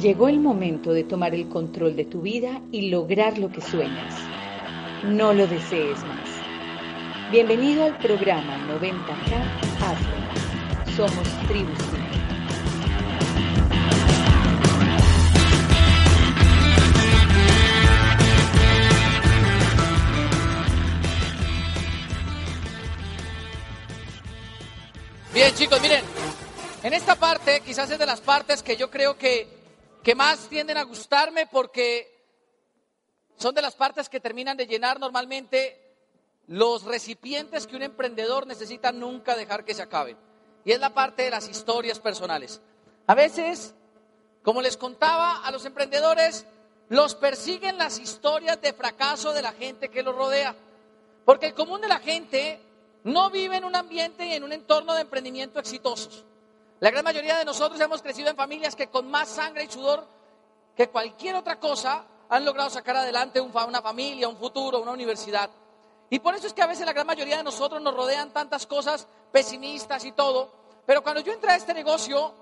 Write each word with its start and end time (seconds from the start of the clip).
Llegó 0.00 0.28
el 0.28 0.40
momento 0.40 0.92
de 0.92 1.04
tomar 1.04 1.34
el 1.34 1.48
control 1.48 1.94
de 1.94 2.04
tu 2.04 2.22
vida 2.22 2.60
y 2.72 2.90
lograr 2.90 3.38
lo 3.38 3.50
que 3.50 3.60
sueñas. 3.60 4.14
No 5.04 5.32
lo 5.32 5.46
desees 5.46 6.02
más. 6.04 6.28
Bienvenido 7.30 7.84
al 7.84 7.96
programa 7.98 8.58
90K 8.68 9.32
Hazlo. 9.80 10.96
Somos 10.96 11.28
Tribu 11.46 11.70
Bien, 25.32 25.54
chicos, 25.54 25.80
miren, 25.80 26.04
en 26.82 26.92
esta 26.92 27.14
parte 27.14 27.62
quizás 27.64 27.90
es 27.90 27.98
de 27.98 28.04
las 28.04 28.20
partes 28.20 28.62
que 28.62 28.76
yo 28.76 28.90
creo 28.90 29.16
que 29.16 29.61
que 30.02 30.14
más 30.14 30.48
tienden 30.48 30.76
a 30.76 30.82
gustarme 30.82 31.46
porque 31.46 32.12
son 33.36 33.54
de 33.54 33.62
las 33.62 33.74
partes 33.74 34.08
que 34.08 34.20
terminan 34.20 34.56
de 34.56 34.66
llenar 34.66 34.98
normalmente 34.98 35.78
los 36.48 36.84
recipientes 36.84 37.66
que 37.66 37.76
un 37.76 37.82
emprendedor 37.82 38.46
necesita 38.46 38.92
nunca 38.92 39.36
dejar 39.36 39.64
que 39.64 39.74
se 39.74 39.82
acaben. 39.82 40.16
Y 40.64 40.72
es 40.72 40.80
la 40.80 40.94
parte 40.94 41.22
de 41.22 41.30
las 41.30 41.48
historias 41.48 41.98
personales. 41.98 42.60
A 43.06 43.14
veces, 43.14 43.74
como 44.42 44.60
les 44.60 44.76
contaba 44.76 45.44
a 45.44 45.50
los 45.50 45.64
emprendedores, 45.64 46.46
los 46.88 47.14
persiguen 47.14 47.78
las 47.78 47.98
historias 47.98 48.60
de 48.60 48.72
fracaso 48.72 49.32
de 49.32 49.42
la 49.42 49.52
gente 49.52 49.88
que 49.88 50.02
los 50.02 50.14
rodea. 50.14 50.54
Porque 51.24 51.46
el 51.46 51.54
común 51.54 51.80
de 51.80 51.88
la 51.88 51.98
gente 51.98 52.60
no 53.04 53.30
vive 53.30 53.56
en 53.56 53.64
un 53.64 53.76
ambiente 53.76 54.26
y 54.26 54.32
en 54.32 54.44
un 54.44 54.52
entorno 54.52 54.94
de 54.94 55.02
emprendimiento 55.02 55.58
exitosos. 55.58 56.24
La 56.82 56.90
gran 56.90 57.04
mayoría 57.04 57.38
de 57.38 57.44
nosotros 57.44 57.80
hemos 57.80 58.02
crecido 58.02 58.28
en 58.28 58.34
familias 58.34 58.74
que 58.74 58.88
con 58.88 59.08
más 59.08 59.28
sangre 59.28 59.62
y 59.62 59.70
sudor 59.70 60.04
que 60.76 60.88
cualquier 60.88 61.36
otra 61.36 61.60
cosa 61.60 62.04
han 62.28 62.44
logrado 62.44 62.70
sacar 62.70 62.96
adelante 62.96 63.40
una 63.40 63.80
familia, 63.80 64.28
un 64.28 64.36
futuro, 64.36 64.80
una 64.80 64.90
universidad. 64.90 65.48
Y 66.10 66.18
por 66.18 66.34
eso 66.34 66.48
es 66.48 66.52
que 66.52 66.60
a 66.60 66.66
veces 66.66 66.84
la 66.84 66.92
gran 66.92 67.06
mayoría 67.06 67.36
de 67.36 67.44
nosotros 67.44 67.80
nos 67.80 67.94
rodean 67.94 68.32
tantas 68.32 68.66
cosas 68.66 69.06
pesimistas 69.30 70.04
y 70.04 70.10
todo. 70.10 70.50
Pero 70.84 71.04
cuando 71.04 71.20
yo 71.20 71.32
entré 71.32 71.52
a 71.52 71.54
este 71.54 71.72
negocio 71.72 72.34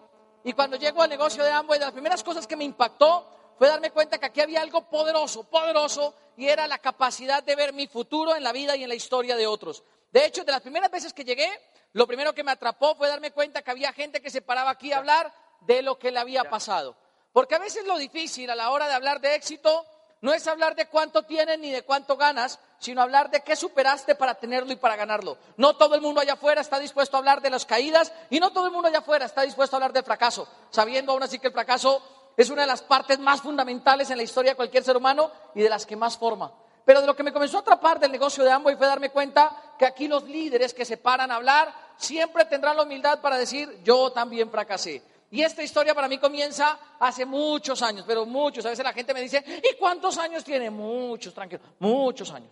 y 0.43 0.55
cuando 0.55 0.79
llego 0.79 1.03
al 1.03 1.11
negocio 1.11 1.45
de 1.45 1.51
Amway, 1.51 1.79
de 1.79 1.85
las 1.85 1.93
primeras 1.93 2.25
cosas 2.25 2.47
que 2.47 2.57
me 2.57 2.65
impactó 2.65 3.27
fue 3.59 3.69
darme 3.69 3.91
cuenta 3.91 4.17
que 4.17 4.25
aquí 4.25 4.41
había 4.41 4.63
algo 4.63 4.89
poderoso, 4.89 5.45
poderoso, 5.45 6.15
y 6.39 6.49
era 6.49 6.67
la 6.67 6.79
capacidad 6.79 7.43
de 7.43 7.57
ver 7.57 7.75
mi 7.75 7.89
futuro 7.89 8.35
en 8.35 8.43
la 8.43 8.53
vida 8.53 8.75
y 8.75 8.85
en 8.85 8.89
la 8.89 8.95
historia 8.95 9.37
de 9.37 9.47
otros. 9.47 9.85
De 10.11 10.25
hecho, 10.25 10.45
de 10.45 10.53
las 10.53 10.63
primeras 10.63 10.91
veces 10.91 11.13
que 11.13 11.27
llegué, 11.27 11.51
lo 11.93 12.07
primero 12.07 12.35
que 12.35 12.45
me 12.45 12.53
atrapó 12.53 12.95
fue 12.95 13.09
darme 13.09 13.33
cuenta 13.33 13.63
que 13.63 13.71
había 13.71 13.93
gente 13.93 14.21
que 14.21 14.31
se 14.31 14.43
paraba 14.43 14.71
aquí 14.71 14.93
a 14.93 14.99
hablar 14.99 15.33
de 15.63 15.83
lo 15.83 15.99
que 15.99 16.11
le 16.11 16.21
había 16.21 16.45
pasado. 16.45 16.97
Porque 17.33 17.55
a 17.55 17.59
veces 17.59 17.87
lo 17.87 17.99
difícil 17.99 18.51
a 18.51 18.55
la 18.55 18.71
hora 18.71 18.89
de 18.89 18.95
hablar 18.95 19.21
de 19.21 19.35
éxito 19.35 19.87
no 20.23 20.35
es 20.35 20.47
hablar 20.47 20.77
de 20.77 20.87
cuánto 20.87 21.23
tienes 21.23 21.59
ni 21.59 21.71
de 21.71 21.83
cuánto 21.83 22.17
ganas, 22.17 22.59
sino 22.79 23.01
hablar 23.01 23.31
de 23.31 23.41
qué 23.41 23.57
superaste 23.57 24.15
para 24.15 24.35
tenerlo 24.35 24.73
y 24.73 24.77
para 24.77 24.97
ganarlo. 24.97 25.39
No 25.57 25.77
todo 25.77 25.95
el 25.95 26.03
mundo 26.03 26.21
allá 26.21 26.35
afuera 26.35 26.61
está 26.61 26.79
dispuesto 26.79 27.17
a 27.17 27.21
hablar 27.21 27.41
de 27.41 27.51
las 27.51 27.65
caídas 27.65 28.13
y 28.29 28.39
no 28.39 28.53
todo 28.53 28.67
el 28.67 28.73
mundo 28.73 28.89
allá 28.89 28.99
afuera 28.99 29.25
está 29.25 29.43
dispuesto 29.43 29.77
a 29.77 29.79
hablar 29.79 29.93
del 29.93 30.05
fracaso, 30.05 30.47
sabiendo 30.71 31.13
aún 31.13 31.23
así 31.23 31.39
que 31.39 31.47
el 31.47 31.53
fracaso 31.53 32.03
es 32.37 32.51
una 32.51 32.63
de 32.63 32.69
las 32.69 32.83
partes 32.83 33.19
más 33.19 33.41
fundamentales 33.41 34.11
en 34.11 34.19
la 34.19 34.23
historia 34.23 34.53
de 34.53 34.57
cualquier 34.57 34.85
ser 34.85 34.97
humano 34.97 35.31
y 35.55 35.63
de 35.63 35.71
las 35.71 35.87
que 35.87 35.97
más 35.97 36.19
forma. 36.19 36.53
Pero 36.91 37.03
de 37.03 37.07
lo 37.07 37.15
que 37.15 37.23
me 37.23 37.33
comenzó 37.33 37.59
a 37.59 37.61
atrapar 37.61 38.01
del 38.01 38.11
negocio 38.11 38.43
de 38.43 38.51
Amway 38.51 38.75
fue 38.75 38.85
darme 38.85 39.11
cuenta 39.11 39.77
que 39.79 39.87
aquí 39.87 40.09
los 40.09 40.25
líderes 40.25 40.75
que 40.75 40.85
se 40.85 40.97
paran 40.97 41.31
a 41.31 41.37
hablar 41.37 41.73
siempre 41.97 42.45
tendrán 42.47 42.77
la 42.77 42.83
humildad 42.83 43.21
para 43.21 43.39
decir, 43.39 43.79
yo 43.85 44.11
también 44.11 44.51
fracasé. 44.51 45.01
Y 45.31 45.41
esta 45.41 45.63
historia 45.63 45.95
para 45.95 46.09
mí 46.09 46.19
comienza 46.19 46.81
hace 46.99 47.25
muchos 47.25 47.81
años, 47.83 48.05
pero 48.09 48.27
muchos. 48.27 48.67
A 48.67 48.71
veces 48.71 48.85
la 48.85 48.93
gente 48.93 49.15
me 49.15 49.21
dice, 49.21 49.41
¿y 49.47 49.77
cuántos 49.77 50.19
años 50.19 50.43
tiene? 50.43 50.69
Muchos, 50.69 51.33
tranquilo, 51.33 51.63
muchos 51.79 52.29
años, 52.33 52.51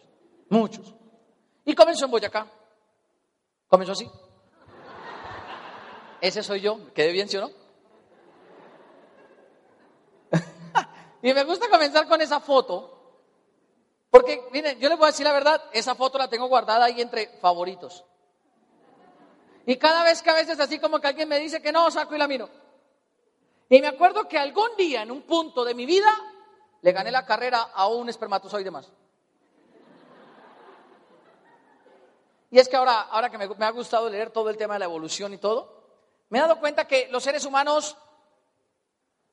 muchos. 0.50 0.94
Y 1.64 1.74
comenzó 1.74 2.04
en 2.04 2.12
Boyacá. 2.12 2.46
Comenzó 3.66 3.90
así. 3.90 4.08
Ese 6.20 6.44
soy 6.44 6.60
yo, 6.60 6.94
quedé 6.94 7.10
bien, 7.10 7.28
¿sí 7.28 7.38
o 7.38 7.40
no? 7.40 7.50
y 11.22 11.34
me 11.34 11.42
gusta 11.42 11.68
comenzar 11.68 12.06
con 12.06 12.20
esa 12.20 12.38
foto, 12.38 12.97
porque, 14.10 14.42
miren, 14.52 14.78
yo 14.78 14.88
les 14.88 14.98
voy 14.98 15.06
a 15.06 15.10
decir 15.10 15.26
la 15.26 15.32
verdad, 15.32 15.62
esa 15.72 15.94
foto 15.94 16.18
la 16.18 16.28
tengo 16.28 16.46
guardada 16.46 16.86
ahí 16.86 17.00
entre 17.00 17.28
favoritos. 17.40 18.04
Y 19.66 19.76
cada 19.76 20.02
vez 20.02 20.22
que 20.22 20.30
a 20.30 20.34
veces 20.34 20.58
así 20.60 20.78
como 20.78 20.98
que 20.98 21.08
alguien 21.08 21.28
me 21.28 21.38
dice 21.38 21.60
que 21.60 21.72
no, 21.72 21.90
saco 21.90 22.14
y 22.14 22.18
la 22.18 22.26
miro. 22.26 22.48
Y 23.68 23.80
me 23.82 23.88
acuerdo 23.88 24.26
que 24.26 24.38
algún 24.38 24.74
día, 24.78 25.02
en 25.02 25.10
un 25.10 25.22
punto 25.22 25.62
de 25.62 25.74
mi 25.74 25.84
vida, 25.84 26.08
le 26.80 26.92
gané 26.92 27.10
la 27.10 27.26
carrera 27.26 27.60
a 27.74 27.86
un 27.88 28.08
espermatozoide 28.08 28.70
más. 28.70 28.90
Y 32.50 32.58
es 32.58 32.66
que 32.66 32.76
ahora, 32.76 33.02
ahora 33.02 33.28
que 33.28 33.36
me, 33.36 33.46
me 33.46 33.66
ha 33.66 33.70
gustado 33.70 34.08
leer 34.08 34.30
todo 34.30 34.48
el 34.48 34.56
tema 34.56 34.74
de 34.74 34.78
la 34.78 34.84
evolución 34.86 35.34
y 35.34 35.38
todo, 35.38 35.78
me 36.30 36.38
he 36.38 36.42
dado 36.42 36.58
cuenta 36.60 36.86
que 36.86 37.08
los 37.10 37.22
seres 37.22 37.44
humanos 37.44 37.96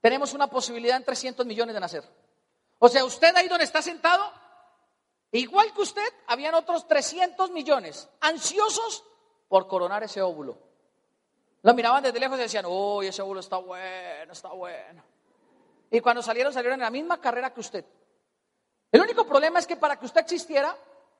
tenemos 0.01 0.33
una 0.33 0.47
posibilidad 0.47 0.97
en 0.97 1.05
300 1.05 1.45
millones 1.45 1.73
de 1.73 1.79
nacer. 1.79 2.03
O 2.79 2.89
sea, 2.89 3.05
usted 3.05 3.33
ahí 3.35 3.47
donde 3.47 3.63
está 3.63 3.81
sentado, 3.81 4.31
igual 5.39 5.73
que 5.73 5.81
usted, 5.81 6.07
habían 6.27 6.53
otros 6.55 6.87
300 6.87 7.51
millones 7.51 8.09
ansiosos 8.21 9.03
por 9.47 9.67
coronar 9.67 10.03
ese 10.03 10.21
óvulo. 10.21 10.57
Lo 11.61 11.73
miraban 11.73 12.03
desde 12.03 12.19
lejos 12.19 12.37
y 12.37 12.43
decían, 12.43 12.65
uy, 12.67 13.07
ese 13.07 13.21
óvulo 13.21 13.39
está 13.39 13.57
bueno, 13.57 14.31
está 14.31 14.49
bueno. 14.49 15.03
Y 15.89 15.99
cuando 15.99 16.21
salieron, 16.21 16.53
salieron 16.53 16.79
en 16.79 16.83
la 16.83 16.91
misma 16.91 17.19
carrera 17.19 17.53
que 17.53 17.59
usted. 17.59 17.85
El 18.91 19.01
único 19.01 19.25
problema 19.25 19.59
es 19.59 19.67
que 19.67 19.75
para 19.75 19.97
que 19.97 20.05
usted 20.05 20.21
existiera, 20.21 20.75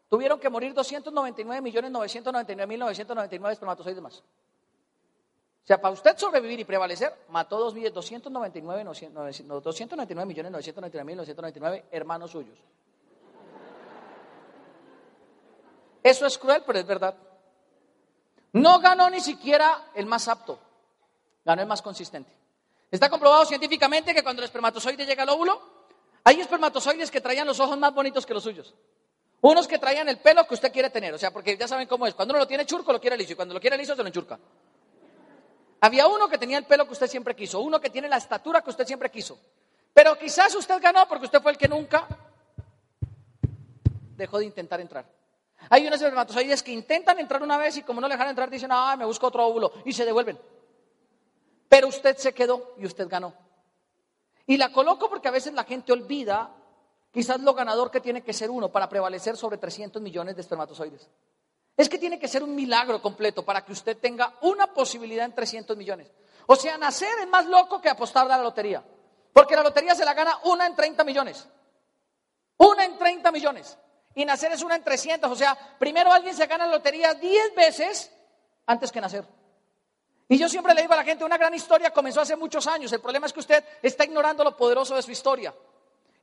tuvieron 0.09 0.39
que 0.39 0.49
morir 0.49 0.73
299 0.73 1.61
millones 1.61 1.91
999 1.91 2.67
mil 2.67 2.79
999 2.79 3.53
espermatozoides 3.53 4.01
más. 4.01 4.19
O 4.19 5.67
sea, 5.67 5.81
para 5.81 5.93
usted 5.93 6.15
sobrevivir 6.15 6.59
y 6.59 6.63
prevalecer, 6.63 7.11
mató 7.29 7.57
299, 7.57 8.83
299 8.83 10.25
millones 10.25 10.51
999 10.51 11.05
mil 11.05 11.17
999 11.17 11.85
hermanos 11.91 12.31
suyos. 12.31 12.59
Eso 16.05 16.27
es 16.27 16.37
cruel, 16.37 16.61
pero 16.67 16.77
es 16.77 16.85
verdad. 16.85 17.15
No 18.53 18.79
ganó 18.79 19.09
ni 19.09 19.19
siquiera 19.21 19.85
el 19.95 20.05
más 20.05 20.27
apto, 20.27 20.59
ganó 21.43 21.63
el 21.63 21.67
más 21.67 21.81
consistente. 21.81 22.31
Está 22.91 23.09
comprobado 23.09 23.43
científicamente 23.45 24.13
que 24.13 24.21
cuando 24.21 24.43
el 24.43 24.45
espermatozoide 24.45 25.03
llega 25.03 25.23
al 25.23 25.29
óvulo, 25.29 25.59
hay 26.23 26.39
espermatozoides 26.41 27.09
que 27.09 27.21
traían 27.21 27.47
los 27.47 27.59
ojos 27.59 27.75
más 27.79 27.91
bonitos 27.91 28.23
que 28.23 28.35
los 28.35 28.43
suyos. 28.43 28.75
Unos 29.41 29.67
que 29.67 29.79
traían 29.79 30.07
el 30.07 30.19
pelo 30.19 30.47
que 30.47 30.53
usted 30.53 30.71
quiere 30.71 30.91
tener, 30.91 31.11
o 31.11 31.17
sea, 31.17 31.33
porque 31.33 31.57
ya 31.57 31.67
saben 31.67 31.87
cómo 31.87 32.05
es. 32.05 32.13
Cuando 32.13 32.33
uno 32.33 32.39
lo 32.41 32.47
tiene 32.47 32.67
churco, 32.67 32.93
lo 32.93 33.01
quiere 33.01 33.17
liso, 33.17 33.33
y 33.33 33.35
cuando 33.35 33.55
lo 33.55 33.59
quiere 33.59 33.75
liso, 33.75 33.95
se 33.95 34.03
lo 34.03 34.07
enchurca. 34.07 34.37
Había 35.81 36.05
uno 36.05 36.29
que 36.29 36.37
tenía 36.37 36.59
el 36.59 36.65
pelo 36.65 36.85
que 36.85 36.93
usted 36.93 37.07
siempre 37.07 37.35
quiso, 37.35 37.61
uno 37.61 37.81
que 37.81 37.89
tiene 37.89 38.07
la 38.07 38.17
estatura 38.17 38.61
que 38.61 38.69
usted 38.69 38.85
siempre 38.85 39.09
quiso. 39.09 39.39
Pero 39.91 40.15
quizás 40.19 40.53
usted 40.53 40.79
ganó 40.79 41.07
porque 41.07 41.25
usted 41.25 41.41
fue 41.41 41.53
el 41.53 41.57
que 41.57 41.67
nunca 41.67 42.07
dejó 44.15 44.37
de 44.37 44.45
intentar 44.45 44.79
entrar. 44.79 45.24
Hay 45.69 45.87
unos 45.87 45.99
espermatozoides 45.99 46.61
que 46.61 46.71
intentan 46.71 47.19
entrar 47.19 47.41
una 47.41 47.57
vez 47.57 47.77
y 47.77 47.83
como 47.83 48.01
no 48.01 48.07
le 48.07 48.13
dejan 48.13 48.29
entrar 48.29 48.49
dicen, 48.49 48.69
ah, 48.71 48.95
me 48.97 49.05
busco 49.05 49.27
otro 49.27 49.45
óvulo 49.45 49.71
y 49.83 49.93
se 49.93 50.05
devuelven. 50.05 50.39
Pero 51.67 51.87
usted 51.87 52.17
se 52.17 52.33
quedó 52.33 52.75
y 52.77 52.85
usted 52.85 53.07
ganó. 53.07 53.33
Y 54.45 54.57
la 54.57 54.71
coloco 54.71 55.09
porque 55.09 55.27
a 55.27 55.31
veces 55.31 55.53
la 55.53 55.63
gente 55.63 55.91
olvida 55.91 56.51
quizás 57.11 57.39
lo 57.39 57.53
ganador 57.53 57.89
que 57.89 57.99
tiene 57.99 58.21
que 58.21 58.33
ser 58.33 58.51
uno 58.51 58.71
para 58.71 58.87
prevalecer 58.87 59.37
sobre 59.37 59.57
300 59.57 60.01
millones 60.01 60.35
de 60.35 60.41
espermatozoides. 60.41 61.09
Es 61.75 61.89
que 61.89 61.97
tiene 61.97 62.19
que 62.19 62.27
ser 62.27 62.43
un 62.43 62.55
milagro 62.55 63.01
completo 63.01 63.43
para 63.43 63.65
que 63.65 63.71
usted 63.71 63.97
tenga 63.97 64.35
una 64.41 64.67
posibilidad 64.67 65.25
en 65.25 65.33
300 65.33 65.75
millones. 65.75 66.11
O 66.45 66.55
sea, 66.55 66.77
nacer 66.77 67.09
es 67.21 67.27
más 67.27 67.47
loco 67.47 67.81
que 67.81 67.89
apostar 67.89 68.25
a 68.25 68.37
la 68.37 68.43
lotería. 68.43 68.83
Porque 69.33 69.55
la 69.55 69.63
lotería 69.63 69.95
se 69.95 70.05
la 70.05 70.13
gana 70.13 70.39
una 70.43 70.67
en 70.67 70.75
30 70.75 71.03
millones. 71.03 71.49
Una 72.57 72.85
en 72.85 72.97
30 72.97 73.31
millones 73.31 73.77
y 74.15 74.25
nacer 74.25 74.51
es 74.53 74.63
una 74.63 74.75
en 74.75 74.83
300. 74.83 75.29
O 75.29 75.35
sea, 75.35 75.55
primero 75.77 76.11
alguien 76.11 76.35
se 76.35 76.47
gana 76.47 76.65
la 76.65 76.71
lotería 76.73 77.13
10 77.13 77.53
veces 77.55 78.11
antes 78.65 78.91
que 78.91 79.01
nacer. 79.01 79.25
Y 80.27 80.37
yo 80.37 80.49
siempre 80.49 80.73
le 80.73 80.81
digo 80.81 80.93
a 80.93 80.97
la 80.97 81.03
gente, 81.03 81.23
una 81.23 81.37
gran 81.37 81.53
historia 81.53 81.91
comenzó 81.91 82.21
hace 82.21 82.35
muchos 82.35 82.65
años. 82.65 82.91
El 82.91 83.01
problema 83.01 83.27
es 83.27 83.33
que 83.33 83.41
usted 83.41 83.63
está 83.83 84.05
ignorando 84.05 84.43
lo 84.43 84.57
poderoso 84.57 84.95
de 84.95 85.03
su 85.03 85.11
historia. 85.11 85.53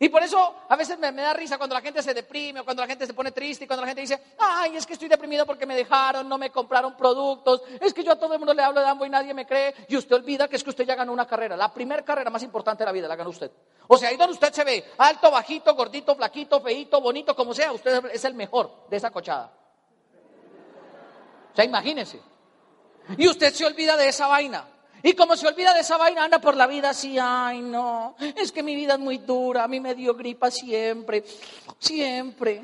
Y 0.02 0.08
por 0.08 0.20
eso 0.20 0.56
a 0.68 0.74
veces 0.74 0.98
me, 0.98 1.12
da 1.12 1.32
risa 1.32 1.56
cuando 1.56 1.76
la 1.76 1.80
gente 1.80 2.02
se 2.02 2.12
deprime 2.12 2.58
o 2.58 2.64
cuando 2.64 2.82
la 2.82 2.88
gente 2.88 3.06
se 3.06 3.14
pone 3.14 3.30
triste 3.30 3.62
y 3.62 3.66
cuando 3.68 3.82
la 3.82 3.86
gente 3.86 4.00
dice, 4.00 4.20
ay, 4.36 4.76
es 4.76 4.84
que 4.84 4.94
estoy 4.94 5.06
deprimido 5.06 5.46
porque 5.46 5.64
me 5.64 5.76
dejaron, 5.76 6.28
no 6.28 6.38
me 6.38 6.50
compraron 6.50 6.96
productos, 6.96 7.62
es 7.80 7.94
que 7.94 8.02
yo 8.02 8.10
a 8.10 8.16
todo 8.16 8.32
el 8.32 8.40
mundo 8.40 8.52
le 8.52 8.64
hablo 8.64 8.80
de 8.80 8.86
Ambo 8.88 9.06
y 9.06 9.10
nadie 9.10 9.32
me 9.32 9.46
cree. 9.46 9.72
Y 9.86 9.96
usted 9.96 10.16
olvida 10.16 10.48
que 10.48 10.56
es 10.56 10.64
que 10.64 10.70
usted 10.70 10.84
ya 10.84 10.96
ganó 10.96 11.12
una 11.12 11.24
carrera, 11.24 11.56
la 11.56 11.72
primera 11.72 12.02
carrera 12.02 12.30
más 12.30 12.42
importante 12.42 12.82
de 12.82 12.86
la 12.86 12.90
vida 12.90 13.06
la 13.06 13.14
ganó 13.14 13.30
usted. 13.30 13.52
O 13.86 13.96
sea, 13.96 14.08
ahí 14.08 14.16
donde 14.16 14.32
usted 14.32 14.52
se 14.52 14.64
ve, 14.64 14.84
alto, 14.98 15.30
bajito, 15.30 15.72
gordito, 15.76 16.16
flaquito, 16.16 16.60
feito, 16.60 17.00
bonito, 17.00 17.36
como 17.36 17.54
sea, 17.54 17.72
usted 17.72 18.06
es 18.06 18.24
el 18.24 18.34
mejor 18.34 18.88
de 18.90 18.96
esa 18.96 19.12
cochada. 19.12 19.52
O 21.52 21.54
sea, 21.54 21.64
imagínese. 21.64 22.20
Y 23.16 23.28
usted 23.28 23.54
se 23.54 23.64
olvida 23.64 23.96
de 23.96 24.08
esa 24.08 24.26
vaina. 24.26 24.66
Y 25.02 25.14
como 25.14 25.36
se 25.36 25.48
olvida 25.48 25.74
de 25.74 25.80
esa 25.80 25.96
vaina, 25.96 26.24
anda 26.24 26.40
por 26.40 26.56
la 26.56 26.66
vida 26.66 26.90
así, 26.90 27.18
ay 27.18 27.60
no, 27.60 28.14
es 28.18 28.52
que 28.52 28.62
mi 28.62 28.76
vida 28.76 28.94
es 28.94 29.00
muy 29.00 29.18
dura, 29.18 29.64
a 29.64 29.68
mí 29.68 29.80
me 29.80 29.94
dio 29.94 30.14
gripa 30.14 30.50
siempre, 30.50 31.24
siempre. 31.78 32.62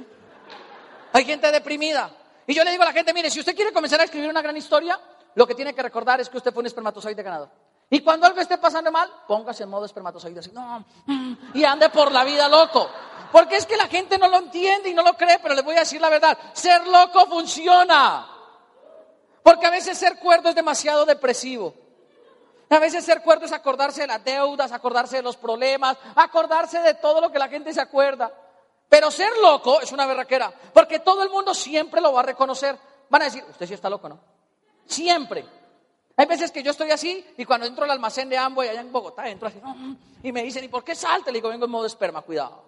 Hay 1.12 1.25
gente 1.25 1.50
deprimida. 1.50 2.11
Y 2.46 2.55
yo 2.55 2.62
le 2.62 2.70
digo 2.70 2.82
a 2.82 2.87
la 2.87 2.93
gente, 2.93 3.12
mire, 3.12 3.31
si 3.31 3.40
usted 3.40 3.56
quiere 3.56 3.73
comenzar 3.73 4.00
a 4.00 4.05
escribir 4.05 4.31
una 4.31 4.40
gran 4.40 4.56
historia, 4.56 4.99
lo 5.35 5.46
que 5.46 5.55
tiene 5.55 5.75
que 5.75 5.82
recordar 5.82 6.20
es 6.20 6.29
que 6.29 6.37
usted 6.37 6.52
fue 6.52 6.61
un 6.61 6.67
espermatozoide 6.67 7.23
ganado. 7.23 7.50
Y 7.90 8.00
cuando 8.00 8.26
algo 8.26 8.40
esté 8.40 8.58
pasando 8.58 8.93
mal, 8.93 9.11
póngase 9.26 9.64
en 9.64 9.70
modo 9.70 9.85
espermatozoide 9.85 10.40
así, 10.40 10.50
no, 10.52 10.85
mm, 11.06 11.32
y 11.55 11.64
ande 11.64 11.88
por 11.88 12.12
la 12.12 12.23
vida 12.23 12.49
loco. 12.49 12.88
Porque 13.32 13.56
es 13.56 13.67
que 13.67 13.76
la 13.76 13.87
gente 13.87 14.17
no 14.17 14.29
lo 14.29 14.38
entiende 14.38 14.90
y 14.90 14.94
no 14.94 15.02
lo 15.02 15.14
cree, 15.17 15.38
pero 15.40 15.55
les 15.55 15.64
voy 15.64 15.76
a 15.76 15.81
decir 15.81 16.00
la 16.00 16.08
verdad, 16.08 16.38
ser 16.52 16.87
loco 16.87 17.26
funciona. 17.26 18.26
Porque 19.43 19.67
a 19.67 19.70
veces 19.70 19.99
ser 19.99 20.19
cuerdo 20.19 20.50
es 20.50 20.55
demasiado 20.55 21.05
depresivo. 21.05 21.75
A 22.70 22.78
veces 22.78 23.04
ser 23.04 23.22
cuerdo 23.22 23.46
es 23.46 23.52
acordarse 23.52 24.02
de 24.02 24.06
las 24.08 24.22
deudas, 24.22 24.72
acordarse 24.72 25.16
de 25.16 25.22
los 25.22 25.36
problemas, 25.36 25.96
acordarse 26.14 26.80
de 26.80 26.94
todo 26.94 27.20
lo 27.20 27.32
que 27.32 27.38
la 27.38 27.48
gente 27.48 27.72
se 27.72 27.80
acuerda. 27.80 28.30
Pero 28.88 29.10
ser 29.10 29.30
loco 29.42 29.80
es 29.80 29.92
una 29.92 30.06
berraquera, 30.06 30.52
porque 30.72 30.98
todo 30.98 31.22
el 31.22 31.30
mundo 31.30 31.54
siempre 31.54 32.00
lo 32.00 32.12
va 32.12 32.20
a 32.20 32.24
reconocer. 32.24 32.78
Van 33.08 33.22
a 33.22 33.26
decir, 33.26 33.44
usted 33.48 33.66
sí 33.66 33.74
está 33.74 33.88
loco, 33.88 34.08
¿no? 34.08 34.20
Siempre. 34.86 35.44
Hay 36.16 36.26
veces 36.26 36.50
que 36.50 36.62
yo 36.62 36.72
estoy 36.72 36.90
así 36.90 37.24
y 37.36 37.44
cuando 37.44 37.66
entro 37.66 37.84
al 37.84 37.90
almacén 37.90 38.28
de 38.28 38.36
Amway 38.36 38.68
allá 38.68 38.80
en 38.80 38.92
Bogotá, 38.92 39.28
entro 39.28 39.48
así, 39.48 39.60
y 40.22 40.32
me 40.32 40.42
dicen, 40.42 40.64
¿y 40.64 40.68
por 40.68 40.82
qué 40.82 40.94
salta? 40.94 41.30
Le 41.30 41.38
digo, 41.38 41.48
vengo 41.48 41.66
en 41.66 41.70
modo 41.70 41.86
esperma, 41.86 42.22
cuidado. 42.22 42.64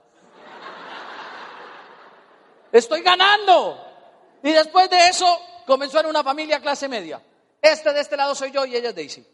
Estoy 2.73 3.03
ganando. 3.03 3.85
Y 4.43 4.53
después 4.53 4.89
de 4.89 5.09
eso 5.09 5.27
comenzó 5.67 6.01
en 6.01 6.07
una 6.07 6.23
familia 6.23 6.61
clase 6.61 6.89
media. 6.89 7.21
Este 7.61 7.93
de 7.93 8.01
este 8.01 8.17
lado 8.17 8.35
soy 8.35 8.51
yo 8.51 8.65
y 8.65 8.77
ella 8.77 8.91
es 8.91 8.95
Daisy. 8.95 9.27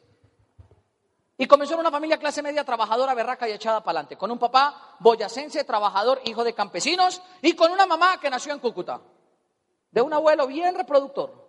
Y 1.39 1.47
comenzó 1.47 1.75
en 1.75 1.81
una 1.81 1.91
familia 1.91 2.19
clase 2.19 2.43
media 2.43 2.65
trabajadora, 2.65 3.13
berraca 3.13 3.49
y 3.49 3.53
echada 3.53 3.81
para 3.81 3.99
adelante, 3.99 4.17
con 4.17 4.31
un 4.31 4.39
papá 4.39 4.97
boyacense, 5.01 5.65
trabajador, 5.65 6.21
hijo 6.25 6.43
de 6.45 6.55
campesinos, 6.55 7.21
y 7.43 7.55
con 7.55 7.71
una 7.71 7.87
mamá 7.87 8.19
que 8.19 8.31
nació 8.31 8.55
en 8.55 8.59
Cúcuta, 8.59 9.01
de 9.91 10.01
un 10.01 10.13
abuelo 10.15 10.47
bien 10.47 10.75
reproductor. 10.75 11.47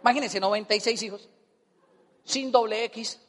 Imagínense, 0.00 0.38
96 0.38 1.02
hijos, 1.02 1.28
sin 2.24 2.52
doble 2.52 2.84
X. 2.84 3.20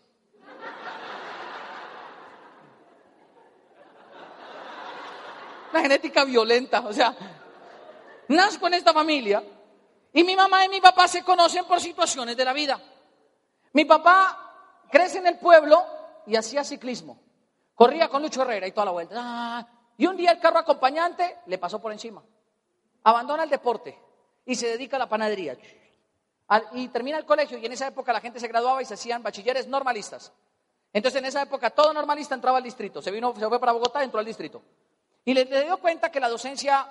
Una 5.72 5.82
genética 5.82 6.24
violenta, 6.26 6.82
o 6.82 6.94
sea, 6.94 7.16
nazco 8.28 8.68
en 8.68 8.76
esta 8.76 8.94
familia 8.94 9.44
y 10.14 10.24
mi 10.24 10.36
mamá 10.36 10.64
y 10.64 10.70
mi 10.70 10.80
papá 10.80 11.08
se 11.08 11.24
conocen 11.24 11.66
por 11.66 11.82
situaciones 11.82 12.38
de 12.38 12.46
la 12.46 12.54
vida. 12.54 12.80
Mi 13.74 13.84
papá 13.84 14.45
crece 14.90 15.20
en 15.20 15.28
el 15.28 15.38
pueblo 15.38 15.84
y 16.26 16.36
hacía 16.36 16.64
ciclismo. 16.64 17.20
Corría 17.74 18.08
con 18.08 18.22
Lucho 18.22 18.42
Herrera 18.42 18.68
y 18.68 18.72
toda 18.72 18.86
la 18.86 18.92
vuelta. 18.92 19.16
Ah, 19.18 19.68
y 19.98 20.08
un 20.08 20.16
día 20.16 20.32
el 20.32 20.40
carro 20.40 20.60
acompañante 20.60 21.40
le 21.46 21.58
pasó 21.58 21.82
por 21.82 21.92
encima. 21.92 22.24
Abandona 23.04 23.44
el 23.44 23.50
deporte 23.50 23.98
y 24.46 24.56
se 24.56 24.68
dedica 24.68 24.96
a 24.96 25.00
la 25.00 25.10
panadería. 25.10 25.58
Y 26.74 26.88
termina 26.90 27.18
el 27.18 27.26
colegio 27.26 27.58
y 27.58 27.66
en 27.66 27.74
esa 27.74 27.88
época 27.88 28.14
la 28.14 28.22
gente 28.22 28.40
se 28.40 28.48
graduaba 28.48 28.82
y 28.82 28.86
se 28.86 28.94
hacían 28.94 29.24
bachilleres 29.24 29.68
normalistas. 29.68 30.32
Entonces 30.94 31.20
en 31.20 31.26
esa 31.26 31.42
época 31.42 31.70
todo 31.70 31.94
normalista 31.94 32.36
entraba 32.36 32.58
al 32.58 32.64
distrito. 32.64 33.02
Se 33.02 33.12
vino, 33.12 33.34
se 33.36 33.48
fue 33.48 33.60
para 33.60 33.74
Bogotá, 33.74 34.04
entró 34.04 34.20
al 34.20 34.26
distrito. 34.26 34.62
Y 35.26 35.34
le, 35.34 35.46
le 35.46 35.64
dio 35.64 35.78
cuenta 35.78 36.12
que 36.12 36.20
la 36.20 36.30
docencia 36.30 36.88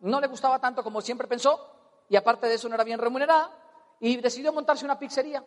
no 0.00 0.20
le 0.20 0.26
gustaba 0.26 0.58
tanto 0.58 0.82
como 0.82 1.00
siempre 1.00 1.26
pensó 1.26 2.04
y 2.08 2.16
aparte 2.16 2.46
de 2.46 2.54
eso 2.54 2.68
no 2.68 2.74
era 2.74 2.84
bien 2.84 2.98
remunerada 2.98 3.50
y 3.98 4.16
decidió 4.16 4.52
montarse 4.52 4.84
una 4.84 4.98
pizzería 4.98 5.44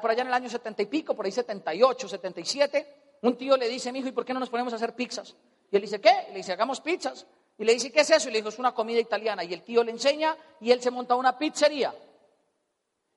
por 0.00 0.10
allá 0.10 0.22
en 0.22 0.28
el 0.28 0.34
año 0.34 0.48
setenta 0.48 0.82
y 0.82 0.86
pico, 0.86 1.14
por 1.14 1.26
ahí 1.26 1.32
78, 1.32 2.08
77, 2.08 3.18
un 3.22 3.36
tío 3.36 3.56
le 3.56 3.68
dice, 3.68 3.92
mi 3.92 4.00
hijo, 4.00 4.08
¿y 4.08 4.12
por 4.12 4.24
qué 4.24 4.34
no 4.34 4.40
nos 4.40 4.50
ponemos 4.50 4.72
a 4.72 4.76
hacer 4.76 4.94
pizzas? 4.94 5.36
Y 5.70 5.76
él 5.76 5.82
dice, 5.82 6.00
¿qué? 6.00 6.26
le 6.30 6.36
dice, 6.36 6.52
hagamos 6.52 6.80
pizzas. 6.80 7.26
Y 7.58 7.64
le 7.64 7.72
dice, 7.72 7.90
¿qué 7.90 8.00
es 8.00 8.10
eso? 8.10 8.28
Y 8.28 8.32
le 8.32 8.38
dijo, 8.38 8.50
es 8.50 8.58
una 8.58 8.74
comida 8.74 9.00
italiana. 9.00 9.42
Y 9.44 9.54
el 9.54 9.62
tío 9.62 9.82
le 9.82 9.92
enseña 9.92 10.36
y 10.60 10.70
él 10.70 10.82
se 10.82 10.90
monta 10.90 11.14
una 11.14 11.38
pizzería. 11.38 11.94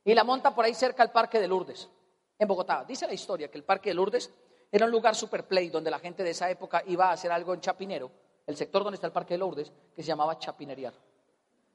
Y 0.06 0.14
la 0.14 0.24
monta 0.24 0.56
por 0.56 0.64
ahí 0.64 0.74
cerca 0.74 1.04
al 1.04 1.12
Parque 1.12 1.40
de 1.40 1.48
Lourdes, 1.48 1.90
en 2.38 2.48
Bogotá. 2.48 2.86
Dice 2.88 3.06
la 3.06 3.14
historia 3.14 3.50
que 3.50 3.58
el 3.58 3.64
Parque 3.64 3.90
de 3.90 3.96
Lourdes 3.96 4.32
era 4.72 4.86
un 4.86 4.92
lugar 4.92 5.16
super 5.16 5.46
play 5.46 5.70
donde 5.70 5.92
la 5.92 6.00
gente 6.00 6.24
de 6.24 6.30
esa 6.30 6.50
época 6.50 6.84
iba 6.88 7.10
a 7.10 7.12
hacer 7.12 7.32
algo 7.32 7.54
en 7.54 7.60
Chapinero, 7.60 8.12
el 8.48 8.56
sector 8.56 8.84
donde 8.84 8.96
está 8.96 9.08
el 9.08 9.14
Parque 9.14 9.34
de 9.34 9.40
Lourdes, 9.40 9.72
que 9.96 10.02
se 10.02 10.08
llamaba 10.08 10.38
Chapinerear. 10.38 10.94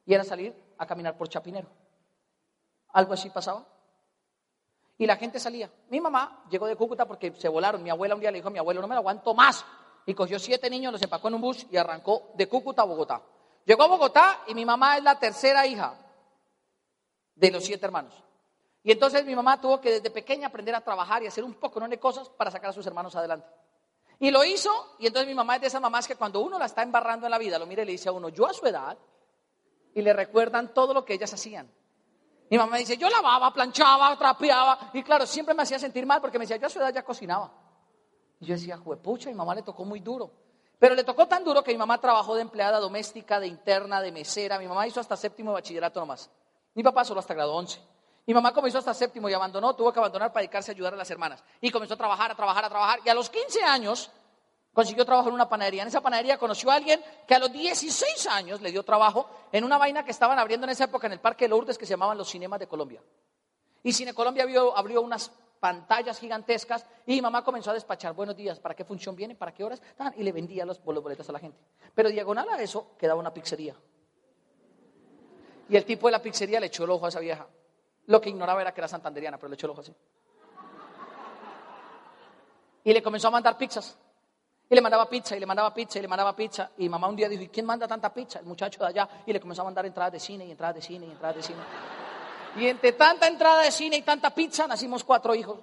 Y 0.06 0.14
era 0.14 0.25
salir 0.25 0.55
a 0.79 0.87
caminar 0.87 1.17
por 1.17 1.29
Chapinero. 1.29 1.69
Algo 2.88 3.12
así 3.12 3.29
pasaba. 3.31 3.67
Y 4.99 5.06
la 5.06 5.17
gente 5.17 5.41
salía. 5.41 5.70
Mi 5.91 6.00
mamá 6.00 6.44
llegó 6.50 6.67
de 6.67 6.76
Cúcuta 6.76 7.06
porque 7.06 7.32
se 7.32 7.49
volaron. 7.49 7.82
Mi 7.82 7.91
abuela 7.91 8.14
un 8.14 8.20
día 8.20 8.31
le 8.31 8.38
dijo 8.38 8.50
mi 8.50 8.58
abuelo, 8.58 8.81
no 8.81 8.88
me 8.88 8.94
lo 8.94 9.00
aguanto 9.00 9.35
más. 9.35 9.64
Y 10.06 10.14
cogió 10.14 10.38
siete 10.38 10.70
niños, 10.70 10.93
los 10.93 11.02
empacó 11.02 11.29
en 11.29 11.35
un 11.35 11.41
bus 11.41 11.67
y 11.70 11.76
arrancó 11.76 12.31
de 12.35 12.49
Cúcuta 12.49 12.82
a 12.82 12.85
Bogotá. 12.85 13.23
Llegó 13.64 13.82
a 13.85 13.88
Bogotá 13.88 14.41
y 14.46 14.55
mi 14.55 14.64
mamá 14.64 14.96
es 14.99 15.02
la 15.02 15.19
tercera 15.19 15.67
hija 15.67 15.99
de 17.35 17.50
los 17.50 17.64
siete 17.64 17.87
hermanos. 17.87 18.14
Y 18.82 18.93
entonces 18.93 19.25
mi 19.25 19.35
mamá 19.35 19.61
tuvo 19.61 19.81
que 19.81 19.93
desde 19.93 20.11
pequeña 20.11 20.49
aprender 20.49 20.75
a 20.75 20.82
trabajar 20.82 21.23
y 21.23 21.26
hacer 21.26 21.43
un 21.43 21.55
poco 21.55 21.81
de 21.81 21.99
cosas 21.99 22.29
para 22.29 22.50
sacar 22.50 22.70
a 22.70 22.73
sus 22.75 22.87
hermanos 22.87 23.17
adelante. 23.17 23.49
Y 24.20 24.31
lo 24.31 24.44
hizo, 24.44 24.97
y 24.99 25.06
entonces 25.06 25.26
mi 25.26 25.35
mamá 25.35 25.56
es 25.56 25.62
de 25.62 25.67
esas 25.69 25.81
mamás 25.81 26.06
que 26.06 26.17
cuando 26.17 26.40
uno 26.40 26.58
la 26.58 26.67
está 26.67 26.82
embarrando 26.82 27.26
en 27.26 27.31
la 27.31 27.38
vida, 27.38 27.58
lo 27.58 27.67
mira 27.67 27.82
y 27.82 27.87
le 27.87 27.93
dice 27.93 28.11
a 28.11 28.12
uno, 28.12 28.29
yo 28.29 28.47
a 28.47 28.52
su 28.52 28.67
edad, 28.67 28.97
y 29.94 30.02
le 30.02 30.12
recuerdan 30.12 30.75
todo 30.75 30.93
lo 30.93 31.05
que 31.05 31.14
ellas 31.14 31.32
hacían. 31.32 31.73
Mi 32.55 32.59
mamá 32.59 32.77
dice, 32.77 32.97
yo 32.97 33.11
lavaba, 33.11 33.53
planchaba, 33.53 34.17
trapeaba. 34.17 34.79
Y 34.93 35.03
claro, 35.03 35.27
siempre 35.27 35.56
me 35.56 35.65
hacía 35.65 35.77
sentir 35.77 36.06
mal 36.06 36.21
porque 36.21 36.39
me 36.39 36.45
decía, 36.45 36.56
yo 36.56 36.69
a 36.69 36.71
su 36.71 36.79
edad 36.79 36.95
ya 36.95 37.03
cocinaba. 37.03 37.51
Y 38.39 38.47
yo 38.47 38.55
decía, 38.55 38.79
juepucha, 38.79 39.29
mi 39.29 39.35
mamá 39.35 39.56
le 39.56 39.62
tocó 39.62 39.85
muy 39.85 39.99
duro. 39.99 40.31
Pero 40.79 40.95
le 40.95 41.03
tocó 41.03 41.27
tan 41.27 41.43
duro 41.43 41.65
que 41.65 41.73
mi 41.73 41.79
mamá 41.79 42.01
trabajó 42.01 42.37
de 42.37 42.43
empleada 42.43 42.79
doméstica, 42.79 43.41
de 43.41 43.49
interna, 43.49 44.01
de 44.01 44.12
mesera. 44.12 44.56
Mi 44.61 44.69
mamá 44.69 44.87
hizo 44.87 45.01
hasta 45.01 45.17
séptimo 45.17 45.51
de 45.51 45.55
bachillerato 45.55 45.99
nomás. 45.99 46.31
Mi 46.75 46.85
papá 46.85 47.05
solo 47.05 47.19
hasta 47.19 47.35
grado 47.35 47.56
once. 47.56 47.81
Mi 48.25 48.33
mamá 48.33 48.55
comenzó 48.55 48.79
hasta 48.79 48.95
séptimo 48.95 49.29
y 49.29 49.33
abandonó, 49.33 49.75
tuvo 49.75 49.93
que 49.93 49.99
abandonar 49.99 50.33
para 50.33 50.43
dedicarse 50.43 50.71
a 50.71 50.75
ayudar 50.75 50.95
a 50.95 50.97
las 50.97 51.11
hermanas. 51.11 51.43
Y 51.61 51.73
comenzó 51.73 51.95
a 51.95 51.97
trabajar, 51.97 52.31
a 52.31 52.37
trabajar, 52.37 52.67
a 52.67 52.69
trabajar. 52.69 53.00
Y 53.05 53.09
a 53.09 53.15
los 53.15 53.31
15 53.31 53.65
años 53.65 54.12
consiguió 54.75 55.06
trabajo 55.06 55.29
en 55.29 55.35
una 55.35 55.49
panadería. 55.49 55.82
En 55.82 55.88
esa 55.88 56.03
panadería 56.03 56.37
conoció 56.37 56.71
a 56.71 56.75
alguien 56.75 57.00
que 57.26 57.35
a 57.35 57.38
los 57.38 57.50
16 57.50 58.26
años 58.26 58.61
le 58.61 58.71
dio 58.71 58.82
trabajo 58.82 59.31
en 59.53 59.65
una 59.65 59.79
vaina 59.79 60.05
que 60.05 60.11
estaban 60.11 60.38
abriendo 60.38 60.67
en 60.67 60.73
esa 60.73 60.85
época 60.85 61.06
en 61.06 61.15
el 61.15 61.21
Parque 61.21 61.47
de 61.47 61.50
Lourdes 61.50 61.79
que 61.79 61.87
se 61.87 61.91
llamaban 61.91 62.19
los 62.19 62.29
Cinemas 62.29 62.61
de 62.61 62.67
Colombia. 62.67 63.00
Y 63.82 63.93
Cine 63.93 64.12
Colombia 64.12 64.44
abrió, 64.75 65.00
unas 65.00 65.31
pantallas 65.61 66.19
gigantescas 66.19 66.85
y 67.06 67.15
mi 67.15 67.23
mamá 67.23 67.43
comenzó 67.43 67.71
a 67.71 67.75
despachar 67.75 68.12
buenos 68.12 68.37
días, 68.37 68.59
¿para 68.59 68.75
qué 68.75 68.85
función 68.85 69.16
viene? 69.16 69.35
¿Para 69.35 69.54
qué 69.54 69.64
horas? 69.64 69.81
Y 70.16 70.23
le 70.23 70.33
vendía 70.33 70.66
los 70.66 70.83
boletos 70.83 71.28
a 71.28 71.33
la 71.33 71.38
gente. 71.38 71.59
Pero 71.95 72.11
diagonal 72.11 72.49
a 72.49 72.61
eso 72.61 72.97
quedaba 72.99 73.21
una 73.21 73.33
pizzería. 73.33 73.75
Y 75.69 75.76
el 75.76 75.85
tipo 75.85 76.09
de 76.09 76.12
la 76.12 76.21
pizzería 76.21 76.61
le 76.61 76.66
echó 76.66 76.85
el 76.85 76.90
ojo 76.90 77.07
a 77.07 77.09
esa 77.09 77.21
vieja. 77.21 77.47
Lo 78.07 78.21
que 78.21 78.28
ignoraba 78.28 78.61
era 78.61 78.75
que 78.75 78.81
era 78.81 78.88
santanderiana, 78.88 79.38
pero 79.38 79.49
le 79.49 79.54
echó 79.54 79.66
el 79.66 79.71
ojo 79.71 79.81
así. 79.81 79.95
Y 82.85 82.93
le 82.93 83.02
comenzó 83.02 83.28
a 83.28 83.31
mandar 83.31 83.57
pizzas. 83.57 83.99
Le 84.75 84.81
mandaba 84.81 85.09
pizza, 85.09 85.37
y 85.37 85.40
le 85.40 85.47
mandaba 85.47 85.73
pizza, 85.73 86.00
y 86.00 86.02
le 86.02 86.09
mandaba 86.09 86.35
pizza. 86.35 86.71
Y 86.78 86.88
mamá 86.88 87.07
un 87.07 87.14
día 87.14 87.28
dijo, 87.28 87.45
¿y 87.45 87.49
quién 87.49 87.64
manda 87.64 87.87
tanta 87.87 88.12
pizza? 88.12 88.40
El 88.40 88.47
muchacho 88.47 88.81
de 88.81 88.88
allá. 88.88 89.09
Y 89.25 89.33
le 89.33 89.38
comenzó 89.38 89.62
a 89.62 89.66
mandar 89.66 89.87
entradas 89.87 90.12
de 90.12 90.19
cine, 90.19 90.47
y 90.47 90.50
entradas 90.50 90.75
de 90.75 90.83
cine, 90.83 91.07
y 91.07 91.11
entradas 91.12 91.37
de 91.37 91.43
cine. 91.45 91.61
Y 92.57 92.66
entre 92.66 92.93
tanta 92.93 93.28
entrada 93.28 93.62
de 93.62 93.71
cine 93.71 93.97
y 93.99 94.02
tanta 94.02 94.31
pizza, 94.31 94.66
nacimos 94.66 95.04
cuatro 95.04 95.33
hijos. 95.33 95.61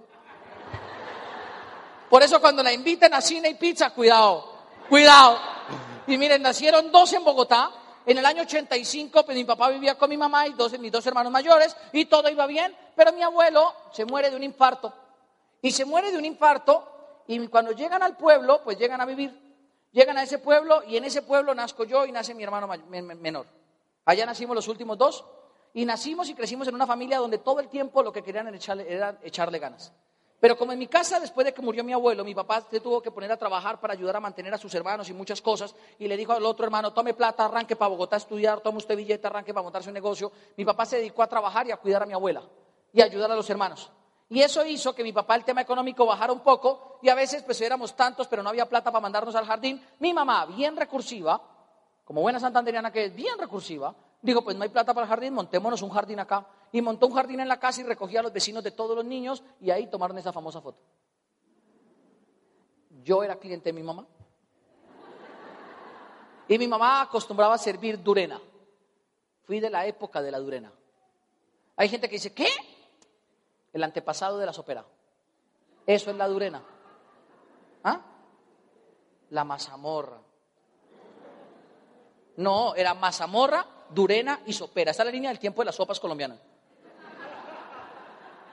Por 2.10 2.24
eso 2.24 2.40
cuando 2.40 2.64
la 2.64 2.72
inviten 2.72 3.14
a 3.14 3.20
cine 3.20 3.50
y 3.50 3.56
pizza, 3.56 3.90
cuidado, 3.90 4.54
cuidado. 4.90 5.40
Y 6.08 6.18
miren, 6.18 6.42
nacieron 6.42 6.90
dos 6.90 7.12
en 7.12 7.26
Bogotá. 7.26 7.70
En 8.06 8.18
el 8.18 8.26
año 8.26 8.44
85, 8.44 9.26
pues 9.26 9.38
mi 9.38 9.44
papá 9.44 9.70
vivía 9.70 9.98
con 9.98 10.10
mi 10.10 10.18
mamá 10.18 10.48
y 10.48 10.54
dos, 10.54 10.78
mis 10.80 10.92
dos 10.92 11.06
hermanos 11.06 11.34
mayores, 11.34 11.76
y 11.92 12.06
todo 12.06 12.30
iba 12.30 12.48
bien. 12.48 12.74
Pero 12.96 13.12
mi 13.12 13.24
abuelo 13.24 13.74
se 13.92 14.06
muere 14.06 14.30
de 14.30 14.38
un 14.38 14.44
infarto. 14.44 14.94
Y 15.62 15.72
se 15.72 15.84
muere 15.84 16.12
de 16.12 16.18
un 16.18 16.24
infarto 16.24 17.01
y 17.28 17.48
cuando 17.48 17.72
llegan 17.72 18.04
al 18.04 18.18
pueblo, 18.18 18.62
pues 18.64 18.78
llegan 18.78 19.02
a 19.02 19.06
vivir. 19.06 19.52
Llegan 19.92 20.18
a 20.18 20.24
ese 20.24 20.40
pueblo 20.40 20.84
y 20.88 20.98
en 20.98 21.04
ese 21.04 21.22
pueblo 21.22 21.54
nazco 21.54 21.84
yo 21.84 22.06
y 22.06 22.12
nace 22.12 22.34
mi 22.34 22.44
hermano 22.44 22.70
menor. 22.88 23.46
Allá 24.06 24.26
nacimos 24.26 24.56
los 24.56 24.68
últimos 24.68 24.98
dos 24.98 25.26
y 25.74 25.86
nacimos 25.86 26.30
y 26.30 26.34
crecimos 26.34 26.68
en 26.68 26.76
una 26.76 26.88
familia 26.88 27.18
donde 27.18 27.38
todo 27.38 27.60
el 27.60 27.68
tiempo 27.68 28.02
lo 28.02 28.12
que 28.12 28.24
querían 28.24 28.48
era 28.48 29.20
echarle, 29.22 29.60
ganas. 29.60 29.92
Pero 30.40 30.58
como 30.58 30.72
en 30.72 30.80
mi 30.80 30.88
casa, 30.88 31.20
después 31.20 31.46
de 31.46 31.54
que 31.54 31.62
murió 31.62 31.84
mi 31.84 31.94
abuelo, 31.94 32.24
mi 32.24 32.34
papá 32.34 32.66
se 32.70 32.80
tuvo 32.80 33.02
que 33.02 33.12
poner 33.12 33.32
a 33.32 33.38
trabajar 33.38 33.80
para 33.80 33.94
ayudar 33.94 34.16
a 34.16 34.20
mantener 34.20 34.54
a 34.54 34.58
sus 34.58 34.74
hermanos 34.74 35.08
y 35.10 35.14
muchas 35.14 35.40
cosas, 35.42 35.76
y 36.00 36.08
le 36.08 36.18
dijo 36.18 36.34
al 36.34 36.44
otro 36.46 36.66
hermano, 36.66 36.94
tome 36.94 37.14
plata, 37.14 37.46
arranque 37.46 37.76
para 37.76 37.90
Bogotá 37.90 38.16
a 38.16 38.18
estudiar, 38.18 38.60
tome 38.62 38.80
usted 38.80 38.98
billete, 38.98 39.28
arranque 39.28 39.54
para 39.54 39.64
montarse 39.64 39.90
un 39.90 39.94
negocio. 39.94 40.32
Mi 40.58 40.66
papá 40.66 40.86
se 40.86 40.98
dedicó 40.98 41.22
a 41.22 41.28
trabajar 41.28 41.68
y 41.68 41.72
a 41.72 41.78
cuidar 41.78 42.02
a 42.04 42.06
mi 42.08 42.14
abuela 42.14 42.42
y 42.92 43.02
a 43.02 43.06
ayudar 43.06 43.30
a 43.32 43.36
los 43.36 43.48
hermanos. 43.50 43.92
Y 44.32 44.42
eso 44.42 44.66
hizo 44.66 44.96
que 44.96 45.04
mi 45.04 45.12
papá 45.12 45.36
el 45.36 45.44
tema 45.44 45.60
económico 45.60 46.06
bajara 46.06 46.32
un 46.32 46.40
poco 46.40 47.00
y 47.02 47.10
a 47.10 47.16
veces 47.16 47.44
pues 47.44 47.60
éramos 47.60 47.98
tantos 47.98 48.30
pero 48.30 48.42
no 48.42 48.48
había 48.48 48.66
plata 48.66 48.90
para 48.90 49.02
mandarnos 49.02 49.36
al 49.36 49.46
jardín. 49.46 49.86
Mi 50.00 50.14
mamá, 50.14 50.46
bien 50.46 50.78
recursiva, 50.78 51.42
como 52.06 52.22
buena 52.22 52.40
santanderiana 52.40 52.94
que 52.94 53.04
es, 53.04 53.14
bien 53.14 53.38
recursiva, 53.38 53.94
dijo 54.22 54.42
pues 54.42 54.56
no 54.56 54.64
hay 54.64 54.70
plata 54.70 54.94
para 54.94 55.04
el 55.04 55.10
jardín, 55.10 55.34
montémonos 55.34 55.82
un 55.82 55.90
jardín 55.90 56.22
acá. 56.22 56.48
y 56.72 56.82
montó 56.82 57.08
un 57.08 57.14
jardín 57.14 57.42
en 57.42 57.50
la 57.50 57.60
casa 57.60 57.82
y 57.82 57.84
recogía 57.84 58.22
a 58.22 58.24
los 58.24 58.32
vecinos 58.32 58.64
de 58.64 58.72
todos 58.72 58.96
los 58.96 59.04
niños 59.04 59.44
y 59.60 59.70
ahí 59.70 59.88
tomaron 59.88 60.18
esa 60.18 60.32
famosa 60.32 60.62
foto. 60.62 60.82
Yo 63.04 63.24
era 63.24 63.36
cliente 63.36 63.66
de 63.66 63.74
mi 63.74 63.84
mamá. 63.84 64.08
Y 66.48 66.58
mi 66.58 66.70
mamá 66.70 67.02
acostumbraba 67.02 67.56
a 67.56 67.58
servir 67.58 68.02
durena. 68.02 68.40
Fui 69.44 69.60
de 69.60 69.70
la 69.70 69.86
época 69.86 70.22
de 70.22 70.32
la 70.32 70.40
durena. 70.40 70.72
Hay 71.76 71.90
gente 71.90 72.08
que 72.08 72.16
dice, 72.16 72.34
¿qué? 72.34 72.48
El 73.74 73.84
antepasado 73.84 74.38
de 74.38 74.46
la 74.46 74.54
sopera. 74.54 74.86
Eso 75.86 76.12
es 76.12 76.18
la 76.18 76.28
durena. 76.28 76.62
¿Ah? 77.84 78.02
La 79.30 79.44
mazamorra. 79.44 80.20
No, 82.38 82.76
era 82.76 82.94
mazamorra, 82.94 83.66
durena 83.90 84.42
y 84.46 84.54
sopera. 84.54 84.92
Esa 84.92 85.04
es 85.04 85.06
la 85.06 85.12
línea 85.12 85.30
del 85.30 85.40
tiempo 85.40 85.62
de 85.62 85.68
las 85.68 85.76
sopas 85.76 86.00
colombianas. 86.00 86.40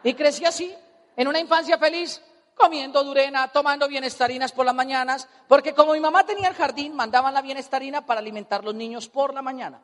Y 0.02 0.14
crecí 0.14 0.44
así, 0.44 0.74
en 1.16 1.28
una 1.28 1.40
infancia 1.40 1.78
feliz, 1.78 2.22
comiendo 2.54 3.02
durena, 3.02 3.48
tomando 3.48 3.88
bienestarinas 3.88 4.52
por 4.52 4.66
las 4.66 4.74
mañanas, 4.74 5.28
porque 5.46 5.74
como 5.74 5.92
mi 5.92 6.00
mamá 6.00 6.24
tenía 6.24 6.48
el 6.48 6.54
jardín, 6.54 6.94
mandaban 6.94 7.34
la 7.34 7.42
bienestarina 7.42 8.04
para 8.04 8.20
alimentar 8.20 8.60
a 8.60 8.64
los 8.64 8.74
niños 8.74 9.08
por 9.08 9.34
la 9.34 9.42
mañana. 9.42 9.80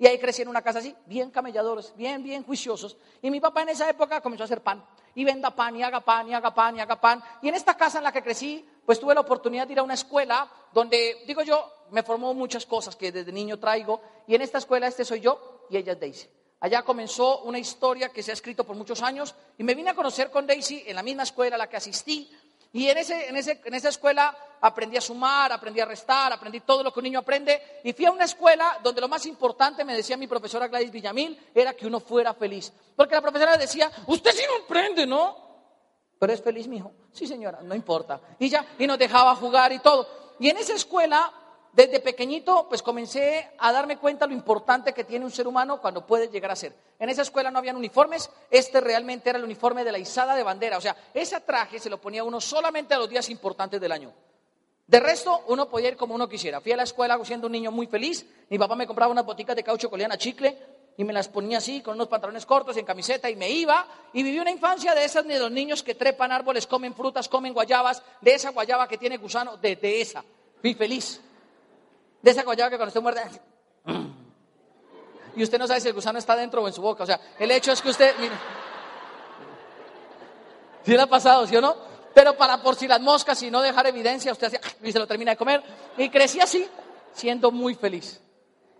Y 0.00 0.06
ahí 0.06 0.18
crecí 0.18 0.40
en 0.40 0.48
una 0.48 0.62
casa 0.62 0.78
así, 0.78 0.96
bien 1.04 1.30
camelladores, 1.30 1.92
bien, 1.94 2.22
bien 2.22 2.42
juiciosos. 2.42 2.96
Y 3.20 3.30
mi 3.30 3.38
papá 3.38 3.60
en 3.62 3.68
esa 3.68 3.88
época 3.88 4.22
comenzó 4.22 4.44
a 4.44 4.46
hacer 4.46 4.62
pan. 4.62 4.82
Y 5.14 5.26
venda 5.26 5.54
pan, 5.54 5.76
y 5.76 5.82
haga 5.82 6.00
pan, 6.00 6.26
y 6.26 6.32
haga 6.32 6.54
pan, 6.54 6.74
y 6.74 6.80
haga 6.80 6.98
pan. 6.98 7.22
Y 7.42 7.48
en 7.48 7.54
esta 7.54 7.76
casa 7.76 7.98
en 7.98 8.04
la 8.04 8.10
que 8.10 8.22
crecí, 8.22 8.66
pues 8.86 8.98
tuve 8.98 9.14
la 9.14 9.20
oportunidad 9.20 9.66
de 9.66 9.74
ir 9.74 9.78
a 9.78 9.82
una 9.82 9.92
escuela 9.92 10.50
donde, 10.72 11.18
digo 11.26 11.42
yo, 11.42 11.70
me 11.90 12.02
formó 12.02 12.32
muchas 12.32 12.64
cosas 12.64 12.96
que 12.96 13.12
desde 13.12 13.30
niño 13.30 13.58
traigo. 13.58 14.00
Y 14.26 14.34
en 14.34 14.40
esta 14.40 14.56
escuela 14.56 14.86
este 14.86 15.04
soy 15.04 15.20
yo 15.20 15.66
y 15.68 15.76
ella 15.76 15.92
es 15.92 16.00
Daisy. 16.00 16.28
Allá 16.60 16.82
comenzó 16.82 17.42
una 17.42 17.58
historia 17.58 18.08
que 18.08 18.22
se 18.22 18.30
ha 18.30 18.34
escrito 18.34 18.64
por 18.64 18.76
muchos 18.76 19.02
años 19.02 19.34
y 19.58 19.64
me 19.64 19.74
vine 19.74 19.90
a 19.90 19.94
conocer 19.94 20.30
con 20.30 20.46
Daisy 20.46 20.82
en 20.86 20.96
la 20.96 21.02
misma 21.02 21.24
escuela 21.24 21.56
a 21.56 21.58
la 21.58 21.68
que 21.68 21.76
asistí. 21.76 22.30
Y 22.72 22.88
en, 22.88 22.98
ese, 22.98 23.28
en, 23.28 23.36
ese, 23.36 23.60
en 23.64 23.74
esa 23.74 23.88
escuela 23.88 24.36
aprendí 24.60 24.96
a 24.96 25.00
sumar, 25.00 25.52
aprendí 25.52 25.80
a 25.80 25.84
restar, 25.84 26.32
aprendí 26.32 26.60
todo 26.60 26.82
lo 26.84 26.92
que 26.92 27.00
un 27.00 27.04
niño 27.04 27.18
aprende. 27.18 27.80
Y 27.82 27.92
fui 27.92 28.04
a 28.04 28.12
una 28.12 28.24
escuela 28.24 28.78
donde 28.82 29.00
lo 29.00 29.08
más 29.08 29.26
importante, 29.26 29.84
me 29.84 29.96
decía 29.96 30.16
mi 30.16 30.26
profesora 30.26 30.68
Gladys 30.68 30.92
Villamil, 30.92 31.38
era 31.54 31.74
que 31.74 31.86
uno 31.86 31.98
fuera 31.98 32.32
feliz. 32.34 32.72
Porque 32.94 33.14
la 33.14 33.22
profesora 33.22 33.56
decía, 33.56 33.90
usted 34.06 34.30
sí 34.32 34.44
no 34.46 34.64
aprende, 34.64 35.06
¿no? 35.06 35.50
Pero 36.18 36.32
es 36.32 36.42
feliz, 36.42 36.68
mi 36.68 36.76
hijo. 36.76 36.92
Sí, 37.12 37.26
señora, 37.26 37.60
no 37.62 37.74
importa. 37.74 38.20
Y 38.38 38.48
ya, 38.48 38.64
y 38.78 38.86
nos 38.86 38.98
dejaba 38.98 39.34
jugar 39.34 39.72
y 39.72 39.78
todo. 39.78 40.36
Y 40.38 40.48
en 40.48 40.58
esa 40.58 40.74
escuela 40.74 41.32
desde 41.72 42.00
pequeñito, 42.00 42.66
pues 42.68 42.82
comencé 42.82 43.50
a 43.58 43.70
darme 43.70 43.96
cuenta 43.96 44.26
lo 44.26 44.32
importante 44.32 44.92
que 44.92 45.04
tiene 45.04 45.24
un 45.24 45.30
ser 45.30 45.46
humano 45.46 45.80
cuando 45.80 46.04
puede 46.04 46.28
llegar 46.28 46.50
a 46.50 46.56
ser. 46.56 46.74
En 46.98 47.08
esa 47.08 47.22
escuela 47.22 47.50
no 47.50 47.58
habían 47.58 47.76
uniformes, 47.76 48.28
este 48.50 48.80
realmente 48.80 49.30
era 49.30 49.38
el 49.38 49.44
uniforme 49.44 49.84
de 49.84 49.92
la 49.92 49.98
izada 49.98 50.34
de 50.34 50.42
bandera. 50.42 50.78
O 50.78 50.80
sea, 50.80 50.96
ese 51.14 51.40
traje 51.40 51.78
se 51.78 51.88
lo 51.88 52.00
ponía 52.00 52.24
uno 52.24 52.40
solamente 52.40 52.94
a 52.94 52.98
los 52.98 53.08
días 53.08 53.30
importantes 53.30 53.80
del 53.80 53.92
año. 53.92 54.12
De 54.86 54.98
resto, 54.98 55.44
uno 55.46 55.68
podía 55.68 55.90
ir 55.90 55.96
como 55.96 56.16
uno 56.16 56.28
quisiera. 56.28 56.60
Fui 56.60 56.72
a 56.72 56.76
la 56.76 56.82
escuela 56.82 57.16
siendo 57.24 57.46
un 57.46 57.52
niño 57.52 57.70
muy 57.70 57.86
feliz. 57.86 58.26
Mi 58.48 58.58
papá 58.58 58.74
me 58.74 58.88
compraba 58.88 59.12
unas 59.12 59.24
boticas 59.24 59.54
de 59.54 59.62
caucho 59.62 59.88
coleana 59.88 60.18
chicle 60.18 60.58
y 60.96 61.04
me 61.04 61.12
las 61.12 61.28
ponía 61.28 61.58
así, 61.58 61.80
con 61.80 61.94
unos 61.94 62.08
pantalones 62.08 62.44
cortos 62.44 62.76
en 62.76 62.84
camiseta, 62.84 63.30
y 63.30 63.36
me 63.36 63.48
iba. 63.48 63.86
Y 64.12 64.24
viví 64.24 64.40
una 64.40 64.50
infancia 64.50 64.92
de 64.92 65.04
esas 65.04 65.24
de 65.24 65.38
los 65.38 65.52
niños 65.52 65.84
que 65.84 65.94
trepan 65.94 66.32
árboles, 66.32 66.66
comen 66.66 66.94
frutas, 66.94 67.28
comen 67.28 67.54
guayabas, 67.54 68.02
de 68.20 68.34
esa 68.34 68.50
guayaba 68.50 68.88
que 68.88 68.98
tiene 68.98 69.16
gusano, 69.16 69.56
de, 69.56 69.76
de 69.76 70.00
esa. 70.00 70.24
Fui 70.60 70.74
feliz. 70.74 71.20
De 72.22 72.30
esa 72.30 72.42
guayaba 72.42 72.70
que 72.70 72.76
cuando 72.76 72.88
usted 72.88 73.02
muerde. 73.02 73.22
Y 75.36 75.44
usted 75.44 75.60
no 75.60 75.68
sabe 75.68 75.80
si 75.80 75.86
el 75.86 75.94
gusano 75.94 76.18
está 76.18 76.34
dentro 76.34 76.60
o 76.60 76.66
en 76.66 76.74
su 76.74 76.82
boca. 76.82 77.04
O 77.04 77.06
sea, 77.06 77.20
el 77.38 77.48
hecho 77.52 77.70
es 77.70 77.80
que 77.80 77.90
usted. 77.90 78.16
Mire, 78.18 78.34
¿Sí 80.84 80.92
le 80.92 81.00
ha 81.00 81.06
pasado, 81.06 81.46
sí 81.46 81.56
o 81.56 81.60
no? 81.60 81.76
Pero 82.14 82.36
para 82.36 82.62
por 82.62 82.74
si 82.74 82.88
las 82.88 83.00
moscas 83.00 83.42
y 83.42 83.50
no 83.50 83.62
dejar 83.62 83.86
evidencia, 83.86 84.32
usted 84.32 84.48
hacía 84.48 84.60
y 84.82 84.92
se 84.92 84.98
lo 84.98 85.06
termina 85.06 85.32
de 85.32 85.36
comer. 85.36 85.62
Y 85.96 86.08
crecí 86.08 86.40
así, 86.40 86.66
siendo 87.12 87.50
muy 87.50 87.74
feliz. 87.74 88.20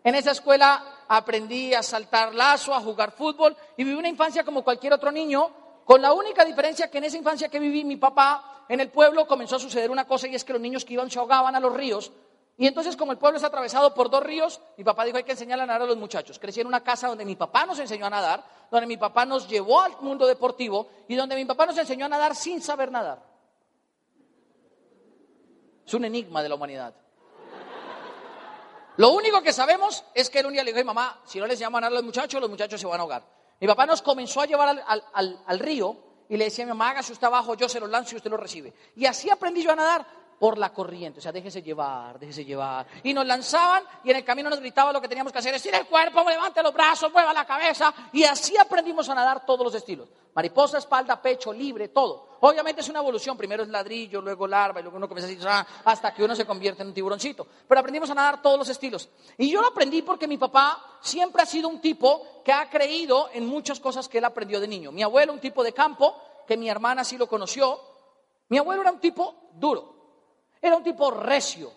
En 0.03 0.15
esa 0.15 0.33
escuela 0.33 1.05
aprendí 1.09 1.75
a 1.75 1.83
saltar 1.83 2.35
lazo, 2.35 2.75
a 2.75 2.81
jugar 2.81 3.13
fútbol 3.13 3.57
y 3.77 3.85
viví 3.85 3.97
una 3.97 4.09
infancia 4.09 4.45
como 4.45 4.65
cualquier 4.65 4.95
otro 4.95 5.13
niño, 5.13 5.51
con 5.85 6.01
la 6.01 6.13
única 6.13 6.45
diferencia 6.45 6.91
que 6.91 6.99
en 6.99 7.05
esa 7.05 7.19
infancia 7.19 7.49
que 7.49 7.61
viví 7.61 7.85
mi 7.85 7.97
papá 7.97 8.65
en 8.69 8.81
el 8.81 8.91
pueblo 8.91 9.27
comenzó 9.27 9.57
a 9.57 9.61
suceder 9.61 9.91
una 9.91 10.07
cosa 10.07 10.27
y 10.27 10.35
es 10.35 10.45
que 10.45 10.53
los 10.53 10.63
niños 10.63 10.85
que 10.85 10.95
iban 10.95 11.11
se 11.11 11.19
ahogaban 11.19 11.55
a 11.55 11.61
los 11.61 11.75
ríos 11.75 12.11
y 12.57 12.67
entonces, 12.67 12.95
como 12.95 13.13
el 13.13 13.19
pueblo 13.19 13.39
es 13.39 13.45
atravesado 13.45 13.95
por 13.95 14.11
dos 14.11 14.23
ríos, 14.23 14.61
mi 14.77 14.85
papá 14.85 15.05
dijo, 15.05 15.17
hay 15.17 15.25
que 15.25 15.33
enseñar 15.33 15.59
a 15.61 15.67
nadar 15.67 15.83
a 15.83 15.87
los 15.87 15.97
muchachos. 15.97 16.39
Crecí 16.39 16.61
en 16.61 16.67
una 16.67 16.83
casa 16.85 17.09
donde 17.09 17.25
mi 17.25 17.35
papá 17.35 17.65
nos 17.65 17.79
enseñó 17.79 18.05
a 18.05 18.11
nadar, 18.11 18.45
donde 18.71 18.87
mi 18.87 18.99
papá 18.99 19.25
nos 19.25 19.49
llevó 19.49 19.81
al 19.81 19.97
mundo 20.03 20.27
deportivo 20.27 20.89
y 21.09 21.15
donde 21.15 21.37
mi 21.37 21.47
papá 21.47 21.65
nos 21.65 21.79
enseñó 21.79 22.05
a 22.05 22.11
nadar 22.11 22.37
sin 22.37 22.61
saber 22.61 22.93
nadar. 22.93 23.23
Es 25.87 25.95
un 25.95 26.05
enigma 26.05 26.43
de 26.43 26.49
la 26.51 26.55
humanidad. 26.55 26.95
Lo 28.99 29.13
único 29.13 29.41
que 29.41 29.55
sabemos 29.55 30.05
es 30.13 30.29
que 30.29 30.41
él 30.41 30.47
un 30.47 30.53
día 30.53 30.63
le 30.63 30.75
dijo, 30.75 30.85
mamá, 30.85 31.23
si 31.25 31.39
no 31.39 31.47
les 31.47 31.55
enseñamos 31.55 31.79
a 31.79 31.81
nadar 31.81 31.93
a 31.93 31.97
los 31.97 32.05
muchachos, 32.05 32.41
los 32.43 32.51
muchachos 32.51 32.79
se 32.79 32.87
van 32.87 33.01
a 33.01 33.03
ahogar. 33.03 33.23
Mi 33.59 33.67
papá 33.67 33.87
nos 33.87 34.03
comenzó 34.03 34.43
a 34.43 34.47
llevar 34.47 34.85
al, 34.85 35.59
río 35.59 35.97
y 36.29 36.37
le 36.37 36.45
decía 36.45 36.67
mamá, 36.67 36.91
hágase 36.91 37.13
usted 37.13 37.27
abajo, 37.27 37.55
yo 37.55 37.69
se 37.71 37.81
lo 37.81 37.87
lanzo 37.87 38.15
y 38.15 38.17
usted 38.19 38.31
lo 38.31 38.37
recibe. 38.37 38.75
Y 38.97 39.07
así 39.07 39.31
aprendí 39.31 39.63
yo 39.63 39.73
a 39.73 39.77
nadar 39.77 40.07
por 40.41 40.57
la 40.57 40.73
corriente. 40.73 41.19
O 41.19 41.23
sea, 41.23 41.33
déjese 41.33 41.63
llevar, 41.63 42.19
déjese 42.19 42.47
llevar. 42.47 42.87
Y 43.03 43.13
nos 43.13 43.27
lanzaban 43.27 43.85
y 44.03 44.11
en 44.11 44.17
el 44.17 44.25
camino 44.25 44.49
nos 44.49 44.59
gritaba 44.59 44.91
lo 44.91 44.99
que 44.99 45.07
teníamos 45.07 45.35
que 45.35 45.39
hacer. 45.39 45.55
Estira 45.55 45.77
el 45.77 45.87
cuerpo, 45.87 46.25
levante 46.27 46.63
los 46.63 46.73
brazos, 46.73 47.13
mueva 47.13 47.35
la 47.35 47.45
cabeza. 47.45 47.93
Y 48.15 48.25
así 48.25 48.57
aprendimos 48.57 49.07
a 49.11 49.15
nadar 49.15 49.45
todos 49.45 49.63
los 49.63 49.75
estilos. 49.75 50.09
Mariposa, 50.35 50.79
espalda, 50.79 51.21
pecho, 51.21 51.53
libre, 51.53 51.89
todo. 51.89 52.39
Obviamente 52.41 52.81
es 52.81 52.89
una 52.89 53.01
evolución. 53.01 53.37
Primero 53.37 53.65
es 53.65 53.69
ladrillo, 53.69 54.23
luego 54.23 54.47
larva 54.47 54.81
y 54.81 54.83
luego 54.83 54.97
uno 54.97 55.07
comienza 55.07 55.59
a 55.59 55.67
hasta 55.85 56.15
que 56.15 56.25
uno 56.25 56.35
se 56.35 56.47
convierte 56.47 56.81
en 56.81 56.89
un 56.89 56.95
tiburoncito. 56.95 57.47
Pero 57.69 57.79
aprendimos 57.79 58.09
a 58.09 58.15
nadar 58.15 58.41
todos 58.41 58.59
los 58.59 58.69
estilos. 58.71 59.11
Y 59.37 59.51
yo 59.51 59.61
lo 59.61 59.69
aprendí 59.69 60.01
porque 60.01 60.27
mi 60.27 60.39
papá 60.39 60.83
siempre 61.03 61.43
ha 61.43 61.47
sido 61.47 61.69
un 61.69 61.83
tipo 61.83 62.41
que 62.43 62.53
ha 62.53 62.71
creído 62.71 63.29
en 63.35 63.47
muchas 63.47 63.79
cosas 63.79 64.09
que 64.09 64.17
él 64.17 64.25
aprendió 64.25 64.59
de 64.59 64.69
niño. 64.69 64.91
Mi 64.91 65.03
abuelo, 65.03 65.35
un 65.35 65.41
tipo 65.41 65.63
de 65.63 65.75
campo, 65.75 66.17
que 66.47 66.57
mi 66.57 66.71
hermana 66.71 67.05
sí 67.05 67.19
lo 67.19 67.29
conoció. 67.29 67.79
Mi 68.49 68.57
abuelo 68.57 68.81
era 68.81 68.93
un 68.93 69.01
tipo 69.01 69.51
duro. 69.53 70.00
Era 70.61 70.77
un 70.77 70.83
tipo 70.83 71.11
recio. 71.11 71.73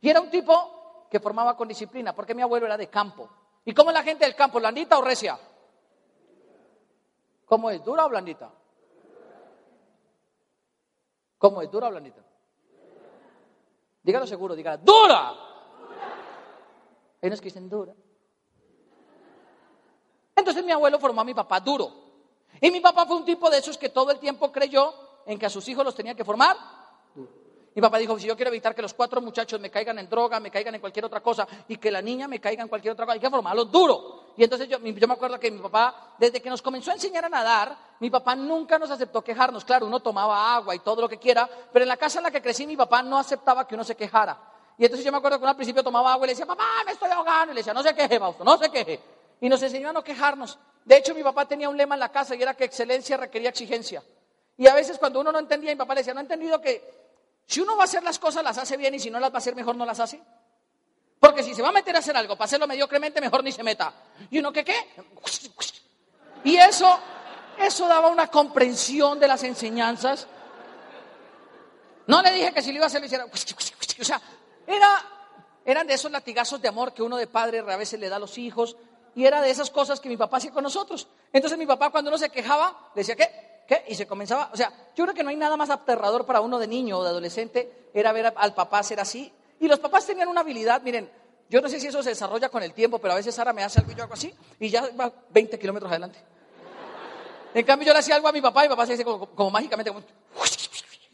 Y 0.00 0.08
era 0.08 0.20
un 0.20 0.30
tipo 0.30 1.06
que 1.10 1.20
formaba 1.20 1.56
con 1.56 1.68
disciplina, 1.68 2.14
porque 2.14 2.34
mi 2.34 2.42
abuelo 2.42 2.66
era 2.66 2.76
de 2.76 2.88
campo. 2.88 3.28
¿Y 3.64 3.74
cómo 3.74 3.90
es 3.90 3.94
la 3.94 4.02
gente 4.02 4.24
del 4.24 4.34
campo? 4.34 4.58
¿Blandita 4.58 4.98
o 4.98 5.02
recia? 5.02 5.38
¿Cómo 7.44 7.70
es? 7.70 7.84
¿Dura 7.84 8.06
o 8.06 8.08
blandita? 8.08 8.50
¿Cómo 11.38 11.62
es? 11.62 11.70
¿Dura 11.70 11.88
o 11.88 11.90
blandita? 11.90 12.22
Dígalo 14.02 14.26
seguro, 14.26 14.54
dígalo. 14.54 14.82
¡Dura! 14.82 15.30
Hay 17.20 17.28
unos 17.28 17.40
que 17.40 17.44
dicen 17.44 17.68
dura. 17.68 17.94
Entonces 20.34 20.64
mi 20.64 20.72
abuelo 20.72 20.98
formó 20.98 21.20
a 21.20 21.24
mi 21.24 21.34
papá 21.34 21.60
duro. 21.60 21.92
Y 22.60 22.70
mi 22.70 22.80
papá 22.80 23.06
fue 23.06 23.16
un 23.16 23.24
tipo 23.24 23.48
de 23.48 23.58
esos 23.58 23.78
que 23.78 23.90
todo 23.90 24.10
el 24.10 24.18
tiempo 24.18 24.50
creyó 24.50 24.92
en 25.26 25.38
que 25.38 25.46
a 25.46 25.50
sus 25.50 25.68
hijos 25.68 25.84
los 25.84 25.94
tenía 25.94 26.14
que 26.14 26.24
formar 26.24 26.56
mi 27.74 27.80
papá 27.80 27.98
dijo, 27.98 28.18
si 28.18 28.26
yo 28.26 28.36
quiero 28.36 28.50
evitar 28.50 28.74
que 28.74 28.82
los 28.82 28.92
cuatro 28.92 29.20
muchachos 29.22 29.58
me 29.58 29.70
caigan 29.70 29.98
en 29.98 30.08
droga, 30.08 30.38
me 30.40 30.50
caigan 30.50 30.74
en 30.74 30.80
cualquier 30.80 31.06
otra 31.06 31.20
cosa 31.20 31.46
y 31.68 31.78
que 31.78 31.90
la 31.90 32.02
niña 32.02 32.28
me 32.28 32.38
caiga 32.38 32.62
en 32.62 32.68
cualquier 32.68 32.92
otra 32.92 33.06
cosa, 33.06 33.14
hay 33.14 33.20
que 33.20 33.30
formarlos 33.30 33.70
duro. 33.72 34.34
Y 34.36 34.44
entonces 34.44 34.68
yo, 34.68 34.78
me 34.78 34.90
acuerdo 35.12 35.38
que 35.40 35.50
mi 35.50 35.58
papá, 35.58 36.14
desde 36.18 36.40
que 36.42 36.50
nos 36.50 36.60
comenzó 36.60 36.90
a 36.90 36.94
enseñar 36.94 37.24
a 37.24 37.28
nadar, 37.30 37.76
mi 38.00 38.10
papá 38.10 38.36
nunca 38.36 38.78
nos 38.78 38.90
aceptó 38.90 39.22
quejarnos. 39.22 39.64
Claro, 39.64 39.86
uno 39.86 40.00
tomaba 40.00 40.54
agua 40.54 40.74
y 40.74 40.80
todo 40.80 41.02
lo 41.02 41.08
que 41.08 41.18
quiera, 41.18 41.48
pero 41.72 41.82
en 41.84 41.88
la 41.88 41.96
casa 41.96 42.18
en 42.18 42.24
la 42.24 42.30
que 42.30 42.42
crecí 42.42 42.66
mi 42.66 42.76
papá 42.76 43.02
no 43.02 43.18
aceptaba 43.18 43.66
que 43.66 43.74
uno 43.74 43.84
se 43.84 43.96
quejara. 43.96 44.38
Y 44.76 44.84
entonces 44.84 45.04
yo 45.04 45.12
me 45.12 45.18
acuerdo 45.18 45.38
que 45.38 45.44
uno 45.44 45.50
al 45.50 45.56
principio 45.56 45.82
tomaba 45.82 46.12
agua 46.12 46.26
y 46.26 46.28
le 46.28 46.32
decía, 46.32 46.46
papá, 46.46 46.64
me 46.84 46.92
estoy 46.92 47.10
ahogando. 47.10 47.52
Y 47.52 47.54
le 47.54 47.60
decía, 47.60 47.74
no 47.74 47.82
se 47.82 47.94
queje, 47.94 48.18
Fausto, 48.18 48.44
no 48.44 48.58
se 48.58 48.70
queje. 48.70 49.00
Y 49.40 49.48
nos 49.48 49.62
enseñó 49.62 49.90
a 49.90 49.92
no 49.92 50.04
quejarnos. 50.04 50.58
De 50.84 50.96
hecho, 50.96 51.14
mi 51.14 51.22
papá 51.22 51.46
tenía 51.46 51.68
un 51.68 51.76
lema 51.76 51.94
en 51.94 52.00
la 52.00 52.10
casa 52.10 52.34
y 52.34 52.42
era 52.42 52.54
que 52.54 52.64
excelencia 52.64 53.16
requería 53.16 53.50
exigencia. 53.50 54.02
Y 54.56 54.66
a 54.66 54.74
veces 54.74 54.98
cuando 54.98 55.20
uno 55.20 55.32
no 55.32 55.38
entendía, 55.38 55.70
mi 55.70 55.76
papá 55.76 55.94
le 55.94 56.00
decía, 56.00 56.14
no 56.14 56.20
he 56.20 56.22
entendido 56.22 56.60
que 56.60 57.01
si 57.46 57.60
uno 57.60 57.76
va 57.76 57.82
a 57.82 57.84
hacer 57.84 58.02
las 58.02 58.18
cosas, 58.18 58.42
las 58.42 58.58
hace 58.58 58.76
bien 58.76 58.94
y 58.94 59.00
si 59.00 59.10
no 59.10 59.20
las 59.20 59.30
va 59.30 59.36
a 59.36 59.38
hacer 59.38 59.54
mejor, 59.54 59.76
no 59.76 59.84
las 59.84 60.00
hace. 60.00 60.20
Porque 61.20 61.42
si 61.42 61.54
se 61.54 61.62
va 61.62 61.68
a 61.68 61.72
meter 61.72 61.94
a 61.94 62.00
hacer 62.00 62.16
algo 62.16 62.34
para 62.34 62.46
hacerlo 62.46 62.66
mediocremente, 62.66 63.20
mejor 63.20 63.44
ni 63.44 63.52
se 63.52 63.62
meta. 63.62 63.92
¿Y 64.30 64.40
uno 64.40 64.52
qué 64.52 64.64
qué? 64.64 64.76
Y 66.44 66.56
eso, 66.56 66.98
eso 67.58 67.86
daba 67.86 68.08
una 68.08 68.26
comprensión 68.26 69.20
de 69.20 69.28
las 69.28 69.42
enseñanzas. 69.44 70.26
No 72.08 72.22
le 72.22 72.32
dije 72.32 72.52
que 72.52 72.62
si 72.62 72.72
lo 72.72 72.78
iba 72.78 72.86
a 72.86 72.88
hacer, 72.88 73.00
lo 73.00 73.06
hiciera. 73.06 73.26
O 73.26 74.04
sea, 74.04 74.20
era, 74.66 75.04
eran 75.64 75.86
de 75.86 75.94
esos 75.94 76.10
latigazos 76.10 76.60
de 76.60 76.68
amor 76.68 76.92
que 76.92 77.02
uno 77.02 77.16
de 77.16 77.28
padre 77.28 77.60
a 77.60 77.76
veces 77.76 78.00
le 78.00 78.08
da 78.08 78.16
a 78.16 78.18
los 78.18 78.36
hijos. 78.38 78.76
Y 79.14 79.24
era 79.24 79.40
de 79.40 79.50
esas 79.50 79.70
cosas 79.70 80.00
que 80.00 80.08
mi 80.08 80.16
papá 80.16 80.38
hacía 80.38 80.50
con 80.50 80.64
nosotros. 80.64 81.06
Entonces 81.32 81.58
mi 81.58 81.66
papá 81.66 81.90
cuando 81.90 82.08
uno 82.10 82.18
se 82.18 82.30
quejaba, 82.30 82.90
decía, 82.94 83.14
¿qué? 83.14 83.51
¿Qué? 83.72 83.84
Y 83.88 83.94
se 83.94 84.06
comenzaba, 84.06 84.50
o 84.52 84.56
sea, 84.56 84.70
yo 84.94 85.04
creo 85.04 85.14
que 85.14 85.22
no 85.22 85.30
hay 85.30 85.36
nada 85.36 85.56
más 85.56 85.70
aterrador 85.70 86.26
para 86.26 86.42
uno 86.42 86.58
de 86.58 86.66
niño 86.66 86.98
o 86.98 87.02
de 87.02 87.08
adolescente, 87.08 87.88
era 87.94 88.12
ver 88.12 88.34
al 88.36 88.54
papá 88.54 88.82
ser 88.82 89.00
así. 89.00 89.32
Y 89.60 89.68
los 89.68 89.78
papás 89.78 90.04
tenían 90.04 90.28
una 90.28 90.40
habilidad, 90.40 90.82
miren, 90.82 91.10
Yo 91.52 91.60
no 91.60 91.68
sé 91.68 91.78
si 91.78 91.86
eso 91.86 92.02
se 92.02 92.08
desarrolla 92.08 92.48
con 92.48 92.62
el 92.62 92.72
tiempo, 92.72 92.98
pero 92.98 93.12
a 93.12 93.16
veces 93.16 93.34
Sara 93.34 93.52
me 93.52 93.62
hace 93.62 93.78
algo 93.78 93.92
y 93.92 93.94
yo 93.94 94.04
hago 94.04 94.14
así 94.14 94.34
y 94.58 94.70
ya 94.70 94.88
va 94.98 95.12
20 95.30 95.58
kilómetros 95.58 95.90
adelante. 95.90 96.18
En 97.52 97.62
cambio, 97.66 97.86
yo 97.86 97.92
le 97.92 97.98
hacía 97.98 98.14
algo 98.14 98.26
a 98.26 98.32
mi 98.32 98.40
papá 98.40 98.64
y 98.64 98.68
mi 98.68 98.70
papá 98.70 98.86
se 98.86 98.92
dice 98.92 99.04
como, 99.04 99.50
mágicamente, 99.50 99.92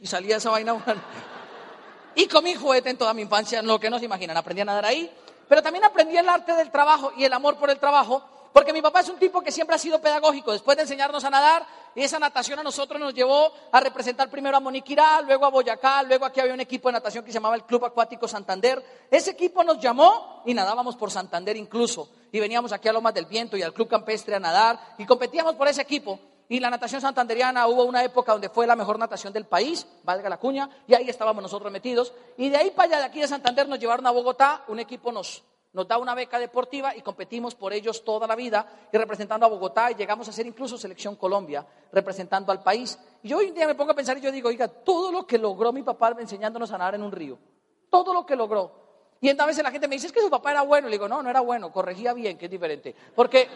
y 0.00 0.06
salía 0.06 0.36
esa 0.36 0.50
vaina. 0.50 0.76
Y 2.14 2.28
comí 2.28 2.54
juguete 2.54 2.90
en 2.90 2.98
toda 2.98 3.12
mi 3.14 3.22
infancia, 3.22 3.62
lo 3.62 3.80
que 3.80 3.90
no 3.90 3.98
se 3.98 4.04
imaginan. 4.04 4.36
Aprendí 4.36 4.62
a 4.62 4.64
nadar 4.64 4.84
ahí, 4.84 5.10
pero 5.48 5.60
también 5.62 5.84
aprendí 5.84 6.16
el 6.16 6.28
arte 6.28 6.52
del 6.54 6.70
trabajo 6.70 7.12
y 7.16 7.24
el 7.24 7.32
amor 7.32 7.56
por 7.58 7.70
el 7.70 7.78
trabajo, 7.78 8.22
porque 8.52 8.72
mi 8.72 8.80
papá 8.80 9.00
es 9.00 9.08
un 9.08 9.18
tipo 9.18 9.40
que 9.40 9.50
siempre 9.50 9.74
ha 9.74 9.78
sido 9.78 10.00
pedagógico. 10.00 10.52
Después 10.52 10.76
de 10.76 10.82
enseñarnos 10.82 11.24
a 11.24 11.30
nadar, 11.30 11.66
esa 12.02 12.18
natación 12.18 12.58
a 12.58 12.62
nosotros 12.62 13.00
nos 13.00 13.14
llevó 13.14 13.52
a 13.72 13.80
representar 13.80 14.30
primero 14.30 14.56
a 14.56 14.60
Moniquirá, 14.60 15.20
luego 15.22 15.46
a 15.46 15.50
Boyacá, 15.50 16.02
luego 16.02 16.26
aquí 16.26 16.40
había 16.40 16.54
un 16.54 16.60
equipo 16.60 16.88
de 16.88 16.92
natación 16.92 17.24
que 17.24 17.32
se 17.32 17.38
llamaba 17.38 17.56
el 17.56 17.64
Club 17.64 17.84
Acuático 17.84 18.28
Santander. 18.28 18.82
Ese 19.10 19.32
equipo 19.32 19.64
nos 19.64 19.80
llamó 19.80 20.42
y 20.46 20.54
nadábamos 20.54 20.96
por 20.96 21.10
Santander 21.10 21.56
incluso. 21.56 22.10
Y 22.30 22.40
veníamos 22.40 22.72
aquí 22.72 22.88
a 22.88 22.92
Lomas 22.92 23.14
del 23.14 23.26
Viento 23.26 23.56
y 23.56 23.62
al 23.62 23.72
Club 23.72 23.88
Campestre 23.88 24.34
a 24.34 24.40
nadar 24.40 24.78
y 24.98 25.06
competíamos 25.06 25.54
por 25.54 25.66
ese 25.68 25.82
equipo. 25.82 26.20
Y 26.50 26.60
la 26.60 26.70
natación 26.70 27.00
santanderiana 27.00 27.66
hubo 27.66 27.84
una 27.84 28.02
época 28.02 28.32
donde 28.32 28.48
fue 28.48 28.66
la 28.66 28.74
mejor 28.74 28.98
natación 28.98 29.32
del 29.34 29.44
país, 29.44 29.86
valga 30.02 30.30
la 30.30 30.38
cuña, 30.38 30.70
y 30.86 30.94
ahí 30.94 31.08
estábamos 31.08 31.42
nosotros 31.42 31.70
metidos. 31.70 32.14
Y 32.38 32.48
de 32.48 32.56
ahí 32.56 32.70
para 32.70 32.88
allá, 32.88 32.98
de 33.00 33.04
aquí 33.04 33.20
de 33.20 33.28
Santander, 33.28 33.68
nos 33.68 33.78
llevaron 33.78 34.06
a 34.06 34.10
Bogotá, 34.10 34.64
un 34.68 34.78
equipo 34.78 35.12
nos, 35.12 35.44
nos 35.72 35.86
da 35.86 35.98
una 35.98 36.14
beca 36.14 36.38
deportiva 36.38 36.96
y 36.96 37.02
competimos 37.02 37.54
por 37.54 37.72
ellos 37.72 38.04
toda 38.04 38.26
la 38.26 38.34
vida 38.34 38.88
y 38.92 38.96
representando 38.96 39.46
a 39.46 39.48
Bogotá 39.48 39.90
y 39.90 39.94
llegamos 39.94 40.28
a 40.28 40.32
ser 40.32 40.46
incluso 40.46 40.78
selección 40.78 41.16
Colombia, 41.16 41.66
representando 41.92 42.52
al 42.52 42.62
país. 42.62 42.98
Y 43.22 43.28
yo 43.28 43.38
hoy 43.38 43.46
en 43.46 43.54
día 43.54 43.66
me 43.66 43.74
pongo 43.74 43.92
a 43.92 43.94
pensar 43.94 44.16
y 44.18 44.20
yo 44.20 44.32
digo, 44.32 44.48
oiga, 44.48 44.68
todo 44.68 45.12
lo 45.12 45.26
que 45.26 45.38
logró 45.38 45.72
mi 45.72 45.82
papá 45.82 46.16
enseñándonos 46.18 46.72
a 46.72 46.78
nadar 46.78 46.94
en 46.94 47.02
un 47.02 47.12
río, 47.12 47.38
todo 47.90 48.14
lo 48.14 48.24
que 48.24 48.36
logró. 48.36 48.88
Y 49.20 49.28
entonces 49.28 49.62
la 49.62 49.70
gente 49.70 49.88
me 49.88 49.96
dice, 49.96 50.06
es 50.06 50.12
que 50.12 50.20
su 50.20 50.30
papá 50.30 50.52
era 50.52 50.62
bueno. 50.62 50.88
Le 50.88 50.94
digo, 50.94 51.08
no, 51.08 51.22
no 51.22 51.30
era 51.30 51.40
bueno, 51.40 51.72
corregía 51.72 52.12
bien, 52.12 52.38
que 52.38 52.44
es 52.44 52.50
diferente. 52.50 52.94
Porque 53.14 53.48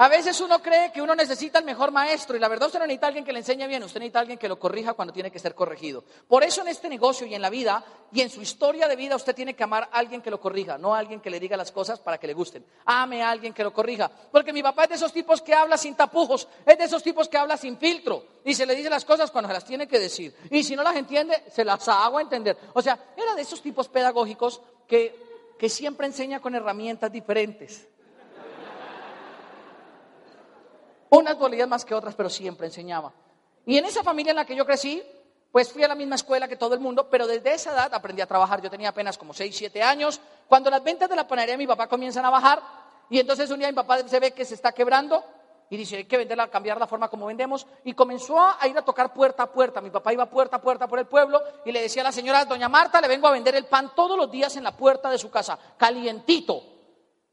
a 0.00 0.08
veces 0.08 0.40
uno 0.40 0.62
cree 0.62 0.90
que 0.92 1.02
uno 1.02 1.14
necesita 1.14 1.58
el 1.58 1.66
mejor 1.66 1.92
maestro 1.92 2.34
y 2.34 2.40
la 2.40 2.48
verdad 2.48 2.68
usted 2.68 2.78
no 2.78 2.86
necesita 2.86 3.08
alguien 3.08 3.22
que 3.22 3.34
le 3.34 3.40
enseñe 3.40 3.66
bien, 3.68 3.82
usted 3.82 4.00
necesita 4.00 4.20
alguien 4.20 4.38
que 4.38 4.48
lo 4.48 4.58
corrija 4.58 4.94
cuando 4.94 5.12
tiene 5.12 5.30
que 5.30 5.38
ser 5.38 5.54
corregido. 5.54 6.02
Por 6.26 6.42
eso 6.42 6.62
en 6.62 6.68
este 6.68 6.88
negocio 6.88 7.26
y 7.26 7.34
en 7.34 7.42
la 7.42 7.50
vida 7.50 7.84
y 8.10 8.22
en 8.22 8.30
su 8.30 8.40
historia 8.40 8.88
de 8.88 8.96
vida 8.96 9.14
usted 9.14 9.34
tiene 9.34 9.52
que 9.52 9.62
amar 9.62 9.90
a 9.92 9.98
alguien 9.98 10.22
que 10.22 10.30
lo 10.30 10.40
corrija, 10.40 10.78
no 10.78 10.94
a 10.94 11.00
alguien 11.00 11.20
que 11.20 11.28
le 11.28 11.38
diga 11.38 11.54
las 11.54 11.70
cosas 11.70 12.00
para 12.00 12.16
que 12.16 12.26
le 12.26 12.32
gusten. 12.32 12.64
Ame 12.86 13.22
a 13.22 13.28
alguien 13.28 13.52
que 13.52 13.62
lo 13.62 13.74
corrija. 13.74 14.10
Porque 14.32 14.54
mi 14.54 14.62
papá 14.62 14.84
es 14.84 14.88
de 14.88 14.94
esos 14.94 15.12
tipos 15.12 15.42
que 15.42 15.52
habla 15.52 15.76
sin 15.76 15.94
tapujos, 15.94 16.48
es 16.64 16.78
de 16.78 16.84
esos 16.84 17.02
tipos 17.02 17.28
que 17.28 17.36
habla 17.36 17.58
sin 17.58 17.76
filtro 17.76 18.24
y 18.42 18.54
se 18.54 18.64
le 18.64 18.74
dice 18.74 18.88
las 18.88 19.04
cosas 19.04 19.30
cuando 19.30 19.48
se 19.48 19.52
las 19.52 19.66
tiene 19.66 19.86
que 19.86 19.98
decir. 19.98 20.34
Y 20.50 20.64
si 20.64 20.76
no 20.76 20.82
las 20.82 20.96
entiende, 20.96 21.42
se 21.52 21.62
las 21.62 21.86
hago 21.88 22.20
entender. 22.20 22.56
O 22.72 22.80
sea, 22.80 22.98
era 23.14 23.34
de 23.34 23.42
esos 23.42 23.60
tipos 23.60 23.86
pedagógicos 23.90 24.62
que, 24.88 25.52
que 25.58 25.68
siempre 25.68 26.06
enseña 26.06 26.40
con 26.40 26.54
herramientas 26.54 27.12
diferentes. 27.12 27.89
Unas 31.10 31.38
dualidades 31.38 31.68
más 31.68 31.84
que 31.84 31.94
otras, 31.94 32.14
pero 32.14 32.30
siempre 32.30 32.66
enseñaba. 32.66 33.12
Y 33.66 33.76
en 33.76 33.84
esa 33.84 34.02
familia 34.02 34.30
en 34.30 34.36
la 34.36 34.44
que 34.44 34.54
yo 34.54 34.64
crecí, 34.64 35.02
pues 35.50 35.72
fui 35.72 35.82
a 35.82 35.88
la 35.88 35.96
misma 35.96 36.14
escuela 36.14 36.46
que 36.46 36.56
todo 36.56 36.74
el 36.74 36.80
mundo, 36.80 37.08
pero 37.10 37.26
desde 37.26 37.52
esa 37.52 37.72
edad 37.72 37.92
aprendí 37.92 38.22
a 38.22 38.26
trabajar. 38.26 38.62
Yo 38.62 38.70
tenía 38.70 38.90
apenas 38.90 39.18
como 39.18 39.34
6, 39.34 39.54
7 39.56 39.82
años. 39.82 40.20
Cuando 40.46 40.70
las 40.70 40.82
ventas 40.82 41.10
de 41.10 41.16
la 41.16 41.26
panadería 41.26 41.54
de 41.54 41.58
mi 41.58 41.66
papá 41.66 41.88
comienzan 41.88 42.24
a 42.24 42.30
bajar, 42.30 42.62
y 43.08 43.18
entonces 43.18 43.50
un 43.50 43.58
día 43.58 43.68
mi 43.68 43.74
papá 43.74 44.06
se 44.06 44.20
ve 44.20 44.30
que 44.30 44.44
se 44.44 44.54
está 44.54 44.70
quebrando 44.70 45.24
y 45.68 45.76
dice, 45.76 45.96
hay 45.96 46.04
que 46.04 46.16
venderla, 46.16 46.48
cambiar 46.48 46.78
la 46.78 46.86
forma 46.86 47.08
como 47.08 47.26
vendemos. 47.26 47.66
Y 47.84 47.94
comenzó 47.94 48.38
a 48.38 48.66
ir 48.68 48.78
a 48.78 48.82
tocar 48.82 49.12
puerta 49.12 49.42
a 49.42 49.46
puerta. 49.50 49.80
Mi 49.80 49.90
papá 49.90 50.12
iba 50.12 50.26
puerta 50.26 50.56
a 50.56 50.60
puerta 50.60 50.86
por 50.86 51.00
el 51.00 51.06
pueblo 51.06 51.42
y 51.64 51.72
le 51.72 51.82
decía 51.82 52.02
a 52.02 52.04
la 52.04 52.12
señora, 52.12 52.44
doña 52.44 52.68
Marta, 52.68 53.00
le 53.00 53.08
vengo 53.08 53.26
a 53.26 53.32
vender 53.32 53.56
el 53.56 53.66
pan 53.66 53.92
todos 53.96 54.16
los 54.16 54.30
días 54.30 54.54
en 54.56 54.62
la 54.62 54.76
puerta 54.76 55.10
de 55.10 55.18
su 55.18 55.28
casa, 55.28 55.58
calientito 55.76 56.79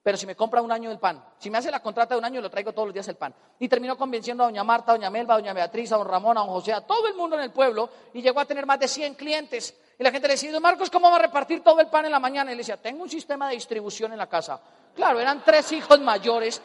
pero 0.07 0.17
si 0.17 0.25
me 0.25 0.37
compra 0.37 0.61
un 0.61 0.71
año 0.71 0.89
el 0.89 0.99
pan, 0.99 1.21
si 1.37 1.49
me 1.49 1.57
hace 1.57 1.69
la 1.69 1.81
contrata 1.81 2.15
de 2.15 2.19
un 2.19 2.23
año, 2.23 2.39
lo 2.39 2.49
traigo 2.49 2.71
todos 2.71 2.87
los 2.87 2.93
días 2.93 3.05
el 3.09 3.17
pan. 3.17 3.35
Y 3.59 3.67
terminó 3.67 3.97
convenciendo 3.97 4.41
a 4.41 4.47
doña 4.47 4.63
Marta, 4.63 4.93
a 4.93 4.95
doña 4.95 5.09
Melba, 5.09 5.33
a 5.33 5.37
doña 5.37 5.51
Beatriz, 5.51 5.91
a 5.91 5.97
don 5.97 6.07
Ramón, 6.07 6.37
a 6.37 6.39
don 6.39 6.49
José, 6.49 6.71
a 6.71 6.79
todo 6.79 7.07
el 7.07 7.15
mundo 7.15 7.35
en 7.35 7.41
el 7.41 7.51
pueblo, 7.51 7.89
y 8.13 8.21
llegó 8.21 8.39
a 8.39 8.45
tener 8.45 8.65
más 8.65 8.79
de 8.79 8.87
100 8.87 9.15
clientes. 9.15 9.75
Y 9.99 10.03
la 10.05 10.09
gente 10.09 10.29
le 10.29 10.35
decía, 10.35 10.57
Marcos, 10.61 10.89
¿cómo 10.89 11.09
va 11.09 11.17
a 11.17 11.19
repartir 11.19 11.61
todo 11.61 11.81
el 11.81 11.87
pan 11.87 12.05
en 12.05 12.13
la 12.13 12.21
mañana? 12.21 12.53
Y 12.53 12.55
le 12.55 12.59
decía, 12.59 12.77
tengo 12.77 13.03
un 13.03 13.09
sistema 13.09 13.49
de 13.49 13.55
distribución 13.55 14.13
en 14.13 14.17
la 14.17 14.27
casa. 14.27 14.61
Claro, 14.95 15.19
eran 15.19 15.43
tres 15.43 15.73
hijos 15.73 15.99
mayores. 15.99 16.61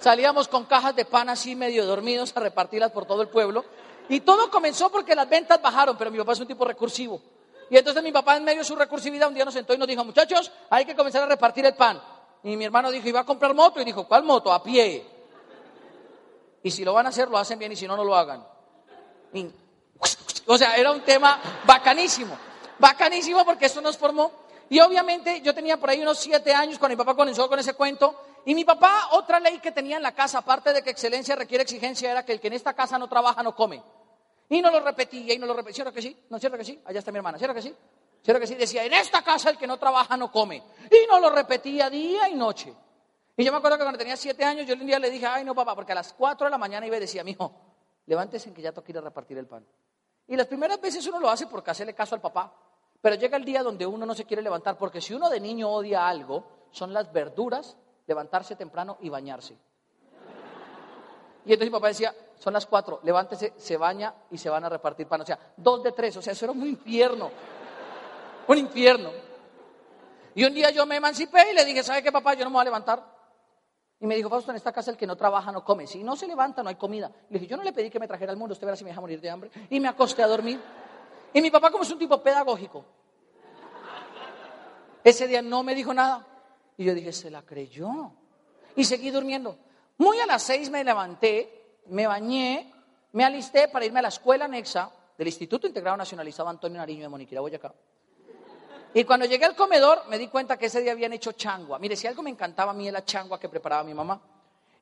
Salíamos 0.00 0.48
con 0.48 0.64
cajas 0.64 0.96
de 0.96 1.04
pan 1.04 1.28
así 1.28 1.54
medio 1.54 1.86
dormidos 1.86 2.36
a 2.36 2.40
repartirlas 2.40 2.90
por 2.90 3.06
todo 3.06 3.22
el 3.22 3.28
pueblo. 3.28 3.64
Y 4.08 4.22
todo 4.22 4.50
comenzó 4.50 4.90
porque 4.90 5.14
las 5.14 5.28
ventas 5.28 5.62
bajaron, 5.62 5.96
pero 5.96 6.10
mi 6.10 6.18
papá 6.18 6.32
es 6.32 6.40
un 6.40 6.48
tipo 6.48 6.64
recursivo. 6.64 7.22
Y 7.72 7.78
entonces 7.78 8.02
mi 8.02 8.12
papá 8.12 8.36
en 8.36 8.44
medio 8.44 8.58
de 8.58 8.66
su 8.66 8.76
recursividad 8.76 9.28
un 9.28 9.34
día 9.34 9.46
nos 9.46 9.54
sentó 9.54 9.72
y 9.72 9.78
nos 9.78 9.88
dijo, 9.88 10.04
muchachos, 10.04 10.52
hay 10.68 10.84
que 10.84 10.94
comenzar 10.94 11.22
a 11.22 11.26
repartir 11.26 11.64
el 11.64 11.74
pan. 11.74 12.02
Y 12.42 12.54
mi 12.54 12.66
hermano 12.66 12.90
dijo, 12.90 13.08
iba 13.08 13.20
a 13.20 13.24
comprar 13.24 13.54
moto 13.54 13.80
y 13.80 13.84
dijo, 13.86 14.06
¿cuál 14.06 14.24
moto? 14.24 14.52
A 14.52 14.62
pie. 14.62 15.02
Y 16.62 16.70
si 16.70 16.84
lo 16.84 16.92
van 16.92 17.06
a 17.06 17.08
hacer, 17.08 17.30
lo 17.30 17.38
hacen 17.38 17.58
bien 17.58 17.72
y 17.72 17.76
si 17.76 17.88
no, 17.88 17.96
no 17.96 18.04
lo 18.04 18.14
hagan. 18.14 18.46
o 20.46 20.58
sea, 20.58 20.76
era 20.76 20.90
un 20.90 21.00
tema 21.00 21.40
bacanísimo. 21.64 22.36
Bacanísimo 22.78 23.42
porque 23.42 23.64
esto 23.64 23.80
nos 23.80 23.96
formó. 23.96 24.30
Y 24.68 24.78
obviamente 24.78 25.40
yo 25.40 25.54
tenía 25.54 25.78
por 25.78 25.88
ahí 25.88 26.02
unos 26.02 26.18
siete 26.18 26.52
años 26.52 26.78
cuando 26.78 26.94
mi 26.94 26.98
papá 26.98 27.16
comenzó 27.16 27.48
con 27.48 27.58
ese 27.58 27.72
cuento. 27.72 28.14
Y 28.44 28.54
mi 28.54 28.66
papá, 28.66 29.08
otra 29.12 29.40
ley 29.40 29.60
que 29.60 29.72
tenía 29.72 29.96
en 29.96 30.02
la 30.02 30.12
casa, 30.12 30.36
aparte 30.36 30.74
de 30.74 30.82
que 30.82 30.90
excelencia 30.90 31.36
requiere 31.36 31.62
exigencia, 31.62 32.10
era 32.10 32.22
que 32.22 32.32
el 32.32 32.40
que 32.40 32.48
en 32.48 32.52
esta 32.52 32.74
casa 32.74 32.98
no 32.98 33.08
trabaja 33.08 33.42
no 33.42 33.56
come. 33.56 33.82
Y 34.52 34.60
no 34.60 34.70
lo 34.70 34.80
repetía 34.80 35.32
y 35.32 35.38
no 35.38 35.46
lo 35.46 35.54
repetía. 35.54 35.76
¿Cierto 35.76 35.94
que 35.94 36.02
sí? 36.02 36.14
¿No 36.28 36.38
cierto 36.38 36.58
que 36.58 36.64
sí? 36.64 36.78
Allá 36.84 36.98
está 36.98 37.10
mi 37.10 37.16
hermana. 37.16 37.38
¿Cierto 37.38 37.54
que 37.54 37.62
sí? 37.62 37.74
¿Cierto 38.22 38.38
que 38.38 38.46
sí? 38.46 38.54
Decía, 38.54 38.84
en 38.84 38.92
esta 38.92 39.22
casa 39.22 39.48
el 39.48 39.56
que 39.56 39.66
no 39.66 39.78
trabaja 39.78 40.14
no 40.14 40.30
come. 40.30 40.62
Y 40.90 41.06
no 41.10 41.18
lo 41.20 41.30
repetía 41.30 41.88
día 41.88 42.28
y 42.28 42.34
noche. 42.34 42.74
Y 43.34 43.44
yo 43.44 43.50
me 43.50 43.56
acuerdo 43.56 43.78
que 43.78 43.84
cuando 43.84 43.98
tenía 43.98 44.14
siete 44.14 44.44
años, 44.44 44.66
yo 44.66 44.74
un 44.74 44.84
día 44.84 44.98
le 44.98 45.08
dije, 45.08 45.24
ay 45.24 45.42
no 45.42 45.54
papá, 45.54 45.74
porque 45.74 45.92
a 45.92 45.94
las 45.94 46.12
cuatro 46.12 46.44
de 46.44 46.50
la 46.50 46.58
mañana 46.58 46.86
iba 46.86 46.98
y 46.98 47.00
decía, 47.00 47.24
mijo, 47.24 47.50
levántese 48.04 48.50
en 48.50 48.54
que 48.54 48.60
ya 48.60 48.72
toca 48.72 48.90
ir 48.90 48.98
a 48.98 49.00
repartir 49.00 49.38
el 49.38 49.46
pan. 49.46 49.64
Y 50.28 50.36
las 50.36 50.48
primeras 50.48 50.78
veces 50.82 51.06
uno 51.06 51.18
lo 51.18 51.30
hace 51.30 51.46
porque 51.46 51.70
hacerle 51.70 51.94
caso 51.94 52.14
al 52.14 52.20
papá. 52.20 52.52
Pero 53.00 53.16
llega 53.16 53.38
el 53.38 53.46
día 53.46 53.62
donde 53.62 53.86
uno 53.86 54.04
no 54.04 54.14
se 54.14 54.26
quiere 54.26 54.42
levantar, 54.42 54.76
porque 54.76 55.00
si 55.00 55.14
uno 55.14 55.30
de 55.30 55.40
niño 55.40 55.70
odia 55.70 56.06
algo, 56.06 56.68
son 56.72 56.92
las 56.92 57.10
verduras, 57.10 57.78
levantarse 58.06 58.54
temprano 58.54 58.98
y 59.00 59.08
bañarse. 59.08 59.56
Y 61.46 61.54
entonces 61.54 61.70
mi 61.70 61.72
papá 61.72 61.88
decía, 61.88 62.14
son 62.42 62.54
las 62.54 62.66
cuatro, 62.66 62.98
levántese, 63.04 63.52
se 63.56 63.76
baña 63.76 64.12
y 64.28 64.36
se 64.36 64.50
van 64.50 64.64
a 64.64 64.68
repartir 64.68 65.06
pan. 65.06 65.20
O 65.20 65.24
sea, 65.24 65.38
dos 65.56 65.80
de 65.80 65.92
tres, 65.92 66.16
o 66.16 66.22
sea, 66.22 66.32
eso 66.32 66.46
era 66.46 66.50
un 66.50 66.66
infierno. 66.66 67.30
Un 68.48 68.58
infierno. 68.58 69.10
Y 70.34 70.44
un 70.44 70.52
día 70.52 70.70
yo 70.70 70.84
me 70.84 70.96
emancipé 70.96 71.52
y 71.52 71.54
le 71.54 71.64
dije, 71.64 71.84
¿sabe 71.84 72.02
qué 72.02 72.10
papá? 72.10 72.34
Yo 72.34 72.42
no 72.42 72.50
me 72.50 72.54
voy 72.54 72.62
a 72.62 72.64
levantar. 72.64 73.06
Y 74.00 74.08
me 74.08 74.16
dijo, 74.16 74.28
Fausto, 74.28 74.50
en 74.50 74.56
esta 74.56 74.72
casa 74.72 74.90
el 74.90 74.96
que 74.96 75.06
no 75.06 75.14
trabaja 75.14 75.52
no 75.52 75.64
come. 75.64 75.86
Si 75.86 76.02
no 76.02 76.16
se 76.16 76.26
levanta, 76.26 76.64
no 76.64 76.68
hay 76.68 76.74
comida. 76.74 77.12
Le 77.30 77.38
dije, 77.38 77.48
yo 77.48 77.56
no 77.56 77.62
le 77.62 77.72
pedí 77.72 77.90
que 77.90 78.00
me 78.00 78.08
trajera 78.08 78.32
al 78.32 78.36
mundo, 78.36 78.54
usted 78.54 78.66
verá 78.66 78.76
si 78.76 78.82
me 78.82 78.90
deja 78.90 79.00
morir 79.00 79.20
de 79.20 79.30
hambre. 79.30 79.48
Y 79.70 79.78
me 79.78 79.86
acosté 79.86 80.24
a 80.24 80.26
dormir. 80.26 80.60
Y 81.32 81.40
mi 81.40 81.50
papá, 81.52 81.70
como 81.70 81.84
es 81.84 81.90
un 81.92 81.98
tipo 82.00 82.20
pedagógico, 82.20 82.84
ese 85.04 85.28
día 85.28 85.42
no 85.42 85.62
me 85.62 85.76
dijo 85.76 85.94
nada. 85.94 86.26
Y 86.76 86.86
yo 86.86 86.92
dije, 86.92 87.12
se 87.12 87.30
la 87.30 87.42
creyó. 87.42 88.10
Y 88.74 88.82
seguí 88.82 89.12
durmiendo. 89.12 89.56
Muy 89.98 90.18
a 90.18 90.26
las 90.26 90.42
seis 90.42 90.70
me 90.70 90.82
levanté, 90.82 91.61
me 91.86 92.06
bañé, 92.06 92.72
me 93.12 93.24
alisté 93.24 93.68
para 93.68 93.84
irme 93.84 93.98
a 94.00 94.02
la 94.02 94.08
escuela 94.08 94.46
anexa 94.46 94.90
del 95.16 95.28
Instituto 95.28 95.66
Integrado 95.66 95.96
Nacionalizado 95.96 96.48
Antonio 96.48 96.78
Nariño 96.78 97.02
de 97.02 97.08
Moniquira, 97.08 97.40
Boyacá. 97.40 97.72
Y 98.94 99.04
cuando 99.04 99.24
llegué 99.24 99.44
al 99.44 99.56
comedor 99.56 100.02
me 100.08 100.18
di 100.18 100.28
cuenta 100.28 100.56
que 100.58 100.66
ese 100.66 100.80
día 100.82 100.92
habían 100.92 101.12
hecho 101.12 101.32
changua. 101.32 101.78
Mire, 101.78 101.96
si 101.96 102.06
algo 102.06 102.22
me 102.22 102.30
encantaba 102.30 102.72
a 102.72 102.74
mí 102.74 102.90
la 102.90 103.04
changua 103.04 103.40
que 103.40 103.48
preparaba 103.48 103.84
mi 103.84 103.94
mamá. 103.94 104.20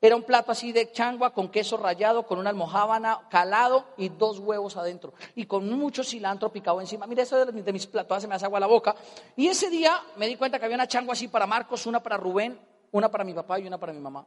Era 0.02 0.16
un 0.16 0.22
plato 0.22 0.50
así 0.50 0.72
de 0.72 0.90
changua 0.92 1.34
con 1.34 1.50
queso 1.50 1.76
rallado, 1.76 2.26
con 2.26 2.38
una 2.38 2.48
almohábana 2.48 3.28
calado 3.28 3.84
y 3.98 4.08
dos 4.08 4.38
huevos 4.38 4.76
adentro. 4.78 5.12
Y 5.34 5.44
con 5.44 5.70
mucho 5.70 6.02
cilantro 6.02 6.50
picado 6.50 6.80
encima. 6.80 7.06
Mire, 7.06 7.22
eso 7.22 7.44
de, 7.44 7.72
mis 7.72 7.86
platos, 7.86 8.22
se 8.22 8.26
me 8.26 8.34
hace 8.34 8.46
agua 8.46 8.58
la 8.58 8.66
boca. 8.66 8.96
Y 9.36 9.48
ese 9.48 9.68
día 9.68 10.00
me 10.16 10.26
di 10.26 10.36
cuenta 10.36 10.58
que 10.58 10.64
había 10.64 10.76
una 10.76 10.88
changua 10.88 11.12
así 11.12 11.28
para 11.28 11.46
Marcos, 11.46 11.84
una 11.84 12.02
para 12.02 12.16
Rubén, 12.16 12.58
una 12.92 13.10
para 13.10 13.24
mi 13.24 13.34
papá 13.34 13.60
y 13.60 13.66
una 13.66 13.78
para 13.78 13.92
mi 13.92 14.00
mamá. 14.00 14.26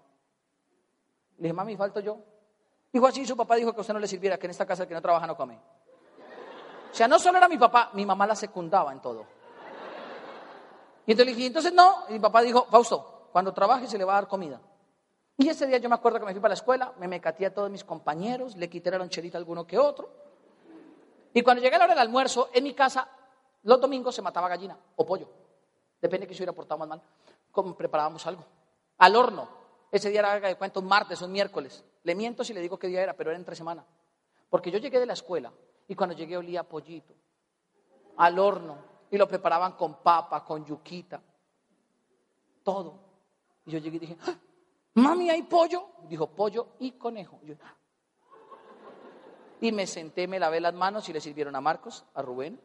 Le 1.37 1.43
dije, 1.43 1.53
mami, 1.53 1.75
falto 1.75 1.99
yo. 1.99 2.19
Dijo 2.93 3.07
así, 3.07 3.25
su 3.25 3.35
papá 3.35 3.55
dijo 3.55 3.73
que 3.73 3.79
a 3.79 3.81
usted 3.81 3.93
no 3.95 3.99
le 3.99 4.07
sirviera, 4.07 4.37
que 4.37 4.45
en 4.45 4.51
esta 4.51 4.67
casa 4.67 4.83
el 4.83 4.87
que 4.87 4.93
no 4.93 5.01
trabaja 5.01 5.25
no 5.25 5.35
come. 5.35 5.59
O 6.91 6.95
sea, 6.95 7.07
no 7.07 7.17
solo 7.17 7.39
era 7.39 7.47
mi 7.49 7.57
papá, 7.57 7.89
mi 7.93 8.05
mamá 8.05 8.27
la 8.27 8.35
secundaba 8.35 8.91
en 8.93 9.01
todo. 9.01 9.25
Y 11.07 11.11
entonces 11.11 11.25
le 11.25 11.35
dije, 11.35 11.47
entonces 11.47 11.73
no. 11.73 12.03
Y 12.09 12.13
mi 12.13 12.19
papá 12.19 12.43
dijo, 12.43 12.67
Fausto, 12.69 13.29
cuando 13.31 13.51
trabaje 13.51 13.87
se 13.87 13.97
le 13.97 14.05
va 14.05 14.13
a 14.13 14.21
dar 14.21 14.27
comida. 14.27 14.61
Y 15.37 15.49
ese 15.49 15.65
día 15.65 15.79
yo 15.79 15.89
me 15.89 15.95
acuerdo 15.95 16.19
que 16.19 16.25
me 16.25 16.33
fui 16.33 16.39
para 16.39 16.51
la 16.51 16.53
escuela, 16.53 16.93
me 16.99 17.07
mecaté 17.07 17.47
a 17.47 17.53
todos 17.53 17.71
mis 17.71 17.83
compañeros, 17.83 18.55
le 18.55 18.69
quité 18.69 18.91
la 18.91 18.99
loncherita 18.99 19.39
a 19.39 19.39
alguno 19.39 19.65
que 19.65 19.79
otro. 19.79 20.11
Y 21.33 21.41
cuando 21.41 21.63
llegué 21.63 21.75
a 21.75 21.79
la 21.79 21.85
hora 21.85 21.93
del 21.95 22.01
almuerzo, 22.03 22.49
en 22.53 22.63
mi 22.63 22.75
casa, 22.75 23.09
los 23.63 23.81
domingos 23.81 24.13
se 24.13 24.21
mataba 24.21 24.47
gallina 24.47 24.77
o 24.97 25.03
pollo. 25.03 25.27
Depende 25.99 26.25
de 26.25 26.27
que 26.27 26.35
se 26.35 26.41
hubiera 26.41 26.53
portado 26.53 26.77
más 26.77 26.87
mal. 26.87 27.01
Como 27.49 27.75
preparábamos 27.75 28.27
algo. 28.27 28.45
Al 28.99 29.15
horno. 29.15 29.49
Ese 29.91 30.11
día 30.11 30.19
era 30.19 30.39
de 30.39 30.55
cuento 30.55 30.79
un 30.79 30.85
martes, 30.85 31.19
un 31.23 31.31
miércoles. 31.31 31.83
Le 32.03 32.15
miento 32.15 32.43
si 32.43 32.53
le 32.53 32.61
digo 32.61 32.77
qué 32.77 32.87
día 32.87 33.01
era, 33.01 33.13
pero 33.13 33.29
era 33.31 33.39
entre 33.39 33.55
semana. 33.55 33.85
Porque 34.49 34.71
yo 34.71 34.77
llegué 34.77 34.99
de 34.99 35.05
la 35.05 35.13
escuela 35.13 35.51
y 35.87 35.95
cuando 35.95 36.15
llegué 36.15 36.37
olía 36.37 36.63
pollito 36.63 37.13
al 38.17 38.37
horno 38.37 38.77
y 39.09 39.17
lo 39.17 39.27
preparaban 39.27 39.73
con 39.73 39.95
papa, 40.01 40.43
con 40.43 40.65
yuquita. 40.65 41.21
todo. 42.63 42.99
Y 43.65 43.71
yo 43.71 43.79
llegué 43.79 43.97
y 43.97 43.99
dije, 43.99 44.17
¡Ah! 44.27 44.35
mami, 44.95 45.29
¿hay 45.29 45.43
pollo? 45.43 45.87
Dijo, 46.07 46.27
pollo 46.27 46.67
y 46.79 46.91
conejo. 46.93 47.39
Y, 47.43 47.51
¡Ah! 47.53 47.75
y 49.61 49.71
me 49.71 49.87
senté, 49.87 50.27
me 50.27 50.39
lavé 50.39 50.59
las 50.59 50.73
manos 50.73 51.07
y 51.09 51.13
le 51.13 51.21
sirvieron 51.21 51.55
a 51.55 51.61
Marcos, 51.61 52.05
a 52.13 52.21
Rubén, 52.21 52.59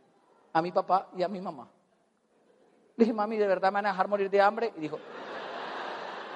a 0.53 0.61
mi 0.63 0.73
papá 0.73 1.09
y 1.17 1.23
a 1.23 1.29
mi 1.29 1.41
mamá. 1.41 1.69
Le 2.97 3.05
dije, 3.05 3.13
mami, 3.13 3.37
¿de 3.37 3.47
verdad 3.47 3.71
me 3.71 3.77
van 3.77 3.87
a 3.87 3.91
dejar 3.91 4.09
morir 4.09 4.29
de 4.29 4.41
hambre? 4.41 4.73
Y 4.77 4.81
dijo, 4.81 4.99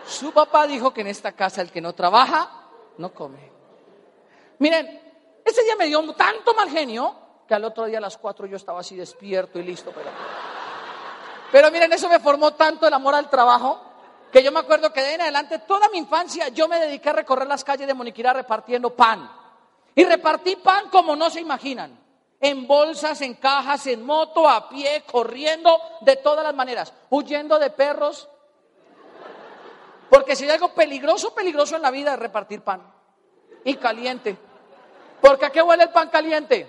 su 0.07 0.33
papá 0.33 0.67
dijo 0.67 0.95
que 0.95 1.01
en 1.01 1.09
esta 1.09 1.33
casa 1.33 1.61
el 1.61 1.73
que 1.73 1.81
no 1.81 1.93
trabaja, 1.93 2.62
no 3.03 3.13
come. 3.13 3.51
Miren, 4.61 5.01
ese 5.45 5.63
día 5.65 5.75
me 5.77 5.87
dio 5.87 6.01
tanto 6.15 6.55
mal 6.55 6.71
genio 6.71 7.17
que 7.47 7.55
al 7.55 7.65
otro 7.65 7.85
día 7.85 7.99
a 7.99 8.01
las 8.01 8.17
cuatro 8.17 8.47
yo 8.47 8.57
estaba 8.57 8.81
así 8.81 8.97
despierto 8.97 9.59
y 9.59 9.65
listo. 9.65 9.91
Pero, 9.93 10.11
pero 11.51 11.71
miren, 11.73 11.93
eso 11.93 12.09
me 12.09 12.21
formó 12.21 12.55
tanto 12.55 12.87
el 12.87 12.95
amor 12.95 13.17
al 13.17 13.29
trabajo 13.29 13.81
que 14.31 14.43
yo 14.43 14.53
me 14.53 14.61
acuerdo 14.61 14.93
que 14.93 15.03
de 15.03 15.15
en 15.15 15.21
adelante 15.21 15.59
toda 15.59 15.89
mi 15.89 15.99
infancia 15.99 16.49
yo 16.49 16.69
me 16.69 16.79
dediqué 16.79 17.11
a 17.11 17.15
recorrer 17.15 17.49
las 17.49 17.65
calles 17.65 17.87
de 17.87 17.93
Moniquirá 17.93 18.33
repartiendo 18.33 18.95
pan. 18.95 19.31
Y 19.95 20.05
repartí 20.05 20.57
pan 20.57 20.89
como 20.89 21.17
no 21.17 21.29
se 21.29 21.41
imaginan. 21.41 22.01
En 22.41 22.67
bolsas, 22.67 23.21
en 23.21 23.35
cajas, 23.35 23.87
en 23.89 24.05
moto, 24.05 24.49
a 24.49 24.69
pie, 24.69 25.05
corriendo, 25.11 25.79
de 26.01 26.17
todas 26.17 26.43
las 26.43 26.55
maneras. 26.55 26.93
Huyendo 27.11 27.59
de 27.59 27.71
perros, 27.71 28.29
porque 30.13 30.37
si 30.37 30.45
hay 30.45 30.51
algo 30.51 30.75
peligroso, 30.75 31.35
peligroso 31.35 31.75
en 31.75 31.81
la 31.81 31.91
vida 31.91 32.13
es 32.13 32.19
repartir 32.19 32.61
pan. 32.61 32.92
Y 33.65 33.77
caliente. 33.77 34.37
Porque 35.21 35.47
¿a 35.47 35.51
qué 35.51 35.63
huele 35.63 35.85
el 35.85 35.91
pan 35.91 36.09
caliente? 36.09 36.69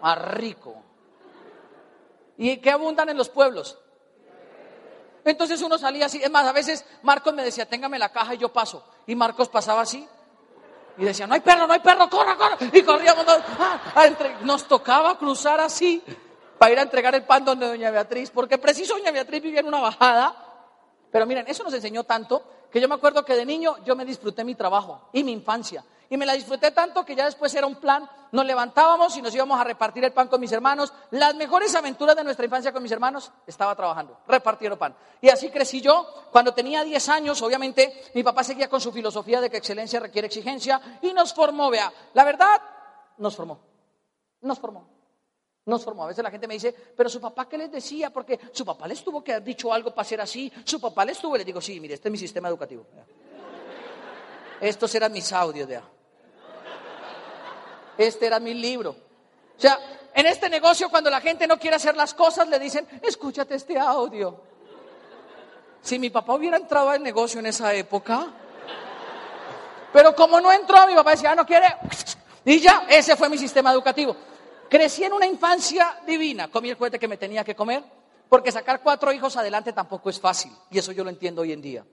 A 0.00 0.14
rico. 0.14 0.74
¿Y 2.36 2.56
qué 2.58 2.70
abundan 2.70 3.08
en 3.08 3.16
los 3.16 3.28
pueblos? 3.28 3.78
Entonces 5.24 5.60
uno 5.62 5.78
salía 5.78 6.06
así. 6.06 6.22
Es 6.22 6.30
más, 6.30 6.46
a 6.46 6.52
veces 6.52 6.84
Marcos 7.02 7.34
me 7.34 7.44
decía, 7.44 7.66
téngame 7.66 7.98
la 7.98 8.10
caja 8.10 8.34
y 8.34 8.38
yo 8.38 8.52
paso. 8.52 8.84
Y 9.06 9.14
Marcos 9.14 9.48
pasaba 9.48 9.82
así. 9.82 10.06
Y 10.96 11.04
decía, 11.04 11.26
no 11.26 11.34
hay 11.34 11.40
perro, 11.40 11.66
no 11.66 11.72
hay 11.72 11.80
perro, 11.80 12.08
corra, 12.08 12.36
corra. 12.36 12.56
Y 12.72 12.82
corríamos. 12.82 13.24
Ah, 13.26 14.08
nos 14.42 14.66
tocaba 14.66 15.16
cruzar 15.18 15.60
así 15.60 16.02
para 16.58 16.72
ir 16.72 16.78
a 16.78 16.82
entregar 16.82 17.14
el 17.14 17.24
pan 17.24 17.44
donde 17.44 17.68
doña 17.68 17.90
Beatriz. 17.90 18.30
Porque 18.30 18.58
preciso 18.58 18.94
doña 18.94 19.10
Beatriz 19.10 19.42
vivía 19.42 19.60
en 19.60 19.68
una 19.68 19.80
bajada 19.80 20.46
pero 21.10 21.26
miren, 21.26 21.44
eso 21.48 21.64
nos 21.64 21.74
enseñó 21.74 22.04
tanto 22.04 22.42
que 22.70 22.80
yo 22.80 22.88
me 22.88 22.94
acuerdo 22.94 23.24
que 23.24 23.34
de 23.34 23.44
niño 23.44 23.76
yo 23.84 23.96
me 23.96 24.04
disfruté 24.04 24.44
mi 24.44 24.54
trabajo 24.54 25.08
y 25.12 25.24
mi 25.24 25.32
infancia. 25.32 25.84
Y 26.12 26.16
me 26.16 26.26
la 26.26 26.32
disfruté 26.32 26.72
tanto 26.72 27.04
que 27.04 27.14
ya 27.14 27.24
después 27.24 27.54
era 27.54 27.68
un 27.68 27.76
plan. 27.76 28.08
Nos 28.32 28.44
levantábamos 28.44 29.16
y 29.16 29.22
nos 29.22 29.32
íbamos 29.32 29.60
a 29.60 29.62
repartir 29.62 30.04
el 30.04 30.12
pan 30.12 30.26
con 30.26 30.40
mis 30.40 30.50
hermanos. 30.50 30.92
Las 31.12 31.36
mejores 31.36 31.72
aventuras 31.76 32.16
de 32.16 32.24
nuestra 32.24 32.44
infancia 32.44 32.72
con 32.72 32.82
mis 32.82 32.90
hermanos 32.90 33.30
estaba 33.46 33.76
trabajando, 33.76 34.18
repartiendo 34.26 34.76
pan. 34.76 34.92
Y 35.20 35.28
así 35.28 35.50
crecí 35.50 35.80
yo. 35.80 36.04
Cuando 36.32 36.52
tenía 36.52 36.82
10 36.82 37.08
años, 37.10 37.40
obviamente, 37.42 38.10
mi 38.14 38.24
papá 38.24 38.42
seguía 38.42 38.68
con 38.68 38.80
su 38.80 38.90
filosofía 38.90 39.40
de 39.40 39.50
que 39.50 39.58
excelencia 39.58 40.00
requiere 40.00 40.26
exigencia 40.26 40.98
y 41.00 41.12
nos 41.12 41.32
formó, 41.32 41.70
vea, 41.70 41.92
la 42.14 42.24
verdad, 42.24 42.60
nos 43.18 43.36
formó. 43.36 43.60
Nos 44.40 44.58
formó. 44.58 44.89
Nos 45.70 45.84
formó. 45.84 46.02
A 46.02 46.08
veces 46.08 46.24
la 46.24 46.32
gente 46.32 46.48
me 46.48 46.54
dice, 46.54 46.74
pero 46.96 47.08
su 47.08 47.20
papá, 47.20 47.48
¿qué 47.48 47.56
les 47.56 47.70
decía? 47.70 48.10
Porque 48.10 48.40
su 48.50 48.66
papá 48.66 48.88
les 48.88 49.04
tuvo 49.04 49.22
que 49.22 49.34
haber 49.34 49.44
dicho 49.44 49.72
algo 49.72 49.94
para 49.94 50.04
ser 50.04 50.20
así. 50.20 50.52
Su 50.64 50.80
papá 50.80 51.04
les 51.04 51.20
tuvo, 51.20 51.36
y 51.36 51.44
digo, 51.44 51.60
sí, 51.60 51.78
mire, 51.78 51.94
este 51.94 52.08
es 52.08 52.12
mi 52.12 52.18
sistema 52.18 52.48
educativo. 52.48 52.84
Estos 54.60 54.92
eran 54.96 55.12
mis 55.12 55.32
audios. 55.32 55.68
Este 57.96 58.26
era 58.26 58.40
mi 58.40 58.52
libro. 58.52 58.90
O 58.90 59.60
sea, 59.60 59.78
en 60.12 60.26
este 60.26 60.50
negocio, 60.50 60.90
cuando 60.90 61.08
la 61.08 61.20
gente 61.20 61.46
no 61.46 61.56
quiere 61.56 61.76
hacer 61.76 61.96
las 61.96 62.14
cosas, 62.14 62.48
le 62.48 62.58
dicen, 62.58 62.88
escúchate 63.00 63.54
este 63.54 63.78
audio. 63.78 64.40
Si 65.82 66.00
mi 66.00 66.10
papá 66.10 66.34
hubiera 66.34 66.56
entrado 66.56 66.90
al 66.90 67.00
negocio 67.00 67.38
en 67.38 67.46
esa 67.46 67.72
época, 67.74 68.26
pero 69.92 70.16
como 70.16 70.40
no 70.40 70.50
entró, 70.50 70.84
mi 70.88 70.96
papá 70.96 71.12
decía, 71.12 71.30
ah, 71.30 71.36
no 71.36 71.46
quiere, 71.46 71.68
y 72.44 72.58
ya, 72.58 72.86
ese 72.88 73.14
fue 73.14 73.28
mi 73.28 73.38
sistema 73.38 73.70
educativo. 73.70 74.16
Crecí 74.70 75.02
en 75.02 75.12
una 75.12 75.26
infancia 75.26 76.00
divina, 76.06 76.48
comí 76.48 76.70
el 76.70 76.76
juguete 76.76 77.00
que 77.00 77.08
me 77.08 77.16
tenía 77.16 77.42
que 77.42 77.56
comer, 77.56 77.82
porque 78.28 78.52
sacar 78.52 78.80
cuatro 78.80 79.12
hijos 79.12 79.36
adelante 79.36 79.72
tampoco 79.72 80.08
es 80.08 80.20
fácil, 80.20 80.52
y 80.70 80.78
eso 80.78 80.92
yo 80.92 81.02
lo 81.02 81.10
entiendo 81.10 81.42
hoy 81.42 81.52
en 81.52 81.60
día. 81.60 81.84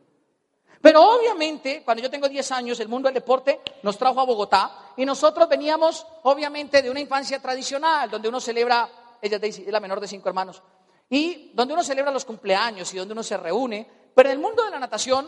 Pero 0.79 1.01
obviamente, 1.01 1.81
cuando 1.83 2.03
yo 2.03 2.11
tengo 2.11 2.29
10 2.29 2.51
años, 2.51 2.79
el 2.79 2.87
mundo 2.87 3.07
del 3.07 3.15
deporte 3.15 3.61
nos 3.81 3.97
trajo 3.97 4.21
a 4.21 4.25
Bogotá 4.25 4.93
y 4.95 5.05
nosotros 5.05 5.49
veníamos, 5.49 6.05
obviamente, 6.21 6.83
de 6.83 6.91
una 6.91 6.99
infancia 6.99 7.41
tradicional, 7.41 8.11
donde 8.11 8.29
uno 8.29 8.39
celebra, 8.39 8.87
ella 9.23 9.39
es 9.41 9.67
la 9.67 9.79
menor 9.79 9.99
de 9.99 10.07
cinco 10.07 10.29
hermanos, 10.29 10.61
y 11.09 11.51
donde 11.55 11.73
uno 11.73 11.83
celebra 11.83 12.11
los 12.11 12.25
cumpleaños 12.25 12.93
y 12.93 12.97
donde 12.97 13.13
uno 13.13 13.23
se 13.23 13.37
reúne. 13.37 13.89
Pero 14.13 14.29
en 14.29 14.33
el 14.33 14.39
mundo 14.39 14.63
de 14.63 14.69
la 14.69 14.77
natación, 14.77 15.27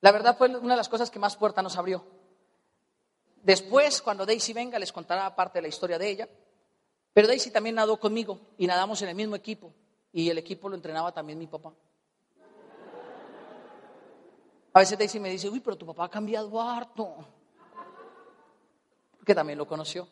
la 0.00 0.10
verdad 0.10 0.36
fue 0.36 0.48
una 0.48 0.74
de 0.74 0.78
las 0.78 0.88
cosas 0.88 1.08
que 1.08 1.20
más 1.20 1.36
puerta 1.36 1.62
nos 1.62 1.76
abrió. 1.76 2.04
Después, 3.44 4.00
cuando 4.00 4.24
Daisy 4.24 4.54
venga, 4.54 4.78
les 4.78 4.90
contará 4.90 5.36
parte 5.36 5.58
de 5.58 5.62
la 5.62 5.68
historia 5.68 5.98
de 5.98 6.08
ella. 6.08 6.28
Pero 7.12 7.28
Daisy 7.28 7.50
también 7.50 7.74
nadó 7.74 7.98
conmigo 8.00 8.40
y 8.56 8.66
nadamos 8.66 9.00
en 9.02 9.10
el 9.10 9.14
mismo 9.14 9.36
equipo. 9.36 9.72
Y 10.12 10.30
el 10.30 10.38
equipo 10.38 10.68
lo 10.68 10.74
entrenaba 10.74 11.12
también 11.12 11.38
mi 11.38 11.46
papá. 11.46 11.74
A 14.72 14.78
veces 14.80 14.98
Daisy 14.98 15.20
me 15.20 15.28
dice, 15.28 15.48
uy, 15.50 15.60
pero 15.60 15.76
tu 15.76 15.84
papá 15.84 16.06
ha 16.06 16.10
cambiado 16.10 16.60
harto. 16.60 17.16
Porque 19.18 19.34
también 19.34 19.58
lo 19.58 19.66
conoció. 19.66 20.08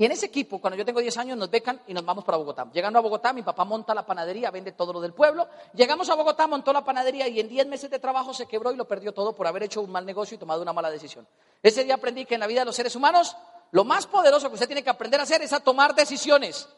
Y 0.00 0.04
en 0.04 0.12
ese 0.12 0.26
equipo, 0.26 0.60
cuando 0.60 0.76
yo 0.76 0.84
tengo 0.84 1.00
10 1.00 1.16
años, 1.18 1.36
nos 1.36 1.50
becan 1.50 1.80
y 1.88 1.92
nos 1.92 2.04
vamos 2.04 2.24
para 2.24 2.38
Bogotá. 2.38 2.68
Llegando 2.72 3.00
a 3.00 3.02
Bogotá, 3.02 3.32
mi 3.32 3.42
papá 3.42 3.64
monta 3.64 3.92
la 3.94 4.06
panadería, 4.06 4.48
vende 4.52 4.70
todo 4.70 4.92
lo 4.92 5.00
del 5.00 5.12
pueblo. 5.12 5.48
Llegamos 5.74 6.08
a 6.08 6.14
Bogotá, 6.14 6.46
montó 6.46 6.72
la 6.72 6.84
panadería 6.84 7.26
y 7.26 7.40
en 7.40 7.48
10 7.48 7.66
meses 7.66 7.90
de 7.90 7.98
trabajo 7.98 8.32
se 8.32 8.46
quebró 8.46 8.70
y 8.70 8.76
lo 8.76 8.86
perdió 8.86 9.12
todo 9.12 9.34
por 9.34 9.48
haber 9.48 9.64
hecho 9.64 9.80
un 9.80 9.90
mal 9.90 10.06
negocio 10.06 10.36
y 10.36 10.38
tomado 10.38 10.62
una 10.62 10.72
mala 10.72 10.88
decisión. 10.88 11.26
Ese 11.60 11.82
día 11.82 11.96
aprendí 11.96 12.26
que 12.26 12.34
en 12.34 12.40
la 12.40 12.46
vida 12.46 12.60
de 12.60 12.66
los 12.66 12.76
seres 12.76 12.94
humanos, 12.94 13.36
lo 13.72 13.82
más 13.84 14.06
poderoso 14.06 14.46
que 14.48 14.54
usted 14.54 14.68
tiene 14.68 14.84
que 14.84 14.90
aprender 14.90 15.18
a 15.18 15.24
hacer 15.24 15.42
es 15.42 15.52
a 15.52 15.58
tomar 15.58 15.92
decisiones. 15.96 16.68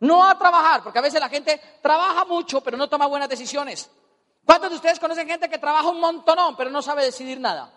No 0.00 0.28
a 0.28 0.38
trabajar, 0.38 0.82
porque 0.82 0.98
a 0.98 1.02
veces 1.02 1.18
la 1.18 1.30
gente 1.30 1.58
trabaja 1.80 2.26
mucho, 2.26 2.60
pero 2.60 2.76
no 2.76 2.90
toma 2.90 3.06
buenas 3.06 3.30
decisiones. 3.30 3.88
¿Cuántos 4.44 4.68
de 4.68 4.76
ustedes 4.76 5.00
conocen 5.00 5.26
gente 5.26 5.48
que 5.48 5.56
trabaja 5.56 5.88
un 5.88 5.98
montonón, 5.98 6.54
pero 6.54 6.68
no 6.68 6.82
sabe 6.82 7.04
decidir 7.04 7.40
nada? 7.40 7.72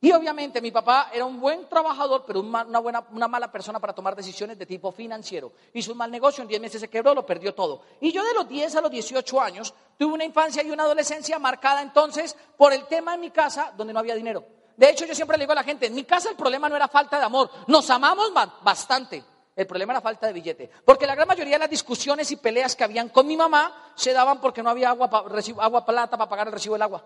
Y 0.00 0.12
obviamente 0.12 0.60
mi 0.60 0.70
papá 0.70 1.10
era 1.12 1.24
un 1.24 1.40
buen 1.40 1.68
trabajador, 1.68 2.24
pero 2.24 2.40
una, 2.40 2.78
buena, 2.78 3.04
una 3.10 3.26
mala 3.26 3.50
persona 3.50 3.80
para 3.80 3.92
tomar 3.92 4.14
decisiones 4.14 4.56
de 4.56 4.64
tipo 4.64 4.92
financiero. 4.92 5.52
Hizo 5.72 5.90
un 5.90 5.98
mal 5.98 6.10
negocio, 6.10 6.42
en 6.42 6.48
10 6.48 6.60
meses 6.60 6.80
se 6.80 6.88
quebró, 6.88 7.14
lo 7.14 7.26
perdió 7.26 7.52
todo. 7.52 7.82
Y 8.00 8.12
yo 8.12 8.22
de 8.22 8.32
los 8.32 8.48
10 8.48 8.76
a 8.76 8.80
los 8.80 8.90
18 8.92 9.40
años 9.40 9.74
tuve 9.96 10.14
una 10.14 10.24
infancia 10.24 10.62
y 10.62 10.70
una 10.70 10.84
adolescencia 10.84 11.40
marcada 11.40 11.82
entonces 11.82 12.36
por 12.56 12.72
el 12.72 12.86
tema 12.86 13.14
en 13.14 13.20
mi 13.20 13.30
casa 13.30 13.72
donde 13.76 13.92
no 13.92 13.98
había 13.98 14.14
dinero. 14.14 14.44
De 14.76 14.88
hecho, 14.88 15.04
yo 15.04 15.16
siempre 15.16 15.36
le 15.36 15.42
digo 15.42 15.52
a 15.52 15.56
la 15.56 15.64
gente, 15.64 15.86
en 15.86 15.94
mi 15.96 16.04
casa 16.04 16.30
el 16.30 16.36
problema 16.36 16.68
no 16.68 16.76
era 16.76 16.86
falta 16.86 17.18
de 17.18 17.24
amor, 17.24 17.50
nos 17.66 17.90
amamos 17.90 18.32
bastante. 18.62 19.24
El 19.56 19.66
problema 19.66 19.94
era 19.94 20.00
falta 20.00 20.28
de 20.28 20.32
billete. 20.32 20.70
Porque 20.84 21.04
la 21.04 21.16
gran 21.16 21.26
mayoría 21.26 21.56
de 21.56 21.58
las 21.58 21.70
discusiones 21.70 22.30
y 22.30 22.36
peleas 22.36 22.76
que 22.76 22.84
habían 22.84 23.08
con 23.08 23.26
mi 23.26 23.36
mamá 23.36 23.90
se 23.96 24.12
daban 24.12 24.40
porque 24.40 24.62
no 24.62 24.70
había 24.70 24.90
agua, 24.90 25.10
agua 25.58 25.84
plata 25.84 26.16
para 26.16 26.30
pagar 26.30 26.46
el 26.46 26.52
recibo 26.52 26.76
del 26.76 26.82
agua. 26.82 27.04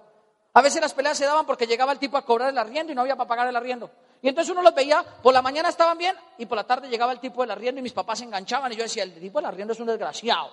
A 0.55 0.61
veces 0.61 0.83
las 0.83 0.93
peleas 0.93 1.17
se 1.17 1.25
daban 1.25 1.47
porque 1.47 1.67
llegaba 1.67 1.93
el 1.93 1.99
tipo 1.99 2.17
a 2.17 2.25
cobrar 2.25 2.51
el 2.51 2.59
arriendo 2.59 2.93
y 2.93 2.95
no 2.95 3.01
había 3.01 3.17
para 3.17 3.29
pagar 3.29 3.49
el 3.49 3.57
arriendo. 3.57 3.91
Y 4.21 4.29
entonces 4.29 4.53
uno 4.53 4.63
los 4.63 4.75
veía, 4.75 5.03
por 5.23 5.33
la 5.33 5.41
mañana 5.41 5.71
estaban 5.71 5.97
bien 5.97 6.15
y 6.37 6.47
por 6.47 6.57
la 6.57 6.65
tarde 6.65 6.89
llegaba 6.89 7.13
el 7.13 7.21
tipo 7.21 7.41
del 7.41 7.51
arriendo 7.51 7.79
y 7.79 7.83
mis 7.83 7.93
papás 7.93 8.19
se 8.19 8.25
enganchaban 8.25 8.71
y 8.73 8.77
yo 8.77 8.83
decía, 8.83 9.03
el 9.03 9.19
tipo 9.19 9.39
del 9.39 9.47
arriendo 9.47 9.73
es 9.73 9.81
un 9.81 9.87
desgraciado. 9.87 10.51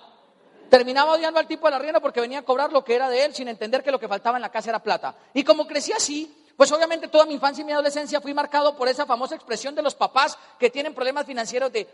Terminaba 0.70 1.12
odiando 1.12 1.38
al 1.38 1.46
tipo 1.46 1.66
del 1.66 1.74
arriendo 1.74 2.00
porque 2.00 2.20
venía 2.20 2.38
a 2.38 2.42
cobrar 2.42 2.72
lo 2.72 2.82
que 2.82 2.94
era 2.94 3.10
de 3.10 3.24
él 3.24 3.34
sin 3.34 3.48
entender 3.48 3.82
que 3.82 3.90
lo 3.90 4.00
que 4.00 4.08
faltaba 4.08 4.38
en 4.38 4.42
la 4.42 4.50
casa 4.50 4.70
era 4.70 4.78
plata. 4.82 5.14
Y 5.34 5.44
como 5.44 5.66
crecí 5.66 5.92
así, 5.92 6.34
pues 6.56 6.72
obviamente 6.72 7.08
toda 7.08 7.26
mi 7.26 7.34
infancia 7.34 7.62
y 7.62 7.64
mi 7.64 7.72
adolescencia 7.72 8.20
fui 8.20 8.32
marcado 8.32 8.76
por 8.76 8.88
esa 8.88 9.04
famosa 9.04 9.34
expresión 9.34 9.74
de 9.74 9.82
los 9.82 9.94
papás 9.94 10.38
que 10.58 10.70
tienen 10.70 10.94
problemas 10.94 11.26
financieros 11.26 11.72
de 11.72 11.88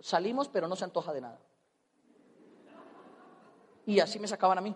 salimos 0.00 0.48
pero 0.48 0.68
no 0.68 0.76
se 0.76 0.84
antoja 0.84 1.12
de 1.12 1.20
nada. 1.22 1.38
Y 3.86 4.00
así 4.00 4.18
me 4.18 4.28
sacaban 4.28 4.58
a 4.58 4.60
mí. 4.60 4.74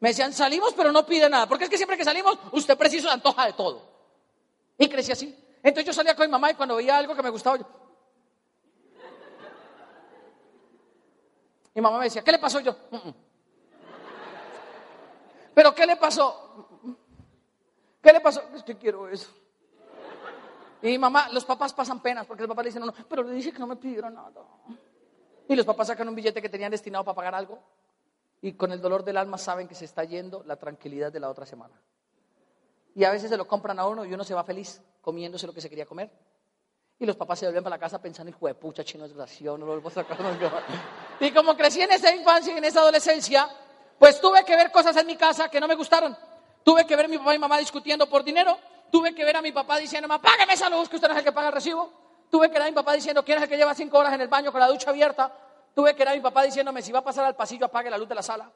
Me 0.00 0.10
decían, 0.10 0.32
salimos 0.32 0.74
pero 0.74 0.92
no 0.92 1.04
pide 1.04 1.28
nada. 1.28 1.46
Porque 1.48 1.64
es 1.64 1.70
que 1.70 1.76
siempre 1.76 1.96
que 1.96 2.04
salimos, 2.04 2.38
usted 2.52 2.76
preciso 2.76 3.08
se 3.08 3.14
antoja 3.14 3.46
de 3.46 3.52
todo. 3.52 3.82
Y 4.78 4.88
crecí 4.88 5.12
así. 5.12 5.36
Entonces 5.62 5.86
yo 5.86 5.92
salía 5.92 6.14
con 6.14 6.26
mi 6.26 6.30
mamá 6.30 6.50
y 6.50 6.54
cuando 6.54 6.76
veía 6.76 6.96
algo 6.96 7.14
que 7.14 7.22
me 7.22 7.30
gustaba, 7.30 7.56
yo... 7.56 7.66
Mi 11.74 11.82
mamá 11.82 11.98
me 11.98 12.04
decía, 12.04 12.22
¿qué 12.22 12.32
le 12.32 12.38
pasó? 12.38 12.60
Yo, 12.60 12.72
mm, 12.90 12.96
mm". 12.96 13.14
¿pero 15.54 15.74
qué 15.74 15.86
le 15.86 15.96
pasó? 15.96 16.68
¿Qué 18.02 18.12
le 18.12 18.20
pasó? 18.20 18.42
Es 18.54 18.62
que 18.62 18.76
quiero 18.76 19.08
eso. 19.08 19.30
Y 20.82 20.88
mi 20.88 20.98
mamá, 20.98 21.28
los 21.30 21.44
papás 21.44 21.72
pasan 21.72 22.00
penas 22.00 22.26
porque 22.26 22.42
el 22.42 22.48
papá 22.48 22.62
le 22.62 22.68
dice, 22.68 22.80
no, 22.80 22.86
no, 22.86 22.94
pero 23.08 23.22
le 23.22 23.32
dije 23.32 23.52
que 23.52 23.58
no 23.58 23.66
me 23.66 23.76
pidieron 23.76 24.14
nada. 24.14 24.32
Y 25.48 25.56
los 25.56 25.66
papás 25.66 25.88
sacan 25.88 26.08
un 26.08 26.14
billete 26.14 26.40
que 26.42 26.48
tenían 26.48 26.70
destinado 26.70 27.04
para 27.04 27.16
pagar 27.16 27.34
algo 27.34 27.60
y 28.40 28.52
con 28.52 28.72
el 28.72 28.80
dolor 28.80 29.04
del 29.04 29.16
alma 29.16 29.38
saben 29.38 29.68
que 29.68 29.74
se 29.74 29.84
está 29.84 30.04
yendo 30.04 30.42
la 30.44 30.56
tranquilidad 30.56 31.12
de 31.12 31.20
la 31.20 31.28
otra 31.28 31.46
semana. 31.46 31.74
Y 32.94 33.04
a 33.04 33.10
veces 33.10 33.30
se 33.30 33.36
lo 33.36 33.46
compran 33.46 33.78
a 33.78 33.86
uno 33.86 34.04
y 34.04 34.12
uno 34.12 34.24
se 34.24 34.34
va 34.34 34.44
feliz 34.44 34.80
comiéndose 35.00 35.46
lo 35.46 35.52
que 35.52 35.60
se 35.60 35.68
quería 35.68 35.86
comer. 35.86 36.10
Y 36.98 37.06
los 37.06 37.16
papás 37.16 37.38
se 37.38 37.46
vuelven 37.46 37.62
para 37.62 37.76
la 37.76 37.80
casa 37.80 38.00
pensando, 38.02 38.30
hijo 38.30 38.46
de 38.46 38.54
pucha, 38.54 38.82
chino 38.82 39.04
desgraciado, 39.04 39.56
no 39.56 39.66
lo 39.66 39.72
vuelvo 39.72 39.88
a 39.88 39.92
sacar. 39.92 40.18
y 41.20 41.30
como 41.30 41.56
crecí 41.56 41.80
en 41.80 41.92
esa 41.92 42.12
infancia 42.12 42.52
y 42.52 42.58
en 42.58 42.64
esa 42.64 42.80
adolescencia, 42.80 43.48
Pues 43.98 44.20
tuve 44.20 44.44
que 44.44 44.54
ver 44.54 44.70
cosas 44.70 44.96
en 44.96 45.06
mi 45.06 45.16
casa 45.16 45.48
que 45.48 45.60
no 45.60 45.66
me 45.66 45.74
gustaron. 45.74 46.16
Tuve 46.62 46.86
que 46.86 46.94
ver 46.94 47.06
a 47.06 47.08
mi 47.08 47.18
papá 47.18 47.34
y 47.34 47.38
mamá 47.38 47.58
discutiendo 47.58 48.08
por 48.08 48.22
dinero. 48.22 48.56
Tuve 48.92 49.14
que 49.14 49.24
ver 49.24 49.36
a 49.36 49.42
mi 49.42 49.50
papá 49.50 49.76
diciendo, 49.78 50.08
págame 50.08 50.52
esa 50.52 50.70
luz, 50.70 50.88
que 50.88 50.96
usted 50.96 51.08
no 51.08 51.14
es 51.14 51.18
el 51.18 51.24
que 51.24 51.32
paga 51.32 51.48
el 51.48 51.54
recibo. 51.54 51.92
Tuve 52.30 52.48
que 52.48 52.54
ver 52.54 52.62
a 52.62 52.66
mi 52.66 52.72
papá 52.72 52.92
diciendo, 52.92 53.24
¿quién 53.24 53.38
es 53.38 53.44
el 53.44 53.50
que 53.50 53.56
lleva 53.56 53.74
cinco 53.74 53.98
horas 53.98 54.12
en 54.12 54.20
el 54.20 54.28
baño 54.28 54.52
con 54.52 54.60
la 54.60 54.68
ducha 54.68 54.90
abierta? 54.90 55.32
Tuve 55.78 55.94
que 55.94 56.00
ver 56.00 56.08
a 56.08 56.14
mi 56.16 56.20
papá 56.20 56.42
diciéndome, 56.42 56.82
si 56.82 56.90
va 56.90 56.98
a 56.98 57.04
pasar 57.04 57.24
al 57.24 57.36
pasillo, 57.36 57.66
apague 57.66 57.88
la 57.88 57.96
luz 57.96 58.08
de 58.08 58.14
la 58.16 58.20
sala. 58.20 58.50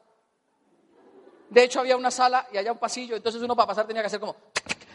De 1.49 1.63
hecho, 1.63 1.79
había 1.79 1.95
una 1.95 2.11
sala 2.11 2.45
y 2.51 2.57
allá 2.57 2.73
un 2.73 2.77
pasillo, 2.77 3.15
entonces 3.15 3.41
uno 3.41 3.55
para 3.55 3.67
pasar 3.67 3.87
tenía 3.87 4.01
que 4.01 4.07
hacer 4.07 4.19
como... 4.19 4.35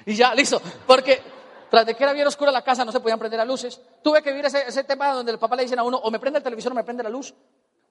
Y 0.05 0.15
ya, 0.15 0.35
listo. 0.35 0.61
Porque 0.87 1.23
tras 1.71 1.87
de 1.87 1.95
que 1.95 2.05
era 2.05 2.13
bien 2.13 2.27
oscura 2.27 2.53
la 2.53 2.61
casa, 2.61 2.85
no 2.85 2.93
se 2.93 3.01
podían 3.01 3.19
prender 3.19 3.39
las 3.39 3.49
luces. 3.49 3.81
Tuve 4.03 4.21
que 4.21 4.29
vivir 4.29 4.45
ese, 4.45 4.85
tema 4.85 5.11
donde 5.15 5.33
el 5.33 5.39
papá 5.39 5.57
le 5.57 5.63
dicen 5.63 5.79
a 5.79 5.85
uno, 5.85 5.97
o 5.97 6.11
me 6.11 6.19
prende 6.19 6.37
el 6.37 6.43
televisor 6.45 6.73
o 6.73 6.75
me 6.75 6.85
prende 6.85 7.03
la 7.03 7.09
luz. 7.09 7.33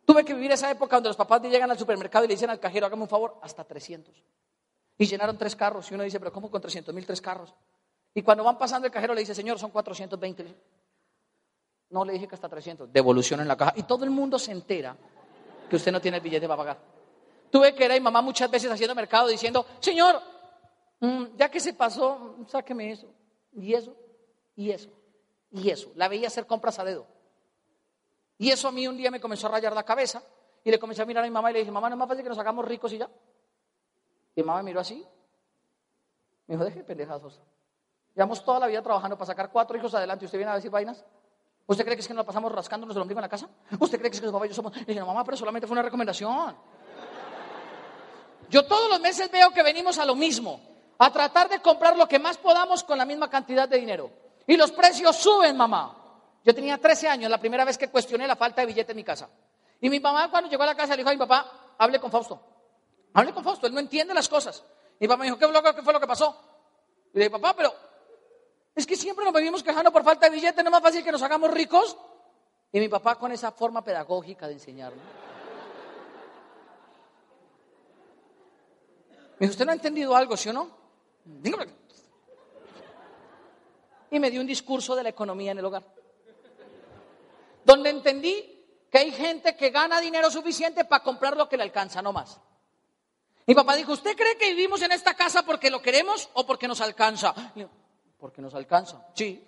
Tuve 0.05 0.23
que 0.23 0.35
vivir 0.35 0.51
esa 0.51 0.69
época 0.69 0.97
donde 0.97 1.09
los 1.09 1.17
papás 1.17 1.41
llegan 1.41 1.71
al 1.71 1.79
supermercado 1.79 2.25
y 2.25 2.27
le 2.27 2.35
dicen 2.35 2.51
al 2.51 2.59
cajero, 2.59 2.85
hágame 2.85 3.01
un 3.01 3.09
favor, 3.09 3.39
hasta 3.41 3.63
300. 3.63 4.13
Y 4.99 5.05
llenaron 5.07 5.35
tres 5.39 5.55
carros. 5.55 5.89
Y 5.89 5.95
uno 5.95 6.03
dice, 6.03 6.19
pero 6.19 6.31
¿cómo 6.31 6.51
con 6.51 6.61
300 6.61 6.93
mil 6.93 7.07
tres 7.07 7.21
carros? 7.21 7.55
Y 8.13 8.21
cuando 8.21 8.43
van 8.43 8.59
pasando 8.59 8.85
el 8.85 8.93
cajero 8.93 9.15
le 9.15 9.21
dice, 9.21 9.33
señor, 9.33 9.57
son 9.57 9.71
420. 9.71 10.45
No 11.89 12.03
le 12.03 12.13
dije 12.13 12.27
que 12.27 12.35
hasta 12.35 12.49
300. 12.49 12.91
Devolución 12.91 13.39
en 13.39 13.47
la 13.47 13.55
caja. 13.55 13.73
Y 13.75 13.83
todo 13.83 14.03
el 14.03 14.09
mundo 14.09 14.37
se 14.37 14.51
entera 14.51 14.95
que 15.69 15.75
usted 15.75 15.91
no 15.91 16.01
tiene 16.01 16.17
el 16.17 16.23
billete 16.23 16.47
para 16.47 16.57
pagar. 16.57 16.77
Tuve 17.49 17.73
que 17.73 17.85
ir 17.85 17.91
a 17.91 17.93
mi 17.95 18.01
mamá 18.01 18.21
muchas 18.21 18.49
veces 18.51 18.69
haciendo 18.69 18.93
mercado 18.93 19.27
diciendo, 19.27 19.65
señor, 19.79 20.21
mm, 20.99 21.37
ya 21.37 21.49
que 21.49 21.59
se 21.59 21.73
pasó, 21.73 22.35
sáqueme 22.47 22.91
eso, 22.91 23.07
y 23.53 23.73
eso, 23.73 23.95
y 24.55 24.71
eso, 24.71 24.89
y 25.51 25.69
eso. 25.69 25.91
La 25.95 26.07
veía 26.07 26.27
hacer 26.27 26.45
compras 26.45 26.77
a 26.79 26.83
dedo. 26.83 27.05
Y 28.37 28.51
eso 28.51 28.67
a 28.67 28.71
mí 28.71 28.87
un 28.87 28.97
día 28.97 29.09
me 29.09 29.19
comenzó 29.19 29.47
a 29.47 29.51
rayar 29.51 29.73
la 29.73 29.83
cabeza 29.83 30.21
y 30.63 30.69
le 30.69 30.77
comencé 30.77 31.01
a 31.01 31.05
mirar 31.05 31.23
a 31.23 31.27
mi 31.27 31.31
mamá 31.31 31.49
y 31.49 31.53
le 31.53 31.59
dije, 31.59 31.71
mamá, 31.71 31.89
no 31.89 31.95
es 31.95 31.99
más 31.99 32.07
fácil 32.07 32.23
que 32.23 32.29
nos 32.29 32.37
hagamos 32.37 32.65
ricos 32.65 32.91
y 32.93 32.97
ya. 32.97 33.09
Y 34.35 34.41
mi 34.41 34.43
mamá 34.43 34.59
me 34.61 34.71
miró 34.71 34.81
así. 34.81 35.03
Me 36.45 36.55
dijo, 36.55 36.65
deje 36.65 36.83
pendejazos. 36.83 37.41
Llevamos 38.13 38.43
toda 38.43 38.59
la 38.59 38.67
vida 38.67 38.81
trabajando 38.81 39.17
para 39.17 39.27
sacar 39.27 39.51
cuatro 39.51 39.77
hijos 39.77 39.93
adelante 39.95 40.25
y 40.25 40.27
usted 40.27 40.37
viene 40.37 40.51
a 40.51 40.55
decir 40.55 40.69
vainas. 40.69 41.03
¿Usted 41.67 41.83
cree 41.83 41.97
que 41.97 42.01
es 42.01 42.07
que 42.07 42.13
nos 42.13 42.25
pasamos 42.25 42.49
rascándonos 42.51 42.95
el 42.95 43.01
ombligo 43.01 43.19
en 43.19 43.23
la 43.23 43.29
casa? 43.29 43.49
¿Usted 43.77 43.99
cree 43.99 44.09
que 44.09 44.15
es 44.15 44.21
que 44.21 44.25
los 44.25 44.33
papás 44.33 44.47
y 44.47 44.49
yo 44.49 44.55
somos? 44.55 44.75
Le 44.75 44.85
dije, 44.85 44.99
no, 45.01 45.05
mamá, 45.05 45.25
pero 45.25 45.35
solamente 45.35 45.67
fue 45.67 45.73
una 45.73 45.81
recomendación. 45.81 46.55
Yo 48.49 48.65
todos 48.65 48.89
los 48.89 49.01
meses 49.01 49.29
veo 49.29 49.51
que 49.51 49.61
venimos 49.61 49.99
a 49.99 50.05
lo 50.05 50.15
mismo, 50.15 50.61
a 50.97 51.11
tratar 51.11 51.49
de 51.49 51.61
comprar 51.61 51.97
lo 51.97 52.07
que 52.07 52.19
más 52.19 52.37
podamos 52.37 52.85
con 52.85 52.97
la 52.97 53.03
misma 53.03 53.29
cantidad 53.29 53.67
de 53.67 53.77
dinero. 53.79 54.09
Y 54.47 54.55
los 54.55 54.71
precios 54.71 55.17
suben, 55.17 55.57
mamá. 55.57 55.93
Yo 56.45 56.55
tenía 56.55 56.77
13 56.77 57.09
años, 57.09 57.29
la 57.29 57.37
primera 57.37 57.65
vez 57.65 57.77
que 57.77 57.89
cuestioné 57.89 58.25
la 58.25 58.37
falta 58.37 58.61
de 58.61 58.67
billete 58.67 58.93
en 58.93 58.95
mi 58.95 59.03
casa. 59.03 59.29
Y 59.81 59.89
mi 59.89 59.99
mamá 59.99 60.31
cuando 60.31 60.49
llegó 60.49 60.63
a 60.63 60.67
la 60.67 60.75
casa 60.75 60.93
le 60.93 60.99
dijo 60.99 61.09
a 61.09 61.13
mi 61.13 61.19
papá, 61.19 61.73
hable 61.77 61.99
con 61.99 62.09
Fausto. 62.09 62.41
Hable 63.13 63.33
con 63.33 63.43
Fausto, 63.43 63.67
él 63.67 63.73
no 63.73 63.81
entiende 63.81 64.13
las 64.13 64.29
cosas. 64.29 64.63
Mi 65.01 65.07
papá 65.07 65.19
me 65.19 65.25
dijo, 65.25 65.37
¿qué, 65.37 65.73
¿qué 65.75 65.81
fue 65.81 65.91
lo 65.91 65.99
que 65.99 66.07
pasó? 66.07 66.33
Y 67.13 67.17
le 67.17 67.25
dije, 67.25 67.29
papá, 67.29 67.53
pero 67.57 67.73
es 68.77 68.85
que 68.85 68.95
siempre 68.95 69.25
nos 69.25 69.33
venimos 69.33 69.63
quejando 69.63 69.91
por 69.91 70.03
falta 70.03 70.29
de 70.29 70.35
billete, 70.35 70.61
no 70.61 70.69
es 70.69 70.71
más 70.71 70.83
fácil 70.83 71.03
que 71.03 71.11
nos 71.11 71.23
hagamos 71.23 71.49
ricos. 71.49 71.97
Y 72.71 72.79
mi 72.79 72.87
papá 72.87 73.15
con 73.15 73.31
esa 73.31 73.51
forma 73.51 73.83
pedagógica 73.83 74.47
de 74.47 74.53
enseñarme. 74.53 75.01
Me 79.39 79.45
dijo, 79.45 79.51
¿usted 79.51 79.65
no 79.65 79.71
ha 79.71 79.75
entendido 79.75 80.15
algo, 80.15 80.37
sí 80.37 80.49
o 80.49 80.53
no? 80.53 80.69
Dígame. 81.25 81.73
Y 84.11 84.19
me 84.19 84.29
dio 84.29 84.41
un 84.41 84.47
discurso 84.47 84.95
de 84.95 85.03
la 85.03 85.09
economía 85.09 85.53
en 85.53 85.57
el 85.57 85.65
hogar. 85.65 85.83
Donde 87.65 87.89
entendí 87.89 88.63
que 88.91 88.99
hay 88.99 89.11
gente 89.11 89.55
que 89.55 89.71
gana 89.71 89.99
dinero 89.99 90.29
suficiente 90.29 90.85
para 90.85 91.03
comprar 91.03 91.35
lo 91.35 91.49
que 91.49 91.57
le 91.57 91.63
alcanza, 91.63 92.03
no 92.03 92.13
más. 92.13 92.39
Mi 93.47 93.55
papá 93.55 93.75
dijo, 93.75 93.93
¿usted 93.93 94.15
cree 94.15 94.37
que 94.37 94.53
vivimos 94.53 94.83
en 94.83 94.91
esta 94.91 95.15
casa 95.15 95.43
porque 95.43 95.71
lo 95.71 95.81
queremos 95.81 96.29
o 96.33 96.45
porque 96.45 96.67
nos 96.67 96.79
alcanza? 96.81 97.33
Porque 98.17 98.41
nos 98.41 98.53
alcanza. 98.55 99.05
Sí. 99.13 99.43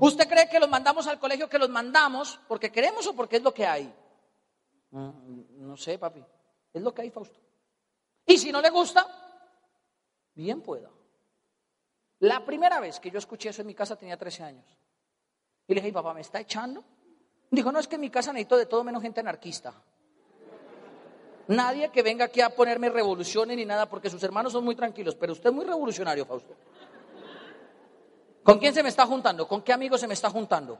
¿Usted 0.00 0.28
cree 0.28 0.48
que 0.48 0.58
los 0.58 0.68
mandamos 0.68 1.06
al 1.06 1.18
colegio, 1.18 1.48
que 1.48 1.58
los 1.58 1.68
mandamos 1.68 2.40
porque 2.48 2.72
queremos 2.72 3.06
o 3.06 3.14
porque 3.14 3.36
es 3.36 3.42
lo 3.42 3.54
que 3.54 3.66
hay? 3.66 3.92
Mm, 4.90 5.66
no 5.66 5.76
sé, 5.76 5.98
papi. 5.98 6.24
Es 6.72 6.82
lo 6.82 6.92
que 6.92 7.02
hay, 7.02 7.10
Fausto. 7.10 7.40
Y 8.26 8.38
si 8.38 8.50
no 8.50 8.60
le 8.60 8.70
gusta, 8.70 9.06
bien 10.34 10.60
pueda. 10.60 10.90
La 12.20 12.44
primera 12.44 12.80
vez 12.80 12.98
que 12.98 13.10
yo 13.10 13.18
escuché 13.18 13.50
eso 13.50 13.60
en 13.60 13.68
mi 13.68 13.74
casa 13.74 13.96
tenía 13.96 14.16
13 14.16 14.42
años. 14.42 14.66
Y 15.68 15.74
le 15.74 15.80
dije, 15.80 15.92
papá, 15.92 16.14
¿me 16.14 16.20
está 16.20 16.40
echando? 16.40 16.82
Dijo, 17.50 17.70
no, 17.70 17.78
es 17.78 17.86
que 17.86 17.96
en 17.96 18.00
mi 18.00 18.10
casa 18.10 18.32
necesito 18.32 18.56
de 18.56 18.66
todo 18.66 18.82
menos 18.82 19.02
gente 19.02 19.20
anarquista. 19.20 19.74
Nadie 21.48 21.90
que 21.90 22.02
venga 22.02 22.24
aquí 22.24 22.40
a 22.40 22.50
ponerme 22.50 22.88
revoluciones 22.88 23.56
ni 23.56 23.64
nada, 23.64 23.88
porque 23.88 24.10
sus 24.10 24.22
hermanos 24.22 24.52
son 24.52 24.64
muy 24.64 24.74
tranquilos, 24.74 25.14
pero 25.14 25.32
usted 25.32 25.50
es 25.50 25.54
muy 25.54 25.64
revolucionario, 25.64 26.26
Fausto. 26.26 26.54
¿Con 28.46 28.60
quién 28.60 28.72
se 28.72 28.80
me 28.80 28.90
está 28.90 29.04
juntando? 29.06 29.48
¿Con 29.48 29.62
qué 29.62 29.72
amigo 29.72 29.98
se 29.98 30.06
me 30.06 30.14
está 30.14 30.30
juntando? 30.30 30.78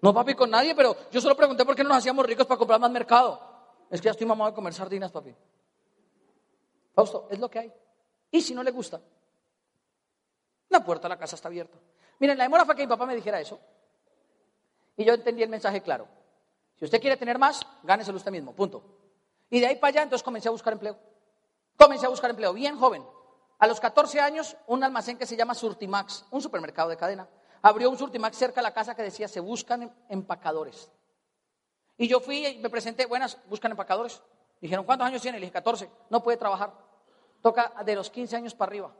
No, 0.00 0.14
papi, 0.14 0.34
con 0.34 0.48
nadie, 0.48 0.74
pero 0.74 0.96
yo 1.12 1.20
solo 1.20 1.36
pregunté 1.36 1.62
por 1.62 1.76
qué 1.76 1.82
no 1.82 1.90
nos 1.90 1.98
hacíamos 1.98 2.24
ricos 2.24 2.46
para 2.46 2.56
comprar 2.56 2.80
más 2.80 2.90
mercado. 2.90 3.38
Es 3.90 4.00
que 4.00 4.06
ya 4.06 4.12
estoy 4.12 4.26
mamado 4.26 4.50
de 4.50 4.54
comer 4.54 4.72
sardinas, 4.72 5.12
papi. 5.12 5.34
Fausto, 6.94 7.28
es 7.30 7.38
lo 7.38 7.50
que 7.50 7.58
hay. 7.58 7.72
¿Y 8.30 8.40
si 8.40 8.54
no 8.54 8.62
le 8.62 8.70
gusta? 8.70 9.02
La 10.70 10.82
puerta 10.82 11.02
de 11.06 11.10
la 11.10 11.18
casa 11.18 11.36
está 11.36 11.48
abierta. 11.48 11.76
Miren, 12.20 12.38
la 12.38 12.44
demora 12.44 12.64
fue 12.64 12.74
que 12.74 12.84
mi 12.84 12.88
papá 12.88 13.04
me 13.04 13.14
dijera 13.14 13.38
eso. 13.38 13.60
Y 14.96 15.04
yo 15.04 15.12
entendí 15.12 15.42
el 15.42 15.50
mensaje 15.50 15.82
claro. 15.82 16.08
Si 16.78 16.86
usted 16.86 17.02
quiere 17.02 17.18
tener 17.18 17.38
más, 17.38 17.60
gáneselo 17.82 18.16
usted 18.16 18.32
mismo, 18.32 18.54
punto. 18.54 18.82
Y 19.50 19.60
de 19.60 19.66
ahí 19.66 19.76
para 19.76 19.90
allá, 19.90 20.02
entonces 20.04 20.22
comencé 20.24 20.48
a 20.48 20.52
buscar 20.52 20.72
empleo. 20.72 20.96
Comencé 21.76 22.06
a 22.06 22.08
buscar 22.08 22.30
empleo, 22.30 22.54
bien 22.54 22.78
joven. 22.78 23.04
A 23.58 23.66
los 23.66 23.80
14 23.80 24.20
años, 24.20 24.56
un 24.66 24.82
almacén 24.82 25.16
que 25.16 25.26
se 25.26 25.36
llama 25.36 25.54
Surtimax, 25.54 26.26
un 26.30 26.42
supermercado 26.42 26.88
de 26.88 26.96
cadena, 26.96 27.28
abrió 27.62 27.88
un 27.90 27.96
Surtimax 27.96 28.36
cerca 28.36 28.60
de 28.60 28.64
la 28.64 28.74
casa 28.74 28.94
que 28.94 29.02
decía, 29.02 29.28
se 29.28 29.40
buscan 29.40 29.82
em-, 29.82 29.90
empacadores. 30.08 30.90
Y 31.96 32.08
yo 32.08 32.20
fui 32.20 32.46
y 32.46 32.58
me 32.58 32.68
presenté, 32.70 33.06
buenas, 33.06 33.38
buscan 33.48 33.70
empacadores. 33.70 34.22
Dijeron, 34.60 34.84
¿cuántos 34.84 35.06
años 35.06 35.22
tiene? 35.22 35.38
Le 35.38 35.46
dije, 35.46 35.52
14, 35.52 35.88
no 36.10 36.22
puede 36.22 36.36
trabajar. 36.36 36.72
Toca 37.40 37.72
de 37.84 37.94
los 37.94 38.10
15 38.10 38.36
años 38.36 38.54
para 38.54 38.70
arriba. 38.70 38.94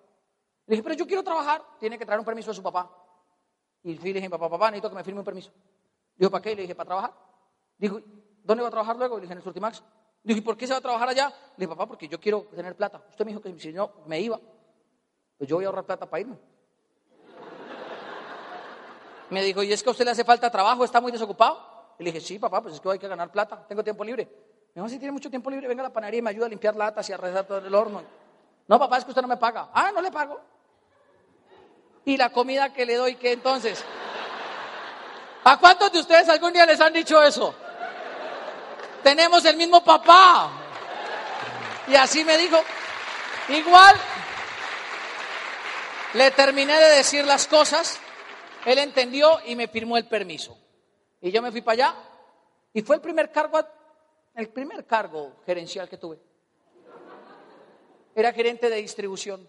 Le 0.67 0.73
dije, 0.77 0.83
pero 0.83 0.95
yo 0.95 1.07
quiero 1.07 1.23
trabajar, 1.23 1.63
tiene 1.79 1.99
que 1.99 2.07
traer 2.07 2.21
un 2.21 2.25
permiso 2.25 2.51
de 2.51 2.55
su 2.55 2.63
papá. 2.63 2.91
Y 3.83 3.97
fui 3.97 4.13
le 4.13 4.21
dije, 4.21 4.31
papá, 4.31 4.49
papá, 4.49 4.71
necesito 4.71 4.91
que 4.91 4.97
me 4.97 5.05
firme 5.05 5.21
un 5.21 5.25
permiso. 5.25 5.51
Dijo, 6.17 6.31
¿para 6.31 6.43
qué? 6.43 6.55
Le 6.55 6.63
dije, 6.63 6.75
para 6.75 6.87
trabajar. 6.87 7.15
Dijo, 7.77 8.01
¿dónde 8.43 8.63
va 8.63 8.69
a 8.69 8.71
trabajar 8.71 8.97
luego? 8.97 9.17
Le 9.17 9.23
dije, 9.23 9.33
en 9.33 9.39
el 9.39 9.45
Surtimax. 9.45 9.83
Dijo, 10.25 10.39
¿y 10.39 10.43
por 10.43 10.57
qué 10.57 10.67
se 10.67 10.73
va 10.73 10.79
a 10.79 10.83
trabajar 10.83 11.11
allá? 11.11 11.29
Le 11.29 11.67
dije, 11.67 11.69
papá, 11.69 11.87
porque 11.87 12.09
yo 12.09 12.19
quiero 12.19 12.45
tener 12.55 12.75
plata. 12.75 13.05
Usted 13.11 13.27
me 13.27 13.31
dijo 13.33 13.43
que 13.43 13.57
si 13.61 13.73
no, 13.75 13.93
me 14.07 14.19
iba. 14.21 14.41
Pues 15.37 15.49
yo 15.49 15.57
voy 15.57 15.67
a 15.67 15.69
ahorrar 15.69 15.85
plata 15.85 16.09
para 16.09 16.23
irme. 16.23 16.39
Me 19.29 19.43
dijo, 19.43 19.63
¿y 19.63 19.73
es 19.73 19.83
que 19.83 19.91
a 19.91 19.93
usted 19.93 20.07
le 20.07 20.13
hace 20.13 20.25
falta 20.25 20.51
trabajo? 20.51 20.83
¿Está 20.83 21.01
muy 21.01 21.13
desocupado? 21.13 21.95
Le 21.99 22.07
dije, 22.07 22.21
sí, 22.21 22.39
papá, 22.39 22.63
pues 22.63 22.75
es 22.75 22.81
que 22.81 22.91
hay 22.91 22.99
que 22.99 23.07
ganar 23.07 23.31
plata. 23.31 23.67
Tengo 23.69 23.85
tiempo 23.85 24.03
libre. 24.03 24.25
Me 24.75 24.81
dijo, 24.81 24.89
si 24.89 24.99
tiene 24.99 25.13
mucho 25.13 25.29
tiempo 25.29 25.51
libre, 25.51 25.69
venga 25.69 25.83
a 25.83 25.89
la 25.89 25.93
panadería 25.93 26.21
y 26.21 26.23
me 26.23 26.31
ayuda 26.31 26.47
a 26.47 26.49
limpiar 26.49 26.75
latas 26.75 27.09
y 27.11 27.13
a 27.13 27.19
rezar 27.19 27.47
todo 27.47 27.59
el 27.59 27.75
horno. 27.75 28.03
No, 28.67 28.79
papá, 28.79 28.97
es 28.97 29.05
que 29.05 29.11
usted 29.11 29.23
no 29.23 29.29
me 29.29 29.37
paga. 29.37 29.69
Ah, 29.75 29.93
no 29.95 30.01
le 30.01 30.11
pago. 30.11 30.41
¿Y 32.07 32.17
la 32.17 32.33
comida 32.33 32.73
que 32.73 32.87
le 32.87 32.97
doy 32.97 33.17
qué 33.17 33.33
entonces? 33.33 33.85
¿A 35.45 35.59
cuántos 35.59 35.93
de 35.93 36.01
ustedes 36.01 36.29
algún 36.31 36.55
día 36.55 36.65
les 36.65 36.81
han 36.81 36.95
dicho 36.95 37.23
eso? 37.23 37.55
Tenemos 39.05 39.45
el 39.45 39.57
mismo 39.57 39.85
papá. 39.85 40.51
Y 41.87 41.95
así 41.95 42.25
me 42.25 42.39
dijo, 42.39 42.57
igual 43.51 43.97
le 46.15 46.31
terminé 46.31 46.75
de 46.75 46.97
decir 46.97 47.25
las 47.27 47.47
cosas, 47.47 48.01
él 48.65 48.79
entendió 48.79 49.41
y 49.45 49.55
me 49.57 49.69
firmó 49.69 49.99
el 49.99 50.07
permiso. 50.07 50.57
Y 51.21 51.31
yo 51.31 51.43
me 51.43 51.53
fui 51.53 51.61
para 51.61 51.75
allá 51.75 51.95
y 52.73 52.81
fue 52.83 52.97
el 52.97 53.03
primer 53.03 53.31
cargo, 53.31 53.61
el 54.35 54.49
primer 54.49 54.87
cargo 54.87 55.37
gerencial 55.45 55.89
que 55.89 55.99
tuve. 55.99 56.19
Era 58.15 58.33
gerente 58.33 58.71
de 58.71 58.77
distribución. 58.77 59.49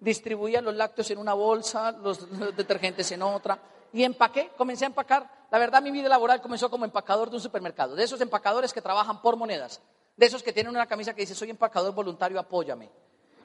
Distribuía 0.00 0.62
los 0.62 0.74
lácteos 0.74 1.10
en 1.10 1.18
una 1.18 1.34
bolsa, 1.34 1.92
los, 1.92 2.56
detergentes 2.56 3.12
en 3.12 3.22
otra. 3.22 3.58
Y 3.92 4.04
empaqué, 4.04 4.50
comencé 4.56 4.84
a 4.84 4.88
empacar. 4.88 5.46
La 5.50 5.58
verdad, 5.58 5.82
mi 5.82 5.90
vida 5.90 6.08
laboral 6.08 6.40
comenzó 6.40 6.70
como 6.70 6.84
empacador 6.84 7.30
de 7.30 7.36
un 7.36 7.42
supermercado. 7.42 7.94
De 7.94 8.04
esos 8.04 8.20
empacadores 8.20 8.72
que 8.72 8.80
trabajan 8.80 9.20
por 9.20 9.36
monedas. 9.36 9.80
De 10.16 10.26
esos 10.26 10.42
que 10.42 10.52
tienen 10.52 10.74
una 10.74 10.86
camisa 10.86 11.14
que 11.14 11.22
dice, 11.22 11.34
soy 11.34 11.50
empacador 11.50 11.94
voluntario, 11.94 12.38
apóyame. 12.38 12.90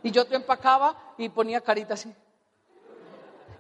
Y 0.04 0.12
yo 0.12 0.26
te 0.26 0.36
empacaba 0.36 1.14
y 1.18 1.30
ponía 1.30 1.62
carita 1.62 1.96
así 1.96 2.14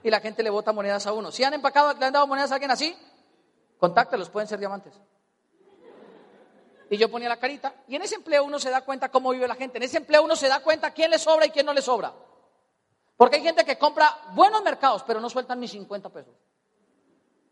y 0.03 0.09
la 0.09 0.19
gente 0.19 0.43
le 0.43 0.49
bota 0.49 0.71
monedas 0.71 1.05
a 1.07 1.13
uno. 1.13 1.31
Si 1.31 1.43
han 1.43 1.53
empacado, 1.53 1.93
le 1.93 2.05
han 2.05 2.13
dado 2.13 2.27
monedas 2.27 2.51
a 2.51 2.55
alguien 2.55 2.71
así, 2.71 2.95
contáctelos, 3.77 4.29
pueden 4.29 4.47
ser 4.47 4.59
diamantes. 4.59 4.93
Y 6.89 6.97
yo 6.97 7.11
ponía 7.11 7.27
la 7.27 7.37
carita. 7.37 7.73
Y 7.87 7.97
en 7.97 8.03
ese 8.03 8.15
empleo 8.15 8.45
uno 8.45 8.59
se 8.59 8.69
da 8.69 8.81
cuenta 8.81 9.09
cómo 9.09 9.31
vive 9.31 9.47
la 9.47 9.55
gente. 9.55 9.77
En 9.77 9.83
ese 9.83 9.97
empleo 9.97 10.23
uno 10.23 10.37
se 10.37 10.47
da 10.47 10.61
cuenta 10.61 10.91
quién 10.91 11.11
le 11.11 11.19
sobra 11.19 11.45
y 11.45 11.49
quién 11.49 11.65
no 11.65 11.73
le 11.73 11.81
sobra. 11.81 12.13
Porque 13.17 13.37
hay 13.37 13.43
gente 13.43 13.65
que 13.65 13.77
compra 13.77 14.17
buenos 14.33 14.63
mercados, 14.63 15.03
pero 15.03 15.19
no 15.19 15.29
sueltan 15.29 15.59
ni 15.59 15.67
50 15.67 16.07
pesos. 16.09 16.33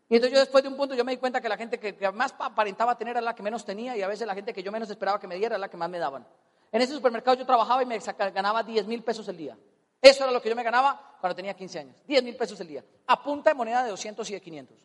Y 0.08 0.16
entonces 0.16 0.34
yo 0.34 0.40
después 0.40 0.62
de 0.62 0.68
un 0.68 0.76
punto 0.76 0.94
yo 0.94 1.04
me 1.04 1.12
di 1.12 1.18
cuenta 1.18 1.40
que 1.40 1.48
la 1.48 1.56
gente 1.56 1.78
que, 1.78 2.10
más 2.12 2.34
aparentaba 2.38 2.96
tener 2.96 3.12
era 3.12 3.20
la 3.20 3.34
que 3.34 3.42
menos 3.42 3.64
tenía 3.64 3.96
y 3.96 4.02
a 4.02 4.08
veces 4.08 4.26
la 4.26 4.34
gente 4.34 4.52
que 4.52 4.62
yo 4.62 4.70
menos 4.70 4.88
esperaba 4.88 5.18
que 5.18 5.26
me 5.26 5.34
diera 5.34 5.54
era 5.54 5.58
la 5.58 5.68
que 5.68 5.76
más 5.76 5.90
me 5.90 5.98
daban. 5.98 6.26
En 6.70 6.80
ese 6.80 6.92
supermercado 6.92 7.36
yo 7.36 7.46
trabajaba 7.46 7.82
y 7.82 7.86
me 7.86 7.98
ganaba 8.32 8.62
10 8.62 8.86
mil 8.86 9.02
pesos 9.02 9.26
el 9.28 9.36
día. 9.36 9.56
Eso 10.00 10.24
era 10.24 10.32
lo 10.32 10.40
que 10.40 10.48
yo 10.48 10.54
me 10.54 10.62
ganaba 10.62 11.16
cuando 11.20 11.34
tenía 11.34 11.54
15 11.54 11.78
años. 11.78 11.96
10 12.06 12.22
mil 12.22 12.36
pesos 12.36 12.60
el 12.60 12.68
día. 12.68 12.84
A 13.06 13.22
punta 13.22 13.50
de 13.50 13.54
moneda 13.54 13.82
de 13.82 13.90
200 13.90 14.28
y 14.30 14.34
de 14.34 14.40
500. 14.40 14.78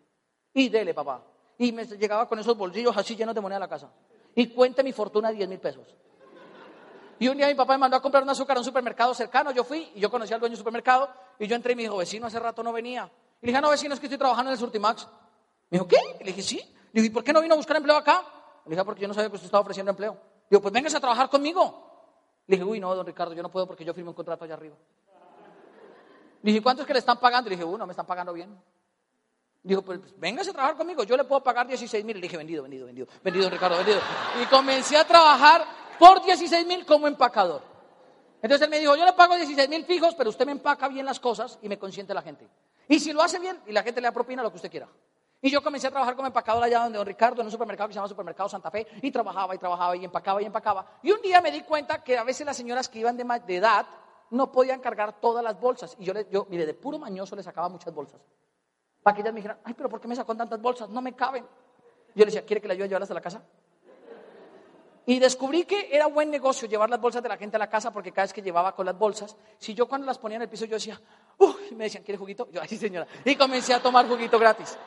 Y 0.53 0.69
dele, 0.69 0.93
papá. 0.93 1.23
Y 1.57 1.71
me 1.71 1.85
llegaba 1.85 2.27
con 2.27 2.39
esos 2.39 2.57
bolsillos 2.57 2.95
así 2.97 3.15
llenos 3.15 3.35
de 3.35 3.41
moneda 3.41 3.57
a 3.57 3.61
la 3.61 3.67
casa. 3.67 3.91
Y 4.33 4.47
cuente 4.47 4.83
mi 4.83 4.93
fortuna 4.93 5.29
de 5.29 5.35
10 5.35 5.49
mil 5.49 5.59
pesos. 5.59 5.95
Y 7.19 7.27
un 7.27 7.37
día 7.37 7.47
mi 7.47 7.53
papá 7.53 7.73
me 7.73 7.79
mandó 7.79 7.97
a 7.97 8.01
comprar 8.01 8.23
un 8.23 8.29
azúcar 8.29 8.57
a 8.57 8.61
un 8.61 8.65
supermercado 8.65 9.13
cercano. 9.13 9.51
Yo 9.51 9.63
fui 9.63 9.91
y 9.93 9.99
yo 9.99 10.09
conocí 10.09 10.33
al 10.33 10.39
dueño 10.39 10.53
del 10.53 10.57
supermercado. 10.57 11.09
Y 11.37 11.45
yo 11.45 11.55
entré 11.55 11.73
y 11.73 11.75
me 11.75 11.83
dijo, 11.83 11.97
vecino, 11.97 12.25
hace 12.25 12.39
rato 12.39 12.63
no 12.63 12.73
venía. 12.73 13.11
Le 13.41 13.47
dije, 13.47 13.57
ah, 13.57 13.61
no, 13.61 13.69
vecino, 13.69 13.93
es 13.93 13.99
que 13.99 14.05
estoy 14.05 14.19
trabajando 14.19 14.51
en 14.51 14.53
el 14.53 14.59
Surtimax. 14.59 15.07
Me 15.69 15.77
dijo, 15.77 15.87
¿qué? 15.87 15.97
le 16.19 16.25
dije, 16.25 16.41
sí. 16.41 16.57
Le 16.93 17.01
dije, 17.01 17.07
¿y 17.07 17.09
por 17.09 17.23
qué 17.23 17.33
no 17.33 17.41
vino 17.41 17.55
a 17.55 17.57
buscar 17.57 17.77
empleo 17.77 17.95
acá? 17.95 18.21
Le 18.65 18.71
dije, 18.71 18.81
ah, 18.81 18.85
porque 18.85 19.01
yo 19.01 19.07
no 19.07 19.13
sabía 19.13 19.29
que 19.29 19.35
usted 19.35 19.45
estaba 19.45 19.61
ofreciendo 19.61 19.89
empleo. 19.89 20.17
Digo, 20.49 20.61
pues 20.61 20.73
véngase 20.73 20.97
a 20.97 20.99
trabajar 20.99 21.29
conmigo. 21.29 21.91
Le 22.47 22.57
dije, 22.57 22.67
uy, 22.67 22.79
no, 22.79 22.93
don 22.93 23.05
Ricardo, 23.05 23.33
yo 23.33 23.41
no 23.41 23.49
puedo 23.49 23.65
porque 23.65 23.83
yo 23.83 23.93
firmé 23.93 24.09
un 24.09 24.15
contrato 24.15 24.43
allá 24.43 24.53
arriba. 24.53 24.75
Le 26.43 26.51
dije, 26.51 26.61
¿cuánto 26.61 26.83
es 26.83 26.87
que 26.87 26.93
le 26.93 26.99
están 26.99 27.17
pagando? 27.19 27.49
Le 27.49 27.55
dije, 27.55 27.65
uno, 27.65 27.85
me 27.85 27.91
están 27.91 28.05
pagando 28.05 28.33
bien. 28.33 28.55
Dijo, 29.63 29.81
pues, 29.83 29.99
pues 29.99 30.19
véngase 30.19 30.49
a 30.49 30.53
trabajar 30.53 30.75
conmigo, 30.75 31.03
yo 31.03 31.15
le 31.15 31.23
puedo 31.23 31.41
pagar 31.43 31.67
16 31.67 32.03
mil. 32.03 32.17
Le 32.17 32.23
dije, 32.23 32.37
vendido, 32.37 32.63
vendido, 32.63 32.85
vendido, 32.87 33.07
vendido, 33.23 33.49
Ricardo, 33.49 33.77
vendido. 33.77 33.99
Y 34.41 34.45
comencé 34.47 34.97
a 34.97 35.05
trabajar 35.05 35.65
por 35.99 36.23
16 36.23 36.65
mil 36.65 36.85
como 36.85 37.07
empacador. 37.07 37.61
Entonces 38.41 38.65
él 38.65 38.71
me 38.71 38.79
dijo, 38.79 38.95
yo 38.95 39.05
le 39.05 39.13
pago 39.13 39.35
16 39.35 39.69
mil 39.69 39.85
fijos, 39.85 40.15
pero 40.15 40.31
usted 40.31 40.45
me 40.45 40.51
empaca 40.51 40.87
bien 40.87 41.05
las 41.05 41.19
cosas 41.19 41.59
y 41.61 41.69
me 41.69 41.77
consiente 41.77 42.13
la 42.13 42.23
gente. 42.23 42.47
Y 42.87 42.99
si 42.99 43.13
lo 43.13 43.21
hace 43.21 43.39
bien, 43.39 43.59
y 43.65 43.71
la 43.71 43.83
gente 43.83 44.01
le 44.01 44.07
da 44.07 44.11
propina 44.11 44.43
lo 44.43 44.49
que 44.49 44.57
usted 44.57 44.71
quiera. 44.71 44.87
Y 45.41 45.49
yo 45.49 45.63
comencé 45.63 45.87
a 45.87 45.89
trabajar 45.89 46.15
como 46.15 46.27
empacador 46.27 46.63
allá 46.63 46.83
donde 46.83 46.97
don 46.97 47.07
Ricardo, 47.07 47.41
en 47.41 47.47
un 47.47 47.51
supermercado 47.51 47.87
que 47.87 47.93
se 47.93 47.97
llama 47.97 48.07
Supermercado 48.07 48.47
Santa 48.47 48.69
Fe, 48.69 48.85
y 49.01 49.09
trabajaba 49.11 49.55
y 49.55 49.57
trabajaba 49.57 49.95
y 49.95 50.05
empacaba 50.05 50.41
y 50.41 50.45
empacaba. 50.45 50.85
Y 51.01 51.11
un 51.11 51.21
día 51.21 51.41
me 51.41 51.51
di 51.51 51.61
cuenta 51.61 52.03
que 52.03 52.17
a 52.17 52.23
veces 52.23 52.45
las 52.45 52.55
señoras 52.55 52.87
que 52.87 52.99
iban 52.99 53.17
de, 53.17 53.23
de 53.47 53.55
edad 53.55 53.87
no 54.29 54.51
podían 54.51 54.79
cargar 54.79 55.19
todas 55.19 55.43
las 55.43 55.59
bolsas. 55.59 55.95
Y 55.99 56.05
yo, 56.05 56.13
le, 56.13 56.27
yo, 56.29 56.45
mire, 56.49 56.65
de 56.65 56.73
puro 56.73 56.99
mañoso 56.99 57.35
le 57.35 57.43
sacaba 57.43 57.69
muchas 57.69 57.93
bolsas. 57.93 58.21
Para 59.01 59.15
que 59.15 59.21
ellas 59.21 59.33
me 59.33 59.39
dijeran, 59.39 59.59
ay, 59.63 59.73
pero 59.73 59.89
¿por 59.89 59.99
qué 59.99 60.07
me 60.07 60.15
sacó 60.15 60.35
tantas 60.35 60.61
bolsas? 60.61 60.89
No 60.89 61.01
me 61.01 61.13
caben. 61.13 61.43
Yo 61.43 62.19
le 62.19 62.25
decía, 62.25 62.45
¿quiere 62.45 62.61
que 62.61 62.67
le 62.67 62.73
ayude 62.73 62.85
a 62.85 62.87
llevarlas 62.87 63.11
a 63.11 63.15
la 63.15 63.21
casa? 63.21 63.41
Y 65.05 65.19
descubrí 65.19 65.65
que 65.65 65.89
era 65.91 66.05
buen 66.05 66.29
negocio 66.29 66.67
llevar 66.67 66.89
las 66.89 67.01
bolsas 67.01 67.23
de 67.23 67.29
la 67.29 67.37
gente 67.37 67.55
a 67.55 67.59
la 67.59 67.69
casa 67.69 67.91
porque 67.91 68.11
cada 68.11 68.25
vez 68.25 68.33
que 68.33 68.41
llevaba 68.41 68.75
con 68.75 68.85
las 68.85 68.97
bolsas, 68.97 69.35
si 69.57 69.73
yo 69.73 69.87
cuando 69.87 70.05
las 70.05 70.19
ponía 70.19 70.35
en 70.35 70.43
el 70.43 70.49
piso 70.49 70.65
yo 70.65 70.75
decía, 70.75 71.01
uy, 71.41 71.75
me 71.75 71.85
decían, 71.85 72.03
¿quiere 72.03 72.17
juguito? 72.17 72.47
Yo, 72.51 72.61
ay, 72.61 72.77
señora. 72.77 73.07
Y 73.25 73.35
comencé 73.35 73.73
a 73.73 73.81
tomar 73.81 74.07
juguito 74.07 74.37
gratis. 74.39 74.77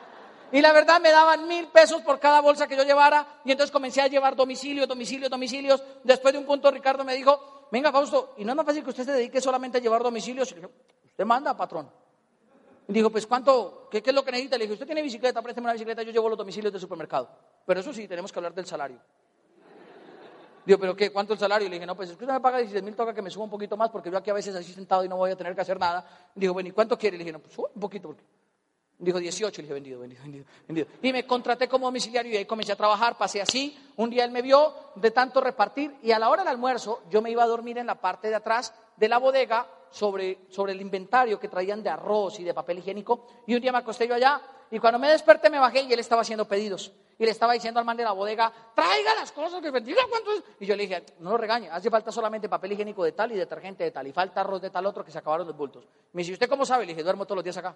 Y 0.51 0.61
la 0.61 0.71
verdad 0.71 1.01
me 1.01 1.11
daban 1.11 1.47
mil 1.47 1.67
pesos 1.67 2.01
por 2.01 2.19
cada 2.19 2.39
bolsa 2.39 2.67
que 2.67 2.77
yo 2.77 2.83
llevara 2.83 3.41
y 3.43 3.51
entonces 3.51 3.71
comencé 3.71 4.01
a 4.01 4.07
llevar 4.07 4.35
domicilio, 4.35 4.87
domicilio, 4.87 5.27
domicilios. 5.27 5.83
Después 6.03 6.33
de 6.33 6.39
un 6.39 6.45
punto 6.45 6.71
Ricardo 6.71 7.03
me 7.03 7.15
dijo, 7.15 7.67
venga 7.71 7.91
Fausto, 7.91 8.33
¿y 8.37 8.45
no 8.45 8.51
es 8.51 8.55
más 8.55 8.65
fácil 8.65 8.83
que 8.83 8.91
usted 8.91 9.05
se 9.05 9.11
dedique 9.11 9.41
solamente 9.41 9.79
a 9.79 9.81
llevar 9.81 10.03
domicilios? 10.03 10.51
Y 10.51 10.55
dije, 10.55 10.69
usted 11.05 11.25
manda, 11.25 11.57
patrón. 11.57 11.89
Dijo, 12.87 13.09
pues 13.09 13.25
¿cuánto? 13.25 13.87
¿Qué, 13.89 14.03
es 14.05 14.13
lo 14.13 14.23
que 14.23 14.31
necesita? 14.31 14.57
Le 14.57 14.65
dije, 14.65 14.73
usted 14.73 14.85
tiene 14.85 15.01
bicicleta, 15.01 15.41
présteme 15.41 15.65
una 15.65 15.73
bicicleta, 15.73 16.03
yo 16.03 16.11
llevo 16.11 16.29
los 16.29 16.37
domicilios 16.37 16.71
del 16.71 16.79
supermercado. 16.79 17.29
Pero 17.65 17.79
eso 17.79 17.91
sí, 17.91 18.07
tenemos 18.07 18.31
que 18.31 18.39
hablar 18.39 18.53
del 18.53 18.67
salario. 18.67 18.99
Digo, 20.65 20.79
¿pero 20.79 20.95
qué? 20.95 21.11
¿Cuánto 21.11 21.33
el 21.33 21.39
salario? 21.39 21.69
Le 21.69 21.75
dije, 21.75 21.85
no, 21.85 21.95
pues 21.95 22.09
si 22.09 22.13
usted 22.13 22.27
me 22.27 22.39
paga 22.39 22.57
16 22.57 22.83
mil, 22.83 22.95
toca 22.95 23.13
que 23.13 23.21
me 23.21 23.29
suba 23.29 23.43
un 23.43 23.51
poquito 23.51 23.77
más, 23.77 23.89
porque 23.91 24.09
yo 24.09 24.17
aquí 24.17 24.31
a 24.31 24.33
veces 24.33 24.55
así 24.55 24.73
sentado 24.73 25.05
y 25.05 25.09
no 25.09 25.15
voy 25.15 25.31
a 25.31 25.35
tener 25.35 25.53
que 25.53 25.61
hacer 25.61 25.79
nada. 25.79 26.05
Dijo, 26.33 26.53
bueno, 26.53 26.69
¿y 26.69 26.71
cuánto 26.71 26.97
quiere? 26.97 27.17
Le 27.17 27.23
dije, 27.23 27.33
no, 27.33 27.39
pues 27.39 27.55
un 27.57 27.79
poquito. 27.79 28.15
Dijo 28.97 29.19
18, 29.19 29.61
le 29.61 29.63
dije, 29.63 29.73
vendido, 29.73 29.99
vendido, 29.99 30.21
vendido, 30.23 30.45
vendido. 30.67 30.87
Y 31.01 31.11
me 31.11 31.27
contraté 31.27 31.67
como 31.67 31.85
domiciliario 31.85 32.31
y 32.31 32.37
ahí 32.37 32.45
comencé 32.45 32.71
a 32.71 32.75
trabajar, 32.75 33.17
pasé 33.17 33.41
así. 33.41 33.77
Un 33.97 34.09
día 34.09 34.23
él 34.23 34.31
me 34.31 34.41
vio 34.41 34.73
de 34.95 35.11
tanto 35.11 35.41
repartir 35.41 35.95
y 36.01 36.11
a 36.11 36.19
la 36.19 36.29
hora 36.29 36.43
del 36.43 36.51
almuerzo 36.51 37.03
yo 37.09 37.21
me 37.21 37.29
iba 37.29 37.43
a 37.43 37.47
dormir 37.47 37.77
en 37.77 37.85
la 37.85 37.95
parte 37.95 38.29
de 38.29 38.35
atrás 38.35 38.73
de 38.95 39.09
la 39.09 39.17
bodega 39.17 39.67
sobre, 39.91 40.39
sobre 40.49 40.71
el 40.71 40.81
inventario 40.81 41.39
que 41.39 41.49
traían 41.49 41.83
de 41.83 41.89
arroz 41.89 42.39
y 42.39 42.43
de 42.43 42.53
papel 42.53 42.79
higiénico. 42.79 43.27
Y 43.45 43.55
un 43.55 43.61
día 43.61 43.71
me 43.71 43.79
acosté 43.79 44.07
yo 44.07 44.15
allá 44.15 44.41
y 44.75 44.79
cuando 44.79 44.99
me 44.99 45.07
desperté 45.07 45.49
me 45.49 45.57
bajé 45.57 45.83
y 45.83 45.93
él 45.93 45.99
estaba 46.01 46.21
haciendo 46.21 46.45
pedidos. 46.45 46.91
Y 47.17 47.23
le 47.23 47.31
estaba 47.31 47.53
diciendo 47.53 47.79
al 47.79 47.85
man 47.85 47.95
de 47.95 48.03
la 48.03 48.11
bodega, 48.11 48.51
traiga 48.75 49.15
las 49.15 49.31
cosas 49.31 49.61
que 49.61 49.71
bendiga 49.71 50.01
cuánto. 50.09 50.31
Y 50.59 50.65
yo 50.65 50.75
le 50.75 50.83
dije, 50.83 51.05
no 51.19 51.29
lo 51.29 51.37
regañe, 51.37 51.69
hace 51.69 51.89
falta 51.89 52.11
solamente 52.11 52.49
papel 52.49 52.73
higiénico 52.73 53.01
de 53.05 53.13
tal 53.13 53.31
y 53.31 53.35
detergente 53.35 53.85
de 53.85 53.91
tal. 53.91 54.05
Y 54.05 54.11
falta 54.11 54.41
arroz 54.41 54.61
de 54.61 54.69
tal 54.69 54.85
otro 54.85 55.05
que 55.05 55.11
se 55.11 55.17
acabaron 55.17 55.47
los 55.47 55.55
bultos. 55.55 55.87
Me 56.11 56.23
dice, 56.23 56.33
¿usted 56.33 56.49
cómo 56.49 56.65
sabe? 56.65 56.85
Le 56.85 56.91
dije, 56.91 57.03
duermo 57.03 57.23
todos 57.23 57.37
los 57.37 57.43
días 57.45 57.55
acá. 57.55 57.73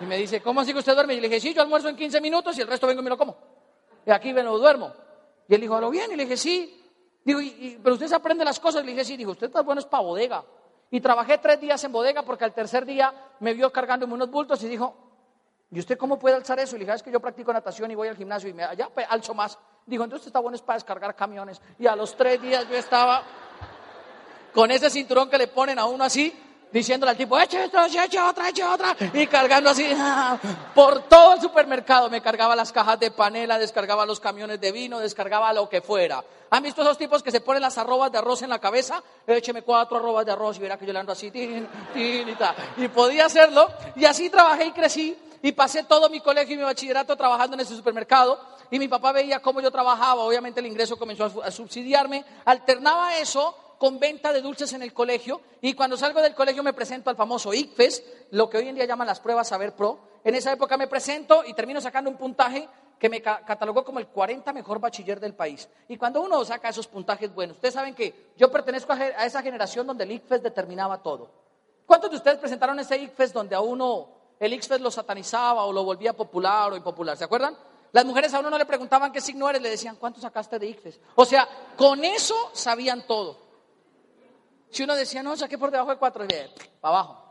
Y 0.00 0.04
me 0.04 0.16
dice, 0.16 0.40
¿cómo 0.40 0.62
así 0.62 0.72
que 0.72 0.80
usted 0.80 0.94
duerme? 0.94 1.14
Y 1.14 1.20
le 1.20 1.28
dije, 1.28 1.38
sí, 1.38 1.54
yo 1.54 1.62
almuerzo 1.62 1.88
en 1.88 1.94
15 1.94 2.20
minutos 2.20 2.58
y 2.58 2.62
el 2.62 2.66
resto 2.66 2.88
vengo 2.88 3.02
y 3.02 3.04
me 3.04 3.10
lo 3.10 3.16
como. 3.16 3.38
Y 4.04 4.10
aquí 4.10 4.32
vengo, 4.32 4.58
duermo. 4.58 4.92
Y 5.46 5.54
él 5.54 5.60
dijo, 5.60 5.76
¿a 5.76 5.80
lo 5.80 5.90
bien? 5.90 6.10
Y 6.10 6.16
le 6.16 6.24
dije, 6.24 6.36
sí. 6.36 6.82
Digo, 7.22 7.38
pero 7.84 7.94
usted 7.94 8.08
se 8.08 8.16
aprende 8.16 8.44
las 8.44 8.58
cosas. 8.58 8.82
Y 8.82 8.86
le 8.86 8.92
dije, 8.94 9.04
sí. 9.04 9.16
Dijo, 9.16 9.30
usted 9.30 9.46
está 9.46 9.62
bueno 9.62 9.80
es 9.80 9.86
para 9.86 10.02
bodega. 10.02 10.44
Y 10.90 11.00
trabajé 11.00 11.38
tres 11.38 11.60
días 11.60 11.82
en 11.84 11.92
bodega 11.92 12.22
porque 12.22 12.44
al 12.44 12.54
tercer 12.54 12.84
día 12.84 13.12
me 13.40 13.54
vio 13.54 13.72
cargándome 13.72 14.14
unos 14.14 14.30
bultos 14.30 14.62
y 14.62 14.68
dijo, 14.68 14.94
¿y 15.70 15.80
usted 15.80 15.98
cómo 15.98 16.18
puede 16.18 16.36
alzar 16.36 16.58
eso? 16.60 16.76
Y 16.76 16.78
le 16.78 16.84
dije, 16.84 16.92
ah, 16.92 16.96
es 16.96 17.02
que 17.02 17.10
yo 17.10 17.20
practico 17.20 17.52
natación 17.52 17.90
y 17.90 17.94
voy 17.94 18.08
al 18.08 18.16
gimnasio 18.16 18.48
y 18.48 18.52
me, 18.52 18.64
allá 18.64 18.88
pues, 18.92 19.06
alzo 19.08 19.34
más. 19.34 19.58
Dijo, 19.84 20.04
entonces 20.04 20.28
está 20.28 20.38
bueno 20.38 20.56
es 20.56 20.62
para 20.62 20.76
descargar 20.76 21.14
camiones. 21.14 21.60
Y 21.78 21.86
a 21.86 21.96
los 21.96 22.16
tres 22.16 22.40
días 22.40 22.68
yo 22.68 22.76
estaba 22.76 23.22
con 24.52 24.70
ese 24.70 24.88
cinturón 24.90 25.28
que 25.28 25.38
le 25.38 25.48
ponen 25.48 25.78
a 25.78 25.84
uno 25.84 26.04
así, 26.04 26.32
diciéndole 26.72 27.12
al 27.12 27.16
tipo, 27.16 27.38
eche 27.38 27.64
esto, 27.64 27.78
eche 27.84 28.20
otra, 28.20 28.48
eche 28.48 28.64
otra, 28.64 28.96
y 29.12 29.26
cargando 29.26 29.70
así 29.70 29.86
por 30.74 31.02
todo 31.08 31.34
el 31.34 31.40
supermercado. 31.40 32.10
Me 32.10 32.20
cargaba 32.20 32.56
las 32.56 32.72
cajas 32.72 32.98
de 33.00 33.10
panela, 33.10 33.58
descargaba 33.58 34.04
los 34.04 34.20
camiones 34.20 34.60
de 34.60 34.72
vino, 34.72 34.98
descargaba 34.98 35.52
lo 35.52 35.68
que 35.68 35.80
fuera. 35.80 36.22
¿Han 36.50 36.62
visto 36.62 36.82
esos 36.82 36.98
tipos 36.98 37.22
que 37.22 37.30
se 37.30 37.40
ponen 37.40 37.62
las 37.62 37.76
arrobas 37.78 38.12
de 38.12 38.18
arroz 38.18 38.42
en 38.42 38.50
la 38.50 38.58
cabeza? 38.58 39.02
Écheme 39.26 39.62
cuatro 39.62 39.96
arrobas 39.96 40.24
de 40.24 40.32
arroz 40.32 40.56
y 40.56 40.60
verá 40.60 40.76
que 40.78 40.86
yo 40.86 40.96
ando 40.96 41.12
así, 41.12 41.30
tin, 41.30 41.66
tin, 41.92 42.28
y, 42.28 42.34
tal. 42.34 42.54
y 42.76 42.88
podía 42.88 43.26
hacerlo. 43.26 43.68
Y 43.96 44.04
así 44.04 44.30
trabajé 44.30 44.66
y 44.66 44.72
crecí. 44.72 45.18
Y 45.42 45.52
pasé 45.52 45.84
todo 45.84 46.08
mi 46.08 46.20
colegio 46.20 46.54
y 46.54 46.56
mi 46.56 46.64
bachillerato 46.64 47.16
trabajando 47.16 47.54
en 47.54 47.60
ese 47.60 47.76
supermercado. 47.76 48.40
Y 48.70 48.78
mi 48.78 48.88
papá 48.88 49.12
veía 49.12 49.40
cómo 49.40 49.60
yo 49.60 49.70
trabajaba. 49.70 50.22
Obviamente 50.22 50.60
el 50.60 50.66
ingreso 50.66 50.96
comenzó 50.96 51.42
a 51.42 51.50
subsidiarme. 51.50 52.24
Alternaba 52.44 53.16
eso 53.18 53.54
con 53.78 53.98
venta 53.98 54.32
de 54.32 54.40
dulces 54.40 54.72
en 54.72 54.82
el 54.82 54.92
colegio 54.92 55.40
y 55.60 55.74
cuando 55.74 55.96
salgo 55.96 56.22
del 56.22 56.34
colegio 56.34 56.62
me 56.62 56.72
presento 56.72 57.10
al 57.10 57.16
famoso 57.16 57.52
ICFES, 57.52 58.02
lo 58.30 58.48
que 58.48 58.58
hoy 58.58 58.68
en 58.68 58.74
día 58.74 58.84
llaman 58.84 59.06
las 59.06 59.20
pruebas 59.20 59.48
Saber 59.48 59.74
Pro. 59.74 59.98
En 60.24 60.34
esa 60.34 60.52
época 60.52 60.76
me 60.76 60.86
presento 60.86 61.44
y 61.46 61.54
termino 61.54 61.80
sacando 61.80 62.10
un 62.10 62.16
puntaje 62.16 62.68
que 62.98 63.08
me 63.08 63.20
catalogó 63.20 63.84
como 63.84 63.98
el 63.98 64.06
40 64.06 64.52
mejor 64.52 64.80
bachiller 64.80 65.20
del 65.20 65.34
país. 65.34 65.68
Y 65.88 65.96
cuando 65.96 66.22
uno 66.22 66.44
saca 66.44 66.68
esos 66.68 66.86
puntajes 66.86 67.34
buenos, 67.34 67.56
ustedes 67.56 67.74
saben 67.74 67.94
que 67.94 68.32
yo 68.36 68.50
pertenezco 68.50 68.92
a 68.92 69.24
esa 69.24 69.42
generación 69.42 69.86
donde 69.86 70.04
el 70.04 70.12
ICFES 70.12 70.42
determinaba 70.42 71.02
todo. 71.02 71.30
¿Cuántos 71.84 72.10
de 72.10 72.16
ustedes 72.16 72.38
presentaron 72.38 72.78
ese 72.80 72.96
ICFES 72.96 73.32
donde 73.32 73.54
a 73.54 73.60
uno 73.60 74.08
el 74.40 74.52
ICFES 74.54 74.80
lo 74.80 74.90
satanizaba 74.90 75.64
o 75.64 75.72
lo 75.72 75.84
volvía 75.84 76.14
popular 76.14 76.72
o 76.72 76.76
impopular? 76.76 77.16
¿Se 77.16 77.24
acuerdan? 77.24 77.56
Las 77.92 78.04
mujeres 78.04 78.32
a 78.34 78.40
uno 78.40 78.50
no 78.50 78.58
le 78.58 78.66
preguntaban 78.66 79.12
qué 79.12 79.20
signo 79.20 79.48
eres, 79.48 79.62
le 79.62 79.70
decían, 79.70 79.96
¿cuánto 79.96 80.20
sacaste 80.20 80.58
de 80.58 80.66
ICFES? 80.66 81.00
O 81.14 81.24
sea, 81.24 81.48
con 81.76 82.04
eso 82.04 82.34
sabían 82.52 83.06
todo. 83.06 83.45
Si 84.70 84.82
uno 84.82 84.94
decía, 84.94 85.22
no, 85.22 85.36
saqué 85.36 85.58
por 85.58 85.70
debajo 85.70 85.90
de 85.90 85.96
cuatro, 85.96 86.24
y 86.24 86.28
para 86.80 86.98
abajo. 86.98 87.26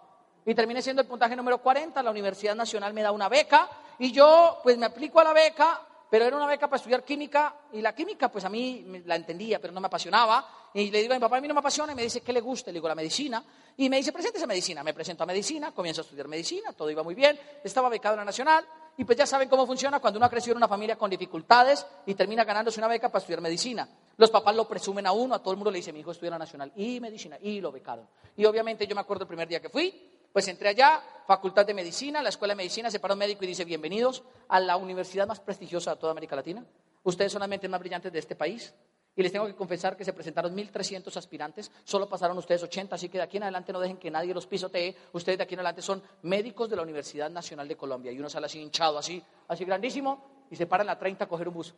Y 0.45 0.53
terminé 0.53 0.81
siendo 0.81 1.01
el 1.01 1.07
puntaje 1.07 1.35
número 1.35 1.57
40, 1.57 2.01
la 2.03 2.11
Universidad 2.11 2.55
Nacional 2.55 2.93
me 2.93 3.01
da 3.01 3.11
una 3.11 3.27
beca 3.27 3.67
y 3.97 4.11
yo 4.11 4.59
pues 4.61 4.77
me 4.77 4.85
aplico 4.85 5.19
a 5.19 5.23
la 5.23 5.33
beca, 5.33 5.81
pero 6.09 6.25
era 6.25 6.35
una 6.35 6.45
beca 6.45 6.67
para 6.67 6.77
estudiar 6.77 7.03
química 7.03 7.55
y 7.73 7.81
la 7.81 7.95
química 7.95 8.29
pues 8.29 8.45
a 8.45 8.49
mí 8.49 9.01
la 9.05 9.15
entendía, 9.15 9.59
pero 9.59 9.73
no 9.73 9.81
me 9.81 9.87
apasionaba. 9.87 10.69
Y 10.73 10.91
le 10.91 11.01
digo 11.01 11.13
a 11.13 11.15
mi 11.15 11.21
papá, 11.21 11.37
a 11.37 11.41
mí 11.41 11.47
no 11.47 11.53
me 11.53 11.61
apasiona 11.61 11.93
y 11.93 11.95
me 11.95 12.03
dice, 12.03 12.21
¿qué 12.21 12.31
le 12.31 12.41
gusta? 12.41 12.69
Le 12.69 12.75
digo, 12.75 12.87
la 12.87 12.95
medicina. 12.95 13.43
Y 13.77 13.89
me 13.89 13.97
dice, 13.97 14.11
preséntese 14.11 14.43
a 14.43 14.47
medicina. 14.47 14.83
Me 14.83 14.93
presento 14.93 15.23
a 15.23 15.25
medicina, 15.25 15.71
comienzo 15.71 16.01
a 16.01 16.03
estudiar 16.03 16.27
medicina, 16.27 16.73
todo 16.73 16.91
iba 16.91 17.01
muy 17.01 17.15
bien, 17.15 17.39
estaba 17.63 17.89
becado 17.89 18.13
en 18.15 18.19
la 18.19 18.25
Nacional. 18.25 18.65
Y 18.97 19.03
pues 19.03 19.17
ya 19.17 19.27
saben 19.27 19.49
cómo 19.49 19.67
funciona 19.67 19.99
cuando 19.99 20.17
uno 20.17 20.25
ha 20.25 20.29
crecido 20.29 20.53
en 20.53 20.57
una 20.57 20.67
familia 20.67 20.97
con 20.97 21.09
dificultades 21.09 21.85
y 22.05 22.13
termina 22.15 22.45
ganándose 22.45 22.79
una 22.79 22.87
beca 22.87 23.09
para 23.09 23.19
estudiar 23.19 23.41
medicina. 23.41 23.87
Los 24.17 24.31
papás 24.31 24.55
lo 24.55 24.67
presumen 24.67 25.05
a 25.05 25.11
uno, 25.11 25.35
a 25.35 25.39
todo 25.39 25.51
el 25.51 25.57
mundo 25.57 25.71
le 25.71 25.77
dice, 25.77 25.91
mi 25.91 25.99
hijo 25.99 26.11
estudia 26.11 26.31
la 26.31 26.37
nacional 26.37 26.71
y 26.77 27.01
medicina, 27.01 27.37
y 27.41 27.59
lo 27.59 27.71
becaron. 27.71 28.07
Y 28.37 28.45
obviamente 28.45 28.87
yo 28.87 28.95
me 28.95 29.01
acuerdo 29.01 29.23
el 29.23 29.27
primer 29.27 29.47
día 29.49 29.59
que 29.59 29.69
fui, 29.69 29.93
pues 30.31 30.47
entré 30.47 30.69
allá, 30.69 31.01
facultad 31.27 31.65
de 31.65 31.73
medicina, 31.73 32.21
la 32.21 32.29
escuela 32.29 32.53
de 32.53 32.57
medicina, 32.57 32.89
se 32.89 32.99
paró 32.99 33.15
un 33.15 33.19
médico 33.19 33.43
y 33.43 33.47
dice, 33.47 33.65
bienvenidos 33.65 34.23
a 34.47 34.61
la 34.61 34.77
universidad 34.77 35.27
más 35.27 35.41
prestigiosa 35.41 35.91
de 35.91 35.97
toda 35.97 36.11
América 36.11 36.37
Latina. 36.37 36.65
Ustedes 37.03 37.33
son 37.33 37.41
las 37.41 37.49
mentes 37.49 37.69
más 37.69 37.79
brillantes 37.79 38.11
de 38.11 38.19
este 38.19 38.35
país. 38.35 38.73
Y 39.17 39.23
les 39.23 39.31
tengo 39.31 39.45
que 39.45 39.55
confesar 39.55 39.95
que 39.95 40.03
se 40.03 40.11
presentaron 40.11 40.53
1.300 40.55 41.15
aspirantes, 41.15 41.71
solo 41.85 42.09
pasaron 42.09 42.37
ustedes 42.37 42.63
80, 42.63 42.95
así 42.95 43.07
que 43.07 43.17
de 43.17 43.23
aquí 43.23 43.37
en 43.37 43.43
adelante 43.43 43.71
no 43.71 43.79
dejen 43.79 43.97
que 43.97 44.11
nadie 44.11 44.33
los 44.33 44.45
pisotee. 44.45 44.93
Ustedes 45.13 45.37
de 45.37 45.43
aquí 45.45 45.53
en 45.53 45.61
adelante 45.61 45.81
son 45.81 46.03
médicos 46.23 46.69
de 46.69 46.75
la 46.75 46.81
Universidad 46.81 47.29
Nacional 47.29 47.65
de 47.67 47.77
Colombia. 47.77 48.11
Y 48.11 48.19
uno 48.19 48.29
sale 48.29 48.47
así 48.47 48.59
hinchado, 48.59 48.97
así, 48.97 49.23
así 49.47 49.63
grandísimo, 49.63 50.45
y 50.51 50.57
se 50.57 50.65
paran 50.65 50.87
la 50.87 50.99
30 50.99 51.23
a 51.23 51.27
coger 51.29 51.47
un 51.47 51.53
bus. 51.53 51.73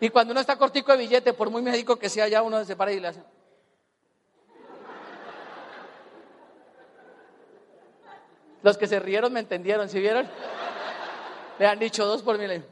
Y 0.00 0.10
cuando 0.10 0.32
uno 0.32 0.40
está 0.40 0.56
cortico 0.56 0.92
de 0.92 0.98
billete, 0.98 1.32
por 1.32 1.48
muy 1.48 1.62
médico 1.62 1.96
que 1.96 2.10
sea, 2.10 2.28
ya 2.28 2.42
uno 2.42 2.62
se 2.64 2.76
para 2.76 2.92
y 2.92 3.00
le 3.00 3.08
hace. 3.08 3.22
Los 8.62 8.76
que 8.76 8.86
se 8.86 9.00
rieron 9.00 9.32
me 9.32 9.40
entendieron, 9.40 9.88
¿sí 9.88 9.98
vieron? 9.98 10.28
Le 11.58 11.66
han 11.66 11.78
dicho 11.78 12.04
dos 12.04 12.22
por 12.22 12.38
mil. 12.38 12.62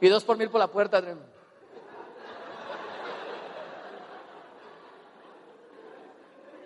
Y 0.00 0.08
dos 0.08 0.24
por 0.24 0.36
mil 0.36 0.50
por 0.50 0.60
la 0.60 0.68
puerta. 0.68 1.02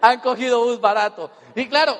Han 0.00 0.20
cogido 0.20 0.64
bus 0.64 0.80
barato. 0.80 1.30
Y 1.54 1.68
claro, 1.68 1.96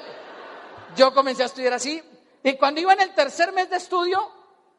yo 0.95 1.13
comencé 1.13 1.43
a 1.43 1.47
estudiar 1.47 1.73
así. 1.73 2.03
Y 2.43 2.57
cuando 2.57 2.81
iba 2.81 2.93
en 2.93 3.01
el 3.01 3.15
tercer 3.15 3.53
mes 3.53 3.71
de 3.71 3.77
estudio, 3.77 4.31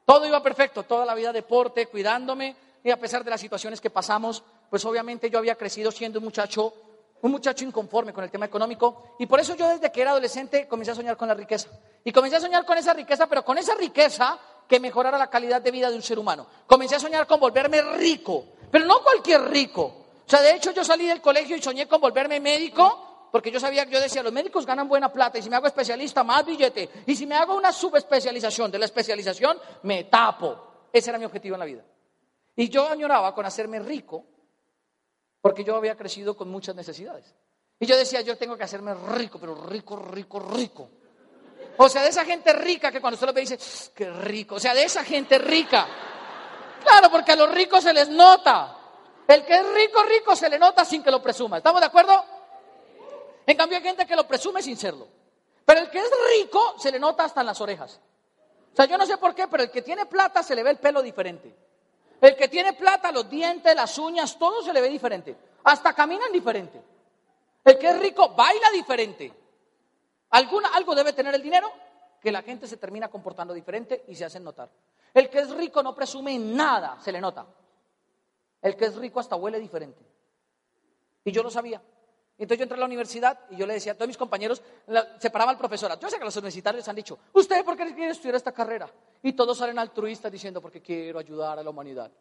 todo 0.06 0.26
iba 0.26 0.42
perfecto. 0.42 0.84
Toda 0.84 1.06
la 1.06 1.16
vida 1.16 1.34
deporte, 1.34 1.88
cuidándome. 1.88 2.56
Y 2.84 2.92
a 2.92 3.00
pesar 3.00 3.24
de 3.24 3.32
las 3.32 3.42
situaciones 3.42 3.82
que 3.82 3.90
pasamos, 3.90 4.44
pues 4.70 4.86
obviamente 4.86 5.30
yo 5.30 5.40
había 5.40 5.56
crecido 5.56 5.92
siendo 5.92 6.20
un 6.20 6.26
muchacho, 6.26 6.74
un 7.22 7.32
muchacho 7.32 7.66
inconforme 7.66 8.14
con 8.14 8.24
el 8.24 8.30
tema 8.30 8.46
económico. 8.46 9.16
Y 9.18 9.26
por 9.26 9.40
eso 9.40 9.56
yo 9.56 9.68
desde 9.68 9.92
que 9.92 10.02
era 10.02 10.12
adolescente 10.12 10.68
comencé 10.68 10.92
a 10.92 10.96
soñar 10.96 11.18
con 11.18 11.28
la 11.28 11.34
riqueza. 11.34 11.70
Y 12.04 12.12
comencé 12.12 12.36
a 12.38 12.42
soñar 12.42 12.64
con 12.64 12.78
esa 12.78 12.94
riqueza, 12.94 13.26
pero 13.26 13.44
con 13.44 13.58
esa 13.58 13.74
riqueza 13.74 14.38
que 14.68 14.80
mejorara 14.80 15.18
la 15.18 15.30
calidad 15.30 15.62
de 15.62 15.72
vida 15.72 15.90
de 15.90 15.96
un 15.96 16.02
ser 16.02 16.20
humano. 16.20 16.48
Comencé 16.68 16.96
a 16.96 17.00
soñar 17.00 17.28
con 17.28 17.40
volverme 17.40 17.82
rico, 17.82 18.46
pero 18.72 18.86
no 18.86 19.02
cualquier 19.02 19.42
rico. 19.50 19.84
O 20.26 20.30
sea, 20.30 20.42
de 20.42 20.56
hecho 20.56 20.72
yo 20.72 20.84
salí 20.84 21.06
del 21.06 21.22
colegio 21.22 21.56
y 21.56 21.62
soñé 21.62 21.88
con 21.88 22.02
volverme 22.02 22.40
médico, 22.40 23.30
porque 23.32 23.52
yo 23.52 23.60
sabía 23.60 23.86
que 23.86 23.92
yo 23.92 24.02
decía, 24.02 24.24
los 24.24 24.34
médicos 24.34 24.66
ganan 24.66 24.88
buena 24.88 25.12
plata 25.12 25.38
y 25.38 25.42
si 25.42 25.50
me 25.50 25.56
hago 25.56 25.68
especialista, 25.68 26.24
más 26.24 26.46
billete. 26.46 26.90
Y 27.06 27.16
si 27.16 27.26
me 27.26 27.36
hago 27.36 27.56
una 27.56 27.72
subespecialización 27.72 28.72
de 28.72 28.80
la 28.80 28.86
especialización, 28.86 29.58
me 29.84 30.06
tapo. 30.06 30.88
Ese 30.92 31.10
era 31.10 31.20
mi 31.20 31.26
objetivo 31.26 31.56
en 31.56 31.60
la 31.60 31.66
vida. 31.66 31.84
Y 32.56 32.70
yo 32.70 32.88
añoraba 32.88 33.36
con 33.36 33.46
hacerme 33.46 33.80
rico, 33.80 34.26
porque 35.42 35.64
yo 35.64 35.76
había 35.76 35.96
crecido 35.96 36.36
con 36.36 36.50
muchas 36.50 36.76
necesidades. 36.76 37.36
Y 37.80 37.86
yo 37.86 37.98
decía, 37.98 38.22
yo 38.22 38.38
tengo 38.38 38.58
que 38.58 38.64
hacerme 38.64 38.94
rico, 38.94 39.38
pero 39.40 39.54
rico, 39.54 39.98
rico, 39.98 40.40
rico. 40.40 40.90
O 41.78 41.90
sea, 41.90 42.04
de 42.04 42.10
esa 42.10 42.26
gente 42.26 42.54
rica 42.54 42.92
que 42.92 43.02
cuando 43.02 43.16
usted 43.16 43.28
lo 43.28 43.34
ve 43.34 43.42
dice, 43.42 43.60
qué 43.94 44.10
rico. 44.10 44.56
O 44.56 44.60
sea, 44.60 44.74
de 44.74 44.84
esa 44.84 45.04
gente 45.04 45.38
rica. 45.38 45.88
Claro, 46.84 47.10
porque 47.12 47.34
a 47.34 47.36
los 47.36 47.52
ricos 47.52 47.84
se 47.84 47.94
les 47.94 48.10
nota. 48.10 48.78
El 49.28 49.44
que 49.44 49.56
es 49.56 49.74
rico, 49.74 50.04
rico 50.04 50.36
se 50.36 50.50
le 50.50 50.60
nota 50.60 50.86
sin 50.86 51.04
que 51.04 51.12
lo 51.12 51.22
presuma. 51.22 51.58
¿Estamos 51.58 51.82
de 51.82 51.88
acuerdo? 51.88 52.24
En 53.46 53.58
cambio 53.58 53.78
hay 53.78 53.84
gente 53.84 54.06
que 54.06 54.16
lo 54.16 54.28
presume 54.28 54.62
sin 54.62 54.78
serlo. 54.78 55.08
Pero 55.66 55.82
el 55.82 55.90
que 55.90 56.00
es 56.00 56.12
rico 56.38 56.76
se 56.78 56.92
le 56.92 57.00
nota 57.00 57.26
hasta 57.26 57.42
en 57.42 57.48
las 57.48 57.60
orejas. 57.60 58.00
O 58.72 58.76
sea, 58.76 58.86
yo 58.86 58.98
no 58.98 59.06
sé 59.06 59.18
por 59.18 59.34
qué, 59.34 59.48
pero 59.48 59.64
el 59.64 59.72
que 59.72 59.82
tiene 59.82 60.06
plata 60.06 60.44
se 60.44 60.56
le 60.56 60.64
ve 60.64 60.72
el 60.72 60.78
pelo 60.78 61.02
diferente. 61.02 61.56
El 62.22 62.36
que 62.36 62.48
tiene 62.48 62.74
plata, 62.74 63.12
los 63.12 63.30
dientes, 63.30 63.76
las 63.76 63.98
uñas, 63.98 64.38
todo 64.38 64.62
se 64.64 64.74
le 64.74 64.82
ve 64.82 64.90
diferente. 64.90 65.36
Hasta 65.64 65.94
caminan 65.94 66.32
diferente. 66.32 66.82
El 67.64 67.78
que 67.80 67.90
es 67.90 68.00
rico 68.00 68.30
baila 68.30 68.70
diferente. 68.72 69.45
Alguna, 70.36 70.68
algo 70.74 70.94
debe 70.94 71.14
tener 71.14 71.34
el 71.34 71.42
dinero 71.42 71.72
que 72.20 72.30
la 72.30 72.42
gente 72.42 72.68
se 72.68 72.76
termina 72.76 73.08
comportando 73.08 73.54
diferente 73.54 74.04
y 74.10 74.16
se 74.16 74.26
hacen 74.26 74.44
notar. 74.44 74.70
El 75.14 75.30
que 75.30 75.40
es 75.40 75.50
rico 75.52 75.82
no 75.82 75.96
presume 75.96 76.38
nada, 76.38 77.00
se 77.00 77.14
le 77.14 77.22
nota. 77.22 77.46
El 78.62 78.76
que 78.76 78.84
es 78.84 78.98
rico 78.98 79.22
hasta 79.22 79.38
huele 79.38 79.62
diferente. 79.62 80.04
Y 81.24 81.32
yo 81.32 81.42
lo 81.42 81.50
sabía. 81.50 81.82
Entonces 82.38 82.58
yo 82.58 82.64
entré 82.64 82.76
a 82.76 82.80
la 82.80 82.86
universidad 82.86 83.40
y 83.50 83.56
yo 83.56 83.66
le 83.66 83.76
decía 83.76 83.94
a 83.94 83.96
todos 83.96 84.10
mis 84.10 84.18
compañeros, 84.18 84.62
separaba 85.20 85.52
al 85.52 85.58
profesor. 85.58 85.98
Yo 85.98 86.10
sé 86.10 86.20
que 86.20 86.26
los 86.26 86.36
universitarios 86.36 86.86
han 86.90 86.98
dicho, 86.98 87.18
¿usted 87.32 87.64
por 87.64 87.78
qué 87.78 87.86
quiere 87.96 88.12
estudiar 88.12 88.36
esta 88.36 88.52
carrera? 88.52 88.90
Y 89.24 89.32
todos 89.32 89.58
salen 89.58 89.80
altruistas 89.80 90.30
diciendo, 90.30 90.62
porque 90.62 90.82
quiero 90.82 91.18
ayudar 91.18 91.60
a 91.60 91.64
la 91.64 91.70
humanidad. 91.70 92.12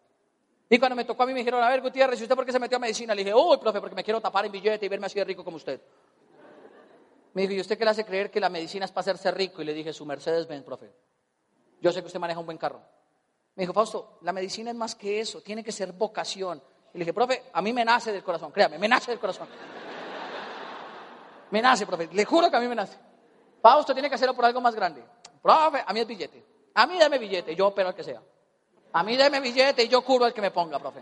Y 0.68 0.78
cuando 0.78 0.94
me 0.94 1.04
tocó 1.04 1.24
a 1.24 1.26
mí 1.26 1.32
me 1.32 1.40
dijeron, 1.40 1.64
a 1.64 1.68
ver, 1.68 1.80
Gutiérrez, 1.80 2.20
¿y 2.20 2.22
usted 2.22 2.36
por 2.36 2.46
qué 2.46 2.52
se 2.52 2.60
metió 2.60 2.76
a 2.76 2.80
medicina? 2.80 3.12
Le 3.12 3.24
dije, 3.24 3.34
uy, 3.34 3.58
profe, 3.58 3.80
porque 3.80 3.96
me 3.96 4.04
quiero 4.04 4.20
tapar 4.20 4.46
en 4.46 4.52
billete 4.52 4.86
y 4.86 4.88
verme 4.88 5.06
así 5.06 5.18
de 5.18 5.24
rico 5.24 5.42
como 5.42 5.56
usted. 5.56 5.80
Me 7.34 7.42
dijo, 7.42 7.54
¿y 7.54 7.60
usted 7.60 7.76
qué 7.76 7.84
le 7.84 7.90
hace 7.90 8.04
creer 8.04 8.30
que 8.30 8.40
la 8.40 8.48
medicina 8.48 8.84
es 8.84 8.92
para 8.92 9.00
hacerse 9.00 9.30
rico? 9.32 9.60
Y 9.60 9.64
le 9.64 9.74
dije, 9.74 9.92
su 9.92 10.06
Mercedes 10.06 10.46
Benz, 10.46 10.64
profe. 10.64 10.90
Yo 11.80 11.92
sé 11.92 12.00
que 12.00 12.06
usted 12.06 12.20
maneja 12.20 12.40
un 12.40 12.46
buen 12.46 12.58
carro. 12.58 12.80
Me 13.56 13.62
dijo, 13.62 13.72
Fausto, 13.72 14.18
la 14.22 14.32
medicina 14.32 14.70
es 14.70 14.76
más 14.76 14.94
que 14.94 15.20
eso, 15.20 15.40
tiene 15.42 15.62
que 15.62 15.72
ser 15.72 15.92
vocación. 15.92 16.62
Y 16.92 16.98
le 16.98 17.04
dije, 17.04 17.12
profe, 17.12 17.42
a 17.52 17.60
mí 17.60 17.72
me 17.72 17.84
nace 17.84 18.12
del 18.12 18.22
corazón, 18.22 18.52
créame, 18.52 18.78
me 18.78 18.88
nace 18.88 19.10
del 19.10 19.20
corazón. 19.20 19.48
Me 21.50 21.60
nace, 21.60 21.86
profe, 21.86 22.08
le 22.12 22.24
juro 22.24 22.50
que 22.50 22.56
a 22.56 22.60
mí 22.60 22.68
me 22.68 22.74
nace. 22.74 22.96
Fausto 23.60 23.92
tiene 23.92 24.08
que 24.08 24.14
hacerlo 24.14 24.34
por 24.34 24.44
algo 24.44 24.60
más 24.60 24.74
grande. 24.74 25.04
Profe, 25.42 25.82
a 25.84 25.92
mí 25.92 26.00
es 26.00 26.06
billete. 26.06 26.44
A 26.74 26.86
mí 26.86 26.98
dame 26.98 27.18
billete, 27.18 27.54
yo 27.56 27.66
opero 27.68 27.88
al 27.88 27.94
que 27.94 28.04
sea. 28.04 28.22
A 28.92 29.02
mí 29.02 29.16
dame 29.16 29.40
billete 29.40 29.82
y 29.82 29.88
yo 29.88 30.02
curo 30.02 30.24
al 30.24 30.32
que 30.32 30.40
me 30.40 30.52
ponga, 30.52 30.78
profe. 30.78 31.00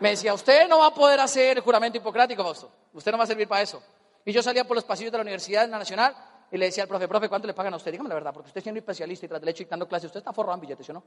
Me 0.00 0.10
decía, 0.10 0.34
usted 0.34 0.68
no 0.68 0.78
va 0.78 0.86
a 0.86 0.94
poder 0.94 1.20
hacer 1.20 1.56
el 1.56 1.62
juramento 1.62 1.96
hipocrático, 1.96 2.42
Fausto. 2.42 2.70
Usted 2.92 3.12
no 3.12 3.18
va 3.18 3.24
a 3.24 3.26
servir 3.26 3.48
para 3.48 3.62
eso. 3.62 3.82
Y 4.24 4.32
yo 4.32 4.42
salía 4.42 4.64
por 4.64 4.76
los 4.76 4.84
pasillos 4.84 5.12
de 5.12 5.18
la 5.18 5.22
Universidad 5.22 5.68
Nacional 5.68 6.14
y 6.50 6.58
le 6.58 6.66
decía 6.66 6.84
al 6.84 6.88
profe, 6.88 7.08
profe, 7.08 7.28
¿cuánto 7.28 7.46
le 7.46 7.54
pagan 7.54 7.72
a 7.74 7.76
usted? 7.76 7.92
Dígame 7.92 8.08
la 8.08 8.16
verdad, 8.16 8.32
porque 8.32 8.48
usted 8.48 8.62
siendo 8.62 8.78
especialista 8.78 9.26
y 9.26 9.28
tras 9.28 9.40
del 9.40 9.50
hecho 9.50 9.64
dando 9.68 9.88
clases, 9.88 10.06
usted 10.06 10.18
está 10.18 10.32
forrado 10.32 10.54
en 10.54 10.60
billetes, 10.60 10.88
¿o 10.90 10.92
no? 10.92 11.04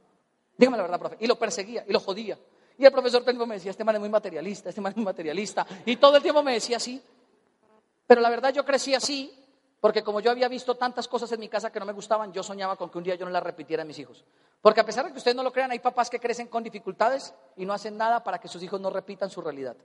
Dígame 0.56 0.76
la 0.76 0.82
verdad, 0.84 0.98
profe. 0.98 1.16
Y 1.20 1.26
lo 1.26 1.38
perseguía 1.38 1.84
y 1.86 1.92
lo 1.92 2.00
jodía. 2.00 2.38
Y 2.76 2.84
el 2.84 2.92
profesor 2.92 3.22
técnico 3.24 3.46
me 3.46 3.54
decía, 3.54 3.70
este 3.70 3.84
man 3.84 3.94
es 3.96 4.00
muy 4.00 4.08
materialista, 4.08 4.68
este 4.68 4.80
man 4.80 4.90
es 4.90 4.96
muy 4.96 5.04
materialista. 5.04 5.66
Y 5.86 5.96
todo 5.96 6.16
el 6.16 6.22
tiempo 6.22 6.42
me 6.42 6.54
decía 6.54 6.78
así. 6.78 7.02
Pero 8.06 8.20
la 8.20 8.30
verdad 8.30 8.52
yo 8.52 8.64
crecí 8.64 8.94
así 8.94 9.44
porque 9.84 10.02
como 10.02 10.20
yo 10.20 10.30
había 10.30 10.48
visto 10.48 10.76
tantas 10.76 11.06
cosas 11.06 11.30
en 11.32 11.40
mi 11.40 11.50
casa 11.50 11.70
que 11.70 11.78
no 11.78 11.84
me 11.84 11.92
gustaban, 11.92 12.32
yo 12.32 12.42
soñaba 12.42 12.74
con 12.74 12.88
que 12.88 12.96
un 12.96 13.04
día 13.04 13.16
yo 13.16 13.26
no 13.26 13.30
las 13.30 13.42
repitiera 13.42 13.82
a 13.82 13.84
mis 13.84 13.98
hijos. 13.98 14.24
Porque 14.62 14.80
a 14.80 14.86
pesar 14.86 15.04
de 15.04 15.12
que 15.12 15.18
ustedes 15.18 15.36
no 15.36 15.42
lo 15.42 15.52
crean, 15.52 15.70
hay 15.72 15.78
papás 15.78 16.08
que 16.08 16.18
crecen 16.18 16.48
con 16.48 16.64
dificultades 16.64 17.34
y 17.54 17.66
no 17.66 17.74
hacen 17.74 17.98
nada 17.98 18.24
para 18.24 18.38
que 18.38 18.48
sus 18.48 18.62
hijos 18.62 18.80
no 18.80 18.88
repitan 18.88 19.28
su 19.28 19.42
realidad. 19.42 19.76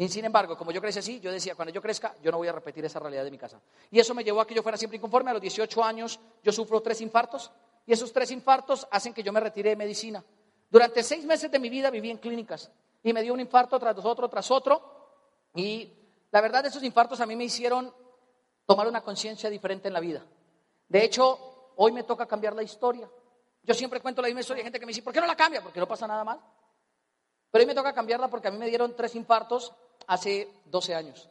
Y 0.00 0.08
sin 0.08 0.24
embargo, 0.24 0.56
como 0.56 0.70
yo 0.70 0.80
crecí 0.80 1.00
así, 1.00 1.18
yo 1.18 1.32
decía, 1.32 1.56
cuando 1.56 1.74
yo 1.74 1.82
crezca, 1.82 2.14
yo 2.22 2.30
no 2.30 2.38
voy 2.38 2.46
a 2.46 2.52
repetir 2.52 2.84
esa 2.84 3.00
realidad 3.00 3.24
de 3.24 3.32
mi 3.32 3.38
casa. 3.38 3.60
Y 3.90 3.98
eso 3.98 4.14
me 4.14 4.22
llevó 4.22 4.40
a 4.40 4.46
que 4.46 4.54
yo 4.54 4.62
fuera 4.62 4.78
siempre 4.78 4.96
inconforme. 4.96 5.30
A 5.30 5.32
los 5.34 5.42
18 5.42 5.82
años 5.82 6.20
yo 6.40 6.52
sufro 6.52 6.80
tres 6.80 7.00
infartos 7.00 7.50
y 7.84 7.92
esos 7.92 8.12
tres 8.12 8.30
infartos 8.30 8.86
hacen 8.92 9.12
que 9.12 9.24
yo 9.24 9.32
me 9.32 9.40
retire 9.40 9.70
de 9.70 9.76
medicina. 9.76 10.24
Durante 10.70 11.02
seis 11.02 11.24
meses 11.24 11.50
de 11.50 11.58
mi 11.58 11.68
vida 11.68 11.90
viví 11.90 12.10
en 12.10 12.18
clínicas 12.18 12.70
y 13.02 13.12
me 13.12 13.22
dio 13.22 13.34
un 13.34 13.40
infarto 13.40 13.76
tras 13.80 13.98
otro, 14.04 14.28
tras 14.28 14.48
otro. 14.52 15.50
Y 15.54 15.92
la 16.30 16.40
verdad, 16.40 16.64
esos 16.66 16.82
infartos 16.84 17.20
a 17.20 17.26
mí 17.26 17.34
me 17.34 17.44
hicieron 17.44 17.92
tomar 18.66 18.86
una 18.86 19.00
conciencia 19.00 19.50
diferente 19.50 19.88
en 19.88 19.94
la 19.94 20.00
vida. 20.00 20.24
De 20.86 21.02
hecho, 21.02 21.72
hoy 21.74 21.90
me 21.90 22.04
toca 22.04 22.26
cambiar 22.26 22.54
la 22.54 22.62
historia. 22.62 23.10
Yo 23.64 23.74
siempre 23.74 24.00
cuento 24.00 24.22
la 24.22 24.28
misma 24.28 24.42
historia. 24.42 24.60
Hay 24.60 24.64
gente 24.64 24.78
que 24.78 24.86
me 24.86 24.90
dice, 24.90 25.02
¿por 25.02 25.12
qué 25.12 25.20
no 25.20 25.26
la 25.26 25.34
cambia? 25.34 25.60
Porque 25.60 25.80
no 25.80 25.88
pasa 25.88 26.06
nada 26.06 26.22
mal. 26.22 26.40
Pero 27.50 27.62
hoy 27.62 27.66
me 27.66 27.74
toca 27.74 27.92
cambiarla 27.92 28.28
porque 28.28 28.46
a 28.46 28.50
mí 28.52 28.58
me 28.58 28.68
dieron 28.68 28.94
tres 28.94 29.16
infartos 29.16 29.72
hace 30.06 30.48
12 30.66 30.94
años. 30.94 31.28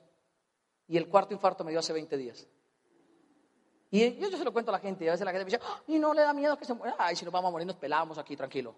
Y 0.88 0.98
el 0.98 1.08
cuarto 1.08 1.34
infarto 1.34 1.64
me 1.64 1.72
dio 1.72 1.80
hace 1.80 1.94
20 1.94 2.18
días. 2.18 2.48
Y 3.90 4.18
yo, 4.18 4.30
se 4.30 4.44
lo 4.44 4.52
cuento 4.52 4.72
a 4.72 4.74
la 4.74 4.80
gente. 4.80 5.06
Y 5.06 5.08
a 5.08 5.12
veces 5.12 5.26
la 5.26 5.32
gente 5.32 5.46
me 5.46 5.52
dice, 5.52 5.64
¡Ah! 5.66 5.82
y 5.88 5.98
no 5.98 6.14
le 6.14 6.22
da 6.22 6.34
miedo 6.34 6.58
que 6.58 6.66
se 6.66 6.74
muera. 6.74 6.96
Ay, 6.98 7.16
si 7.16 7.26
nos 7.26 7.34
vamos 7.34 7.50
a 7.50 7.52
morir, 7.52 7.68
nos 7.68 7.78
pelamos 7.78 8.18
aquí, 8.18 8.36
tranquilo. 8.36 8.76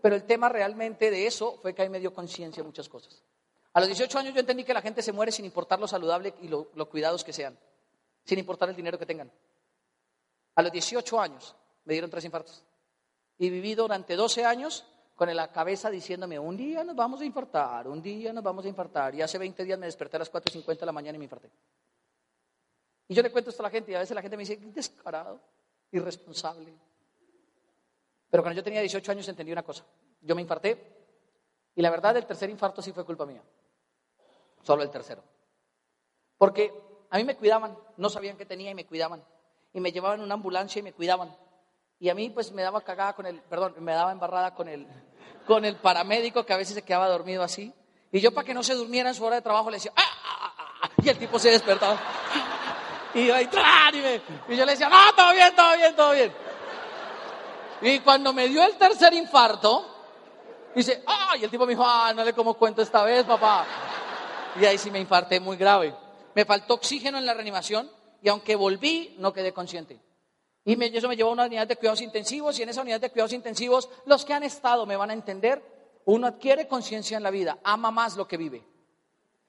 Pero 0.00 0.16
el 0.16 0.24
tema 0.24 0.48
realmente 0.48 1.10
de 1.10 1.26
eso 1.26 1.58
fue 1.62 1.74
que 1.74 1.82
ahí 1.82 1.88
me 1.88 2.00
dio 2.00 2.12
conciencia 2.12 2.64
muchas 2.64 2.88
cosas. 2.88 3.22
A 3.72 3.80
los 3.80 3.88
18 3.88 4.18
años 4.18 4.34
yo 4.34 4.40
entendí 4.40 4.64
que 4.64 4.74
la 4.74 4.82
gente 4.82 5.00
se 5.02 5.12
muere 5.12 5.32
sin 5.32 5.44
importar 5.44 5.78
lo 5.78 5.86
saludable 5.86 6.34
y 6.42 6.48
los 6.48 6.66
cuidados 6.90 7.24
que 7.24 7.32
sean, 7.32 7.58
sin 8.24 8.38
importar 8.38 8.68
el 8.68 8.76
dinero 8.76 8.98
que 8.98 9.06
tengan. 9.06 9.30
A 10.56 10.62
los 10.62 10.72
18 10.72 11.20
años 11.20 11.54
me 11.84 11.94
dieron 11.94 12.10
tres 12.10 12.24
infartos. 12.24 12.64
Y 13.38 13.48
viví 13.48 13.74
durante 13.74 14.14
12 14.14 14.44
años 14.44 14.84
con 15.14 15.34
la 15.34 15.52
cabeza 15.52 15.90
diciéndome, 15.90 16.38
un 16.38 16.56
día 16.56 16.82
nos 16.84 16.96
vamos 16.96 17.20
a 17.20 17.24
infartar, 17.24 17.88
un 17.88 18.02
día 18.02 18.32
nos 18.32 18.42
vamos 18.42 18.64
a 18.64 18.68
infartar. 18.68 19.14
Y 19.14 19.22
hace 19.22 19.38
20 19.38 19.64
días 19.64 19.78
me 19.78 19.86
desperté 19.86 20.16
a 20.16 20.20
las 20.20 20.32
4.50 20.32 20.80
de 20.80 20.86
la 20.86 20.92
mañana 20.92 21.16
y 21.16 21.18
me 21.18 21.24
infarté. 21.24 21.50
Y 23.08 23.14
yo 23.14 23.22
le 23.22 23.30
cuento 23.30 23.50
esto 23.50 23.62
a 23.62 23.64
la 23.64 23.70
gente 23.70 23.92
y 23.92 23.94
a 23.94 23.98
veces 23.98 24.14
la 24.14 24.22
gente 24.22 24.36
me 24.36 24.42
dice, 24.42 24.56
descarado, 24.56 25.40
irresponsable. 25.90 26.74
Pero 28.30 28.42
cuando 28.42 28.56
yo 28.56 28.64
tenía 28.64 28.80
18 28.80 29.12
años 29.12 29.28
entendí 29.28 29.52
una 29.52 29.62
cosa. 29.62 29.84
Yo 30.22 30.34
me 30.34 30.42
infarté 30.42 31.02
y 31.74 31.82
la 31.82 31.90
verdad 31.90 32.16
el 32.16 32.26
tercer 32.26 32.48
infarto 32.48 32.80
sí 32.80 32.92
fue 32.92 33.04
culpa 33.04 33.26
mía. 33.26 33.42
Solo 34.62 34.82
el 34.82 34.90
tercero. 34.90 35.22
Porque 36.38 36.72
a 37.10 37.18
mí 37.18 37.24
me 37.24 37.36
cuidaban, 37.36 37.76
no 37.98 38.08
sabían 38.08 38.36
qué 38.36 38.46
tenía 38.46 38.70
y 38.70 38.74
me 38.74 38.86
cuidaban. 38.86 39.22
Y 39.74 39.80
me 39.80 39.92
llevaban 39.92 40.20
en 40.20 40.24
una 40.24 40.34
ambulancia 40.34 40.80
y 40.80 40.82
me 40.82 40.92
cuidaban. 40.92 41.36
Y 42.02 42.10
a 42.10 42.16
mí 42.16 42.30
pues 42.30 42.50
me 42.50 42.62
daba 42.62 42.80
cagada 42.80 43.12
con 43.12 43.26
el, 43.26 43.40
perdón, 43.42 43.76
me 43.78 43.92
daba 43.92 44.10
embarrada 44.10 44.52
con 44.56 44.68
el, 44.68 44.88
con 45.46 45.64
el 45.64 45.76
paramédico 45.76 46.44
que 46.44 46.52
a 46.52 46.56
veces 46.56 46.74
se 46.74 46.82
quedaba 46.82 47.06
dormido 47.06 47.44
así. 47.44 47.72
Y 48.10 48.18
yo 48.18 48.34
para 48.34 48.44
que 48.44 48.54
no 48.54 48.64
se 48.64 48.74
durmiera 48.74 49.10
en 49.10 49.14
su 49.14 49.24
hora 49.24 49.36
de 49.36 49.42
trabajo 49.42 49.70
le 49.70 49.76
decía, 49.76 49.92
¡Ah, 49.94 50.02
ah, 50.02 50.52
ah, 50.56 50.80
ah" 50.82 50.88
y 51.00 51.08
el 51.08 51.16
tipo 51.16 51.38
se 51.38 51.52
despertaba. 51.52 51.96
Y 53.14 53.26
yo 53.26 53.36
ahí, 53.36 53.48
y, 53.92 54.52
y 54.52 54.56
yo 54.56 54.64
le 54.64 54.72
decía, 54.72 54.88
no, 54.88 55.14
todo 55.14 55.32
bien, 55.32 55.54
todo 55.54 55.76
bien, 55.76 55.94
todo 55.94 56.10
bien. 56.10 56.32
Y 57.82 58.00
cuando 58.00 58.32
me 58.32 58.48
dio 58.48 58.64
el 58.64 58.76
tercer 58.76 59.14
infarto, 59.14 59.86
dice, 60.74 61.04
¡ah! 61.06 61.36
Y 61.36 61.44
el 61.44 61.50
tipo 61.52 61.66
me 61.66 61.70
dijo, 61.70 61.84
¡ah! 61.86 62.12
No 62.16 62.24
le 62.24 62.32
como 62.32 62.54
cuento 62.54 62.82
esta 62.82 63.04
vez, 63.04 63.22
papá. 63.24 63.64
Y 64.60 64.64
ahí 64.64 64.76
sí 64.76 64.90
me 64.90 64.98
infarté 64.98 65.38
muy 65.38 65.56
grave. 65.56 65.94
Me 66.34 66.44
faltó 66.44 66.74
oxígeno 66.74 67.18
en 67.18 67.26
la 67.26 67.34
reanimación 67.34 67.88
y 68.20 68.28
aunque 68.28 68.56
volví, 68.56 69.14
no 69.20 69.32
quedé 69.32 69.52
consciente. 69.52 70.00
Y 70.64 70.96
eso 70.96 71.08
me 71.08 71.16
llevó 71.16 71.30
a 71.30 71.32
una 71.32 71.46
unidad 71.46 71.66
de 71.66 71.76
cuidados 71.76 72.00
intensivos 72.00 72.58
y 72.58 72.62
en 72.62 72.68
esa 72.68 72.82
unidad 72.82 73.00
de 73.00 73.10
cuidados 73.10 73.32
intensivos, 73.32 73.88
los 74.06 74.24
que 74.24 74.32
han 74.32 74.44
estado 74.44 74.86
me 74.86 74.96
van 74.96 75.10
a 75.10 75.12
entender, 75.12 75.62
uno 76.04 76.26
adquiere 76.26 76.68
conciencia 76.68 77.16
en 77.16 77.22
la 77.22 77.30
vida, 77.30 77.58
ama 77.64 77.90
más 77.90 78.16
lo 78.16 78.28
que 78.28 78.36
vive. 78.36 78.64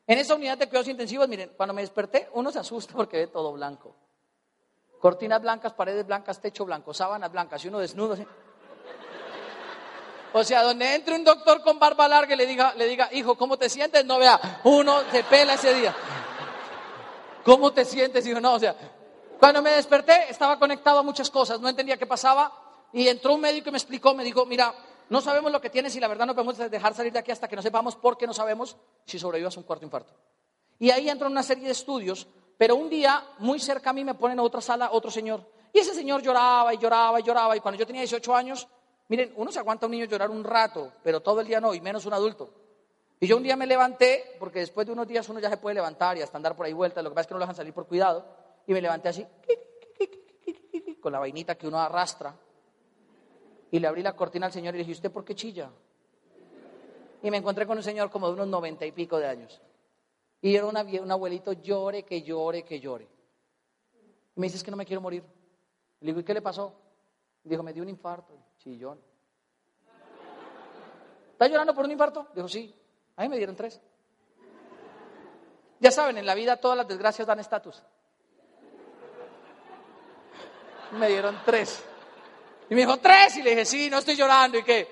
En 0.08 0.18
esa 0.18 0.36
unidad 0.36 0.58
de 0.58 0.68
cuidados 0.68 0.88
intensivos, 0.88 1.28
miren, 1.28 1.52
cuando 1.56 1.74
me 1.74 1.82
desperté, 1.82 2.30
uno 2.34 2.52
se 2.52 2.60
asusta 2.60 2.94
porque 2.96 3.18
ve 3.18 3.28
todo 3.28 3.54
blanco. 3.54 3.96
Cortinas 5.00 5.42
blancas, 5.42 5.74
paredes 5.74 6.06
blancas, 6.06 6.42
techo 6.42 6.66
blanco, 6.66 6.94
sábanas 6.94 7.32
blancas 7.32 7.64
y 7.64 7.68
uno 7.68 7.80
desnudo. 7.80 8.18
O 10.34 10.44
sea, 10.44 10.64
donde 10.64 10.96
entre 10.96 11.16
un 11.16 11.24
doctor 11.24 11.62
con 11.62 11.78
barba 11.78 12.08
larga 12.08 12.34
y 12.34 12.38
le 12.38 12.48
diga, 12.48 12.74
le 12.74 12.88
diga, 12.88 13.08
hijo, 13.12 13.36
¿cómo 13.38 13.58
te 13.58 13.70
sientes? 13.70 14.04
No 14.04 14.18
vea, 14.18 14.62
uno 14.64 15.02
se 15.12 15.24
pela 15.24 15.54
ese 15.54 15.74
día. 15.76 15.96
¿Cómo 17.44 17.72
te 17.72 17.86
sientes? 17.86 18.26
Hijo, 18.26 18.42
no, 18.42 18.54
o 18.54 18.60
sea, 18.60 18.76
cuando 19.44 19.62
me 19.62 19.72
desperté 19.72 20.30
estaba 20.30 20.58
conectado 20.58 21.00
a 21.00 21.04
muchas 21.04 21.30
cosas, 21.30 21.60
no 21.60 21.68
entendía 21.68 21.98
qué 21.98 22.06
pasaba 22.06 22.50
y 22.94 23.10
entró 23.10 23.34
un 23.34 23.42
médico 23.42 23.68
y 23.68 23.72
me 23.74 23.78
explicó, 23.78 24.14
me 24.14 24.24
dijo, 24.24 24.46
mira, 24.46 24.74
no 25.10 25.20
sabemos 25.20 25.52
lo 25.52 25.60
que 25.60 25.70
tienes 25.70 25.94
y 25.98 26.00
la 26.00 26.08
verdad 26.08 26.26
no 26.26 26.34
podemos 26.34 26.58
dejar 26.58 26.94
salir 26.94 27.12
de 27.12 27.20
aquí 27.20 27.30
hasta 27.30 27.50
que 27.50 27.58
no 27.58 27.62
sepamos 27.62 27.98
por 27.98 28.18
qué 28.18 28.26
no 28.26 28.34
sabemos 28.34 28.78
si 29.06 29.20
sobrevivas 29.20 29.58
un 29.58 29.64
cuarto 29.64 29.84
infarto. 29.84 30.14
Y 30.80 30.92
ahí 30.92 31.10
entró 31.10 31.28
una 31.28 31.44
serie 31.44 31.66
de 31.66 31.74
estudios, 31.74 32.26
pero 32.58 32.78
un 32.78 32.90
día 32.90 33.22
muy 33.40 33.60
cerca 33.60 33.90
a 33.90 33.94
mí 33.94 34.06
me 34.06 34.14
ponen 34.14 34.40
a 34.40 34.44
otra 34.44 34.62
sala 34.62 34.92
otro 34.94 35.12
señor. 35.12 35.46
Y 35.74 35.80
ese 35.80 35.94
señor 35.94 36.22
lloraba 36.22 36.74
y 36.74 36.78
lloraba 36.78 37.20
y 37.20 37.24
lloraba 37.24 37.58
y 37.58 37.60
cuando 37.60 37.78
yo 37.78 37.86
tenía 37.86 38.02
18 38.04 38.34
años, 38.34 38.66
miren, 39.10 39.34
uno 39.36 39.52
se 39.52 39.60
aguanta 39.60 39.86
a 39.86 39.88
un 39.88 39.92
niño 39.92 40.06
llorar 40.06 40.32
un 40.32 40.46
rato, 40.46 40.94
pero 41.04 41.22
todo 41.22 41.42
el 41.42 41.48
día 41.48 41.60
no, 41.60 41.74
y 41.74 41.82
menos 41.82 42.06
un 42.06 42.14
adulto. 42.14 42.50
Y 43.20 43.28
yo 43.28 43.36
un 43.36 43.44
día 43.44 43.58
me 43.58 43.68
levanté, 43.68 44.38
porque 44.40 44.60
después 44.60 44.88
de 44.88 44.94
unos 44.94 45.06
días 45.06 45.28
uno 45.28 45.42
ya 45.42 45.50
se 45.50 45.58
puede 45.58 45.74
levantar 45.74 46.18
y 46.18 46.22
hasta 46.22 46.38
andar 46.38 46.56
por 46.56 46.66
ahí 46.66 46.72
vuelta, 46.72 47.02
lo 47.02 47.10
que 47.10 47.16
pasa 47.16 47.24
es 47.24 47.28
que 47.28 47.34
no 47.34 47.40
lo 47.40 47.44
dejan 47.44 47.58
salir 47.58 47.74
por 47.74 47.88
cuidado, 47.88 48.26
y 48.68 48.74
me 48.74 48.82
levanté 48.82 49.10
así, 49.10 49.26
con 51.02 51.12
la 51.12 51.20
vainita 51.20 51.56
que 51.56 51.68
uno 51.68 51.80
arrastra, 51.80 52.36
y 53.72 53.80
le 53.80 53.88
abrí 53.88 54.04
la 54.04 54.16
cortina 54.16 54.46
al 54.46 54.52
señor 54.52 54.76
y 54.76 54.78
le 54.78 54.84
dije, 54.84 54.92
¿usted 54.94 55.12
por 55.12 55.26
qué 55.26 55.34
chilla? 55.34 55.72
Y 57.24 57.32
me 57.32 57.38
encontré 57.38 57.66
con 57.66 57.78
un 57.78 57.84
señor 57.84 58.12
como 58.12 58.28
de 58.28 58.34
unos 58.34 58.48
noventa 58.48 58.86
y 58.86 58.92
pico 58.92 59.18
de 59.18 59.28
años. 59.28 59.60
Y 60.42 60.56
era 60.56 60.66
una, 60.66 60.84
un 60.84 61.12
abuelito, 61.12 61.54
llore, 61.54 62.04
que 62.04 62.22
llore, 62.22 62.64
que 62.64 62.80
llore. 62.80 63.08
Y 64.36 64.40
me 64.40 64.48
dice, 64.48 64.58
es 64.58 64.64
que 64.64 64.72
no 64.72 64.78
me 64.78 64.86
quiero 64.86 65.02
morir. 65.02 65.24
Le 66.02 66.08
digo, 66.08 66.20
¿y 66.20 66.24
qué 66.24 66.34
le 66.34 66.42
pasó? 66.42 66.74
Dijo, 67.44 67.64
me 67.64 67.74
dio 67.74 67.82
un 67.82 67.90
infarto, 67.90 68.34
chillón. 68.58 69.00
¿Está 71.32 71.48
llorando 71.48 71.74
por 71.74 71.86
un 71.86 71.92
infarto? 71.92 72.28
Dijo, 72.36 72.48
sí. 72.48 72.76
A 73.16 73.24
mí 73.24 73.30
me 73.30 73.38
dieron 73.38 73.56
tres. 73.56 73.82
Ya 75.80 75.92
saben, 75.92 76.18
en 76.18 76.26
la 76.26 76.36
vida 76.36 76.58
todas 76.58 76.78
las 76.78 76.88
desgracias 76.88 77.28
dan 77.28 77.40
estatus. 77.40 77.84
Me 80.94 81.08
dieron 81.08 81.40
tres. 81.46 81.84
Y 82.70 82.76
me 82.76 82.82
dijo, 82.82 82.98
tres. 82.98 83.38
Y 83.38 83.42
le 83.42 83.52
dije, 83.52 83.66
sí, 83.66 83.90
no 83.90 84.00
estoy 84.00 84.16
llorando. 84.16 84.58
¿Y 84.58 84.64
qué? 84.64 84.88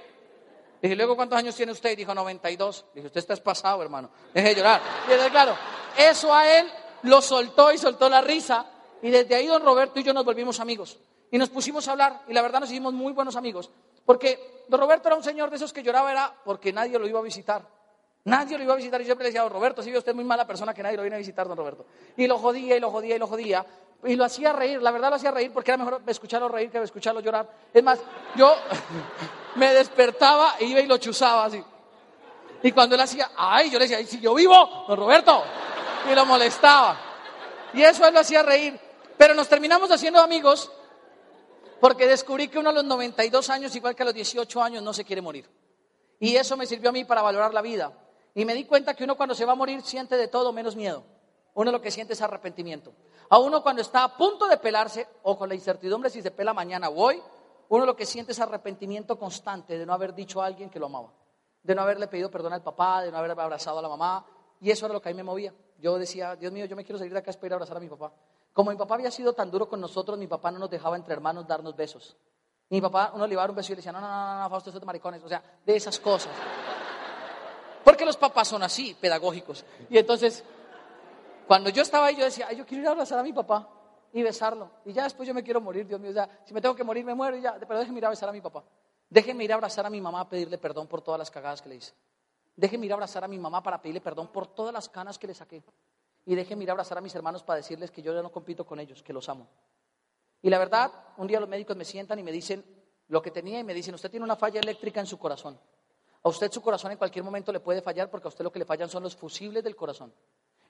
Le 0.82 0.90
dije, 0.90 0.96
luego, 0.96 1.16
¿cuántos 1.16 1.38
años 1.38 1.56
tiene 1.56 1.72
usted? 1.72 1.92
Y 1.92 1.96
dijo, 1.96 2.14
92. 2.14 2.86
Le 2.94 3.02
dije, 3.02 3.08
usted 3.08 3.20
está 3.20 3.36
pasado, 3.44 3.82
hermano. 3.82 4.10
Deje 4.34 4.50
de 4.50 4.56
llorar. 4.56 4.82
Y 5.08 5.12
entonces, 5.12 5.32
claro, 5.32 5.56
eso 5.98 6.34
a 6.34 6.60
él 6.60 6.68
lo 7.04 7.22
soltó 7.22 7.72
y 7.72 7.78
soltó 7.78 8.10
la 8.10 8.22
risa. 8.22 8.66
Y 9.02 9.10
desde 9.10 9.36
ahí 9.36 9.48
don 9.48 9.64
Roberto 9.64 10.00
y 10.00 10.04
yo 10.04 10.14
nos 10.14 10.26
volvimos 10.26 10.60
amigos. 10.60 11.00
Y 11.30 11.38
nos 11.38 11.50
pusimos 11.50 11.88
a 11.88 11.92
hablar. 11.92 12.22
Y 12.28 12.34
la 12.34 12.42
verdad 12.42 12.60
nos 12.60 12.72
hicimos 12.72 12.94
muy 12.94 13.14
buenos 13.14 13.36
amigos. 13.36 13.72
Porque 14.06 14.64
don 14.68 14.80
Roberto 14.80 15.08
era 15.08 15.16
un 15.16 15.24
señor 15.24 15.50
de 15.50 15.58
esos 15.58 15.72
que 15.72 15.84
lloraba, 15.84 16.12
era 16.12 16.34
porque 16.44 16.74
nadie 16.74 16.98
lo 16.98 17.08
iba 17.08 17.20
a 17.20 17.24
visitar. 17.24 17.62
Nadie 18.24 18.58
lo 18.58 18.64
iba 18.64 18.74
a 18.74 18.78
visitar. 18.78 19.02
Y 19.02 19.04
yo 19.04 19.10
siempre 19.10 19.26
le 19.26 19.30
decía, 19.30 19.44
don 19.44 19.52
Roberto, 19.52 19.82
si 19.82 19.92
ve 19.92 19.98
usted 19.98 20.14
muy 20.14 20.24
mala 20.24 20.46
persona 20.46 20.74
que 20.74 20.84
nadie 20.84 20.98
lo 20.98 21.04
viene 21.04 21.16
a 21.16 21.20
visitar, 21.20 21.48
don 21.48 21.58
Roberto. 21.58 21.86
Y 22.18 22.28
lo 22.28 22.38
jodía 22.38 22.76
y 22.76 22.80
lo 22.80 22.92
jodía 22.92 23.16
y 23.16 23.20
lo 23.20 23.28
jodía 23.28 23.66
y 24.04 24.16
lo 24.16 24.26
hacía 24.26 24.52
reír, 24.54 24.82
la 24.82 24.92
verdad 24.92 25.10
lo 25.10 25.16
hacía 25.16 25.32
reír 25.32 25.52
porque 25.54 25.72
era 25.72 25.78
mejor 25.84 26.02
escucharlo 26.08 26.48
reír 26.48 26.72
que 26.72 26.82
escucharlo 26.82 27.20
llorar. 27.20 27.48
Es 27.74 27.84
más, 27.84 28.00
yo 28.36 28.56
me 29.56 29.74
despertaba 29.74 30.56
e 30.60 30.66
iba 30.66 30.80
y 30.80 30.88
lo 30.88 30.98
chuzaba 30.98 31.46
así. 31.46 31.64
Y 32.64 32.72
cuando 32.72 32.96
él 32.96 33.02
hacía, 33.02 33.32
ay, 33.36 33.70
yo 33.70 33.80
le 33.80 33.88
decía, 33.88 34.06
si 34.06 34.20
yo 34.20 34.34
vivo, 34.34 34.86
don 34.88 34.98
Roberto, 34.98 35.44
y 36.10 36.16
lo 36.16 36.26
molestaba. 36.26 36.98
Y 37.74 37.82
eso 37.82 38.06
él 38.06 38.14
lo 38.14 38.20
hacía 38.20 38.44
reír. 38.44 38.80
Pero 39.18 39.34
nos 39.34 39.48
terminamos 39.48 39.92
haciendo 39.92 40.20
amigos 40.20 40.72
porque 41.80 42.08
descubrí 42.08 42.48
que 42.48 42.60
uno 42.60 42.70
a 42.70 42.74
los 42.74 42.84
92 42.84 43.50
años, 43.50 43.76
igual 43.76 43.96
que 43.96 44.04
a 44.04 44.06
los 44.06 44.14
18 44.14 44.62
años, 44.62 44.84
no 44.84 44.94
se 44.94 45.04
quiere 45.04 45.22
morir. 45.22 45.50
Y 46.20 46.36
eso 46.36 46.56
me 46.56 46.68
sirvió 46.68 46.90
a 46.90 46.94
mí 46.94 47.06
para 47.06 47.22
valorar 47.22 47.54
la 47.54 47.62
vida. 47.62 47.92
Y 48.36 48.46
me 48.46 48.54
di 48.54 48.66
cuenta 48.66 48.94
que 48.94 49.04
uno 49.04 49.18
cuando 49.18 49.34
se 49.34 49.46
va 49.46 49.54
a 49.54 49.56
morir 49.56 49.82
siente 49.82 50.16
de 50.16 50.28
todo 50.28 50.54
menos 50.54 50.76
miedo. 50.76 51.04
Uno 51.54 51.72
lo 51.72 51.82
que 51.82 51.92
siente 51.92 52.14
es 52.14 52.22
arrepentimiento. 52.22 52.94
A 53.32 53.40
uno 53.40 53.64
cuando 53.64 53.82
está 53.82 54.04
a 54.04 54.18
punto 54.18 54.46
de 54.46 54.58
pelarse 54.58 55.08
o 55.24 55.38
con 55.38 55.48
la 55.48 55.56
incertidumbre 55.56 56.10
si 56.10 56.22
se 56.22 56.32
pela 56.32 56.54
mañana 56.54 56.90
o 56.90 57.02
hoy, 57.02 57.22
uno 57.70 57.86
lo 57.86 57.96
que 57.96 58.06
siente 58.06 58.34
es 58.34 58.40
arrepentimiento 58.42 59.18
constante 59.18 59.78
de 59.78 59.86
no 59.86 59.94
haber 59.94 60.14
dicho 60.14 60.42
a 60.42 60.46
alguien 60.46 60.70
que 60.70 60.80
lo 60.80 60.88
amaba, 60.88 61.14
de 61.64 61.74
no 61.74 61.82
haberle 61.82 62.10
pedido 62.10 62.30
perdón 62.30 62.52
al 62.52 62.62
papá, 62.62 63.02
de 63.04 63.10
no 63.10 63.18
haber 63.18 63.32
abrazado 63.32 63.80
a 63.80 63.82
la 63.82 63.88
mamá. 63.88 64.26
Y 64.60 64.70
eso 64.70 64.86
era 64.86 64.94
lo 64.94 65.02
que 65.02 65.08
a 65.08 65.14
mí 65.14 65.16
me 65.16 65.24
movía. 65.24 65.54
Yo 65.78 65.98
decía, 65.98 66.36
Dios 66.36 66.52
mío, 66.52 66.66
yo 66.66 66.76
me 66.76 66.84
quiero 66.84 66.98
salir 66.98 67.14
de 67.14 67.20
acá 67.20 67.32
a 67.32 67.46
ir 67.46 67.54
a 67.54 67.56
abrazar 67.56 67.78
a 67.78 67.80
mi 67.80 67.88
papá. 67.88 68.12
Como 68.52 68.70
mi 68.70 68.76
papá 68.76 68.96
había 68.96 69.10
sido 69.10 69.32
tan 69.32 69.50
duro 69.50 69.70
con 69.70 69.80
nosotros, 69.80 70.18
mi 70.20 70.28
papá 70.28 70.52
no 70.52 70.60
nos 70.60 70.70
dejaba 70.70 70.98
entre 70.98 71.14
hermanos 71.14 71.48
darnos 71.48 71.74
besos. 71.74 72.18
mi 72.70 72.82
papá, 72.82 73.14
uno 73.16 73.26
le 73.28 73.34
iba 73.34 73.42
a 73.42 73.44
dar 73.44 73.52
un 73.52 73.56
beso 73.56 73.72
y 73.72 73.76
le 73.76 73.78
decía, 73.78 73.94
no, 73.94 74.02
no, 74.02 74.10
no, 74.10 74.40
no, 74.42 74.50
Fausto, 74.50 74.72
esto 74.72 74.78
es 74.78 74.82
de 74.82 74.86
maricones. 74.86 75.24
O 75.24 75.30
sea, 75.30 75.42
de 75.66 75.74
esas 75.74 75.98
cosas. 76.00 76.34
Porque 77.86 78.04
los 78.04 78.18
papás 78.18 78.50
son 78.50 78.62
así, 78.62 78.94
pedagógicos. 79.00 79.64
Y 79.90 79.98
entonces 79.98 80.44
cuando 81.52 81.70
yo 81.70 81.82
estaba 81.82 82.06
ahí, 82.06 82.16
yo 82.16 82.24
decía, 82.24 82.48
Ay, 82.48 82.56
yo 82.56 82.66
quiero 82.66 82.82
ir 82.82 82.88
a 82.88 82.92
abrazar 82.92 83.20
a 83.20 83.24
mi 83.24 83.34
papá 83.34 83.68
y 84.14 84.24
besarlo. 84.24 84.72
Y 84.86 84.94
ya 84.94 85.04
después 85.04 85.28
yo 85.28 85.34
me 85.34 85.44
quiero 85.44 85.60
morir, 85.60 85.86
Dios 85.86 86.00
mío. 86.00 86.12
Ya, 86.12 86.30
si 86.46 86.54
me 86.54 86.62
tengo 86.62 86.74
que 86.74 86.86
morir, 86.86 87.04
me 87.04 87.14
muero 87.14 87.36
ya. 87.36 87.60
Pero 87.60 87.78
déjeme 87.78 87.98
ir 87.98 88.06
a 88.06 88.10
besar 88.10 88.30
a 88.30 88.32
mi 88.32 88.40
papá. 88.40 88.64
Déjeme 89.10 89.44
ir 89.44 89.52
a 89.52 89.56
abrazar 89.56 89.86
a 89.86 89.90
mi 89.90 90.00
mamá 90.00 90.22
a 90.22 90.30
pedirle 90.30 90.58
perdón 90.58 90.88
por 90.88 91.02
todas 91.02 91.20
las 91.20 91.30
cagadas 91.30 91.62
que 91.62 91.68
le 91.68 91.76
hice. 91.76 91.92
Déjeme 92.56 92.86
ir 92.86 92.94
a 92.94 92.96
abrazar 92.96 93.26
a 93.26 93.28
mi 93.28 93.38
mamá 93.38 93.62
para 93.62 93.82
pedirle 93.82 94.00
perdón 94.00 94.30
por 94.30 94.48
todas 94.48 94.74
las 94.74 94.88
canas 94.88 95.20
que 95.20 95.28
le 95.28 95.34
saqué. 95.34 95.62
Y 96.26 96.36
déjeme 96.36 96.64
ir 96.64 96.70
a 96.70 96.72
abrazar 96.72 96.98
a 96.98 97.02
mis 97.02 97.14
hermanos 97.16 97.44
para 97.44 97.58
decirles 97.58 97.92
que 97.92 98.02
yo 98.02 98.14
ya 98.14 98.22
no 98.22 98.32
compito 98.32 98.66
con 98.66 98.80
ellos, 98.80 99.04
que 99.04 99.12
los 99.12 99.28
amo. 99.28 99.50
Y 100.42 100.50
la 100.50 100.58
verdad, 100.58 100.90
un 101.18 101.28
día 101.28 101.42
los 101.42 101.50
médicos 101.50 101.76
me 101.76 101.84
sientan 101.84 102.18
y 102.18 102.24
me 102.24 102.32
dicen 102.32 102.64
lo 103.10 103.22
que 103.22 103.30
tenía 103.30 103.60
y 103.60 103.66
me 103.66 103.74
dicen, 103.74 103.94
usted 103.94 104.10
tiene 104.10 104.24
una 104.24 104.38
falla 104.38 104.62
eléctrica 104.62 105.02
en 105.02 105.06
su 105.06 105.20
corazón. 105.20 105.60
A 106.24 106.30
usted 106.30 106.50
su 106.50 106.62
corazón 106.62 106.94
en 106.94 106.98
cualquier 106.98 107.26
momento 107.26 107.52
le 107.52 107.60
puede 107.60 107.82
fallar 107.82 108.10
porque 108.10 108.28
a 108.28 108.30
usted 108.30 108.46
lo 108.46 108.54
que 108.54 108.60
le 108.60 108.64
fallan 108.64 108.88
son 108.88 109.04
los 109.04 109.18
fusibles 109.18 109.62
del 109.66 109.76
corazón. 109.76 110.14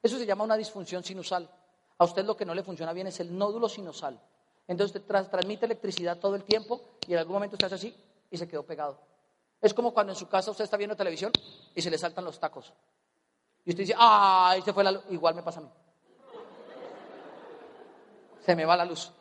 Eso 0.01 0.17
se 0.17 0.25
llama 0.25 0.43
una 0.43 0.57
disfunción 0.57 1.03
sinusal. 1.03 1.49
A 1.97 2.05
usted 2.05 2.25
lo 2.25 2.35
que 2.35 2.45
no 2.45 2.55
le 2.55 2.63
funciona 2.63 2.93
bien 2.93 3.07
es 3.07 3.19
el 3.19 3.37
nódulo 3.37 3.69
sinusal. 3.69 4.19
Entonces 4.67 4.95
usted 4.95 5.21
transmite 5.29 5.65
electricidad 5.65 6.17
todo 6.17 6.35
el 6.35 6.43
tiempo 6.43 6.81
y 7.07 7.13
en 7.13 7.19
algún 7.19 7.33
momento 7.33 7.55
usted 7.55 7.67
hace 7.67 7.75
así 7.75 7.95
y 8.29 8.37
se 8.37 8.47
quedó 8.47 8.63
pegado. 8.63 8.97
Es 9.61 9.73
como 9.73 9.93
cuando 9.93 10.13
en 10.13 10.17
su 10.17 10.27
casa 10.27 10.49
usted 10.49 10.63
está 10.63 10.77
viendo 10.77 10.95
televisión 10.95 11.31
y 11.75 11.81
se 11.81 11.91
le 11.91 11.97
saltan 11.97 12.25
los 12.25 12.39
tacos. 12.39 12.73
Y 13.63 13.69
usted 13.69 13.83
dice, 13.83 13.95
¡ay! 13.97 14.61
Se 14.63 14.73
fue. 14.73 14.83
Igual 15.09 15.35
me 15.35 15.43
pasa 15.43 15.59
a 15.59 15.63
mí. 15.63 15.69
Se 18.43 18.55
me 18.55 18.65
va 18.65 18.75
la 18.75 18.85
luz. 18.85 19.11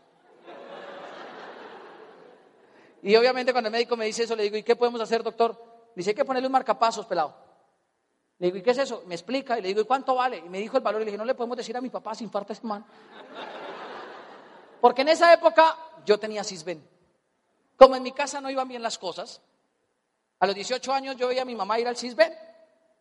Y 3.03 3.16
obviamente 3.16 3.53
cuando 3.53 3.68
el 3.68 3.72
médico 3.72 3.97
me 3.97 4.07
dice 4.07 4.24
eso, 4.24 4.37
le 4.37 4.45
digo, 4.45 4.57
¿y 4.57 4.62
qué 4.62 4.76
podemos 4.76 5.01
hacer, 5.01 5.22
doctor? 5.22 5.62
Dice, 5.95 6.11
hay 6.11 6.16
que 6.16 6.24
ponerle 6.24 6.47
un 6.47 6.53
marcapasos, 6.53 7.07
pelado. 7.07 7.35
Le 8.41 8.47
digo, 8.47 8.57
¿y 8.57 8.62
qué 8.62 8.70
es 8.70 8.78
eso? 8.78 9.05
Me 9.07 9.14
explica 9.14 9.59
y 9.59 9.62
le 9.62 9.68
digo, 9.68 9.82
¿y 9.82 9.84
cuánto 9.84 10.14
vale? 10.14 10.38
Y 10.38 10.49
me 10.49 10.59
dijo 10.59 10.78
el 10.78 10.82
valor 10.82 11.03
y 11.03 11.05
le 11.05 11.11
dije, 11.11 11.18
no 11.18 11.26
le 11.26 11.34
podemos 11.34 11.59
decir 11.59 11.76
a 11.76 11.80
mi 11.82 11.91
papá 11.91 12.14
si 12.14 12.24
infarta 12.24 12.55
ese 12.55 12.66
man. 12.66 12.82
Porque 14.80 15.03
en 15.03 15.09
esa 15.11 15.30
época 15.34 15.76
yo 16.07 16.18
tenía 16.18 16.43
cisben. 16.43 16.82
Como 17.76 17.97
en 17.97 18.03
mi 18.03 18.12
casa 18.12 18.41
no 18.41 18.51
iban 18.51 18.66
bien 18.66 18.82
las 18.82 18.99
cosas, 18.99 19.43
a 20.38 20.47
los 20.47 20.55
18 20.55 20.91
años 20.91 21.16
yo 21.16 21.28
veía 21.28 21.43
a 21.43 21.45
mi 21.45 21.55
mamá 21.55 21.78
ir 21.78 21.86
al 21.86 21.99
cisben. 21.99 22.32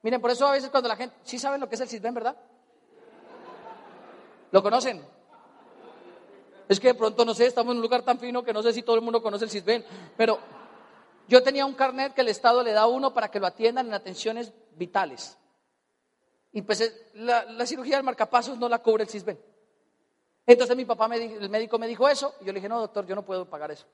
Miren, 0.02 0.20
por 0.20 0.30
eso 0.30 0.46
a 0.46 0.52
veces 0.52 0.70
cuando 0.70 0.90
la 0.90 0.98
gente, 0.98 1.16
sí 1.24 1.40
saben 1.40 1.62
lo 1.62 1.70
que 1.70 1.76
es 1.76 1.82
el 1.82 1.88
cisben, 1.88 2.14
¿verdad? 2.14 2.36
¿Lo 4.52 4.62
conocen? 4.62 5.02
Es 6.68 6.82
que 6.82 6.90
de 6.90 6.96
pronto, 6.96 7.24
no 7.24 7.34
sé, 7.34 7.46
estamos 7.46 7.72
en 7.72 7.78
un 7.78 7.82
lugar 7.82 8.02
tan 8.02 8.20
fino 8.20 8.44
que 8.44 8.52
no 8.52 8.62
sé 8.62 8.74
si 8.74 8.84
todo 8.84 8.98
el 8.98 9.02
mundo 9.02 9.22
conoce 9.22 9.46
el 9.46 9.50
cisben, 9.50 9.86
pero 10.18 10.38
yo 11.30 11.44
tenía 11.44 11.64
un 11.66 11.76
carnet 11.76 12.14
que 12.14 12.22
el 12.22 12.28
Estado 12.28 12.64
le 12.64 12.74
da 12.74 12.82
a 12.82 12.88
uno 12.88 13.14
para 13.14 13.30
que 13.30 13.40
lo 13.40 13.46
atiendan 13.46 13.88
en 13.88 13.94
atenciones 13.94 14.52
vitales. 14.76 15.38
Y 16.52 16.64
pues 16.64 16.82
eh, 16.82 17.12
la, 17.14 17.66
cirugía 17.68 17.98
del 17.98 18.04
marcapasos 18.04 18.58
no 18.58 18.68
la 18.68 18.80
cubre 18.80 19.04
el 19.04 19.10
CISBEN. 19.10 19.40
Entonces 20.48 20.76
mi 20.76 20.86
papá, 20.86 21.08
me 21.08 21.24
el 21.24 21.50
médico 21.50 21.78
me 21.78 21.86
dijo 21.86 22.10
eso, 22.10 22.34
y 22.42 22.46
yo 22.46 22.52
le 22.52 22.58
dije, 22.58 22.68
no, 22.68 22.80
doctor, 22.80 23.06
yo 23.06 23.14
no 23.14 23.24
puedo 23.24 23.48
pagar 23.48 23.70
eso. 23.70 23.86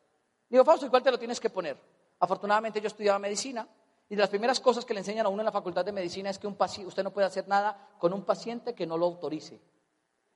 Digo, 0.49 0.63
Fausto, 0.63 0.85
¿y 0.85 0.89
cuál 0.89 1.03
te 1.03 1.11
lo 1.11 1.19
tienes 1.19 1.41
que 1.41 1.49
poner? 1.49 1.77
Afortunadamente 2.19 2.79
yo 2.79 2.87
estudiaba 2.87 3.19
medicina, 3.19 3.67
y 4.07 4.15
de 4.15 4.21
las 4.21 4.29
primeras 4.29 4.61
cosas 4.61 4.85
que 4.85 4.93
le 4.93 5.01
enseñan 5.01 5.25
a 5.25 5.29
uno 5.29 5.41
en 5.41 5.45
la 5.45 5.51
facultad 5.51 5.83
de 5.83 5.91
medicina 5.91 6.29
es 6.29 6.39
que 6.39 6.47
un 6.47 6.55
usted 6.85 7.03
no 7.03 7.11
puede 7.11 7.27
hacer 7.27 7.49
nada 7.49 7.89
con 7.99 8.13
un 8.13 8.23
paciente 8.23 8.73
que 8.73 8.87
no 8.87 8.97
lo 8.97 9.07
autorice. 9.07 9.59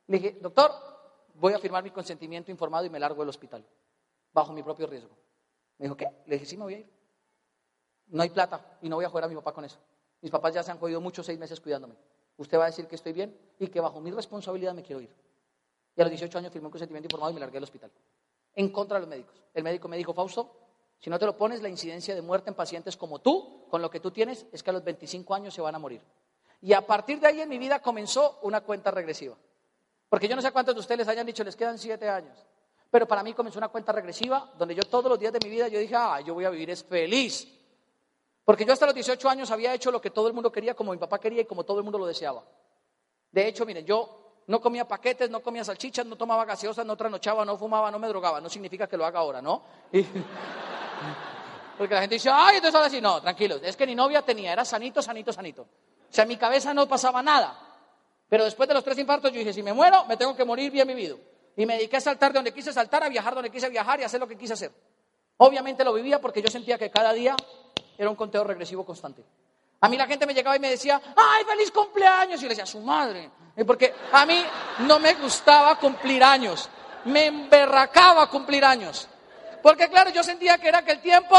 Le 0.08 0.18
dije, 0.18 0.38
doctor, 0.42 0.72
voy 1.36 1.54
a 1.54 1.60
firmar 1.60 1.82
mi 1.82 1.92
consentimiento 1.92 2.52
informado 2.52 2.86
y 2.86 2.90
me 2.90 3.00
largo 3.00 3.22
del 3.22 3.30
hospital, 3.30 3.66
bajo 4.34 4.52
mi 4.52 4.64
propio 4.64 4.88
riesgo. 4.88 5.16
Me 5.80 5.86
dijo, 5.86 5.98
¿qué? 5.98 6.08
Le 6.28 6.36
dije, 6.36 6.46
sí, 6.46 6.58
me 6.58 6.64
voy 6.64 6.74
a 6.76 6.78
ir. 6.80 6.90
No 8.08 8.22
hay 8.22 8.30
plata 8.30 8.78
y 8.82 8.90
no 8.90 8.98
voy 8.98 9.06
a 9.06 9.10
jugar 9.10 9.24
a 9.24 9.28
mi 9.28 9.36
papá 9.36 9.54
con 9.54 9.66
eso. 9.66 9.78
Mis 10.22 10.32
papás 10.32 10.54
ya 10.54 10.62
se 10.62 10.72
han 10.72 10.78
jodido 10.78 11.02
muchos 11.02 11.26
seis 11.26 11.40
meses 11.40 11.60
cuidándome. 11.60 11.96
Usted 12.38 12.58
va 12.58 12.64
a 12.64 12.68
decir 12.68 12.88
que 12.88 12.96
estoy 12.96 13.14
bien 13.14 13.38
y 13.58 13.68
que 13.68 13.80
bajo 13.80 14.00
mi 14.00 14.12
responsabilidad 14.12 14.74
me 14.74 14.84
quiero 14.84 15.02
ir. 15.02 15.14
Y 15.96 16.02
a 16.02 16.04
los 16.04 16.12
18 16.12 16.38
años 16.38 16.52
firmé 16.52 16.68
un 16.68 16.72
consentimiento 16.72 17.08
informado 17.08 17.32
y 17.32 17.34
me 17.34 17.40
largué 17.40 17.56
del 17.56 17.64
hospital. 17.64 17.92
En 18.56 18.70
contra 18.70 18.96
de 18.98 19.02
los 19.02 19.10
médicos. 19.10 19.42
El 19.54 19.64
médico 19.64 19.88
me 19.88 19.98
dijo, 19.98 20.14
Fausto, 20.14 20.56
si 21.00 21.10
no 21.10 21.18
te 21.18 21.26
lo 21.26 21.38
pones, 21.38 21.62
la 21.62 21.70
incidencia 21.70 22.14
de 22.14 22.22
muerte 22.22 22.50
en 22.50 22.56
pacientes 22.56 22.98
como 22.98 23.20
tú, 23.20 23.66
con 23.70 23.82
lo 23.82 23.90
que 23.90 24.00
tú 24.00 24.12
tienes, 24.12 24.46
es 24.52 24.64
que 24.64 24.70
a 24.70 24.74
los 24.74 24.84
25 24.84 25.34
años 25.34 25.54
se 25.54 25.62
van 25.62 25.76
a 25.76 25.80
morir. 25.80 26.02
Y 26.62 26.74
a 26.74 26.86
partir 26.86 27.20
de 27.20 27.28
ahí 27.28 27.42
en 27.42 27.48
mi 27.48 27.58
vida 27.58 27.82
comenzó 27.82 28.40
una 28.42 28.62
cuenta 28.62 28.92
regresiva. 28.92 29.38
Porque 30.10 30.28
yo 30.28 30.36
no 30.36 30.42
sé 30.42 30.52
cuántos 30.52 30.76
de 30.76 30.82
ustedes 30.82 31.00
les 31.00 31.08
hayan 31.08 31.26
dicho, 31.26 31.44
les 31.44 31.56
quedan 31.56 31.78
siete 31.78 32.10
años. 32.10 32.38
Pero 32.92 33.08
para 33.08 33.22
mí 33.24 33.34
comenzó 33.34 33.60
una 33.60 33.68
cuenta 33.68 33.92
regresiva 33.92 34.52
donde 34.58 34.74
yo 34.74 34.84
todos 34.84 35.10
los 35.10 35.20
días 35.20 35.32
de 35.32 35.40
mi 35.44 35.50
vida 35.50 35.68
yo 35.68 35.80
dije, 35.80 35.96
ah, 35.96 36.22
yo 36.22 36.34
voy 36.34 36.46
a 36.46 36.50
vivir 36.50 36.76
feliz. 36.78 37.48
Porque 38.44 38.66
yo 38.66 38.74
hasta 38.74 38.88
los 38.88 38.96
18 38.96 39.30
años 39.30 39.52
había 39.52 39.74
hecho 39.74 39.92
lo 39.92 40.02
que 40.02 40.10
todo 40.10 40.28
el 40.28 40.34
mundo 40.34 40.52
quería, 40.52 40.74
como 40.74 40.92
mi 40.92 40.98
papá 40.98 41.20
quería 41.20 41.42
y 41.42 41.46
como 41.46 41.64
todo 41.64 41.78
el 41.78 41.84
mundo 41.84 42.00
lo 42.00 42.08
deseaba. 42.08 42.44
De 43.32 43.48
hecho, 43.48 43.64
miren, 43.64 43.86
yo 43.86 44.42
no 44.48 44.60
comía 44.60 44.88
paquetes, 44.88 45.30
no 45.30 45.42
comía 45.42 45.64
salchichas, 45.64 46.04
no 46.08 46.16
tomaba 46.16 46.46
gaseosas, 46.46 46.84
no 46.84 46.98
tranochaba, 46.98 47.46
no 47.46 47.56
fumaba, 47.58 47.92
no 47.92 48.00
me 48.00 48.08
drogaba. 48.08 48.42
No 48.42 48.50
significa 48.50 48.88
que 48.88 48.98
lo 48.98 49.06
haga 49.06 49.20
ahora, 49.20 49.40
¿no? 49.40 49.62
porque 51.78 51.94
la 51.94 52.02
gente 52.02 52.16
dice, 52.16 52.32
ay, 52.34 52.56
entonces 52.56 52.76
ahora 52.76 52.90
sí, 52.90 53.00
no, 53.00 53.22
tranquilo, 53.22 53.58
es 53.62 53.78
que 53.78 53.86
ni 53.86 53.94
novia 53.94 54.24
tenía, 54.24 54.52
era 54.52 54.66
sanito, 54.66 55.04
sanito, 55.04 55.32
sanito. 55.32 55.62
O 55.62 55.68
sea, 56.10 56.24
en 56.24 56.30
mi 56.30 56.38
cabeza 56.38 56.74
no 56.74 56.88
pasaba 56.88 57.22
nada. 57.22 57.56
Pero 58.28 58.46
después 58.46 58.68
de 58.68 58.74
los 58.74 58.84
tres 58.84 58.98
infartos 58.98 59.32
yo 59.32 59.38
dije, 59.38 59.54
si 59.54 59.62
me 59.62 59.74
muero, 59.74 60.06
me 60.06 60.18
tengo 60.18 60.36
que 60.36 60.44
morir 60.44 60.72
bien 60.72 60.88
vivido. 60.88 61.20
Y 61.60 61.66
me 61.66 61.74
dediqué 61.74 61.98
a 61.98 62.00
saltar 62.00 62.32
de 62.32 62.38
donde 62.38 62.54
quise 62.54 62.72
saltar, 62.72 63.04
a 63.04 63.10
viajar 63.10 63.36
donde 63.36 63.52
quise 63.52 63.68
viajar 63.68 64.00
y 64.00 64.04
a 64.04 64.06
hacer 64.06 64.18
lo 64.18 64.26
que 64.30 64.38
quise 64.38 64.54
hacer. 64.54 64.72
Obviamente 65.36 65.84
lo 65.84 65.92
vivía 65.92 66.22
porque 66.22 66.42
yo 66.42 66.50
sentía 66.50 66.78
que 66.78 66.90
cada 66.90 67.12
día 67.12 67.36
era 67.98 68.10
un 68.10 68.16
conteo 68.16 68.46
regresivo 68.46 68.86
constante. 68.86 69.26
A 69.82 69.90
mí 69.90 69.98
la 69.98 70.08
gente 70.08 70.26
me 70.26 70.34
llegaba 70.34 70.56
y 70.56 70.60
me 70.62 70.70
decía, 70.70 71.02
¡ay, 71.18 71.44
feliz 71.44 71.70
cumpleaños! 71.72 72.40
Y 72.40 72.44
le 72.44 72.50
decía, 72.52 72.66
su 72.66 72.80
madre. 72.80 73.30
Porque 73.68 73.94
a 74.14 74.26
mí 74.26 74.42
no 74.88 75.00
me 75.00 75.16
gustaba 75.16 75.78
cumplir 75.78 76.24
años. 76.24 76.70
Me 77.04 77.26
emberracaba 77.26 78.30
cumplir 78.30 78.64
años. 78.64 79.10
Porque 79.62 79.90
claro, 79.90 80.12
yo 80.12 80.24
sentía 80.24 80.58
que 80.60 80.70
era 80.70 80.86
que 80.86 80.94
el 80.94 81.02
tiempo 81.02 81.36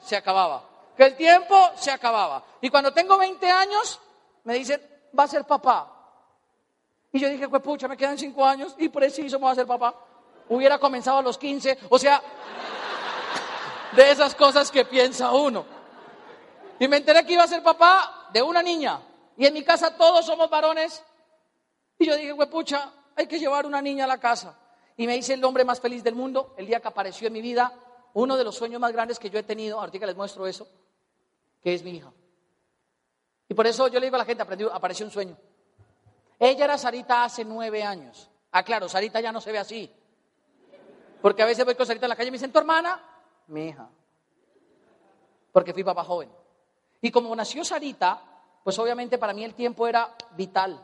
se 0.00 0.16
acababa. 0.16 0.64
Que 0.96 1.04
el 1.04 1.14
tiempo 1.14 1.72
se 1.76 1.90
acababa. 1.90 2.42
Y 2.62 2.70
cuando 2.70 2.94
tengo 2.94 3.18
20 3.18 3.50
años, 3.50 4.00
me 4.44 4.54
dicen, 4.54 4.80
va 5.16 5.24
a 5.24 5.28
ser 5.28 5.44
papá. 5.44 5.97
Y 7.18 7.20
yo 7.20 7.28
dije, 7.28 7.48
pues 7.48 7.60
pucha, 7.60 7.88
me 7.88 7.96
quedan 7.96 8.16
5 8.16 8.46
años 8.46 8.76
y 8.78 8.88
preciso 8.90 9.40
me 9.40 9.46
va 9.46 9.50
a 9.50 9.54
ser 9.56 9.66
papá. 9.66 9.92
Hubiera 10.50 10.78
comenzado 10.78 11.18
a 11.18 11.22
los 11.22 11.36
15. 11.36 11.76
O 11.88 11.98
sea, 11.98 12.22
de 13.96 14.08
esas 14.12 14.36
cosas 14.36 14.70
que 14.70 14.84
piensa 14.84 15.32
uno. 15.32 15.66
Y 16.78 16.86
me 16.86 16.98
enteré 16.98 17.26
que 17.26 17.32
iba 17.32 17.42
a 17.42 17.48
ser 17.48 17.60
papá 17.60 18.28
de 18.32 18.40
una 18.40 18.62
niña. 18.62 19.00
Y 19.36 19.46
en 19.46 19.52
mi 19.52 19.64
casa 19.64 19.96
todos 19.96 20.26
somos 20.26 20.48
varones. 20.48 21.02
Y 21.98 22.06
yo 22.06 22.14
dije, 22.14 22.36
pucha, 22.46 22.88
hay 23.16 23.26
que 23.26 23.40
llevar 23.40 23.66
una 23.66 23.82
niña 23.82 24.04
a 24.04 24.06
la 24.06 24.20
casa. 24.20 24.56
Y 24.96 25.08
me 25.08 25.16
hice 25.16 25.34
el 25.34 25.44
hombre 25.44 25.64
más 25.64 25.80
feliz 25.80 26.04
del 26.04 26.14
mundo 26.14 26.54
el 26.56 26.68
día 26.68 26.78
que 26.78 26.86
apareció 26.86 27.26
en 27.26 27.32
mi 27.32 27.42
vida 27.42 27.72
uno 28.14 28.36
de 28.36 28.44
los 28.44 28.54
sueños 28.54 28.80
más 28.80 28.92
grandes 28.92 29.18
que 29.18 29.28
yo 29.28 29.40
he 29.40 29.42
tenido. 29.42 29.80
Ahorita 29.80 30.06
les 30.06 30.14
muestro 30.14 30.46
eso, 30.46 30.68
que 31.64 31.74
es 31.74 31.82
mi 31.82 31.96
hija. 31.96 32.12
Y 33.48 33.54
por 33.54 33.66
eso 33.66 33.88
yo 33.88 33.98
le 33.98 34.06
digo 34.06 34.14
a 34.14 34.20
la 34.20 34.24
gente, 34.24 34.44
apareció 34.72 35.04
un 35.04 35.10
sueño. 35.10 35.36
Ella 36.38 36.64
era 36.64 36.78
Sarita 36.78 37.24
hace 37.24 37.44
nueve 37.44 37.82
años. 37.82 38.30
Ah, 38.52 38.62
claro, 38.62 38.88
Sarita 38.88 39.20
ya 39.20 39.32
no 39.32 39.40
se 39.40 39.52
ve 39.52 39.58
así. 39.58 39.90
Porque 41.20 41.42
a 41.42 41.46
veces 41.46 41.64
voy 41.64 41.74
con 41.74 41.86
Sarita 41.86 42.06
en 42.06 42.10
la 42.10 42.16
calle 42.16 42.28
y 42.28 42.30
me 42.30 42.36
dicen, 42.36 42.52
¿tu 42.52 42.58
hermana? 42.58 43.02
Mi 43.48 43.66
hija. 43.66 43.88
Porque 45.52 45.72
fui 45.72 45.82
papá 45.82 46.04
joven. 46.04 46.30
Y 47.00 47.10
como 47.10 47.34
nació 47.34 47.64
Sarita, 47.64 48.22
pues 48.62 48.78
obviamente 48.78 49.18
para 49.18 49.32
mí 49.32 49.44
el 49.44 49.54
tiempo 49.54 49.86
era 49.86 50.14
vital. 50.36 50.80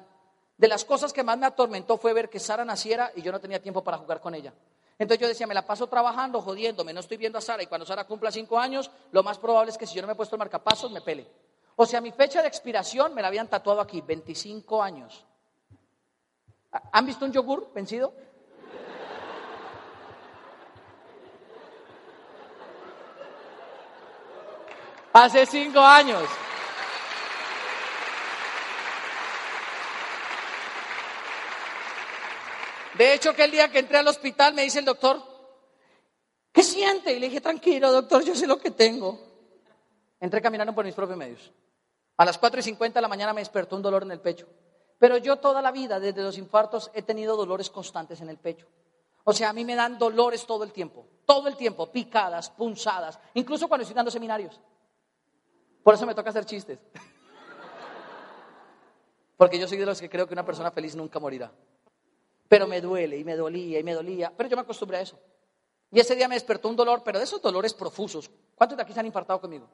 De 0.57 0.69
las 0.69 0.85
cosas 0.85 1.13
que 1.13 1.23
más 1.23 1.37
me 1.37 1.47
atormentó 1.47 1.99
fue 1.99 2.13
ver 2.13 2.31
que 2.31 2.39
Sara 2.39 2.65
naciera 2.65 3.13
y 3.15 3.23
yo 3.23 3.33
no 3.33 3.41
tenía 3.41 3.61
tiempo 3.61 3.83
para 3.83 3.99
jugar 3.99 4.21
con 4.21 4.35
ella. 4.35 4.53
Entonces 4.99 5.21
yo 5.21 5.27
decía, 5.27 5.47
me 5.47 5.55
la 5.55 5.67
paso 5.67 5.89
trabajando, 5.89 6.41
jodiéndome, 6.41 6.93
no 6.93 7.01
estoy 7.01 7.17
viendo 7.17 7.39
a 7.39 7.41
Sara 7.41 7.63
y 7.63 7.67
cuando 7.67 7.85
Sara 7.85 8.05
cumpla 8.05 8.31
cinco 8.31 8.59
años, 8.59 8.91
lo 9.11 9.25
más 9.25 9.39
probable 9.39 9.73
es 9.73 9.79
que 9.79 9.87
si 9.87 9.97
yo 9.97 10.03
no 10.03 10.07
me 10.07 10.13
he 10.13 10.17
puesto 10.17 10.37
el 10.37 10.39
marcapasos, 10.39 10.93
me 10.93 11.01
pele. 11.01 11.29
O 11.77 11.85
sea, 11.85 12.01
mi 12.01 12.13
fecha 12.13 12.41
de 12.41 12.47
expiración 12.47 13.13
me 13.15 13.21
la 13.21 13.29
habían 13.29 13.49
tatuado 13.49 13.81
aquí, 13.81 14.01
25 14.01 14.81
años. 14.81 15.27
¿Han 16.93 17.07
visto 17.07 17.25
un 17.25 17.33
yogur 17.33 17.73
vencido? 17.73 18.13
Hace 25.13 25.47
cinco 25.47 25.79
años. 25.81 26.29
De 32.99 33.15
hecho, 33.15 33.35
que 33.35 33.45
el 33.45 33.51
día 33.51 33.71
que 33.71 33.79
entré 33.79 33.99
al 33.99 34.09
hospital 34.09 34.55
me 34.55 34.63
dice 34.63 34.81
el 34.81 34.85
doctor, 34.85 35.21
¿qué 36.53 36.63
siente? 36.63 37.13
Y 37.13 37.21
le 37.21 37.29
dije, 37.29 37.41
tranquilo, 37.41 37.93
doctor, 37.93 38.25
yo 38.25 38.35
sé 38.35 38.47
lo 38.47 38.59
que 38.59 38.71
tengo. 38.73 39.21
Entré 40.19 40.41
caminando 40.43 40.75
por 40.75 40.85
mis 40.85 40.95
propios 40.95 41.19
medios. 41.19 41.53
A 42.17 42.25
las 42.25 42.39
4 42.39 42.61
y 42.61 42.63
50 42.63 42.99
de 42.99 43.03
la 43.03 43.09
mañana 43.09 43.33
me 43.33 43.41
despertó 43.41 43.77
un 43.77 43.83
dolor 43.83 44.03
en 44.03 44.13
el 44.13 44.21
pecho. 44.21 44.47
Pero 45.05 45.19
yo 45.19 45.37
toda 45.37 45.61
la 45.61 45.71
vida, 45.71 46.01
desde 46.01 46.23
los 46.23 46.39
infartos, 46.39 46.91
he 46.95 47.03
tenido 47.03 47.37
dolores 47.37 47.69
constantes 47.69 48.23
en 48.23 48.31
el 48.31 48.39
pecho. 48.39 48.67
O 49.25 49.35
sea, 49.35 49.51
a 49.51 49.53
mí 49.53 49.63
me 49.63 49.75
dan 49.75 49.99
dolores 49.99 50.47
todo 50.47 50.65
el 50.65 50.73
tiempo, 50.73 51.07
todo 51.27 51.47
el 51.47 51.59
tiempo, 51.59 51.93
picadas, 51.93 52.49
punzadas, 52.49 53.21
incluso 53.35 53.69
cuando 53.69 53.83
estoy 53.83 53.95
dando 53.95 54.11
seminarios. 54.11 54.59
Por 55.83 55.93
eso 55.93 56.07
me 56.07 56.15
toca 56.15 56.31
hacer 56.31 56.47
chistes. 56.47 56.79
Porque 59.37 59.59
yo 59.59 59.69
soy 59.69 59.77
de 59.77 59.85
los 59.85 60.01
que 60.01 60.09
creo 60.09 60.27
que 60.27 60.33
una 60.33 60.47
persona 60.47 60.71
feliz 60.71 60.97
nunca 60.97 61.21
morirá. 61.21 61.53
Pero 62.49 62.67
me 62.67 62.81
duele 62.81 63.19
y 63.19 63.25
me 63.25 63.37
dolía 63.37 63.81
y 63.81 63.83
me 63.83 63.93
dolía. 63.93 64.33
Pero 64.35 64.49
yo 64.49 64.57
me 64.57 64.63
acostumbré 64.63 64.97
a 64.97 65.01
eso. 65.03 65.19
Y 65.93 66.01
ese 66.01 66.17
día 66.17 66.29
me 66.29 66.37
despertó 66.37 66.71
un 66.71 66.77
dolor, 66.77 67.03
pero 67.05 67.19
de 67.19 67.27
esos 67.27 67.43
dolores 67.43 67.75
profusos. 67.75 68.31
¿Cuántos 68.55 68.79
de 68.79 68.83
aquí 68.83 68.95
se 68.95 69.01
han 69.01 69.07
infartado 69.07 69.39
conmigo? 69.39 69.69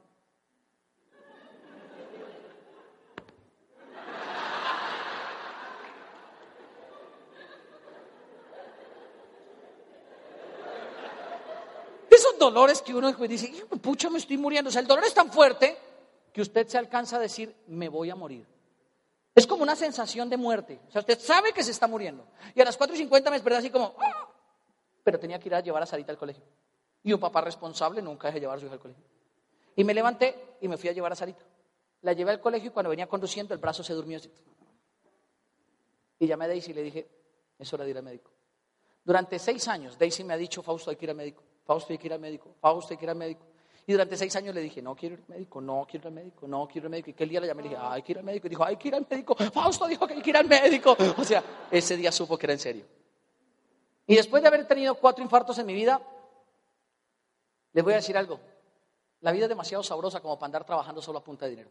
Esos 12.11 12.30
dolores 12.41 12.83
que 12.83 12.93
uno 12.93 13.13
dice, 13.13 13.53
pucha, 13.81 14.11
me 14.11 14.19
estoy 14.19 14.37
muriendo. 14.37 14.69
O 14.69 14.73
sea, 14.73 14.81
el 14.81 14.89
dolor 14.89 15.05
es 15.05 15.15
tan 15.15 15.31
fuerte 15.31 15.77
que 16.33 16.41
usted 16.41 16.67
se 16.67 16.79
alcanza 16.79 17.17
a 17.17 17.21
decir, 17.21 17.55
me 17.69 17.89
voy 17.89 18.11
a 18.11 18.17
morir. 18.17 18.47
Es 19.35 19.47
como 19.47 19.63
una 19.63 19.77
sensación 19.77 20.29
de 20.29 20.37
muerte. 20.37 20.81
O 20.89 20.91
sea, 20.91 21.01
usted 21.01 21.19
sabe 21.21 21.53
que 21.53 21.63
se 21.63 21.71
está 21.71 21.87
muriendo. 21.87 22.27
Y 22.55 22.61
a 22.61 22.65
las 22.65 22.79
4.50 22.79 23.25
me 23.27 23.31
desperté 23.33 23.59
así 23.59 23.71
como, 23.71 23.95
¡Ah! 23.99 24.29
pero 25.05 25.21
tenía 25.21 25.39
que 25.39 25.49
ir 25.49 25.55
a 25.55 25.61
llevar 25.61 25.83
a 25.83 25.87
Sarita 25.87 26.11
al 26.11 26.19
colegio. 26.19 26.43
Y 27.03 27.13
un 27.13 27.21
papá 27.21 27.41
responsable 27.41 28.03
nunca 28.03 28.29
deja 28.29 28.39
llevar 28.39 28.57
a 28.57 28.61
su 28.61 28.67
hija 28.67 28.75
al 28.75 28.81
colegio. 28.81 29.05
Y 29.77 29.85
me 29.85 29.95
levanté 29.95 30.57
y 30.61 30.69
me 30.69 30.77
fui 30.77 30.91
a 30.91 30.93
llevar 30.93 31.13
a 31.13 31.15
Sarita. 31.15 31.45
La 32.03 32.13
llevé 32.13 32.33
al 32.33 32.41
colegio 32.41 32.71
y 32.71 32.73
cuando 32.73 32.91
venía 32.91 33.07
conduciendo 33.07 33.55
el 33.55 33.61
brazo 33.61 33.83
se 33.85 33.95
durmió 33.95 34.19
así. 34.19 34.31
Y 36.19 36.27
llamé 36.27 36.47
a 36.47 36.49
Daisy 36.49 36.73
y 36.73 36.75
le 36.75 36.83
dije, 36.83 37.09
es 37.59 37.73
hora 37.73 37.85
de 37.85 37.91
ir 37.91 37.97
al 37.97 38.03
médico. 38.03 38.31
Durante 39.05 39.39
seis 39.39 39.67
años 39.69 39.99
Daisy 39.99 40.25
me 40.25 40.35
ha 40.35 40.37
dicho, 40.37 40.63
Fausto, 40.63 40.91
hay 40.91 40.97
que 40.97 41.07
ir 41.07 41.11
al 41.11 41.17
médico. 41.17 41.43
Fausto, 41.71 41.93
hay 41.93 41.99
que 41.99 42.09
ir 42.09 42.13
al 42.13 42.19
médico. 42.19 42.53
Fausto, 42.61 42.93
hay 42.93 42.99
que 42.99 43.05
ir 43.05 43.11
al 43.11 43.17
médico. 43.17 43.47
Y 43.87 43.93
durante 43.93 44.17
seis 44.17 44.35
años 44.35 44.53
le 44.53 44.61
dije, 44.61 44.83
no 44.83 44.97
quiero 44.97 45.15
ir 45.15 45.21
al 45.21 45.29
médico, 45.29 45.61
no 45.61 45.87
quiero 45.89 46.03
ir 46.03 46.07
al 46.09 46.25
médico, 46.25 46.49
no 46.49 46.67
quiero 46.67 46.81
ir 46.81 46.87
al 46.87 46.91
médico. 46.91 47.11
Y 47.11 47.13
que 47.13 47.27
día 47.27 47.41
le 47.41 47.47
llamé 47.47 47.61
y 47.61 47.65
le 47.67 47.69
dije, 47.69 47.81
hay 47.81 48.03
que 48.03 48.11
ir 48.11 48.19
al 48.19 48.25
médico. 48.25 48.47
Y 48.49 48.51
dijo, 48.51 48.65
hay 48.65 48.77
que 48.77 48.89
ir 48.89 48.95
al 48.97 49.07
médico. 49.09 49.37
Fausto 49.37 49.87
dijo 49.87 50.05
que 50.05 50.15
hay 50.15 50.21
que 50.21 50.31
ir 50.31 50.37
al 50.37 50.49
médico. 50.49 50.97
O 51.17 51.23
sea, 51.23 51.45
ese 51.71 51.97
día 51.97 52.11
supo 52.11 52.37
que 52.37 52.47
era 52.47 52.55
en 52.55 52.59
serio. 52.59 52.85
Y 54.05 54.17
después 54.17 54.43
de 54.43 54.49
haber 54.49 54.67
tenido 54.67 54.97
cuatro 54.97 55.23
infartos 55.23 55.57
en 55.59 55.67
mi 55.67 55.75
vida, 55.75 56.03
les 57.73 57.85
voy 57.85 57.93
a 57.93 57.97
decir 57.99 58.19
algo. 58.19 58.41
La 59.21 59.31
vida 59.31 59.45
es 59.45 59.49
demasiado 59.49 59.85
sabrosa 59.85 60.19
como 60.19 60.41
para 60.41 60.47
andar 60.47 60.65
trabajando 60.65 61.01
solo 61.01 61.21
a 61.21 61.23
punta 61.23 61.45
de 61.45 61.53
dinero. 61.53 61.71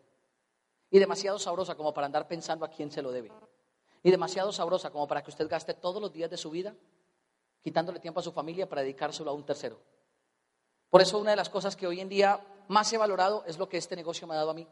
Y 0.91 0.99
demasiado 0.99 1.37
sabrosa 1.39 1.75
como 1.75 1.93
para 1.93 2.05
andar 2.05 2.25
pensando 2.25 2.63
a 2.63 2.69
quién 2.69 2.89
se 2.89 3.01
lo 3.01 3.11
debe. 3.11 3.33
Y 4.01 4.11
demasiado 4.11 4.53
sabrosa 4.53 4.91
como 4.91 5.09
para 5.09 5.21
que 5.21 5.29
usted 5.29 5.49
gaste 5.49 5.73
todos 5.73 6.01
los 6.01 6.13
días 6.13 6.29
de 6.29 6.37
su 6.37 6.49
vida 6.51 6.73
quitándole 7.61 7.99
tiempo 7.99 8.19
a 8.19 8.23
su 8.23 8.31
familia 8.31 8.67
para 8.67 8.81
dedicárselo 8.81 9.31
a 9.31 9.33
un 9.33 9.45
tercero. 9.45 9.79
Por 10.89 11.01
eso 11.01 11.19
una 11.19 11.31
de 11.31 11.35
las 11.35 11.49
cosas 11.49 11.75
que 11.75 11.87
hoy 11.87 11.99
en 11.99 12.09
día 12.09 12.39
más 12.67 12.91
he 12.93 12.97
valorado 12.97 13.43
es 13.45 13.57
lo 13.57 13.69
que 13.69 13.77
este 13.77 13.95
negocio 13.95 14.27
me 14.27 14.33
ha 14.33 14.37
dado 14.37 14.51
a 14.51 14.53
mí. 14.53 14.67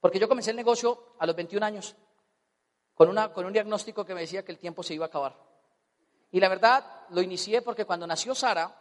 Porque 0.00 0.18
yo 0.18 0.28
comencé 0.28 0.50
el 0.50 0.56
negocio 0.56 1.14
a 1.18 1.26
los 1.26 1.34
21 1.34 1.64
años, 1.64 1.96
con, 2.94 3.08
una, 3.08 3.32
con 3.32 3.46
un 3.46 3.52
diagnóstico 3.52 4.04
que 4.04 4.14
me 4.14 4.20
decía 4.20 4.44
que 4.44 4.52
el 4.52 4.58
tiempo 4.58 4.82
se 4.82 4.94
iba 4.94 5.06
a 5.06 5.08
acabar. 5.08 5.36
Y 6.30 6.40
la 6.40 6.48
verdad, 6.48 6.84
lo 7.10 7.22
inicié 7.22 7.62
porque 7.62 7.84
cuando 7.84 8.06
nació 8.06 8.34
Sara, 8.34 8.76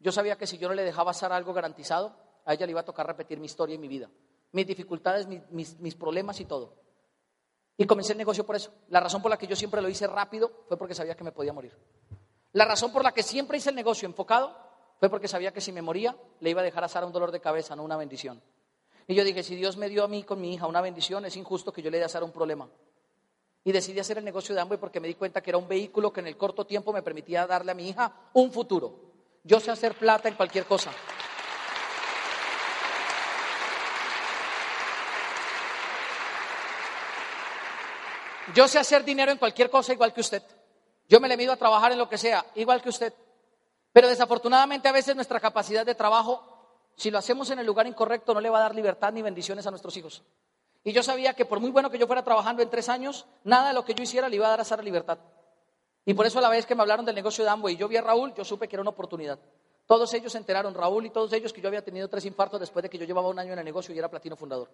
yo 0.00 0.10
sabía 0.10 0.36
que 0.36 0.46
si 0.46 0.58
yo 0.58 0.68
no 0.68 0.74
le 0.74 0.84
dejaba 0.84 1.12
a 1.12 1.14
Sara 1.14 1.36
algo 1.36 1.52
garantizado, 1.52 2.16
a 2.44 2.54
ella 2.54 2.66
le 2.66 2.72
iba 2.72 2.80
a 2.80 2.84
tocar 2.84 3.06
repetir 3.06 3.38
mi 3.38 3.46
historia 3.46 3.74
y 3.74 3.78
mi 3.78 3.88
vida, 3.88 4.10
mis 4.52 4.66
dificultades, 4.66 5.26
mis, 5.26 5.78
mis 5.78 5.94
problemas 5.94 6.40
y 6.40 6.46
todo. 6.46 6.74
Y 7.76 7.86
comencé 7.86 8.12
el 8.12 8.18
negocio 8.18 8.44
por 8.44 8.56
eso. 8.56 8.72
La 8.88 8.98
razón 8.98 9.22
por 9.22 9.30
la 9.30 9.36
que 9.36 9.46
yo 9.46 9.54
siempre 9.54 9.80
lo 9.80 9.88
hice 9.88 10.08
rápido 10.08 10.50
fue 10.66 10.76
porque 10.76 10.94
sabía 10.94 11.16
que 11.16 11.22
me 11.22 11.30
podía 11.30 11.52
morir. 11.52 11.76
La 12.52 12.64
razón 12.64 12.92
por 12.92 13.02
la 13.02 13.12
que 13.12 13.22
siempre 13.22 13.58
hice 13.58 13.70
el 13.70 13.76
negocio 13.76 14.06
enfocado 14.06 14.56
fue 14.98 15.10
porque 15.10 15.28
sabía 15.28 15.52
que 15.52 15.60
si 15.60 15.72
me 15.72 15.82
moría 15.82 16.16
le 16.40 16.50
iba 16.50 16.60
a 16.60 16.64
dejar 16.64 16.84
a 16.84 16.88
Sara 16.88 17.06
un 17.06 17.12
dolor 17.12 17.30
de 17.30 17.40
cabeza, 17.40 17.76
no 17.76 17.82
una 17.82 17.96
bendición. 17.96 18.42
Y 19.06 19.14
yo 19.14 19.24
dije, 19.24 19.42
si 19.42 19.56
Dios 19.56 19.76
me 19.76 19.88
dio 19.88 20.04
a 20.04 20.08
mí 20.08 20.22
con 20.22 20.40
mi 20.40 20.54
hija 20.54 20.66
una 20.66 20.80
bendición, 20.80 21.24
es 21.24 21.36
injusto 21.36 21.72
que 21.72 21.82
yo 21.82 21.90
le 21.90 21.98
dé 21.98 22.04
a 22.04 22.08
Sara 22.08 22.24
un 22.24 22.32
problema. 22.32 22.68
Y 23.64 23.72
decidí 23.72 24.00
hacer 24.00 24.18
el 24.18 24.24
negocio 24.24 24.54
de 24.54 24.60
Amway 24.60 24.78
porque 24.78 25.00
me 25.00 25.08
di 25.08 25.14
cuenta 25.14 25.42
que 25.42 25.50
era 25.50 25.58
un 25.58 25.68
vehículo 25.68 26.12
que 26.12 26.20
en 26.20 26.26
el 26.26 26.36
corto 26.36 26.66
tiempo 26.66 26.92
me 26.92 27.02
permitía 27.02 27.46
darle 27.46 27.72
a 27.72 27.74
mi 27.74 27.88
hija 27.88 28.12
un 28.32 28.50
futuro. 28.50 29.08
Yo 29.44 29.60
sé 29.60 29.70
hacer 29.70 29.94
plata 29.94 30.28
en 30.28 30.34
cualquier 30.34 30.64
cosa. 30.64 30.90
Yo 38.54 38.66
sé 38.66 38.78
hacer 38.78 39.04
dinero 39.04 39.30
en 39.30 39.38
cualquier 39.38 39.70
cosa 39.70 39.92
igual 39.92 40.12
que 40.12 40.20
usted. 40.20 40.42
Yo 41.08 41.20
me 41.20 41.28
le 41.28 41.36
mido 41.36 41.52
a 41.52 41.56
trabajar 41.56 41.92
en 41.92 41.98
lo 41.98 42.08
que 42.08 42.18
sea, 42.18 42.44
igual 42.54 42.82
que 42.82 42.90
usted. 42.90 43.12
Pero 43.92 44.08
desafortunadamente 44.08 44.88
a 44.88 44.92
veces 44.92 45.14
nuestra 45.14 45.40
capacidad 45.40 45.84
de 45.84 45.94
trabajo 45.94 46.58
si 46.98 47.12
lo 47.12 47.18
hacemos 47.18 47.48
en 47.50 47.60
el 47.60 47.66
lugar 47.66 47.86
incorrecto, 47.86 48.34
no 48.34 48.40
le 48.40 48.50
va 48.50 48.58
a 48.58 48.62
dar 48.62 48.74
libertad 48.74 49.12
ni 49.12 49.22
bendiciones 49.22 49.64
a 49.68 49.70
nuestros 49.70 49.96
hijos. 49.96 50.24
Y 50.82 50.92
yo 50.92 51.04
sabía 51.04 51.32
que 51.32 51.44
por 51.44 51.60
muy 51.60 51.70
bueno 51.70 51.90
que 51.90 51.98
yo 51.98 52.08
fuera 52.08 52.24
trabajando 52.24 52.60
en 52.60 52.70
tres 52.70 52.88
años, 52.88 53.24
nada 53.44 53.68
de 53.68 53.74
lo 53.74 53.84
que 53.84 53.94
yo 53.94 54.02
hiciera 54.02 54.28
le 54.28 54.34
iba 54.34 54.48
a 54.48 54.50
dar 54.50 54.60
a 54.62 54.64
Sara 54.64 54.82
libertad. 54.82 55.16
Y 56.04 56.14
por 56.14 56.26
eso 56.26 56.40
a 56.40 56.42
la 56.42 56.48
vez 56.48 56.66
que 56.66 56.74
me 56.74 56.82
hablaron 56.82 57.06
del 57.06 57.14
negocio 57.14 57.44
de 57.44 57.50
Amway 57.50 57.74
y 57.74 57.76
yo 57.76 57.86
vi 57.86 57.98
a 57.98 58.02
Raúl, 58.02 58.34
yo 58.34 58.44
supe 58.44 58.66
que 58.66 58.74
era 58.74 58.80
una 58.80 58.90
oportunidad. 58.90 59.38
Todos 59.86 60.12
ellos 60.12 60.32
se 60.32 60.38
enteraron, 60.38 60.74
Raúl 60.74 61.06
y 61.06 61.10
todos 61.10 61.32
ellos, 61.32 61.52
que 61.52 61.60
yo 61.60 61.68
había 61.68 61.84
tenido 61.84 62.08
tres 62.08 62.24
infartos 62.24 62.58
después 62.58 62.82
de 62.82 62.90
que 62.90 62.98
yo 62.98 63.04
llevaba 63.04 63.28
un 63.28 63.38
año 63.38 63.52
en 63.52 63.60
el 63.60 63.64
negocio 63.64 63.94
y 63.94 63.98
era 63.98 64.10
platino 64.10 64.34
fundador. 64.34 64.68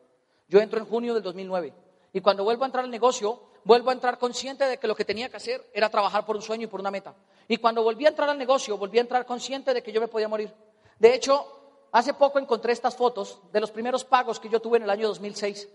Yo 0.48 0.60
entro 0.60 0.80
en 0.80 0.86
junio 0.86 1.12
del 1.12 1.22
2009. 1.22 1.74
Y 2.14 2.22
cuando 2.22 2.44
vuelvo 2.44 2.62
a 2.62 2.66
entrar 2.66 2.84
al 2.84 2.90
negocio, 2.90 3.42
vuelvo 3.64 3.90
a 3.90 3.92
entrar 3.92 4.18
consciente 4.18 4.64
de 4.64 4.78
que 4.78 4.86
lo 4.86 4.96
que 4.96 5.04
tenía 5.04 5.28
que 5.28 5.36
hacer 5.36 5.68
era 5.74 5.90
trabajar 5.90 6.24
por 6.24 6.36
un 6.36 6.40
sueño 6.42 6.64
y 6.64 6.68
por 6.68 6.80
una 6.80 6.90
meta. 6.90 7.14
Y 7.46 7.58
cuando 7.58 7.82
volví 7.82 8.06
a 8.06 8.08
entrar 8.08 8.30
al 8.30 8.38
negocio, 8.38 8.78
volví 8.78 8.96
a 8.96 9.02
entrar 9.02 9.26
consciente 9.26 9.74
de 9.74 9.82
que 9.82 9.92
yo 9.92 10.00
me 10.00 10.08
podía 10.08 10.28
morir. 10.28 10.50
De 10.98 11.12
hecho, 11.12 11.54
Hace 11.94 12.12
poco 12.12 12.40
encontré 12.40 12.72
estas 12.72 12.96
fotos 12.96 13.38
de 13.52 13.60
los 13.60 13.70
primeros 13.70 14.04
pagos 14.04 14.40
que 14.40 14.48
yo 14.48 14.58
tuve 14.58 14.78
en 14.78 14.82
el 14.82 14.90
año 14.90 15.06
2006 15.06 15.68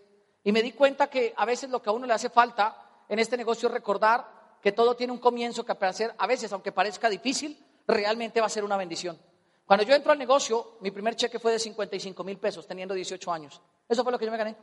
y 0.43 0.51
me 0.51 0.61
di 0.61 0.73
cuenta 0.73 1.07
que 1.07 1.33
a 1.37 1.45
veces 1.45 1.69
lo 1.69 1.81
que 1.81 1.89
a 1.89 1.93
uno 1.93 2.05
le 2.05 2.13
hace 2.13 2.29
falta 2.29 2.75
en 3.07 3.19
este 3.19 3.37
negocio 3.37 3.69
es 3.69 3.73
recordar 3.73 4.27
que 4.61 4.73
todo 4.73 4.97
tiene 4.97 5.13
un 5.13 5.19
comienzo 5.19 5.65
que 5.65 5.71
a 5.71 6.27
veces, 6.27 6.51
aunque 6.51 6.73
parezca 6.73 7.09
difícil, 7.09 7.65
realmente 7.87 8.41
va 8.41 8.47
a 8.47 8.49
ser 8.49 8.65
una 8.65 8.75
bendición. 8.75 9.17
Cuando 9.65 9.85
yo 9.85 9.95
entro 9.95 10.11
al 10.11 10.19
negocio, 10.19 10.75
mi 10.81 10.91
primer 10.91 11.15
cheque 11.15 11.39
fue 11.39 11.53
de 11.53 11.59
55 11.59 12.21
mil 12.25 12.37
pesos, 12.37 12.67
teniendo 12.67 12.93
18 12.93 13.31
años. 13.31 13.61
Eso 13.87 14.03
fue 14.03 14.11
lo 14.11 14.19
que 14.19 14.25
yo 14.25 14.31
me 14.31 14.37
gané. 14.37 14.57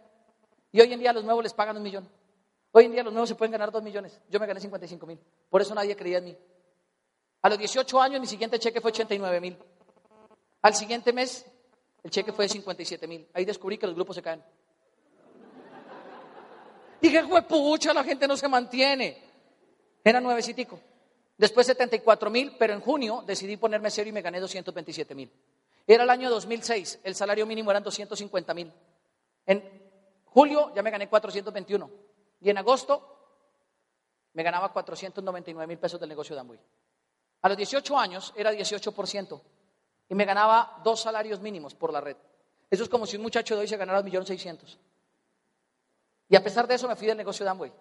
Y 0.76 0.80
hoy 0.82 0.92
en 0.92 1.00
día 1.00 1.10
los 1.14 1.24
nuevos 1.24 1.42
les 1.42 1.54
pagan 1.54 1.78
un 1.78 1.82
millón. 1.82 2.06
Hoy 2.72 2.84
en 2.84 2.92
día 2.92 3.02
los 3.02 3.10
nuevos 3.10 3.30
se 3.30 3.34
pueden 3.34 3.50
ganar 3.50 3.72
dos 3.72 3.82
millones. 3.82 4.20
Yo 4.28 4.38
me 4.38 4.46
gané 4.46 4.60
55 4.60 5.06
mil. 5.06 5.18
Por 5.48 5.62
eso 5.62 5.74
nadie 5.74 5.96
creía 5.96 6.18
en 6.18 6.24
mí. 6.24 6.36
A 7.40 7.48
los 7.48 7.56
18 7.56 7.98
años 7.98 8.20
mi 8.20 8.26
siguiente 8.26 8.58
cheque 8.58 8.82
fue 8.82 8.90
89 8.90 9.40
mil. 9.40 9.56
Al 10.60 10.74
siguiente 10.74 11.14
mes, 11.14 11.46
el 12.02 12.10
cheque 12.10 12.30
fue 12.30 12.44
de 12.44 12.50
57 12.50 13.06
mil. 13.06 13.26
Ahí 13.32 13.46
descubrí 13.46 13.78
que 13.78 13.86
los 13.86 13.94
grupos 13.94 14.16
se 14.16 14.22
caen. 14.22 14.44
Dije, 17.00 17.24
pucha, 17.48 17.94
la 17.94 18.04
gente 18.04 18.28
no 18.28 18.36
se 18.36 18.46
mantiene. 18.46 19.16
Era 20.04 20.20
nuevecitico. 20.20 20.78
Después 21.38 21.66
74 21.68 22.28
mil, 22.28 22.54
pero 22.58 22.74
en 22.74 22.82
junio 22.82 23.24
decidí 23.26 23.56
ponerme 23.56 23.90
serio 23.90 24.10
y 24.10 24.12
me 24.12 24.20
gané 24.20 24.40
227 24.40 25.14
mil. 25.14 25.32
Era 25.86 26.04
el 26.04 26.10
año 26.10 26.28
2006, 26.28 27.00
el 27.02 27.14
salario 27.14 27.46
mínimo 27.46 27.70
eran 27.70 27.82
250 27.82 28.52
mil. 28.52 28.70
Julio 30.36 30.70
ya 30.74 30.82
me 30.82 30.90
gané 30.90 31.08
421 31.08 31.90
y 32.42 32.50
en 32.50 32.58
agosto 32.58 32.92
me 34.34 34.42
ganaba 34.42 34.70
499 34.70 35.66
mil 35.66 35.78
pesos 35.78 35.98
del 35.98 36.10
negocio 36.10 36.36
de 36.36 36.40
Amway. 36.40 36.60
A 37.40 37.48
los 37.48 37.56
18 37.56 37.98
años 37.98 38.34
era 38.36 38.52
18% 38.52 39.40
y 40.10 40.14
me 40.14 40.26
ganaba 40.26 40.78
dos 40.84 41.00
salarios 41.00 41.40
mínimos 41.40 41.74
por 41.74 41.90
la 41.90 42.02
red. 42.02 42.18
Eso 42.70 42.82
es 42.82 42.88
como 42.90 43.06
si 43.06 43.16
un 43.16 43.22
muchacho 43.22 43.54
de 43.54 43.62
hoy 43.62 43.68
se 43.68 43.78
ganara 43.78 44.02
1.600.000. 44.02 44.76
Y 46.28 46.36
a 46.36 46.44
pesar 46.44 46.66
de 46.66 46.74
eso 46.74 46.86
me 46.86 46.96
fui 46.96 47.06
del 47.06 47.16
negocio 47.16 47.42
de 47.42 47.50
Amway. 47.52 47.72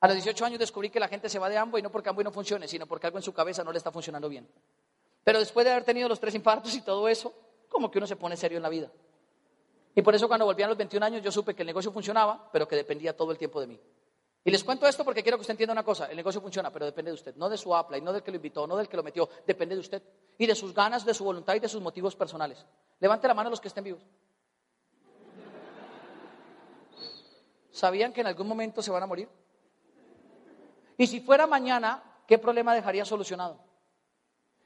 A 0.00 0.08
los 0.08 0.16
18 0.16 0.44
años 0.44 0.58
descubrí 0.58 0.90
que 0.90 1.00
la 1.00 1.08
gente 1.08 1.30
se 1.30 1.38
va 1.38 1.48
de 1.48 1.56
Amway 1.56 1.82
no 1.82 1.90
porque 1.90 2.10
Amway 2.10 2.24
no 2.24 2.32
funcione, 2.32 2.68
sino 2.68 2.86
porque 2.86 3.06
algo 3.06 3.18
en 3.18 3.24
su 3.24 3.32
cabeza 3.32 3.64
no 3.64 3.72
le 3.72 3.78
está 3.78 3.90
funcionando 3.90 4.28
bien. 4.28 4.46
Pero 5.24 5.38
después 5.38 5.64
de 5.64 5.72
haber 5.72 5.84
tenido 5.84 6.06
los 6.06 6.20
tres 6.20 6.34
infartos 6.34 6.74
y 6.74 6.82
todo 6.82 7.08
eso, 7.08 7.32
como 7.70 7.90
que 7.90 7.96
uno 7.96 8.06
se 8.06 8.16
pone 8.16 8.36
serio 8.36 8.58
en 8.58 8.62
la 8.62 8.68
vida. 8.68 8.90
Y 9.94 10.02
por 10.02 10.14
eso 10.14 10.26
cuando 10.26 10.46
volví 10.46 10.62
a 10.62 10.68
los 10.68 10.76
21 10.76 11.04
años 11.04 11.22
yo 11.22 11.30
supe 11.30 11.54
que 11.54 11.62
el 11.62 11.66
negocio 11.66 11.92
funcionaba, 11.92 12.48
pero 12.50 12.66
que 12.66 12.76
dependía 12.76 13.16
todo 13.16 13.30
el 13.32 13.38
tiempo 13.38 13.60
de 13.60 13.66
mí. 13.66 13.80
Y 14.44 14.50
les 14.50 14.64
cuento 14.64 14.86
esto 14.88 15.04
porque 15.04 15.22
quiero 15.22 15.38
que 15.38 15.42
usted 15.42 15.52
entienda 15.52 15.72
una 15.72 15.84
cosa, 15.84 16.06
el 16.06 16.16
negocio 16.16 16.40
funciona, 16.40 16.70
pero 16.72 16.86
depende 16.86 17.10
de 17.10 17.14
usted, 17.14 17.36
no 17.36 17.48
de 17.48 17.56
su 17.56 17.70
y 17.70 18.00
no 18.00 18.12
del 18.12 18.22
que 18.22 18.30
lo 18.32 18.36
invitó, 18.36 18.66
no 18.66 18.76
del 18.76 18.88
que 18.88 18.96
lo 18.96 19.02
metió, 19.02 19.28
depende 19.46 19.76
de 19.76 19.80
usted 19.80 20.02
y 20.38 20.46
de 20.46 20.54
sus 20.54 20.74
ganas, 20.74 21.04
de 21.04 21.14
su 21.14 21.22
voluntad 21.22 21.54
y 21.54 21.60
de 21.60 21.68
sus 21.68 21.80
motivos 21.80 22.16
personales. 22.16 22.64
Levante 22.98 23.28
la 23.28 23.34
mano 23.34 23.50
los 23.50 23.60
que 23.60 23.68
estén 23.68 23.84
vivos. 23.84 24.02
¿Sabían 27.70 28.12
que 28.12 28.20
en 28.20 28.26
algún 28.26 28.48
momento 28.48 28.82
se 28.82 28.90
van 28.90 29.02
a 29.02 29.06
morir? 29.06 29.28
Y 30.98 31.06
si 31.06 31.20
fuera 31.20 31.46
mañana, 31.46 32.02
¿qué 32.26 32.38
problema 32.38 32.74
dejaría 32.74 33.04
solucionado? 33.04 33.58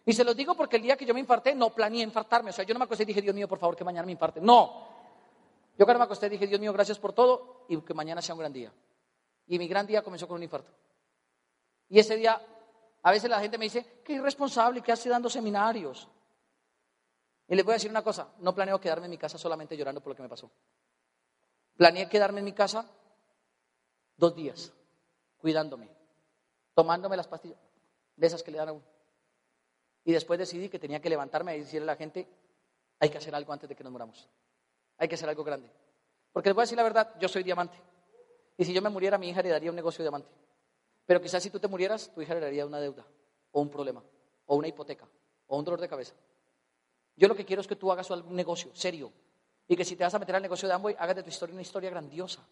Y 0.05 0.13
se 0.13 0.25
los 0.25 0.37
digo 0.37 0.55
porque 0.55 0.77
el 0.77 0.83
día 0.83 0.97
que 0.97 1.05
yo 1.05 1.13
me 1.13 1.21
infarté, 1.21 1.55
no 1.55 1.71
planeé 1.71 2.03
infartarme. 2.03 2.51
O 2.51 2.53
sea, 2.53 2.65
yo 2.65 2.73
no 2.73 2.79
me 2.79 2.85
acosté 2.85 3.03
y 3.03 3.07
dije, 3.07 3.21
Dios 3.21 3.35
mío, 3.35 3.49
por 3.49 3.59
favor, 3.59 3.77
que 3.77 3.85
mañana 3.85 4.07
me 4.07 4.13
infarte. 4.13 4.41
No. 4.41 4.86
Yo 5.79 5.85
cuando 5.85 5.99
me 5.99 6.05
acosté 6.05 6.29
dije, 6.29 6.47
Dios 6.47 6.61
mío, 6.61 6.73
gracias 6.73 6.99
por 6.99 7.13
todo 7.13 7.67
y 7.69 7.81
que 7.83 7.95
mañana 7.95 8.23
sea 8.23 8.35
un 8.35 8.41
gran 8.41 8.53
día. 8.53 8.73
Y 9.47 9.59
mi 9.59 9.69
gran 9.69 9.87
día 9.87 10.03
comenzó 10.03 10.27
con 10.27 10.37
un 10.37 10.43
infarto. 10.43 10.73
Y 11.89 11.99
ese 11.99 12.17
día, 12.17 12.41
a 13.03 13.11
veces 13.11 13.31
la 13.31 13.41
gente 13.41 13.59
me 13.59 13.67
dice, 13.67 14.01
qué 14.05 14.15
irresponsable, 14.15 14.83
¿qué 14.83 14.93
hace 14.93 15.09
dando 15.09 15.29
seminarios? 15.29 16.09
Y 17.49 17.55
les 17.55 17.65
voy 17.65 17.73
a 17.73 17.77
decir 17.77 17.91
una 17.91 18.03
cosa, 18.03 18.29
no 18.39 18.55
planeo 18.55 18.81
quedarme 18.81 19.07
en 19.07 19.11
mi 19.11 19.19
casa 19.19 19.39
solamente 19.39 19.77
llorando 19.77 20.01
por 20.01 20.11
lo 20.11 20.17
que 20.17 20.23
me 20.23 20.29
pasó. 20.29 20.51
Planeé 21.77 22.09
quedarme 22.09 22.41
en 22.41 22.47
mi 22.47 22.53
casa 22.53 22.91
dos 24.17 24.35
días, 24.35 24.73
cuidándome, 25.37 25.91
tomándome 26.75 27.17
las 27.17 27.29
pastillas, 27.29 27.61
de 28.17 28.27
esas 28.27 28.43
que 28.43 28.51
le 28.51 28.59
dan 28.59 28.71
a 28.71 28.73
uno. 28.73 28.85
Y 30.05 30.13
después 30.13 30.39
decidí 30.39 30.69
que 30.69 30.79
tenía 30.79 31.01
que 31.01 31.11
levantarme 31.11 31.55
y 31.57 31.61
decirle 31.61 31.85
a 31.85 31.93
la 31.93 31.97
gente, 31.97 32.27
hay 32.99 33.11
que 33.11 33.19
hacer 33.19 33.35
algo 33.35 33.53
antes 33.53 33.69
de 33.69 33.77
que 33.77 33.85
nos 33.85 33.93
muramos. 33.93 34.29
Hay 34.99 35.09
que 35.09 35.15
hacer 35.15 35.29
algo 35.29 35.45
grande. 35.45 35.71
Porque 36.33 36.49
les 36.49 36.55
voy 36.55 36.63
a 36.63 36.65
decir 36.65 36.77
la 36.77 36.83
verdad, 36.83 37.15
yo 37.19 37.29
soy 37.29 37.43
diamante. 37.43 37.77
Y 38.57 38.65
si 38.65 38.73
yo 38.73 38.83
me 38.83 38.89
muriera, 38.89 39.19
mi 39.19 39.29
hija 39.29 39.41
heredaría 39.41 39.71
un 39.71 39.77
negocio 39.77 39.99
de 39.99 40.05
diamante. 40.05 40.31
Pero 41.05 41.21
quizás 41.21 41.43
si 41.43 41.51
tú 41.51 41.61
te 41.61 41.69
murieras, 41.69 42.13
tu 42.15 42.21
hija 42.23 42.33
heredaría 42.33 42.67
una 42.67 42.81
deuda, 42.81 43.07
o 43.53 43.61
un 43.61 43.71
problema, 43.71 44.03
o 44.47 44.57
una 44.57 44.69
hipoteca, 44.69 45.07
o 45.47 45.59
un 45.59 45.65
dolor 45.65 45.81
de 45.81 45.89
cabeza. 45.89 46.15
Yo 47.17 47.29
lo 47.29 47.35
que 47.35 47.45
quiero 47.45 47.61
es 47.61 47.69
que 47.69 47.77
tú 47.77 47.91
hagas 47.93 48.11
un 48.11 48.35
negocio 48.35 48.71
serio. 48.75 49.13
Y 49.69 49.77
que 49.77 49.85
si 49.85 49.97
te 49.97 50.05
vas 50.05 50.15
a 50.15 50.19
meter 50.19 50.37
al 50.37 50.43
negocio 50.43 50.69
de 50.69 50.75
Amway, 50.75 50.97
hagas 50.99 51.17
de 51.17 51.23
tu 51.23 51.31
historia 51.31 51.53
una 51.53 51.63
historia 51.63 51.91
grandiosa. 51.91 52.47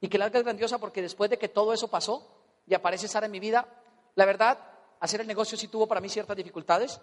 Y 0.00 0.08
que 0.08 0.18
la 0.18 0.26
hagas 0.26 0.42
grandiosa 0.42 0.78
porque 0.78 1.02
después 1.02 1.30
de 1.30 1.38
que 1.38 1.48
todo 1.48 1.72
eso 1.72 1.88
pasó 1.88 2.26
y 2.66 2.74
aparece 2.74 3.08
Sara 3.08 3.26
en 3.26 3.32
mi 3.32 3.40
vida, 3.40 3.66
la 4.14 4.24
verdad, 4.24 4.58
hacer 5.00 5.20
el 5.20 5.26
negocio 5.26 5.58
sí 5.58 5.68
tuvo 5.68 5.86
para 5.86 6.00
mí 6.00 6.08
ciertas 6.08 6.36
dificultades, 6.36 7.00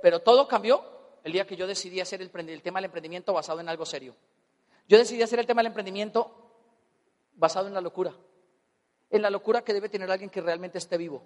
pero, 0.00 0.20
todo 0.20 0.46
cambió 0.46 0.82
el 1.24 1.32
día 1.32 1.46
que 1.46 1.56
yo 1.56 1.66
decidí 1.66 2.00
hacer 2.00 2.22
el, 2.22 2.30
tema 2.30 2.78
del 2.78 2.86
emprendimiento 2.86 3.32
basado 3.32 3.60
en 3.60 3.68
algo 3.68 3.84
serio. 3.84 4.14
Yo 4.88 4.98
decidí 4.98 5.22
hacer 5.22 5.38
el 5.38 5.46
tema 5.46 5.60
del 5.60 5.68
emprendimiento 5.68 6.50
basado 7.34 7.68
en 7.68 7.74
la 7.74 7.80
locura. 7.80 8.14
En 9.10 9.22
la 9.22 9.30
locura 9.30 9.62
que 9.62 9.72
debe 9.72 9.88
tener 9.88 10.10
alguien 10.10 10.30
que 10.30 10.40
realmente 10.40 10.78
esté 10.78 10.96
vivo. 10.96 11.24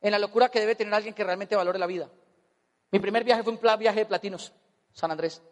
En 0.00 0.10
la 0.10 0.18
locura 0.18 0.48
que 0.48 0.60
debe 0.60 0.74
tener 0.74 0.92
alguien 0.92 1.14
que 1.14 1.24
realmente 1.24 1.56
valore 1.56 1.78
la 1.78 1.86
vida. 1.86 2.10
Mi 2.90 2.98
primer 2.98 3.24
viaje 3.24 3.42
fue 3.42 3.52
un 3.52 3.60
viaje 3.78 4.00
de 4.00 4.06
platinos, 4.06 4.52
San 4.92 5.10
Andrés. 5.10 5.42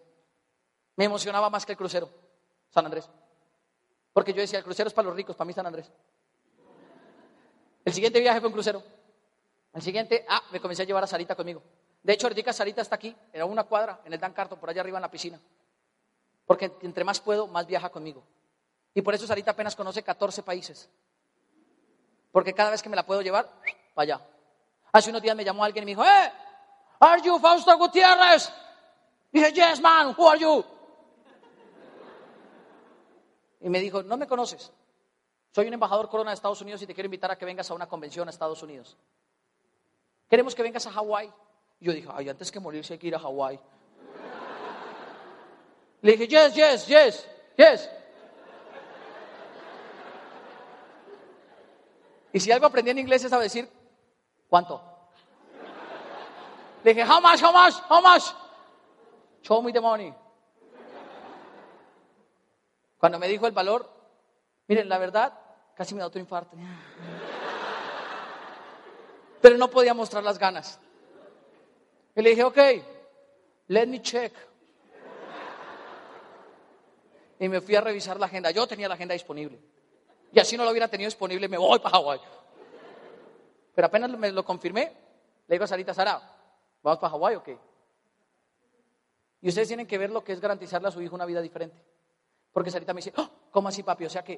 Me 0.96 1.06
emocionaba 1.06 1.50
más 1.50 1.64
que 1.66 1.72
el 1.72 1.78
crucero, 1.78 2.08
San 2.70 2.84
Andrés. 2.84 3.08
Porque 4.12 4.32
yo 4.32 4.40
decía, 4.40 4.58
el 4.58 4.64
crucero 4.64 4.88
es 4.88 4.94
para 4.94 5.08
los 5.08 5.16
ricos, 5.16 5.36
para 5.36 5.46
mí 5.46 5.52
San 5.52 5.66
Andrés. 5.66 5.90
El 7.84 7.92
siguiente 7.92 8.20
viaje 8.20 8.40
fue 8.40 8.48
un 8.48 8.52
crucero. 8.52 8.82
El 9.72 9.82
siguiente, 9.82 10.24
ah, 10.28 10.42
me 10.52 10.60
comencé 10.60 10.82
a 10.82 10.86
llevar 10.86 11.02
a 11.02 11.06
Sarita 11.06 11.34
conmigo. 11.34 11.62
De 12.02 12.12
hecho, 12.12 12.26
ahorita 12.26 12.52
Sarita 12.52 12.82
está 12.82 12.96
aquí, 12.96 13.14
en 13.32 13.42
una 13.44 13.64
cuadra, 13.64 14.00
en 14.04 14.12
el 14.12 14.18
Dan 14.18 14.32
Carton, 14.32 14.58
por 14.58 14.68
allá 14.68 14.80
arriba 14.80 14.98
en 14.98 15.02
la 15.02 15.10
piscina. 15.10 15.40
Porque 16.46 16.72
entre 16.82 17.04
más 17.04 17.20
puedo, 17.20 17.46
más 17.46 17.66
viaja 17.66 17.90
conmigo. 17.90 18.24
Y 18.94 19.02
por 19.02 19.14
eso 19.14 19.26
Sarita 19.26 19.52
apenas 19.52 19.76
conoce 19.76 20.02
14 20.02 20.42
países. 20.42 20.90
Porque 22.32 22.52
cada 22.52 22.70
vez 22.70 22.82
que 22.82 22.88
me 22.88 22.96
la 22.96 23.06
puedo 23.06 23.22
llevar, 23.22 23.48
para 23.94 24.14
allá. 24.14 24.26
Hace 24.92 25.10
unos 25.10 25.22
días 25.22 25.36
me 25.36 25.44
llamó 25.44 25.64
alguien 25.64 25.84
y 25.84 25.86
me 25.86 25.90
dijo, 25.92 26.04
¡Eh! 26.04 26.32
¿Are 26.98 27.22
you 27.22 27.38
Fausto 27.38 27.76
Gutiérrez? 27.78 28.52
dije, 29.32 29.52
yes, 29.52 29.80
man, 29.80 30.14
who 30.16 30.28
are 30.28 30.38
you? 30.38 30.64
Y 33.60 33.68
me 33.68 33.80
dijo, 33.80 34.02
no 34.02 34.16
me 34.16 34.26
conoces. 34.26 34.72
Soy 35.52 35.66
un 35.66 35.74
embajador 35.74 36.08
corona 36.08 36.30
de 36.30 36.34
Estados 36.34 36.60
Unidos 36.60 36.82
y 36.82 36.86
te 36.86 36.94
quiero 36.94 37.06
invitar 37.06 37.30
a 37.30 37.36
que 37.36 37.44
vengas 37.44 37.70
a 37.70 37.74
una 37.74 37.88
convención 37.88 38.28
a 38.28 38.30
Estados 38.30 38.62
Unidos. 38.62 38.96
Queremos 40.28 40.54
que 40.54 40.62
vengas 40.62 40.86
a 40.86 40.92
Hawái. 40.92 41.32
Yo 41.82 41.92
dije, 41.92 42.08
ay, 42.14 42.28
antes 42.28 42.52
que 42.52 42.60
morirse 42.60 42.92
hay 42.92 42.98
que 42.98 43.08
ir 43.08 43.14
a 43.16 43.18
Hawái. 43.18 43.58
Le 46.00 46.12
dije, 46.12 46.28
yes, 46.28 46.54
yes, 46.54 46.86
yes, 46.86 47.28
yes. 47.56 47.90
Y 52.32 52.38
si 52.38 52.52
algo 52.52 52.66
aprendí 52.66 52.92
en 52.92 52.98
inglés 53.00 53.24
es 53.24 53.32
a 53.32 53.38
decir, 53.40 53.68
¿cuánto? 54.48 54.80
Le 56.84 56.94
dije, 56.94 57.04
how 57.04 57.20
much, 57.20 57.42
how 57.42 57.52
much, 57.52 57.74
how 57.88 58.00
much? 58.00 58.24
Show 59.42 59.60
me 59.60 59.72
the 59.72 59.80
money. 59.80 60.14
Cuando 62.96 63.18
me 63.18 63.26
dijo 63.26 63.48
el 63.48 63.52
valor, 63.52 63.90
miren, 64.68 64.88
la 64.88 64.98
verdad, 64.98 65.36
casi 65.74 65.96
me 65.96 66.00
da 66.00 66.06
otro 66.06 66.20
infarto. 66.20 66.56
Pero 69.40 69.58
no 69.58 69.68
podía 69.68 69.94
mostrar 69.94 70.22
las 70.22 70.38
ganas. 70.38 70.78
Y 72.14 72.22
le 72.22 72.30
dije, 72.30 72.44
ok, 72.44 72.58
let 73.68 73.86
me 73.86 74.02
check. 74.02 74.32
Y 77.38 77.48
me 77.48 77.60
fui 77.60 77.74
a 77.74 77.80
revisar 77.80 78.20
la 78.20 78.26
agenda. 78.26 78.50
Yo 78.50 78.66
tenía 78.66 78.88
la 78.88 78.94
agenda 78.94 79.14
disponible. 79.14 79.58
Y 80.32 80.38
así 80.38 80.56
no 80.56 80.64
lo 80.64 80.70
hubiera 80.70 80.88
tenido 80.88 81.08
disponible, 81.08 81.48
me 81.48 81.58
voy 81.58 81.78
para 81.78 81.96
Hawái. 81.96 82.20
Pero 83.74 83.86
apenas 83.86 84.10
me 84.10 84.30
lo 84.30 84.44
confirmé, 84.44 84.92
le 85.46 85.54
digo 85.54 85.64
a 85.64 85.66
Sarita, 85.66 85.92
Sara, 85.92 86.20
¿vamos 86.82 86.98
para 86.98 87.10
Hawái 87.10 87.36
o 87.36 87.42
qué? 87.42 87.58
Y 89.40 89.48
ustedes 89.48 89.68
tienen 89.68 89.86
que 89.86 89.98
ver 89.98 90.10
lo 90.10 90.22
que 90.22 90.32
es 90.32 90.40
garantizarle 90.40 90.88
a 90.88 90.90
su 90.90 91.02
hijo 91.02 91.14
una 91.14 91.26
vida 91.26 91.40
diferente. 91.40 91.82
Porque 92.52 92.70
Sarita 92.70 92.94
me 92.94 92.98
dice, 92.98 93.12
"Ah, 93.16 93.28
¿cómo 93.50 93.68
así, 93.68 93.82
papi? 93.82 94.04
O 94.04 94.10
sea 94.10 94.22
que, 94.22 94.36